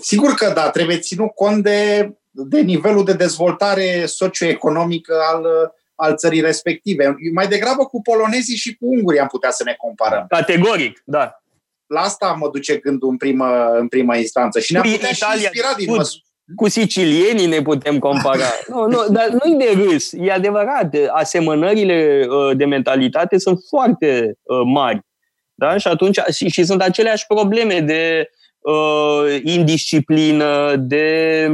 Sigur 0.01 0.33
că 0.33 0.51
da, 0.55 0.69
trebuie 0.69 0.99
ținut 0.99 1.31
cont 1.35 1.63
de, 1.63 2.09
de 2.29 2.59
nivelul 2.59 3.05
de 3.05 3.13
dezvoltare 3.13 4.05
socioeconomică 4.05 5.15
al, 5.33 5.45
al 5.95 6.15
țării 6.15 6.41
respective. 6.41 7.15
Mai 7.33 7.47
degrabă 7.47 7.85
cu 7.85 8.01
polonezii 8.01 8.55
și 8.55 8.75
cu 8.75 8.85
ungurii 8.85 9.19
am 9.19 9.27
putea 9.27 9.51
să 9.51 9.63
ne 9.63 9.73
comparăm. 9.77 10.25
Categoric, 10.29 11.01
da. 11.05 11.35
La 11.85 12.01
asta 12.01 12.35
mă 12.39 12.49
duce 12.49 12.77
gândul 12.77 13.09
în 13.09 13.17
primă, 13.17 13.75
în 13.79 13.87
primă 13.87 14.17
instanță. 14.17 14.59
Și 14.59 14.73
ne-am 14.73 14.83
putea 14.91 15.09
Italia, 15.11 15.37
și 15.37 15.43
inspira 15.43 15.73
din 15.77 15.95
măsură 15.95 16.23
cu 16.55 16.69
sicilienii 16.69 17.45
ne 17.45 17.61
putem 17.61 17.99
compara. 17.99 18.45
Nu, 18.67 18.87
nu, 18.87 19.05
dar 19.09 19.27
nu-i 19.29 19.57
de 19.57 19.83
râs. 19.83 20.11
E 20.11 20.31
adevărat, 20.31 20.95
asemănările 21.13 22.25
uh, 22.29 22.57
de 22.57 22.65
mentalitate 22.65 23.37
sunt 23.37 23.59
foarte 23.69 24.37
uh, 24.41 24.61
mari. 24.65 24.99
Da? 25.53 25.77
Și 25.77 25.87
atunci 25.87 26.19
și, 26.33 26.49
și 26.49 26.63
sunt 26.63 26.81
aceleași 26.81 27.25
probleme 27.27 27.79
de 27.79 28.29
uh, 28.61 29.39
indisciplină, 29.43 30.75
de 30.75 31.47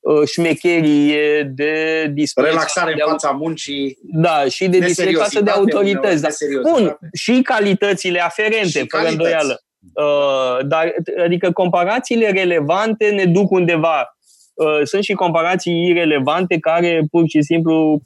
uh, 0.00 0.28
șmecherie, 0.32 1.42
de 1.54 2.06
dispreț. 2.12 2.46
Relaxare 2.46 2.94
de 2.94 3.02
în 3.04 3.10
fața 3.10 3.30
muncii. 3.30 3.98
Da, 4.02 4.44
și 4.48 4.68
de 4.68 4.78
dispreț 4.78 5.18
față 5.18 5.40
de 5.40 5.50
autorități. 5.50 6.22
Da. 6.22 6.28
Bun, 6.70 6.98
și 7.12 7.40
calitățile 7.42 8.20
aferente, 8.20 8.78
și 8.78 8.86
fără 8.88 9.08
îndoială. 9.08 9.62
Uh, 9.94 10.66
dar, 10.66 10.94
adică 11.24 11.52
comparațiile 11.52 12.30
relevante 12.30 13.10
ne 13.10 13.24
duc 13.24 13.50
undeva 13.50 14.18
Uh, 14.58 14.80
sunt 14.84 15.02
și 15.02 15.12
comparații 15.12 15.86
irelevante 15.88 16.58
care 16.58 17.02
pur 17.10 17.22
și 17.26 17.42
simplu 17.42 17.92
uh, 17.92 18.00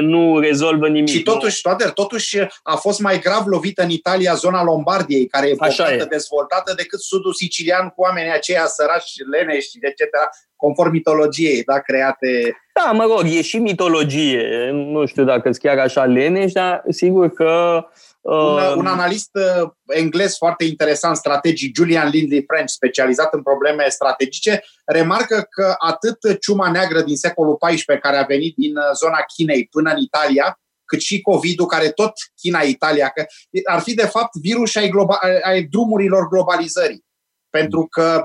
nu 0.00 0.38
rezolvă 0.38 0.88
nimic. 0.88 1.08
Și 1.08 1.22
totuși, 1.22 1.60
toate, 1.60 1.90
totuși 1.94 2.38
a 2.62 2.76
fost 2.76 3.00
mai 3.00 3.18
grav 3.18 3.46
lovită 3.46 3.82
în 3.82 3.90
Italia 3.90 4.34
zona 4.34 4.62
Lombardiei, 4.62 5.26
care 5.26 5.48
e 5.48 5.54
bogată, 5.54 5.92
e. 5.92 6.06
dezvoltată, 6.10 6.74
decât 6.76 7.00
sudul 7.00 7.32
sicilian 7.32 7.88
cu 7.88 8.02
oamenii 8.02 8.32
aceia 8.32 8.66
sărași, 8.66 9.22
leneși, 9.30 9.68
etc., 9.80 10.08
conform 10.56 10.90
mitologiei, 10.90 11.62
da, 11.62 11.78
create... 11.78 12.56
Da, 12.74 12.92
mă 12.92 13.02
rog, 13.02 13.24
e 13.24 13.42
și 13.42 13.58
mitologie. 13.58 14.70
Nu 14.72 15.06
știu 15.06 15.24
dacă 15.24 15.40
sunt 15.42 15.56
chiar 15.56 15.78
așa 15.78 16.04
leneși, 16.04 16.52
dar 16.52 16.82
sigur 16.88 17.32
că 17.32 17.74
uh, 17.76 17.84
un, 18.22 18.34
uh, 18.34 18.74
un 18.76 18.86
analist 18.86 19.30
uh, 19.32 19.70
englez 19.86 20.36
foarte 20.36 20.64
interesant, 20.64 21.16
strategic, 21.16 21.76
Julian 21.76 22.08
Lindley 22.08 22.44
French, 22.46 22.70
specializat 22.70 23.34
în 23.34 23.42
probleme 23.42 23.88
strategice, 23.88 24.64
remarcă 24.84 25.46
că 25.50 25.74
atât 25.78 26.40
ciuma 26.40 26.70
neagră 26.70 27.00
din 27.00 27.16
secolul 27.16 27.56
XIV, 27.56 27.98
care 28.00 28.16
a 28.16 28.22
venit 28.22 28.54
din 28.56 28.76
uh, 28.76 28.82
zona 28.94 29.18
Chinei 29.36 29.66
până 29.70 29.90
în 29.90 29.98
Italia, 29.98 30.60
cât 30.84 31.00
și 31.00 31.20
COVID-ul, 31.20 31.66
care 31.66 31.90
tot 31.90 32.12
China-Italia, 32.40 33.08
că 33.08 33.24
ar 33.64 33.80
fi 33.80 33.94
de 33.94 34.06
fapt 34.06 34.36
virus 34.40 34.76
ai, 34.76 34.88
globa, 34.88 35.18
ai 35.42 35.62
drumurilor 35.62 36.28
globalizării. 36.28 37.04
Pentru 37.50 37.86
că 37.86 38.24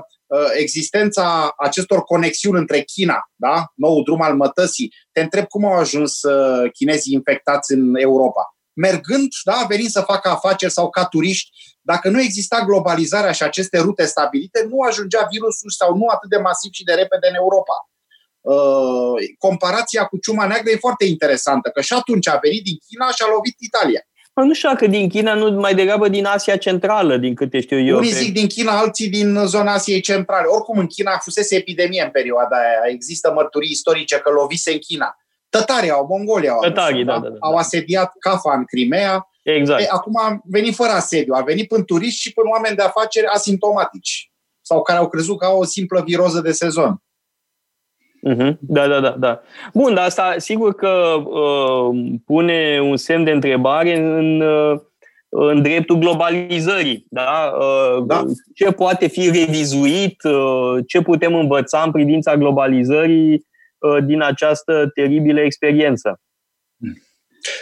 existența 0.56 1.54
acestor 1.56 2.02
conexiuni 2.02 2.58
între 2.58 2.80
China, 2.80 3.30
da? 3.34 3.64
nou 3.74 4.02
drum 4.02 4.20
al 4.20 4.36
mătăsii, 4.36 4.94
te 5.12 5.20
întreb 5.20 5.46
cum 5.46 5.64
au 5.64 5.72
ajuns 5.72 6.20
chinezii 6.72 7.12
infectați 7.12 7.72
în 7.72 7.94
Europa 7.94 8.57
mergând, 8.84 9.28
da, 9.44 9.64
venind 9.68 9.88
să 9.88 10.00
facă 10.00 10.28
afaceri 10.28 10.72
sau 10.72 10.90
ca 10.90 11.04
turiști, 11.04 11.50
dacă 11.80 12.08
nu 12.08 12.20
exista 12.20 12.64
globalizarea 12.64 13.32
și 13.32 13.42
aceste 13.42 13.78
rute 13.78 14.04
stabilite, 14.04 14.66
nu 14.70 14.80
ajungea 14.80 15.28
virusul 15.30 15.70
sau 15.70 15.96
nu 15.96 16.06
atât 16.06 16.30
de 16.30 16.36
masiv 16.36 16.70
și 16.72 16.84
de 16.84 16.92
repede 16.92 17.26
în 17.28 17.34
Europa. 17.34 17.76
Uh, 18.40 19.16
comparația 19.38 20.04
cu 20.04 20.16
ciuma 20.18 20.46
neagră 20.46 20.70
e 20.70 20.86
foarte 20.86 21.04
interesantă, 21.04 21.68
că 21.68 21.80
și 21.80 21.92
atunci 21.92 22.28
a 22.28 22.38
venit 22.42 22.62
din 22.64 22.78
China 22.88 23.06
și 23.10 23.22
a 23.22 23.32
lovit 23.34 23.56
Italia. 23.58 24.02
Mă, 24.34 24.44
nu 24.44 24.54
știu 24.54 24.68
dacă 24.68 24.86
din 24.86 25.08
China, 25.08 25.34
nu 25.34 25.60
mai 25.60 25.74
degrabă 25.74 26.08
din 26.08 26.24
Asia 26.24 26.56
Centrală, 26.56 27.16
din 27.16 27.34
câte 27.34 27.60
știu 27.60 27.80
eu. 27.80 27.96
Unii 27.96 28.10
zic 28.12 28.32
din 28.32 28.46
China, 28.46 28.78
alții 28.78 29.08
din 29.08 29.42
zona 29.46 29.72
Asiei 29.72 30.00
Centrale. 30.00 30.46
Oricum, 30.46 30.78
în 30.78 30.86
China 30.86 31.18
fusese 31.18 31.56
epidemie 31.56 32.02
în 32.02 32.10
perioada 32.10 32.56
aia. 32.56 32.92
Există 32.92 33.32
mărturii 33.32 33.70
istorice 33.70 34.16
că 34.16 34.30
lovise 34.30 34.72
în 34.72 34.78
China. 34.78 35.16
Tătarii 35.48 35.90
au, 35.90 36.06
Mongolia 36.06 36.52
au, 36.52 36.60
Tătarii, 36.60 37.04
da, 37.04 37.18
da, 37.18 37.28
da, 37.28 37.36
au 37.40 37.54
asediat 37.54 38.12
Cafa 38.18 38.56
în 38.56 38.64
Crimea. 38.64 39.28
Exact. 39.42 39.80
E, 39.80 39.86
acum 39.90 40.12
a 40.16 40.40
venit 40.44 40.74
fără 40.74 40.90
asediu, 40.90 41.34
a 41.34 41.42
venit 41.42 41.68
până 41.68 41.82
turiști 41.82 42.20
și 42.20 42.32
până 42.32 42.48
oameni 42.52 42.76
de 42.76 42.82
afaceri 42.82 43.26
asimptomatici 43.26 44.32
sau 44.60 44.82
care 44.82 44.98
au 44.98 45.08
crezut 45.08 45.38
că 45.38 45.44
au 45.44 45.58
o 45.58 45.64
simplă 45.64 46.02
viroză 46.06 46.40
de 46.40 46.52
sezon. 46.52 47.02
Uh-huh. 48.28 48.52
Da, 48.60 48.86
da, 48.86 49.00
da, 49.00 49.10
da. 49.18 49.40
Bun, 49.74 49.94
dar 49.94 50.04
asta 50.04 50.34
sigur 50.36 50.74
că 50.74 51.22
uh, 51.24 52.14
pune 52.24 52.80
un 52.82 52.96
semn 52.96 53.24
de 53.24 53.30
întrebare 53.30 53.96
în, 53.96 54.40
uh, 54.40 54.80
în 55.28 55.62
dreptul 55.62 55.96
globalizării. 55.96 57.06
Da? 57.10 57.52
Uh, 57.58 58.04
da. 58.06 58.24
Ce 58.54 58.70
poate 58.70 59.06
fi 59.06 59.30
revizuit, 59.30 60.22
uh, 60.22 60.84
ce 60.86 61.02
putem 61.02 61.34
învăța 61.34 61.82
în 61.82 61.90
privința 61.90 62.36
globalizării 62.36 63.32
Uh, 63.32 63.47
din 64.06 64.22
această 64.22 64.90
teribilă 64.94 65.40
experiență. 65.40 66.20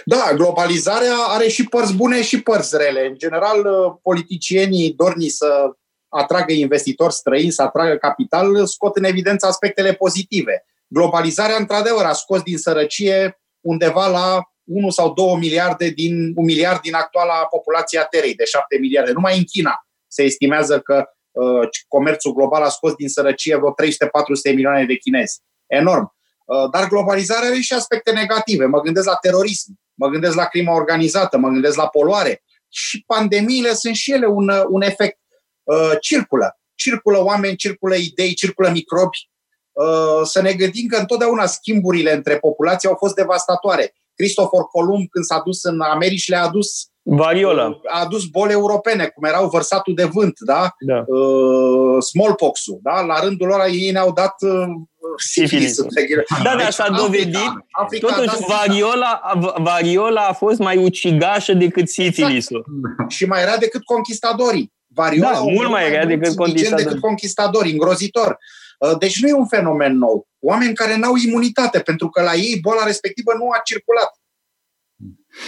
Da, 0.05 0.32
globalizarea 0.34 1.16
are 1.28 1.48
și 1.48 1.68
părți 1.68 1.94
bune 1.94 2.22
și 2.22 2.43
părți 2.43 2.76
rele. 2.76 3.06
În 3.06 3.14
general, 3.16 3.59
uh, 3.59 3.94
politicienii 4.02 4.93
dorni 4.93 5.28
să 5.28 5.70
atragă 6.09 6.52
investitori 6.52 7.12
străini, 7.12 7.51
să 7.51 7.62
atragă 7.62 7.97
capital, 7.97 8.66
scot 8.66 8.97
în 8.97 9.05
evidență 9.05 9.47
aspectele 9.47 9.93
pozitive. 9.93 10.64
Globalizarea, 10.88 11.56
într-adevăr, 11.56 12.05
a 12.05 12.12
scos 12.12 12.43
din 12.43 12.59
sărăcie 12.59 13.40
undeva 13.60 14.09
la 14.09 14.40
1 14.64 14.90
sau 14.90 15.12
2 15.12 15.36
miliarde 15.36 15.88
din 15.88 16.32
un 16.34 16.44
miliard 16.44 16.80
din 16.80 16.94
actuala 16.94 17.44
populație 17.44 17.98
a 17.98 18.05
Terei 18.05 18.34
de 18.34 18.44
7 18.44 18.78
miliarde. 18.78 19.12
Numai 19.12 19.36
în 19.36 19.44
China 19.44 19.86
se 20.06 20.22
estimează 20.22 20.80
că 20.80 21.05
uh, 21.30 21.68
comerțul 21.88 22.32
global 22.32 22.62
a 22.62 22.68
scos 22.68 22.94
din 22.94 23.09
sărăcie 23.09 23.56
vreo 23.56 23.74
300-400 24.51 24.55
milioane 24.55 24.84
de 24.84 24.97
chinezi. 24.97 25.40
Enorm. 25.66 26.14
Uh, 26.44 26.70
dar 26.70 26.88
globalizarea 26.88 27.48
are 27.48 27.59
și 27.59 27.72
aspecte 27.72 28.12
negative. 28.12 28.64
Mă 28.64 28.80
gândesc 28.80 29.06
la 29.06 29.14
terorism, 29.14 29.78
mă 29.94 30.09
gândesc 30.09 30.34
la 30.34 30.44
crimă 30.44 30.72
organizată, 30.72 31.38
mă 31.38 31.48
gândesc 31.48 31.76
la 31.76 31.88
poluare. 31.88 32.43
Și 32.68 33.05
pandemiile 33.06 33.74
sunt 33.74 33.94
și 33.94 34.12
ele 34.12 34.26
un, 34.26 34.51
un 34.68 34.82
efect. 34.82 35.18
Uh, 35.62 35.93
circulă. 36.01 36.59
Circulă 36.74 37.24
oameni, 37.24 37.56
circulă 37.56 37.94
idei, 37.94 38.34
circulă 38.34 38.70
microbi. 38.70 39.30
Uh, 39.72 40.20
să 40.24 40.43
ne 40.43 40.52
gândim 40.52 40.86
că 40.86 40.97
întotdeauna 40.97 41.47
schimburile 41.47 42.12
între 42.12 42.38
populații 42.38 42.88
au 42.88 42.94
fost 42.94 43.14
devastatoare. 43.14 43.94
Cristofor 44.14 44.64
Columb, 44.64 45.09
când 45.09 45.24
s-a 45.24 45.40
dus 45.44 45.62
în 45.62 45.80
Americi, 45.80 46.28
le-a 46.28 46.43
adus 46.43 46.88
Variola. 47.09 47.81
A 47.87 48.01
adus 48.01 48.24
boli 48.24 48.53
europene, 48.53 49.07
cum 49.07 49.24
erau 49.24 49.49
vărsatul 49.49 49.95
de 49.95 50.05
vânt, 50.05 50.39
da? 50.39 50.69
Da. 50.78 51.05
Uh, 51.07 52.03
smallpox-ul, 52.03 52.78
da? 52.83 53.01
La 53.01 53.20
rândul 53.20 53.47
lor 53.47 53.61
ei 53.70 53.91
ne-au 53.91 54.12
dat 54.12 54.35
uh, 54.41 54.66
sifilisul. 55.16 55.87
Da, 56.43 56.57
dar 56.57 56.70
s-a 56.70 56.89
dovedit, 56.89 57.53
Africa, 57.70 58.07
totuși 58.07 58.37
variola, 58.49 59.20
variola 59.57 60.20
a 60.20 60.33
fost 60.33 60.59
mai 60.59 60.77
ucigașă 60.77 61.53
decât 61.53 61.89
sifilisul. 61.89 62.65
Exact. 62.77 63.11
Și 63.11 63.24
mai 63.24 63.43
era 63.43 63.57
decât 63.57 63.85
conquistadorii. 63.85 64.73
Variola 64.87 65.33
da, 65.33 65.41
mult 65.41 65.69
mai 65.69 65.93
era 65.93 66.05
decât 66.05 66.37
conquistadorii. 66.37 66.85
decât 66.85 67.01
conquistadorii, 67.01 67.73
îngrozitor. 67.73 68.37
Uh, 68.78 68.99
deci 68.99 69.20
nu 69.20 69.28
e 69.28 69.33
un 69.33 69.47
fenomen 69.47 69.97
nou. 69.99 70.28
Oameni 70.39 70.74
care 70.74 70.97
n-au 70.97 71.15
imunitate, 71.27 71.78
pentru 71.78 72.09
că 72.09 72.23
la 72.23 72.35
ei 72.35 72.59
boala 72.62 72.85
respectivă 72.85 73.33
nu 73.39 73.51
a 73.51 73.61
circulat. 73.65 74.11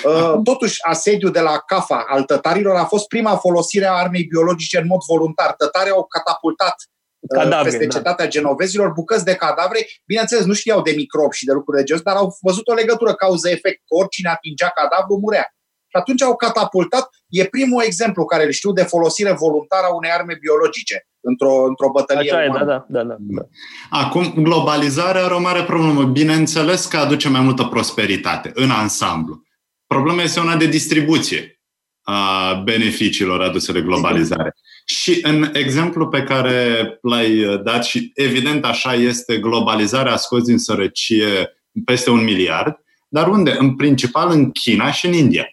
Uh, 0.04 0.40
totuși, 0.42 0.76
asediul 0.82 1.32
de 1.32 1.40
la 1.40 1.58
CAFA 1.66 2.04
al 2.08 2.22
tătarilor 2.22 2.76
a 2.76 2.84
fost 2.84 3.06
prima 3.06 3.36
folosire 3.36 3.86
a 3.86 3.92
armei 3.92 4.24
biologice 4.24 4.78
în 4.78 4.86
mod 4.86 5.00
voluntar. 5.08 5.54
Tătarii 5.54 5.92
au 5.92 6.04
catapultat 6.04 6.74
uh, 7.18 7.42
cadavre, 7.42 7.70
peste 7.70 7.86
da. 7.86 7.96
cetatea 7.96 8.28
genovezilor, 8.28 8.88
bucăți 8.92 9.24
de 9.24 9.34
cadavre. 9.34 9.86
Bineînțeles, 10.06 10.44
nu 10.44 10.52
știau 10.52 10.82
de 10.82 10.92
microbi 10.96 11.36
și 11.36 11.44
de 11.44 11.52
lucruri 11.52 11.78
de 11.78 11.84
genul, 11.84 12.02
dar 12.04 12.16
au 12.16 12.36
văzut 12.40 12.68
o 12.68 12.74
legătură 12.74 13.14
cauză-efect. 13.14 13.82
Oricine 13.88 14.30
atingea 14.30 14.68
cadavru 14.68 15.18
murea. 15.22 15.52
Și 15.90 15.96
atunci 15.96 16.22
au 16.22 16.36
catapultat. 16.36 17.08
E 17.28 17.44
primul 17.44 17.82
exemplu 17.86 18.24
care 18.24 18.44
îl 18.44 18.50
știu 18.50 18.72
de 18.72 18.82
folosire 18.82 19.32
voluntară 19.32 19.86
a 19.86 19.94
unei 19.94 20.10
arme 20.10 20.36
biologice 20.40 21.06
într-o, 21.20 21.64
într-o 21.64 21.90
bătălie 21.90 22.32
Așa 22.32 22.44
umană. 22.48 22.62
E, 22.62 22.66
da, 22.66 22.84
da, 22.88 23.02
da, 23.02 23.16
da. 23.18 23.42
Acum, 23.90 24.34
globalizarea 24.42 25.24
are 25.24 25.34
o 25.34 25.40
mare 25.40 25.62
problemă. 25.62 26.04
Bineînțeles 26.04 26.86
că 26.86 26.96
aduce 26.96 27.28
mai 27.28 27.40
multă 27.40 27.64
prosperitate 27.64 28.50
în 28.54 28.70
ansamblu. 28.70 29.42
Problema 29.88 30.22
este 30.22 30.40
una 30.40 30.56
de 30.56 30.66
distribuție 30.66 31.60
a 32.02 32.54
beneficiilor 32.54 33.42
aduse 33.42 33.72
de 33.72 33.80
globalizare. 33.80 34.54
Și 34.86 35.18
în 35.22 35.50
exemplu 35.52 36.08
pe 36.08 36.22
care 36.22 36.88
l-ai 37.02 37.60
dat, 37.62 37.84
și 37.84 38.10
evident 38.14 38.64
așa 38.64 38.94
este, 38.94 39.38
globalizarea 39.38 40.12
a 40.12 40.16
scos 40.16 40.42
din 40.42 40.58
sărăcie 40.58 41.60
peste 41.84 42.10
un 42.10 42.24
miliard, 42.24 42.76
dar 43.08 43.28
unde? 43.28 43.56
În 43.58 43.76
principal 43.76 44.30
în 44.30 44.50
China 44.50 44.92
și 44.92 45.06
în 45.06 45.12
India. 45.12 45.46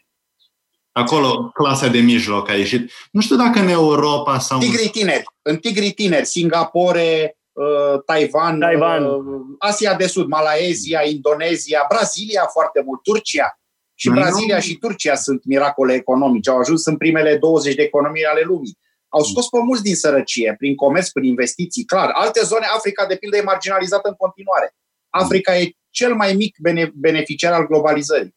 Acolo 0.92 1.52
clasa 1.54 1.88
de 1.88 2.00
mijloc 2.00 2.50
a 2.50 2.54
ieșit. 2.54 2.92
Nu 3.12 3.22
știu 3.22 3.36
dacă 3.36 3.60
în 3.60 3.68
Europa 3.68 4.40
sau... 4.40 4.60
Tigrii 4.60 4.90
tineri. 4.90 5.24
În 5.42 5.58
tigrii 5.58 5.92
tineri. 5.92 6.26
Singapore, 6.26 7.38
uh, 7.52 8.02
Taiwan, 8.06 8.60
Taiwan. 8.60 9.04
Uh, 9.04 9.22
Asia 9.60 9.94
de 9.94 10.08
Sud, 10.08 10.28
Malaezia, 10.28 11.02
Indonezia, 11.06 11.86
Brazilia 11.90 12.50
foarte 12.52 12.82
mult, 12.86 13.04
Turcia. 13.04 13.60
Și 13.96 14.10
Mai 14.10 14.20
Brazilia 14.20 14.56
nu... 14.56 14.62
și 14.62 14.78
Turcia 14.78 15.16
sunt 15.16 15.46
miracole 15.46 15.94
economice. 15.94 16.50
Au 16.50 16.58
ajuns 16.58 16.86
în 16.86 16.98
primele 16.98 17.38
20 17.38 17.76
de 17.76 17.82
economii 17.82 18.26
ale 18.26 18.42
lumii. 18.42 18.78
Au 19.08 19.24
scos 19.24 19.50
pe 19.50 19.58
mulți 19.58 19.84
din 19.84 19.96
sărăcie, 19.96 20.56
prin 20.58 20.76
comerț, 20.76 21.10
prin 21.10 21.30
investiții, 21.30 21.86
clar. 21.86 22.10
Alte 22.14 22.42
zone, 22.44 22.66
Africa, 22.76 23.06
de 23.06 23.16
pildă, 23.16 23.38
e 23.38 23.42
marginalizată 23.42 24.08
în 24.08 24.14
continuare. 24.14 24.76
Africa 25.10 25.58
e 25.58 25.72
cel 25.90 26.16
mai 26.16 26.34
mic 26.34 26.56
bene- 26.60 26.92
beneficiar 26.94 27.54
al 27.54 27.68
globalizării. 27.68 28.36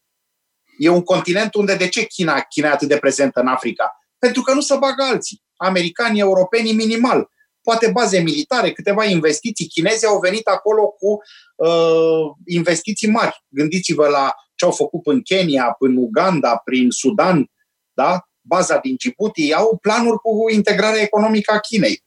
E 0.78 0.89
un 0.89 1.02
continent 1.02 1.55
unde 1.55 1.74
de 1.74 1.89
ce 1.89 2.05
China, 2.05 2.40
China 2.40 2.68
e 2.68 2.72
atât 2.72 2.89
de 2.89 2.98
prezentă 2.98 3.40
în 3.40 3.47
Africa? 3.47 3.98
Pentru 4.18 4.43
că 4.43 4.52
nu 4.52 4.60
se 4.60 4.76
bagă 4.76 5.02
alții. 5.02 5.43
Americanii, 5.56 6.20
europenii, 6.20 6.72
minimal. 6.72 7.30
Poate 7.62 7.90
baze 7.90 8.18
militare, 8.18 8.72
câteva 8.72 9.05
investiții. 9.05 9.66
Chinezii 9.66 10.06
au 10.06 10.18
venit 10.18 10.47
acolo 10.47 10.86
cu 10.89 11.22
uh, 11.56 12.32
investiții 12.47 13.10
mari. 13.10 13.44
Gândiți-vă 13.48 14.09
la 14.09 14.35
ce 14.59 14.64
au 14.64 14.70
făcut 14.70 15.06
în 15.06 15.22
Kenya, 15.22 15.76
în 15.78 15.97
Uganda, 15.97 16.60
prin 16.64 16.90
Sudan, 16.90 17.51
da? 17.93 18.22
baza 18.48 18.78
din 18.78 18.94
Djibouti, 18.97 19.55
au 19.55 19.78
planuri 19.82 20.18
cu 20.18 20.51
integrarea 20.52 21.02
economică 21.02 21.52
a 21.52 21.59
Chinei, 21.59 22.05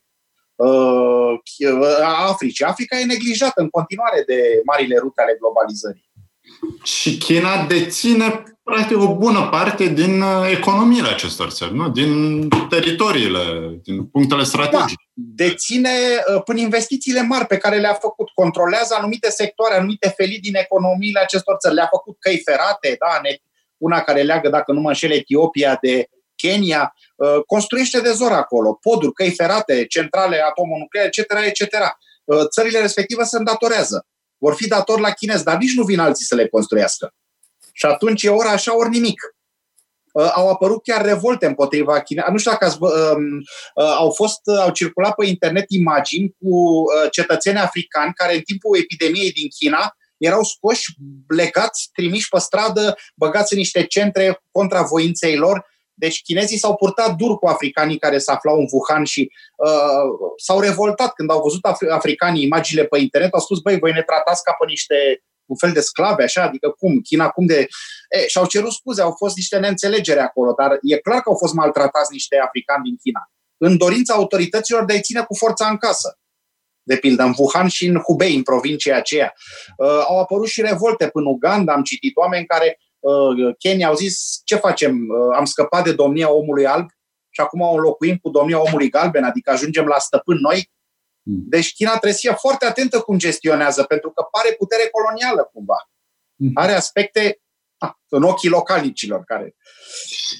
uh, 0.55 1.39
a 2.03 2.27
Africii. 2.27 2.65
Africa 2.65 2.97
e 2.97 3.05
neglijată 3.05 3.61
în 3.61 3.69
continuare 3.69 4.23
de 4.27 4.61
marile 4.65 4.97
rute 4.97 5.21
ale 5.21 5.35
globalizării. 5.39 6.10
Și 6.83 7.17
China 7.17 7.65
deține 7.65 8.43
practic 8.63 8.97
o 8.97 9.15
bună 9.15 9.47
parte 9.51 9.87
din 9.87 10.21
uh, 10.21 10.49
economiile 10.51 11.07
acestor 11.07 11.49
țări, 11.49 11.75
nu? 11.75 11.89
din 11.89 12.47
teritoriile, 12.69 13.39
din 13.83 14.05
punctele 14.05 14.43
strategice. 14.43 14.95
Da, 15.13 15.45
deține 15.45 15.89
uh, 15.89 16.41
până 16.43 16.59
investițiile 16.59 17.21
mari 17.21 17.45
pe 17.45 17.57
care 17.57 17.79
le-a 17.79 17.93
făcut, 17.93 18.29
controlează 18.29 18.95
anumite 18.97 19.29
sectoare, 19.29 19.75
anumite 19.75 20.13
felii 20.17 20.39
din 20.39 20.55
economiile 20.55 21.19
acestor 21.19 21.55
țări. 21.57 21.73
Le-a 21.73 21.87
făcut 21.91 22.15
căi 22.19 22.41
ferate, 22.45 22.95
da, 22.99 23.21
una 23.77 24.01
care 24.01 24.21
leagă, 24.21 24.49
dacă 24.49 24.71
nu 24.71 24.79
mă 24.79 24.87
înșel, 24.87 25.11
Etiopia 25.11 25.77
de 25.81 26.07
Kenya, 26.35 26.93
uh, 27.15 27.43
construiește 27.45 28.01
de 28.01 28.11
zor 28.11 28.31
acolo, 28.31 28.73
poduri, 28.73 29.13
căi 29.13 29.31
ferate, 29.31 29.85
centrale 29.85 30.43
atomonucleare, 30.49 31.09
etc., 31.13 31.31
etc. 31.45 31.75
Țările 32.49 32.79
respective 32.79 33.23
se 33.23 33.37
îndatorează. 33.37 34.05
Vor 34.41 34.53
fi 34.55 34.67
datori 34.67 35.01
la 35.01 35.11
chinezi, 35.11 35.43
dar 35.43 35.57
nici 35.57 35.75
nu 35.75 35.83
vin 35.83 35.99
alții 35.99 36.25
să 36.25 36.35
le 36.35 36.47
construiască. 36.47 37.13
Și 37.73 37.85
atunci 37.85 38.23
e 38.23 38.29
ora 38.29 38.49
așa, 38.49 38.77
ori 38.77 38.89
nimic. 38.89 39.35
Uh, 40.13 40.31
au 40.33 40.49
apărut 40.49 40.83
chiar 40.83 41.05
revolte 41.05 41.45
împotriva 41.45 42.01
China. 42.01 42.25
Nu 42.31 42.37
știu 42.37 42.51
dacă 42.51 42.65
ați, 42.65 42.77
uh, 42.79 42.89
uh, 43.75 43.95
au 43.97 44.11
fost, 44.11 44.39
uh, 44.43 44.59
au 44.59 44.71
circulat 44.71 45.15
pe 45.15 45.25
internet 45.25 45.65
imagini 45.67 46.35
cu 46.39 46.55
uh, 46.55 47.11
cetățeni 47.11 47.57
africani 47.57 48.13
care 48.13 48.33
în 48.35 48.41
timpul 48.41 48.77
epidemiei 48.77 49.31
din 49.31 49.47
China 49.59 49.95
erau 50.17 50.43
scoși, 50.43 50.93
legați, 51.27 51.89
trimiși 51.93 52.29
pe 52.29 52.39
stradă, 52.39 52.97
băgați 53.15 53.53
în 53.53 53.59
niște 53.59 53.85
centre 53.85 54.43
contra 54.51 54.81
voinței 54.81 55.35
lor. 55.35 55.65
Deci 55.93 56.21
chinezii 56.21 56.57
s-au 56.57 56.75
purtat 56.75 57.15
dur 57.15 57.37
cu 57.37 57.47
africanii 57.47 57.97
care 57.97 58.17
se 58.17 58.31
aflau 58.31 58.59
în 58.59 58.67
Wuhan 58.71 59.03
și 59.03 59.31
uh, 59.55 60.31
s-au 60.37 60.59
revoltat 60.59 61.13
când 61.13 61.31
au 61.31 61.41
văzut 61.41 61.61
af- 61.67 61.89
africanii 61.89 62.43
imaginile 62.43 62.85
pe 62.85 62.99
internet. 62.99 63.33
Au 63.33 63.39
spus, 63.39 63.59
băi, 63.59 63.79
voi 63.79 63.91
ne 63.91 64.01
tratați 64.01 64.43
ca 64.43 64.55
pe 64.59 64.65
niște 64.67 65.23
un 65.45 65.57
fel 65.57 65.71
de 65.71 65.79
sclave, 65.79 66.23
așa, 66.23 66.43
adică 66.43 66.69
cum, 66.69 66.99
China 66.99 67.29
cum 67.29 67.45
de... 67.45 67.67
E, 68.09 68.27
și-au 68.27 68.45
cerut 68.45 68.71
scuze, 68.71 69.01
au 69.01 69.15
fost 69.17 69.35
niște 69.35 69.57
neînțelegeri 69.57 70.19
acolo, 70.19 70.53
dar 70.53 70.77
e 70.81 70.97
clar 70.97 71.21
că 71.21 71.29
au 71.29 71.35
fost 71.35 71.53
maltratați 71.53 72.11
niște 72.11 72.37
africani 72.37 72.83
din 72.83 72.97
China. 73.03 73.31
În 73.57 73.77
dorința 73.77 74.13
autorităților 74.13 74.85
de 74.85 74.93
a-i 74.93 75.01
ține 75.01 75.21
cu 75.21 75.35
forța 75.35 75.67
în 75.67 75.77
casă. 75.77 76.19
De 76.83 76.95
pildă, 76.95 77.23
în 77.23 77.33
Wuhan 77.37 77.67
și 77.67 77.85
în 77.85 77.97
Hubei, 77.97 78.35
în 78.35 78.43
provincia 78.43 78.95
aceea. 78.95 79.33
Uh, 79.77 80.03
au 80.07 80.19
apărut 80.19 80.47
și 80.47 80.61
revolte 80.61 81.07
până 81.09 81.29
Uganda, 81.29 81.73
am 81.73 81.83
citit 81.83 82.15
oameni 82.15 82.45
care, 82.45 82.77
uh, 82.79 82.90
Kenya, 83.57 83.87
au 83.87 83.95
zis, 83.95 84.41
ce 84.43 84.55
facem? 84.55 85.07
Uh, 85.09 85.35
am 85.37 85.45
scăpat 85.45 85.83
de 85.83 85.93
domnia 85.93 86.31
omului 86.31 86.65
alb 86.65 86.89
și 87.29 87.41
acum 87.41 87.61
o 87.61 87.73
înlocuim 87.73 88.17
cu 88.17 88.29
domnia 88.29 88.61
omului 88.61 88.89
galben, 88.89 89.23
adică 89.23 89.51
ajungem 89.51 89.85
la 89.85 89.97
stăpân 89.97 90.37
noi 90.37 90.69
Hmm. 91.23 91.43
Deci 91.47 91.73
China 91.73 91.89
trebuie 91.89 92.13
să 92.13 92.19
fie 92.21 92.35
foarte 92.39 92.65
atentă 92.65 92.99
cum 92.99 93.17
gestionează, 93.17 93.83
pentru 93.83 94.11
că 94.11 94.23
pare 94.31 94.55
putere 94.57 94.89
colonială 94.91 95.49
cumva. 95.53 95.89
Hmm. 96.35 96.51
Are 96.53 96.71
aspecte 96.71 97.41
a, 97.77 97.99
în 98.09 98.23
ochii 98.23 98.49
localnicilor 98.49 99.23
care... 99.23 99.55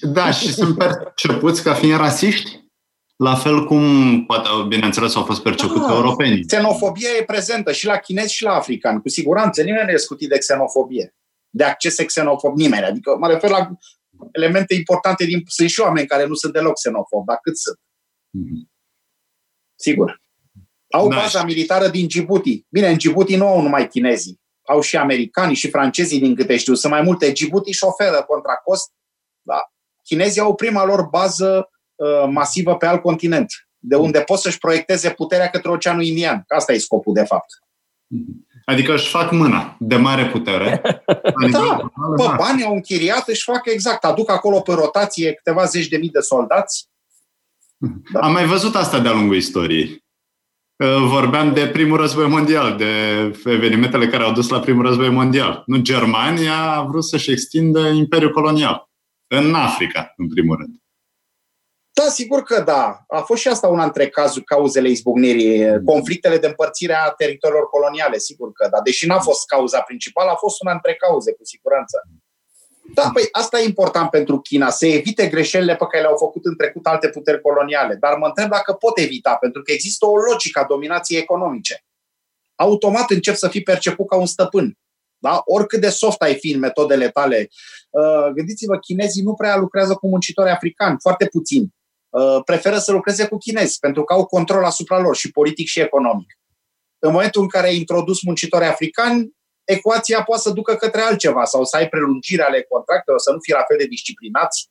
Da, 0.00 0.30
și 0.30 0.52
sunt 0.52 0.78
percepuți 0.78 1.62
ca 1.62 1.74
fiind 1.74 1.96
rasiști? 1.96 2.60
La 3.16 3.34
fel 3.34 3.64
cum, 3.64 3.84
poate, 4.26 4.48
bineînțeles, 4.68 5.14
au 5.14 5.22
fost 5.22 5.42
percepuți 5.42 5.84
ah, 5.84 5.94
europenii. 5.94 6.44
Xenofobia 6.44 7.08
e 7.18 7.24
prezentă 7.24 7.72
și 7.72 7.86
la 7.86 7.96
chinezi 7.96 8.34
și 8.34 8.42
la 8.42 8.54
africani. 8.54 9.00
Cu 9.00 9.08
siguranță, 9.08 9.62
nimeni 9.62 9.84
nu 9.84 9.90
e 9.90 9.96
scutit 9.96 10.28
de 10.28 10.38
xenofobie. 10.38 11.14
De 11.54 11.64
acces 11.64 11.96
xenofob, 11.96 12.56
nimeni. 12.56 12.84
Adică 12.84 13.16
mă 13.18 13.28
refer 13.28 13.50
la 13.50 13.70
elemente 14.32 14.74
importante 14.74 15.24
din... 15.24 15.42
Sunt 15.46 15.68
și 15.68 15.80
oameni 15.80 16.06
care 16.06 16.26
nu 16.26 16.34
sunt 16.34 16.52
deloc 16.52 16.74
xenofobi, 16.74 17.26
dar 17.26 17.38
cât 17.42 17.58
sunt? 17.58 17.76
Mm-hmm. 17.76 18.70
Sigur. 19.74 20.20
Au 20.90 21.08
da. 21.08 21.16
baza 21.16 21.44
militară 21.44 21.88
din 21.88 22.06
Djibouti. 22.06 22.66
Bine, 22.68 22.88
în 22.88 22.96
Djibouti 22.96 23.36
nu 23.36 23.46
au 23.46 23.60
numai 23.62 23.88
chinezii. 23.88 24.40
Au 24.62 24.80
și 24.80 24.96
americanii 24.96 25.54
și 25.54 25.70
francezii, 25.70 26.18
din 26.18 26.34
câte 26.34 26.56
știu. 26.56 26.74
Sunt 26.74 26.92
mai 26.92 27.02
multe. 27.02 27.30
Djibouti 27.30 27.70
și 27.70 27.78
șoferă 27.78 28.22
contra 28.22 28.54
cost. 28.54 28.92
Da. 29.42 29.62
Chinezii 30.02 30.40
au 30.40 30.54
prima 30.54 30.84
lor 30.84 31.02
bază 31.02 31.70
uh, 31.94 32.28
masivă 32.30 32.76
pe 32.76 32.86
alt 32.86 33.02
continent, 33.02 33.52
de 33.78 33.96
unde 33.96 34.20
pot 34.20 34.38
să-și 34.38 34.58
proiecteze 34.58 35.10
puterea 35.10 35.50
către 35.50 35.70
Oceanul 35.70 36.02
Indian. 36.02 36.44
Asta 36.48 36.72
e 36.72 36.78
scopul, 36.78 37.14
de 37.14 37.24
fapt. 37.24 37.50
Adică 38.72 38.92
își 38.92 39.08
fac 39.08 39.30
mâna 39.30 39.76
de 39.78 39.96
mare 39.96 40.26
putere. 40.26 40.80
da, 41.50 41.92
pe 42.16 42.34
bani 42.36 42.64
au 42.64 42.74
închiriat, 42.74 43.28
își 43.28 43.42
fac 43.42 43.60
exact. 43.64 44.04
Aduc 44.04 44.30
acolo 44.30 44.60
pe 44.60 44.72
rotație 44.72 45.32
câteva 45.32 45.64
zeci 45.64 45.88
de 45.88 45.96
mii 45.96 46.10
de 46.10 46.20
soldați. 46.20 46.88
Da. 48.12 48.20
Am 48.20 48.32
mai 48.32 48.46
văzut 48.46 48.74
asta 48.74 48.98
de-a 48.98 49.12
lungul 49.12 49.36
istoriei. 49.36 50.04
Vorbeam 51.08 51.52
de 51.52 51.66
primul 51.66 51.96
război 51.96 52.28
mondial, 52.28 52.76
de 52.76 52.86
evenimentele 53.44 54.08
care 54.08 54.22
au 54.22 54.32
dus 54.32 54.48
la 54.48 54.60
primul 54.60 54.86
război 54.86 55.10
mondial. 55.10 55.62
Nu, 55.66 55.76
Germania 55.76 56.72
a 56.72 56.82
vrut 56.82 57.04
să-și 57.04 57.30
extindă 57.30 57.88
imperiul 57.88 58.32
colonial. 58.32 58.90
În 59.26 59.54
Africa, 59.54 60.12
în 60.16 60.28
primul 60.28 60.56
rând. 60.56 60.81
Da, 61.92 62.08
sigur 62.08 62.42
că 62.42 62.60
da. 62.60 63.04
A 63.08 63.20
fost 63.20 63.40
și 63.40 63.48
asta 63.48 63.66
una 63.66 63.82
dintre 63.82 64.08
cazuri, 64.08 64.44
cauzele 64.44 64.88
izbucnirii, 64.88 65.70
mm. 65.70 65.84
conflictele 65.84 66.38
de 66.38 66.46
împărțire 66.46 66.94
a 66.94 67.10
teritoriilor 67.10 67.68
coloniale, 67.68 68.18
sigur 68.18 68.52
că 68.52 68.68
da. 68.70 68.80
Deși 68.80 69.06
n-a 69.06 69.18
fost 69.18 69.46
cauza 69.46 69.80
principală, 69.80 70.30
a 70.30 70.34
fost 70.34 70.62
una 70.62 70.72
dintre 70.72 70.94
cauze, 70.94 71.32
cu 71.32 71.44
siguranță. 71.44 72.02
Da, 72.94 73.10
păi 73.12 73.28
asta 73.32 73.60
e 73.60 73.64
important 73.64 74.10
pentru 74.10 74.38
China, 74.40 74.70
să 74.70 74.86
evite 74.86 75.26
greșelile 75.26 75.76
pe 75.76 75.86
care 75.90 76.02
le-au 76.02 76.16
făcut 76.16 76.44
în 76.44 76.56
trecut 76.56 76.86
alte 76.86 77.08
puteri 77.08 77.40
coloniale. 77.40 77.94
Dar 77.94 78.16
mă 78.16 78.26
întreb 78.26 78.50
dacă 78.50 78.72
pot 78.72 78.98
evita, 78.98 79.34
pentru 79.34 79.62
că 79.62 79.72
există 79.72 80.06
o 80.06 80.16
logică 80.16 80.60
a 80.60 80.64
dominației 80.64 81.20
economice. 81.20 81.84
Automat 82.54 83.10
încep 83.10 83.34
să 83.34 83.48
fii 83.48 83.62
perceput 83.62 84.08
ca 84.08 84.16
un 84.16 84.26
stăpân. 84.26 84.78
Da? 85.18 85.42
Oricât 85.44 85.80
de 85.80 85.88
soft 85.88 86.22
ai 86.22 86.34
fi 86.34 86.52
în 86.52 86.58
metodele 86.58 87.08
tale. 87.08 87.48
Uh, 87.90 88.32
gândiți-vă, 88.34 88.78
chinezii 88.78 89.22
nu 89.22 89.34
prea 89.34 89.56
lucrează 89.56 89.94
cu 89.94 90.08
muncitori 90.08 90.50
africani, 90.50 90.96
foarte 91.00 91.26
puțin. 91.26 91.72
Uh, 92.12 92.42
preferă 92.44 92.78
să 92.78 92.92
lucreze 92.92 93.26
cu 93.26 93.36
chinezi, 93.36 93.78
pentru 93.78 94.04
că 94.04 94.12
au 94.12 94.26
control 94.26 94.64
asupra 94.64 94.98
lor 94.98 95.16
și 95.16 95.30
politic 95.30 95.66
și 95.66 95.80
economic. 95.80 96.38
În 96.98 97.12
momentul 97.12 97.42
în 97.42 97.48
care 97.48 97.66
ai 97.66 97.76
introdus 97.76 98.22
muncitori 98.22 98.64
africani, 98.64 99.32
ecuația 99.64 100.22
poate 100.22 100.42
să 100.42 100.50
ducă 100.50 100.74
către 100.74 101.00
altceva 101.00 101.44
sau 101.44 101.64
să 101.64 101.76
ai 101.76 101.88
prelungire 101.88 102.42
ale 102.42 102.62
contractelor, 102.62 103.20
să 103.20 103.32
nu 103.32 103.38
fie 103.40 103.54
la 103.54 103.64
fel 103.68 103.76
de 103.76 103.86
disciplinați, 103.86 104.70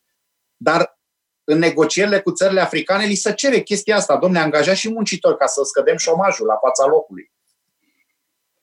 dar 0.58 1.00
în 1.44 1.58
negocierile 1.58 2.22
cu 2.22 2.32
țările 2.32 2.62
africane 2.62 3.06
li 3.06 3.16
se 3.16 3.34
cere 3.34 3.60
chestia 3.60 3.96
asta. 3.96 4.18
Domne, 4.18 4.40
angajați 4.40 4.80
și 4.80 4.92
muncitori 4.92 5.38
ca 5.38 5.46
să 5.46 5.62
scădem 5.64 5.98
șomajul 5.98 6.46
la 6.46 6.56
fața 6.56 6.86
locului. 6.86 7.32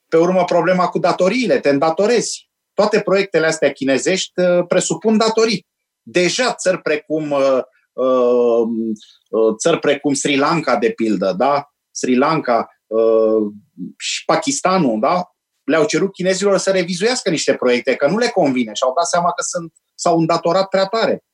Pe 0.09 0.17
urmă, 0.17 0.45
problema 0.45 0.89
cu 0.89 0.99
datoriile, 0.99 1.61
te 1.61 1.69
îndatorezi. 1.69 2.51
Toate 2.75 3.01
proiectele 3.01 3.47
astea 3.47 3.73
chinezești 3.73 4.41
uh, 4.41 4.67
presupun 4.69 5.17
datorii. 5.17 5.67
Deja 6.03 6.55
țări 6.55 6.83
precum 6.83 7.31
uh, 7.31 7.41
uh, 7.41 7.63
țări 9.59 9.79
precum 9.79 10.15
Sri 10.15 10.37
Lanka, 10.37 10.77
de 10.77 10.91
pildă, 10.91 11.35
da? 11.37 11.69
Sri 11.91 12.17
Lanka 12.17 12.69
și 13.97 14.25
Pakistanul, 14.25 15.01
da? 15.01 15.29
le-au 15.69 15.85
cerut 15.85 16.13
chinezilor 16.13 16.59
să 16.59 16.71
revizuiască 16.71 17.31
niște 17.31 17.55
proiecte, 17.55 17.95
că 17.95 18.07
nu 18.07 18.19
le 18.19 18.29
convine 18.29 18.73
și 18.73 18.83
au 18.83 18.93
dat 18.97 19.07
seama 19.07 19.33
că 19.33 19.43
sunt, 19.43 19.73
s-au 19.95 20.19
îndatorat 20.19 20.69
prea 20.69 20.87
tare. 20.87 21.25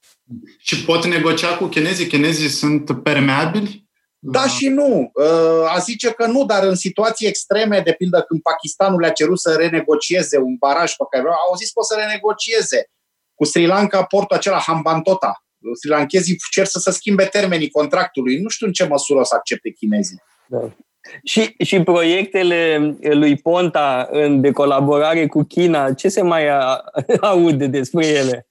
Și 0.58 0.84
pot 0.84 1.04
negocia 1.04 1.56
cu 1.56 1.64
chinezii? 1.64 2.06
Chinezii 2.06 2.48
sunt 2.48 3.02
permeabili? 3.02 3.88
Da 4.18 4.46
și 4.46 4.68
nu. 4.68 5.10
Uh, 5.14 5.74
a 5.74 5.78
zice 5.78 6.10
că 6.10 6.26
nu, 6.26 6.44
dar 6.44 6.62
în 6.62 6.74
situații 6.74 7.26
extreme, 7.26 7.80
de 7.80 7.92
pildă 7.92 8.22
când 8.22 8.42
Pakistanul 8.42 9.00
le-a 9.00 9.10
cerut 9.10 9.40
să 9.40 9.54
renegocieze 9.58 10.38
un 10.38 10.56
baraj 10.58 10.94
pe 10.94 11.04
care 11.10 11.24
au 11.48 11.56
zis 11.56 11.72
că 11.72 11.78
o 11.78 11.82
să 11.82 11.94
renegocieze. 11.98 12.90
Cu 13.34 13.44
Sri 13.44 13.66
Lanka, 13.66 14.04
portul 14.04 14.36
acela 14.36 14.58
Hambantota. 14.58 15.43
Sri 15.72 15.90
Lankezii 15.90 16.36
cer 16.50 16.64
să 16.64 16.78
se 16.78 16.90
schimbe 16.90 17.24
termenii 17.24 17.70
contractului. 17.70 18.40
Nu 18.40 18.48
știu 18.48 18.66
în 18.66 18.72
ce 18.72 18.86
măsură 18.86 19.20
o 19.20 19.24
să 19.24 19.34
accepte 19.34 19.70
chinezii. 19.70 20.22
Da. 20.46 20.76
Și, 21.24 21.54
și 21.64 21.82
proiectele 21.82 22.78
lui 23.00 23.36
Ponta 23.36 24.08
în 24.10 24.40
de 24.40 24.50
colaborare 24.50 25.26
cu 25.26 25.42
China, 25.42 25.92
ce 25.92 26.08
se 26.08 26.22
mai 26.22 26.48
aude 27.20 27.66
despre 27.66 28.06
ele? 28.06 28.46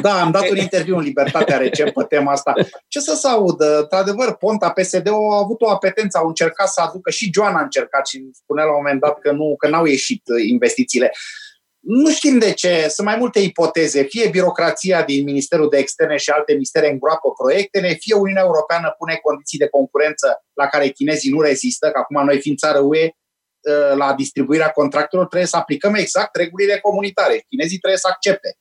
Da, 0.00 0.20
am 0.20 0.30
dat 0.30 0.48
un 0.50 0.56
interviu 0.56 0.96
în 0.96 1.02
Libertatea 1.02 1.56
recent 1.56 1.92
pe 1.92 2.04
tema 2.08 2.32
asta. 2.32 2.52
Ce 2.88 3.00
să 3.00 3.14
se 3.14 3.28
audă? 3.28 3.78
Într-adevăr, 3.78 4.36
Ponta, 4.36 4.70
PSD 4.70 5.08
au 5.08 5.30
avut 5.30 5.60
o 5.60 5.70
apetență, 5.70 6.18
au 6.18 6.26
încercat 6.26 6.68
să 6.68 6.80
aducă, 6.80 7.10
și 7.10 7.30
Joana 7.34 7.58
a 7.58 7.62
încercat 7.62 8.06
și 8.06 8.28
spunea 8.32 8.64
la 8.64 8.70
un 8.70 8.76
moment 8.76 9.00
dat 9.00 9.18
că 9.18 9.32
nu 9.32 9.54
că 9.58 9.68
n-au 9.68 9.84
ieșit 9.84 10.22
investițiile. 10.48 11.12
Nu 11.88 12.10
știm 12.10 12.38
de 12.38 12.52
ce, 12.52 12.86
sunt 12.88 13.06
mai 13.06 13.16
multe 13.16 13.40
ipoteze. 13.40 14.02
Fie 14.02 14.28
birocrația 14.28 15.02
din 15.02 15.24
Ministerul 15.24 15.68
de 15.68 15.76
Externe 15.76 16.16
și 16.16 16.30
alte 16.30 16.52
ministere 16.52 16.90
îngroapă 16.90 17.28
proiectele, 17.42 17.96
fie 18.00 18.14
Uniunea 18.14 18.42
Europeană 18.42 18.94
pune 18.98 19.18
condiții 19.22 19.58
de 19.58 19.68
concurență 19.68 20.44
la 20.52 20.66
care 20.66 20.88
chinezii 20.88 21.30
nu 21.30 21.40
rezistă, 21.40 21.90
că 21.90 21.98
acum 21.98 22.24
noi 22.24 22.40
fiind 22.40 22.58
țară 22.58 22.78
UE, 22.78 23.10
ă, 23.70 23.94
la 23.94 24.14
distribuirea 24.14 24.68
contractelor 24.68 25.26
trebuie 25.26 25.48
să 25.48 25.56
aplicăm 25.56 25.94
exact 25.94 26.36
regulile 26.36 26.78
comunitare. 26.78 27.44
Chinezii 27.48 27.78
trebuie 27.78 28.00
să 28.00 28.08
accepte. 28.10 28.56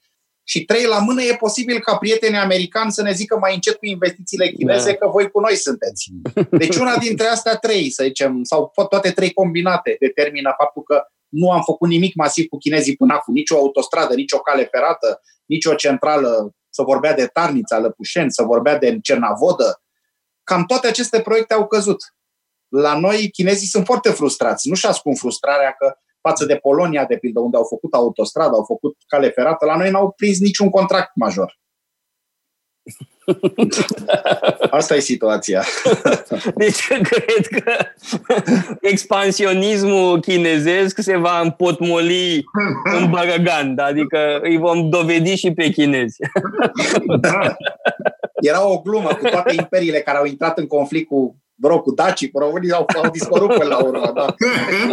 Și 0.47 0.65
trei 0.65 0.85
la 0.85 0.99
mână, 0.99 1.21
e 1.21 1.35
posibil 1.35 1.79
ca 1.79 1.97
prietenii 1.97 2.37
americani 2.37 2.91
să 2.91 3.01
ne 3.01 3.11
zică 3.11 3.37
mai 3.37 3.53
încet 3.53 3.75
cu 3.75 3.85
investițiile 3.85 4.47
chineze 4.47 4.91
da. 4.91 4.95
că 4.95 5.07
voi 5.07 5.29
cu 5.31 5.39
noi 5.39 5.55
sunteți. 5.55 6.11
Deci 6.49 6.75
una 6.75 6.97
dintre 6.97 7.27
astea 7.27 7.55
trei, 7.55 7.89
să 7.89 8.03
zicem, 8.03 8.43
sau 8.43 8.71
toate 8.89 9.11
trei 9.11 9.33
combinate, 9.33 9.95
determină 9.99 10.53
faptul 10.57 10.83
că 10.83 11.03
nu 11.35 11.51
am 11.51 11.61
făcut 11.61 11.89
nimic 11.89 12.15
masiv 12.15 12.47
cu 12.47 12.57
chinezii 12.57 12.95
până 12.95 13.13
acum, 13.13 13.33
nici 13.33 13.49
o 13.49 13.57
autostradă, 13.57 14.13
nici 14.15 14.31
o 14.31 14.39
cale 14.39 14.63
ferată, 14.65 15.21
nici 15.45 15.65
o 15.65 15.73
centrală, 15.73 16.55
să 16.69 16.81
vorbea 16.81 17.13
de 17.13 17.27
Tarnița, 17.27 17.79
Lăpușeni, 17.79 18.31
să 18.31 18.43
vorbea 18.43 18.77
de 18.77 18.99
Cernavodă. 19.01 19.81
Cam 20.43 20.65
toate 20.65 20.87
aceste 20.87 21.21
proiecte 21.21 21.53
au 21.53 21.67
căzut. 21.67 21.97
La 22.67 22.99
noi, 22.99 23.29
chinezii 23.31 23.67
sunt 23.67 23.85
foarte 23.85 24.09
frustrați. 24.09 24.69
Nu-și 24.69 24.85
ascund 24.85 25.17
frustrarea 25.17 25.71
că 25.71 25.97
față 26.21 26.45
de 26.45 26.55
Polonia, 26.55 27.05
de 27.05 27.17
pildă, 27.17 27.39
unde 27.39 27.57
au 27.57 27.63
făcut 27.63 27.93
autostradă, 27.93 28.55
au 28.55 28.63
făcut 28.63 28.97
cale 29.07 29.29
ferată, 29.29 29.65
la 29.65 29.77
noi 29.77 29.91
n-au 29.91 30.11
prins 30.11 30.39
niciun 30.39 30.69
contract 30.69 31.11
major. 31.15 31.59
Asta 34.69 34.95
e 34.95 34.99
situația. 34.99 35.63
Deci 36.55 36.87
cred 36.87 37.47
că 37.47 37.71
expansionismul 38.81 40.19
chinezesc 40.19 40.99
se 41.01 41.17
va 41.17 41.39
împotmoli 41.39 42.43
în 42.83 43.09
Bărăgan, 43.09 43.77
adică 43.77 44.39
îi 44.41 44.57
vom 44.57 44.89
dovedi 44.89 45.35
și 45.35 45.51
pe 45.51 45.69
chinezi. 45.69 46.17
Da. 47.19 47.55
Era 48.41 48.67
o 48.67 48.81
glumă 48.81 49.09
cu 49.09 49.27
toate 49.27 49.53
imperiile 49.53 49.99
care 49.99 50.17
au 50.17 50.25
intrat 50.25 50.57
în 50.57 50.67
conflict 50.67 51.07
cu 51.07 51.44
rog, 51.61 51.81
cu 51.81 51.91
dacii, 51.91 52.31
cu 52.31 52.39
românii 52.39 52.71
au, 52.71 52.85
au 53.03 53.09
dispărut 53.09 53.53
până 53.53 53.69
la 53.69 53.77
urmă, 53.77 54.11
da. 54.15 54.35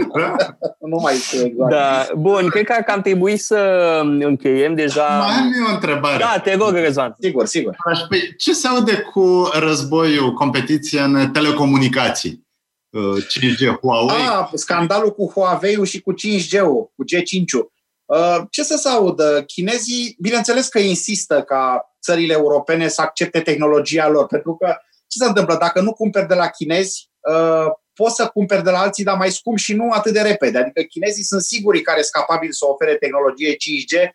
nu 0.92 0.98
mai 1.02 1.14
știu 1.14 1.44
exact. 1.44 1.70
Da. 1.70 2.06
Bun, 2.16 2.48
cred 2.48 2.64
că 2.64 2.84
am 2.86 3.00
trebuit 3.00 3.40
să 3.40 3.56
încheiem 4.04 4.74
deja. 4.74 5.06
Mai 5.18 5.36
am 5.36 5.52
eu 5.58 5.64
o 5.70 5.74
întrebare. 5.74 6.18
Da, 6.18 6.40
te 6.44 6.54
rog, 6.54 6.74
Răzvan. 6.74 7.16
Sigur, 7.20 7.46
sigur. 7.46 7.76
Păi, 8.08 8.34
ce 8.36 8.52
se 8.52 8.66
aude 8.68 8.96
cu 9.12 9.48
războiul, 9.52 10.32
competiția 10.32 11.04
în 11.04 11.30
telecomunicații? 11.32 12.46
5G, 12.92 13.68
uh, 13.68 13.76
Huawei? 13.80 14.26
Ah, 14.28 14.48
scandalul 14.54 15.10
cu 15.10 15.30
Huawei-ul 15.34 15.84
și 15.84 16.00
cu 16.00 16.12
5G-ul, 16.12 16.92
cu 16.96 17.04
G5-ul. 17.04 17.72
Uh, 18.04 18.42
ce 18.50 18.62
să 18.62 18.76
se 18.76 18.88
audă? 18.88 19.42
Chinezii, 19.46 20.16
bineînțeles 20.20 20.68
că 20.68 20.78
insistă 20.78 21.42
ca 21.42 21.94
țările 22.02 22.32
europene 22.32 22.88
să 22.88 23.00
accepte 23.00 23.40
tehnologia 23.40 24.08
lor, 24.08 24.26
pentru 24.26 24.54
că 24.54 24.76
ce 25.12 25.18
se 25.18 25.28
întâmplă? 25.28 25.56
Dacă 25.56 25.80
nu 25.80 25.92
cumperi 25.92 26.26
de 26.26 26.34
la 26.34 26.48
chinezi, 26.48 27.10
uh, 27.20 27.66
poți 27.94 28.14
să 28.14 28.26
cumperi 28.26 28.64
de 28.64 28.70
la 28.70 28.78
alții, 28.78 29.04
dar 29.04 29.16
mai 29.16 29.30
scump 29.30 29.58
și 29.58 29.74
nu 29.74 29.90
atât 29.90 30.12
de 30.12 30.20
repede. 30.20 30.58
Adică 30.58 30.82
chinezii 30.82 31.24
sunt 31.24 31.42
siguri 31.42 31.80
care 31.80 32.02
sunt 32.02 32.24
capabili 32.24 32.54
să 32.54 32.66
ofere 32.66 32.94
tehnologie 32.94 33.56
5G, 33.56 34.08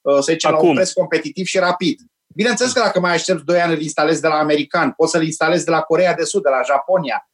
uh, 0.00 0.14
să 0.14 0.32
zicem, 0.32 0.50
Acum. 0.50 0.62
la 0.62 0.68
un 0.68 0.74
preț 0.74 0.92
competitiv 0.92 1.46
și 1.46 1.58
rapid. 1.58 2.00
Bineînțeles 2.34 2.72
că 2.72 2.80
dacă 2.80 3.00
mai 3.00 3.12
aștepți 3.12 3.44
2 3.44 3.60
ani, 3.60 3.72
îl 3.72 3.80
instalezi 3.80 4.20
de 4.20 4.28
la 4.28 4.38
american, 4.38 4.92
poți 4.92 5.10
să-l 5.10 5.24
instalezi 5.24 5.64
de 5.64 5.70
la 5.70 5.80
Corea 5.80 6.14
de 6.14 6.24
Sud, 6.24 6.42
de 6.42 6.48
la 6.48 6.62
Japonia. 6.62 7.30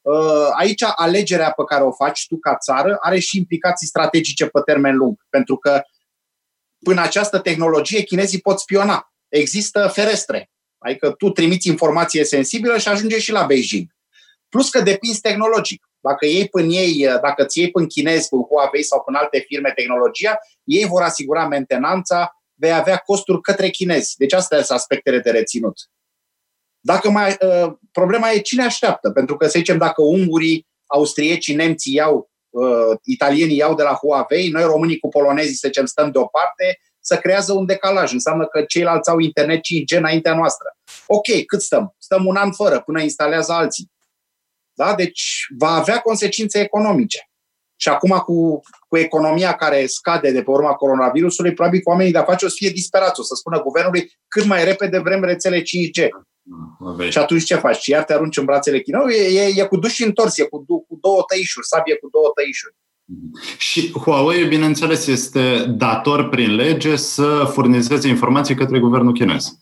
Uh, 0.00 0.48
aici 0.58 0.82
alegerea 0.94 1.50
pe 1.50 1.62
care 1.64 1.82
o 1.82 1.92
faci 1.92 2.26
tu 2.26 2.38
ca 2.38 2.56
țară 2.56 2.96
are 3.00 3.18
și 3.18 3.36
implicații 3.36 3.86
strategice 3.86 4.46
pe 4.46 4.60
termen 4.64 4.96
lung, 4.96 5.16
pentru 5.28 5.56
că 5.56 5.82
până 6.84 7.00
această 7.00 7.38
tehnologie 7.38 8.02
chinezii 8.02 8.40
pot 8.40 8.60
spiona. 8.60 9.12
Există 9.28 9.90
ferestre 9.92 10.50
Adică 10.80 11.10
tu 11.10 11.30
trimiți 11.30 11.68
informație 11.68 12.24
sensibilă 12.24 12.78
și 12.78 12.88
ajunge 12.88 13.18
și 13.18 13.32
la 13.32 13.44
Beijing. 13.44 13.86
Plus 14.48 14.70
că 14.70 14.80
depinzi 14.80 15.20
tehnologic. 15.20 15.84
Dacă 16.00 16.26
iei 16.26 16.48
până 16.48 16.66
ei, 16.66 17.06
dacă 17.22 17.44
ți 17.44 17.58
iei 17.58 17.70
până 17.70 17.86
chinezi, 17.86 18.28
până 18.28 18.42
Huawei 18.48 18.82
sau 18.82 19.02
până 19.02 19.18
alte 19.18 19.38
firme 19.38 19.72
tehnologia, 19.74 20.38
ei 20.64 20.86
vor 20.86 21.02
asigura 21.02 21.46
mentenanța, 21.46 22.42
vei 22.54 22.72
avea 22.72 22.96
costuri 22.96 23.40
către 23.40 23.68
chinezi. 23.68 24.16
Deci 24.16 24.32
astea 24.32 24.62
sunt 24.62 24.78
aspectele 24.78 25.18
de 25.18 25.30
reținut. 25.30 25.78
Dacă 26.80 27.10
mai, 27.10 27.36
uh, 27.40 27.72
problema 27.92 28.30
e 28.30 28.38
cine 28.38 28.64
așteaptă, 28.64 29.10
pentru 29.10 29.36
că 29.36 29.44
să 29.44 29.58
zicem 29.58 29.78
dacă 29.78 30.02
ungurii, 30.02 30.66
austriecii, 30.86 31.54
nemții 31.54 31.94
iau, 31.94 32.30
uh, 32.50 32.98
italienii 33.04 33.56
iau 33.56 33.74
de 33.74 33.82
la 33.82 33.94
Huawei, 33.94 34.48
noi 34.48 34.62
românii 34.62 34.98
cu 34.98 35.08
polonezii, 35.08 35.54
să 35.54 35.66
zicem, 35.66 35.86
stăm 35.86 36.10
deoparte, 36.10 36.78
să 37.00 37.16
creează 37.16 37.52
un 37.52 37.66
decalaj. 37.66 38.12
Înseamnă 38.12 38.46
că 38.46 38.62
ceilalți 38.62 39.10
au 39.10 39.18
internet 39.18 39.58
5G 39.58 39.96
înaintea 39.96 40.34
noastră. 40.34 40.76
Ok, 41.06 41.26
cât 41.46 41.62
stăm? 41.62 41.94
Stăm 41.98 42.26
un 42.26 42.36
an 42.36 42.52
fără, 42.52 42.80
până 42.80 43.02
instalează 43.02 43.52
alții. 43.52 43.90
Da? 44.72 44.94
Deci 44.94 45.46
va 45.58 45.70
avea 45.70 45.98
consecințe 45.98 46.60
economice. 46.60 47.30
Și 47.76 47.88
acum 47.88 48.10
cu, 48.10 48.60
cu 48.88 48.96
economia 48.96 49.54
care 49.54 49.86
scade 49.86 50.30
de 50.30 50.42
pe 50.42 50.50
urma 50.50 50.72
coronavirusului, 50.72 51.54
probabil 51.54 51.80
că 51.80 51.88
oamenii 51.88 52.12
de 52.12 52.18
afaceri 52.18 52.44
o 52.44 52.48
să 52.48 52.56
fie 52.58 52.70
disperați, 52.70 53.20
o 53.20 53.22
să 53.22 53.34
spună 53.34 53.62
guvernului 53.62 54.12
cât 54.28 54.44
mai 54.44 54.64
repede 54.64 54.98
vrem 54.98 55.24
rețele 55.24 55.60
5G. 55.60 56.08
Și 57.08 57.18
atunci 57.18 57.44
ce 57.44 57.54
faci? 57.54 57.86
Iar 57.86 58.04
te 58.04 58.12
arunci 58.12 58.36
în 58.36 58.44
brațele 58.44 58.80
chinezului? 58.80 59.14
E, 59.14 59.42
e, 59.42 59.60
e 59.60 59.66
cu 59.66 59.76
duș 59.76 59.92
și 59.92 60.04
întors, 60.04 60.38
e 60.38 60.44
cu, 60.44 60.64
cu 60.66 60.98
două 61.00 61.22
tăișuri, 61.26 61.66
sabie 61.66 61.96
cu 61.96 62.08
două 62.10 62.30
tăișuri. 62.34 62.74
Și 63.58 63.92
Huawei, 63.92 64.44
bineînțeles, 64.44 65.06
este 65.06 65.64
dator 65.68 66.28
prin 66.28 66.54
lege 66.54 66.96
să 66.96 67.48
furnizeze 67.52 68.08
informații 68.08 68.54
către 68.54 68.78
guvernul 68.78 69.14
chinez. 69.14 69.58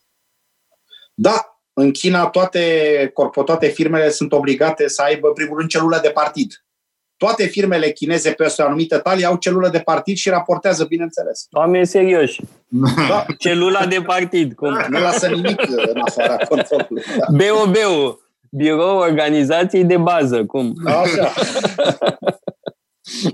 Da, 1.15 1.61
în 1.73 1.91
China 1.91 2.27
toate, 2.27 3.13
toate 3.45 3.67
firmele 3.67 4.11
sunt 4.11 4.33
obligate 4.33 4.89
să 4.89 5.03
aibă, 5.03 5.27
în 5.27 5.33
primul 5.33 5.57
rând, 5.57 5.69
celulă 5.69 5.99
de 6.03 6.09
partid. 6.09 6.65
Toate 7.17 7.47
firmele 7.47 7.91
chineze 7.91 8.31
pe 8.31 8.55
o 8.59 8.63
anumită 8.63 8.99
talie 8.99 9.27
au 9.27 9.37
celulă 9.37 9.69
de 9.69 9.79
partid 9.79 10.17
și 10.17 10.29
raportează, 10.29 10.85
bineînțeles. 10.85 11.47
Oameni 11.51 11.87
serioși. 11.87 12.41
Da. 13.09 13.27
Celula 13.39 13.87
de 13.87 14.03
partid. 14.07 14.55
Cum? 14.55 14.85
Nu 14.89 14.99
lasă 14.99 15.29
nimic 15.29 15.61
în 15.69 16.01
afara 16.01 16.37
controlului. 16.37 17.03
Da. 17.19 17.27
BOB-ul, 17.31 18.31
Birou 18.51 18.99
Organizației 18.99 19.85
de 19.85 19.97
Bază. 19.97 20.45
Cum? 20.45 20.75
Așa. 20.87 21.33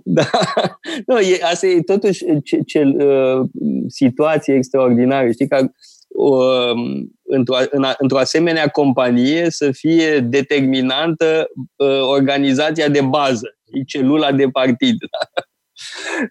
Da. 0.04 0.26
Nu, 1.06 1.18
e, 1.18 1.38
asta 1.42 1.66
e 1.66 1.80
totuși 1.80 2.24
ce, 2.42 2.58
ce, 2.66 2.82
uh, 2.82 3.40
situație 3.88 4.54
extraordinară. 4.54 5.30
Știi 5.30 5.48
că 5.48 5.68
uh, 6.08 6.74
într-o, 7.22 7.54
în, 7.70 7.84
într-o 7.98 8.18
asemenea 8.18 8.68
companie 8.68 9.50
să 9.50 9.70
fie 9.70 10.20
determinantă 10.20 11.46
uh, 11.76 12.00
organizația 12.00 12.88
de 12.88 13.00
bază, 13.00 13.56
celula 13.86 14.32
de 14.32 14.48
partid. 14.48 14.96
Da? 14.98 15.42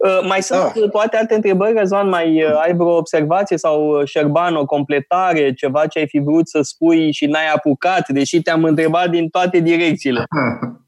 Uh, 0.07 0.27
mai 0.27 0.41
sunt 0.41 0.59
ah. 0.59 0.89
toate 0.91 1.17
alte 1.17 1.33
întrebări, 1.33 1.77
Răzvan, 1.77 2.09
mai 2.09 2.43
uh, 2.43 2.59
ai 2.63 2.73
vreo 2.73 2.95
observație 2.95 3.57
sau, 3.57 3.87
uh, 3.87 4.07
Șerban, 4.07 4.55
o 4.55 4.65
completare, 4.65 5.53
ceva 5.53 5.87
ce 5.87 5.99
ai 5.99 6.07
fi 6.07 6.19
vrut 6.19 6.49
să 6.49 6.61
spui 6.61 7.11
și 7.11 7.25
n-ai 7.25 7.47
apucat, 7.55 8.09
deși 8.09 8.41
te-am 8.41 8.63
întrebat 8.63 9.09
din 9.09 9.29
toate 9.29 9.59
direcțiile. 9.59 10.23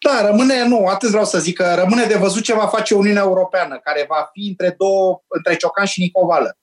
Da, 0.00 0.26
rămâne, 0.26 0.64
nu, 0.64 0.86
atât 0.86 1.08
vreau 1.08 1.24
să 1.24 1.38
zic, 1.38 1.56
că 1.56 1.74
rămâne 1.74 2.04
de 2.04 2.14
văzut 2.14 2.42
ce 2.42 2.54
va 2.54 2.66
face 2.66 2.94
Uniunea 2.94 3.22
Europeană, 3.22 3.80
care 3.82 4.04
va 4.08 4.30
fi 4.32 4.48
între 4.48 4.74
două, 4.78 5.22
între 5.28 5.56
Ciocan 5.56 5.84
și 5.84 6.00
Nicovală. 6.00 6.58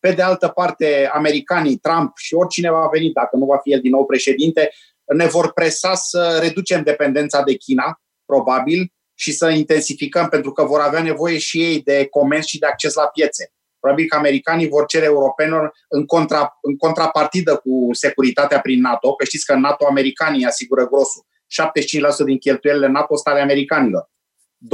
Pe 0.00 0.12
de 0.12 0.22
altă 0.22 0.48
parte, 0.48 1.10
americanii, 1.12 1.76
Trump 1.76 2.16
și 2.16 2.34
oricine 2.34 2.70
va 2.70 2.88
veni, 2.92 3.12
dacă 3.12 3.36
nu 3.36 3.44
va 3.44 3.58
fi 3.58 3.72
el 3.72 3.80
din 3.80 3.90
nou 3.90 4.06
președinte, 4.06 4.70
ne 5.16 5.26
vor 5.26 5.52
presa 5.52 5.94
să 5.94 6.38
reducem 6.40 6.82
dependența 6.82 7.42
de 7.42 7.54
China, 7.54 8.00
probabil, 8.24 8.92
și 9.14 9.32
să 9.32 9.48
intensificăm, 9.48 10.28
pentru 10.28 10.52
că 10.52 10.64
vor 10.64 10.80
avea 10.80 11.02
nevoie 11.02 11.38
și 11.38 11.62
ei 11.62 11.82
de 11.82 12.06
comerț 12.10 12.44
și 12.46 12.58
de 12.58 12.66
acces 12.66 12.94
la 12.94 13.06
piețe. 13.06 13.52
Probabil 13.80 14.06
că 14.08 14.16
americanii 14.16 14.68
vor 14.68 14.86
cere 14.86 15.04
europenilor 15.04 15.72
în, 15.88 16.06
contra, 16.06 16.58
în 16.62 16.76
contrapartidă 16.76 17.56
cu 17.56 17.88
securitatea 17.92 18.60
prin 18.60 18.80
NATO, 18.80 19.14
că 19.14 19.24
știți 19.24 19.46
că 19.46 19.52
în 19.52 19.60
NATO 19.60 19.86
americanii 19.86 20.44
asigură 20.44 20.86
grosul. 20.86 21.26
75% 21.62 22.24
din 22.24 22.38
cheltuielile 22.38 22.86
NATO 22.86 23.16
sunt 23.16 23.34
ale 23.34 23.42
americanilor. 23.42 24.10
20-25 24.64 24.66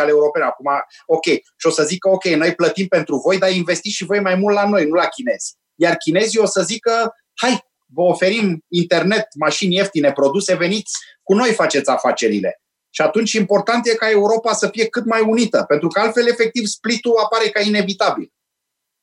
ale 0.00 0.08
europene. 0.08 0.44
Acum, 0.44 0.70
ok. 1.06 1.24
Și 1.24 1.66
o 1.66 1.70
să 1.70 1.82
zică, 1.82 2.08
ok, 2.08 2.24
noi 2.24 2.54
plătim 2.54 2.86
pentru 2.86 3.16
voi, 3.16 3.38
dar 3.38 3.50
investiți 3.50 3.94
și 3.94 4.04
voi 4.04 4.20
mai 4.20 4.34
mult 4.34 4.54
la 4.54 4.68
noi, 4.68 4.84
nu 4.84 4.94
la 4.94 5.06
chinezi. 5.06 5.56
Iar 5.74 5.96
chinezii 5.96 6.40
o 6.40 6.46
să 6.46 6.62
zică, 6.62 7.14
hai, 7.34 7.60
vă 7.86 8.02
oferim 8.02 8.64
internet, 8.68 9.26
mașini 9.38 9.74
ieftine, 9.74 10.12
produse, 10.12 10.54
veniți 10.54 10.92
cu 11.22 11.34
noi 11.34 11.52
faceți 11.52 11.90
afacerile. 11.90 12.60
Și 12.90 13.02
atunci 13.02 13.32
important 13.32 13.86
e 13.86 13.94
ca 13.94 14.10
Europa 14.10 14.52
să 14.52 14.68
fie 14.68 14.86
cât 14.86 15.04
mai 15.04 15.20
unită, 15.20 15.64
pentru 15.68 15.88
că 15.88 16.00
altfel, 16.00 16.26
efectiv, 16.26 16.66
splitul 16.66 17.16
apare 17.24 17.48
ca 17.48 17.60
inevitabil. 17.60 18.32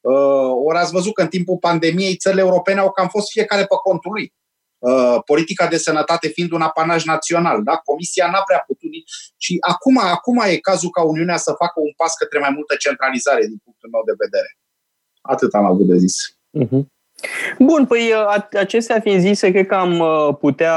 Uh, 0.02 0.52
ori 0.66 0.78
ați 0.78 0.92
văzut 0.92 1.14
că 1.14 1.22
în 1.22 1.28
timpul 1.28 1.58
pandemiei 1.58 2.16
țările 2.16 2.42
europene 2.42 2.80
au 2.80 2.92
cam 2.92 3.08
fost 3.08 3.32
fiecare 3.32 3.62
pe 3.62 3.76
contul 3.84 4.12
lui. 4.12 4.34
Uh, 4.90 5.18
politica 5.26 5.68
de 5.68 5.78
sănătate 5.78 6.28
fiind 6.28 6.52
un 6.52 6.62
apanaj 6.62 7.04
național. 7.04 7.64
Da? 7.64 7.76
Comisia 7.90 8.26
n-a 8.32 8.44
prea 8.48 8.64
putut 8.68 8.90
și 9.38 9.58
acum, 9.60 9.98
acum 9.98 10.38
e 10.40 10.58
cazul 10.58 10.90
ca 10.90 11.02
Uniunea 11.04 11.38
să 11.38 11.52
facă 11.58 11.78
un 11.88 11.94
pas 11.96 12.14
către 12.14 12.40
mai 12.40 12.52
multă 12.58 12.76
centralizare 12.76 13.46
din 13.46 13.60
punctul 13.64 13.90
meu 13.90 14.04
de 14.06 14.16
vedere. 14.24 14.50
Atât 15.22 15.54
am 15.54 15.66
avut 15.66 15.88
de 15.88 15.98
zis. 15.98 16.16
Uh-huh. 16.62 16.84
Bun, 17.60 17.86
păi 17.86 18.14
acestea 18.60 19.00
fiind 19.00 19.20
zise, 19.20 19.52
cred 19.52 19.66
că 19.66 19.76
am 19.76 20.04
putea 20.40 20.76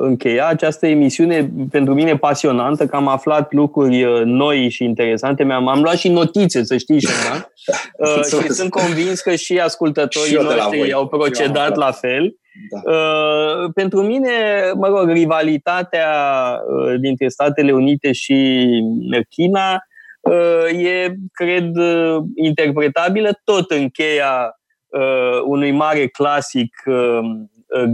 încheia 0.00 0.46
această 0.46 0.86
emisiune 0.86 1.50
pentru 1.70 1.94
mine 1.94 2.16
pasionantă, 2.16 2.86
că 2.86 2.96
am 2.96 3.08
aflat 3.08 3.52
lucruri 3.52 4.22
noi 4.24 4.68
și 4.68 4.84
interesante. 4.84 5.44
Mi-am 5.44 5.68
am 5.68 5.82
luat 5.82 5.96
și 5.96 6.08
notițe, 6.08 6.64
să 6.64 6.76
știi, 6.76 7.00
Șerban. 7.00 7.52
și 8.46 8.52
sunt 8.52 8.70
convins 8.70 9.20
că 9.20 9.34
și 9.34 9.58
ascultătorii 9.58 10.28
și 10.28 10.34
noștri 10.34 10.92
au 10.92 11.06
procedat 11.08 11.76
la 11.76 11.90
fel. 11.90 12.34
Da. 12.70 12.92
Uh, 12.92 13.70
pentru 13.74 14.02
mine, 14.02 14.30
mă 14.74 14.86
rog, 14.86 15.10
rivalitatea 15.10 16.08
uh, 16.66 17.00
dintre 17.00 17.28
Statele 17.28 17.72
Unite 17.72 18.12
și 18.12 18.68
China 19.28 19.84
uh, 20.20 20.84
e, 20.84 21.14
cred, 21.32 21.70
interpretabilă 22.34 23.40
tot 23.44 23.70
în 23.70 23.88
cheia 23.88 24.58
unui 25.44 25.70
mare 25.70 26.06
clasic 26.06 26.76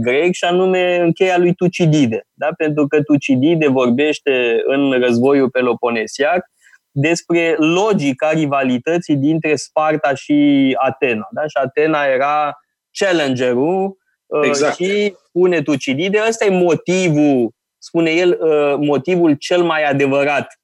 grec 0.01 0.33
și 0.33 0.43
anume 0.43 0.99
în 0.99 1.11
cheia 1.11 1.37
lui 1.37 1.53
Tucidide. 1.53 2.27
Da? 2.33 2.49
Pentru 2.57 2.87
că 2.87 3.01
Tucidide 3.01 3.67
vorbește 3.67 4.61
în 4.65 4.91
războiul 4.91 5.49
Peloponesiac 5.49 6.45
despre 6.91 7.55
logica 7.57 8.31
rivalității 8.31 9.15
dintre 9.15 9.55
Sparta 9.55 10.13
și 10.13 10.69
Atena. 10.79 11.27
Da? 11.31 11.41
Și 11.41 11.57
Atena 11.61 12.03
era 12.03 12.53
challengerul 12.91 13.99
Uh, 14.31 14.47
exact. 14.47 14.75
și 14.75 15.15
spune 15.27 15.61
Tucidide, 15.61 16.19
ăsta 16.27 16.45
e 16.45 16.49
motivul, 16.49 17.51
spune 17.77 18.11
el, 18.11 18.37
uh, 18.41 18.75
motivul 18.87 19.33
cel 19.33 19.63
mai 19.63 19.83
adevărat 19.83 20.59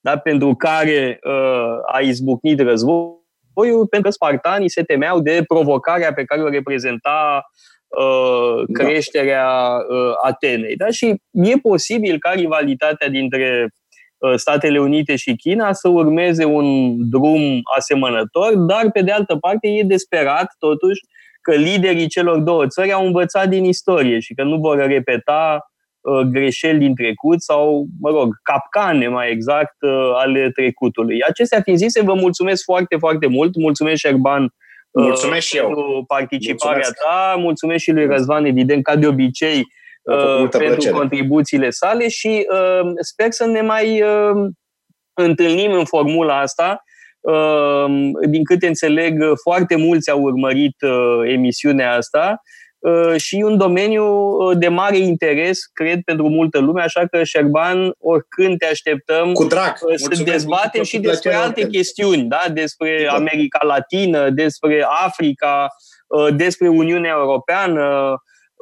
da, 0.00 0.18
pentru 0.18 0.54
care 0.54 1.18
uh, 1.22 1.94
a 1.94 2.00
izbucnit 2.00 2.60
războiul, 2.60 3.19
pentru 3.90 4.00
că 4.00 4.10
spartanii 4.10 4.70
se 4.70 4.82
temeau 4.82 5.20
de 5.20 5.42
provocarea 5.46 6.12
pe 6.12 6.24
care 6.24 6.42
o 6.42 6.48
reprezenta 6.48 7.42
da. 8.68 8.84
creșterea 8.84 9.76
Atenei. 10.22 10.76
Da? 10.76 10.90
Și 10.90 11.22
e 11.30 11.56
posibil 11.62 12.18
ca 12.18 12.30
rivalitatea 12.30 13.08
dintre 13.08 13.68
Statele 14.36 14.80
Unite 14.80 15.16
și 15.16 15.36
China 15.36 15.72
să 15.72 15.88
urmeze 15.88 16.44
un 16.44 16.96
drum 17.10 17.60
asemănător, 17.76 18.54
dar 18.54 18.90
pe 18.90 19.02
de 19.02 19.10
altă 19.10 19.36
parte 19.36 19.68
e 19.68 19.82
desperat 19.82 20.54
totuși 20.58 21.00
că 21.40 21.54
liderii 21.54 22.06
celor 22.06 22.38
două 22.38 22.66
țări 22.66 22.92
au 22.92 23.06
învățat 23.06 23.48
din 23.48 23.64
istorie 23.64 24.18
și 24.18 24.34
că 24.34 24.42
nu 24.42 24.56
vor 24.56 24.76
repeta 24.76 25.64
uh, 25.64 25.79
greșeli 26.30 26.78
din 26.78 26.94
trecut 26.94 27.42
sau, 27.42 27.86
mă 28.00 28.10
rog, 28.10 28.34
capcane 28.42 29.08
mai 29.08 29.30
exact 29.30 29.76
uh, 29.80 30.10
ale 30.14 30.50
trecutului. 30.50 31.22
Acestea 31.28 31.60
fiind 31.60 31.78
zise, 31.78 32.02
vă 32.02 32.14
mulțumesc 32.14 32.64
foarte, 32.64 32.96
foarte 32.96 33.26
mult. 33.26 33.56
Mulțumesc, 33.56 34.00
Șerban, 34.00 34.42
uh, 34.42 34.50
mulțumesc 35.04 35.46
și 35.46 35.56
pentru 35.56 35.92
eu. 35.94 36.04
participarea 36.04 36.72
mulțumesc. 36.72 37.02
ta. 37.08 37.34
Mulțumesc 37.38 37.82
și 37.82 37.90
lui 37.90 38.06
Răzvan, 38.06 38.44
evident, 38.44 38.82
ca 38.82 38.96
de 38.96 39.06
obicei, 39.06 39.66
pentru 40.02 40.58
plăcere. 40.58 40.94
contribuțiile 40.94 41.70
sale 41.70 42.08
și 42.08 42.46
uh, 42.52 42.90
sper 43.00 43.30
să 43.30 43.46
ne 43.46 43.60
mai 43.60 44.02
uh, 44.02 44.50
întâlnim 45.14 45.72
în 45.72 45.84
formula 45.84 46.40
asta 46.40 46.84
Ehm, 47.20 48.12
din 48.28 48.44
câte 48.44 48.66
înțeleg, 48.66 49.22
foarte 49.42 49.76
mulți 49.76 50.10
au 50.10 50.20
urmărit 50.20 50.76
uh, 50.80 51.32
emisiunea 51.32 51.94
asta 51.94 52.30
uh, 52.30 52.59
și 53.16 53.42
un 53.44 53.56
domeniu 53.56 54.04
uh, 54.04 54.58
de 54.58 54.68
mare 54.68 54.98
interes, 54.98 55.64
cred, 55.72 56.00
pentru 56.04 56.28
multă 56.28 56.58
lume, 56.58 56.82
așa 56.82 57.06
că, 57.10 57.24
Șerban, 57.24 57.92
oricând 57.98 58.58
te 58.58 58.66
așteptăm 58.66 59.32
Cu 59.32 59.44
drag. 59.44 59.76
să 59.76 59.84
Mulțumesc 59.88 60.24
dezbatem 60.24 60.82
și 60.82 60.98
despre 60.98 61.34
alte 61.34 61.66
chestiuni, 61.66 62.22
da? 62.22 62.42
despre 62.52 63.04
da. 63.06 63.14
America 63.14 63.58
Latină, 63.62 64.30
despre 64.30 64.86
Africa, 65.04 65.66
despre 66.36 66.68
Uniunea 66.68 67.14
Europeană, 67.18 68.14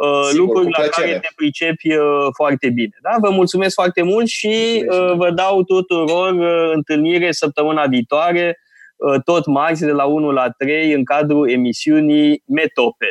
Uh, 0.07 0.28
Sigur, 0.31 0.47
lucruri 0.47 0.70
la 0.78 0.85
care 0.85 1.19
te 1.19 1.28
pricepi 1.36 1.95
uh, 1.95 2.27
foarte 2.36 2.70
bine. 2.70 2.97
Da? 3.03 3.16
Vă 3.20 3.31
mulțumesc 3.31 3.74
foarte 3.74 4.03
mult 4.03 4.27
și 4.27 4.85
uh, 4.89 5.12
vă 5.16 5.31
dau 5.31 5.62
tuturor 5.62 6.35
întâlnire 6.74 7.32
săptămâna 7.32 7.86
viitoare, 7.86 8.59
tot 9.24 9.47
marți 9.47 9.85
de 9.85 9.90
la 9.90 10.05
1 10.05 10.31
la 10.31 10.51
3 10.51 10.93
în 10.93 11.05
cadrul 11.05 11.51
emisiunii 11.51 12.43
Metope. 12.47 13.11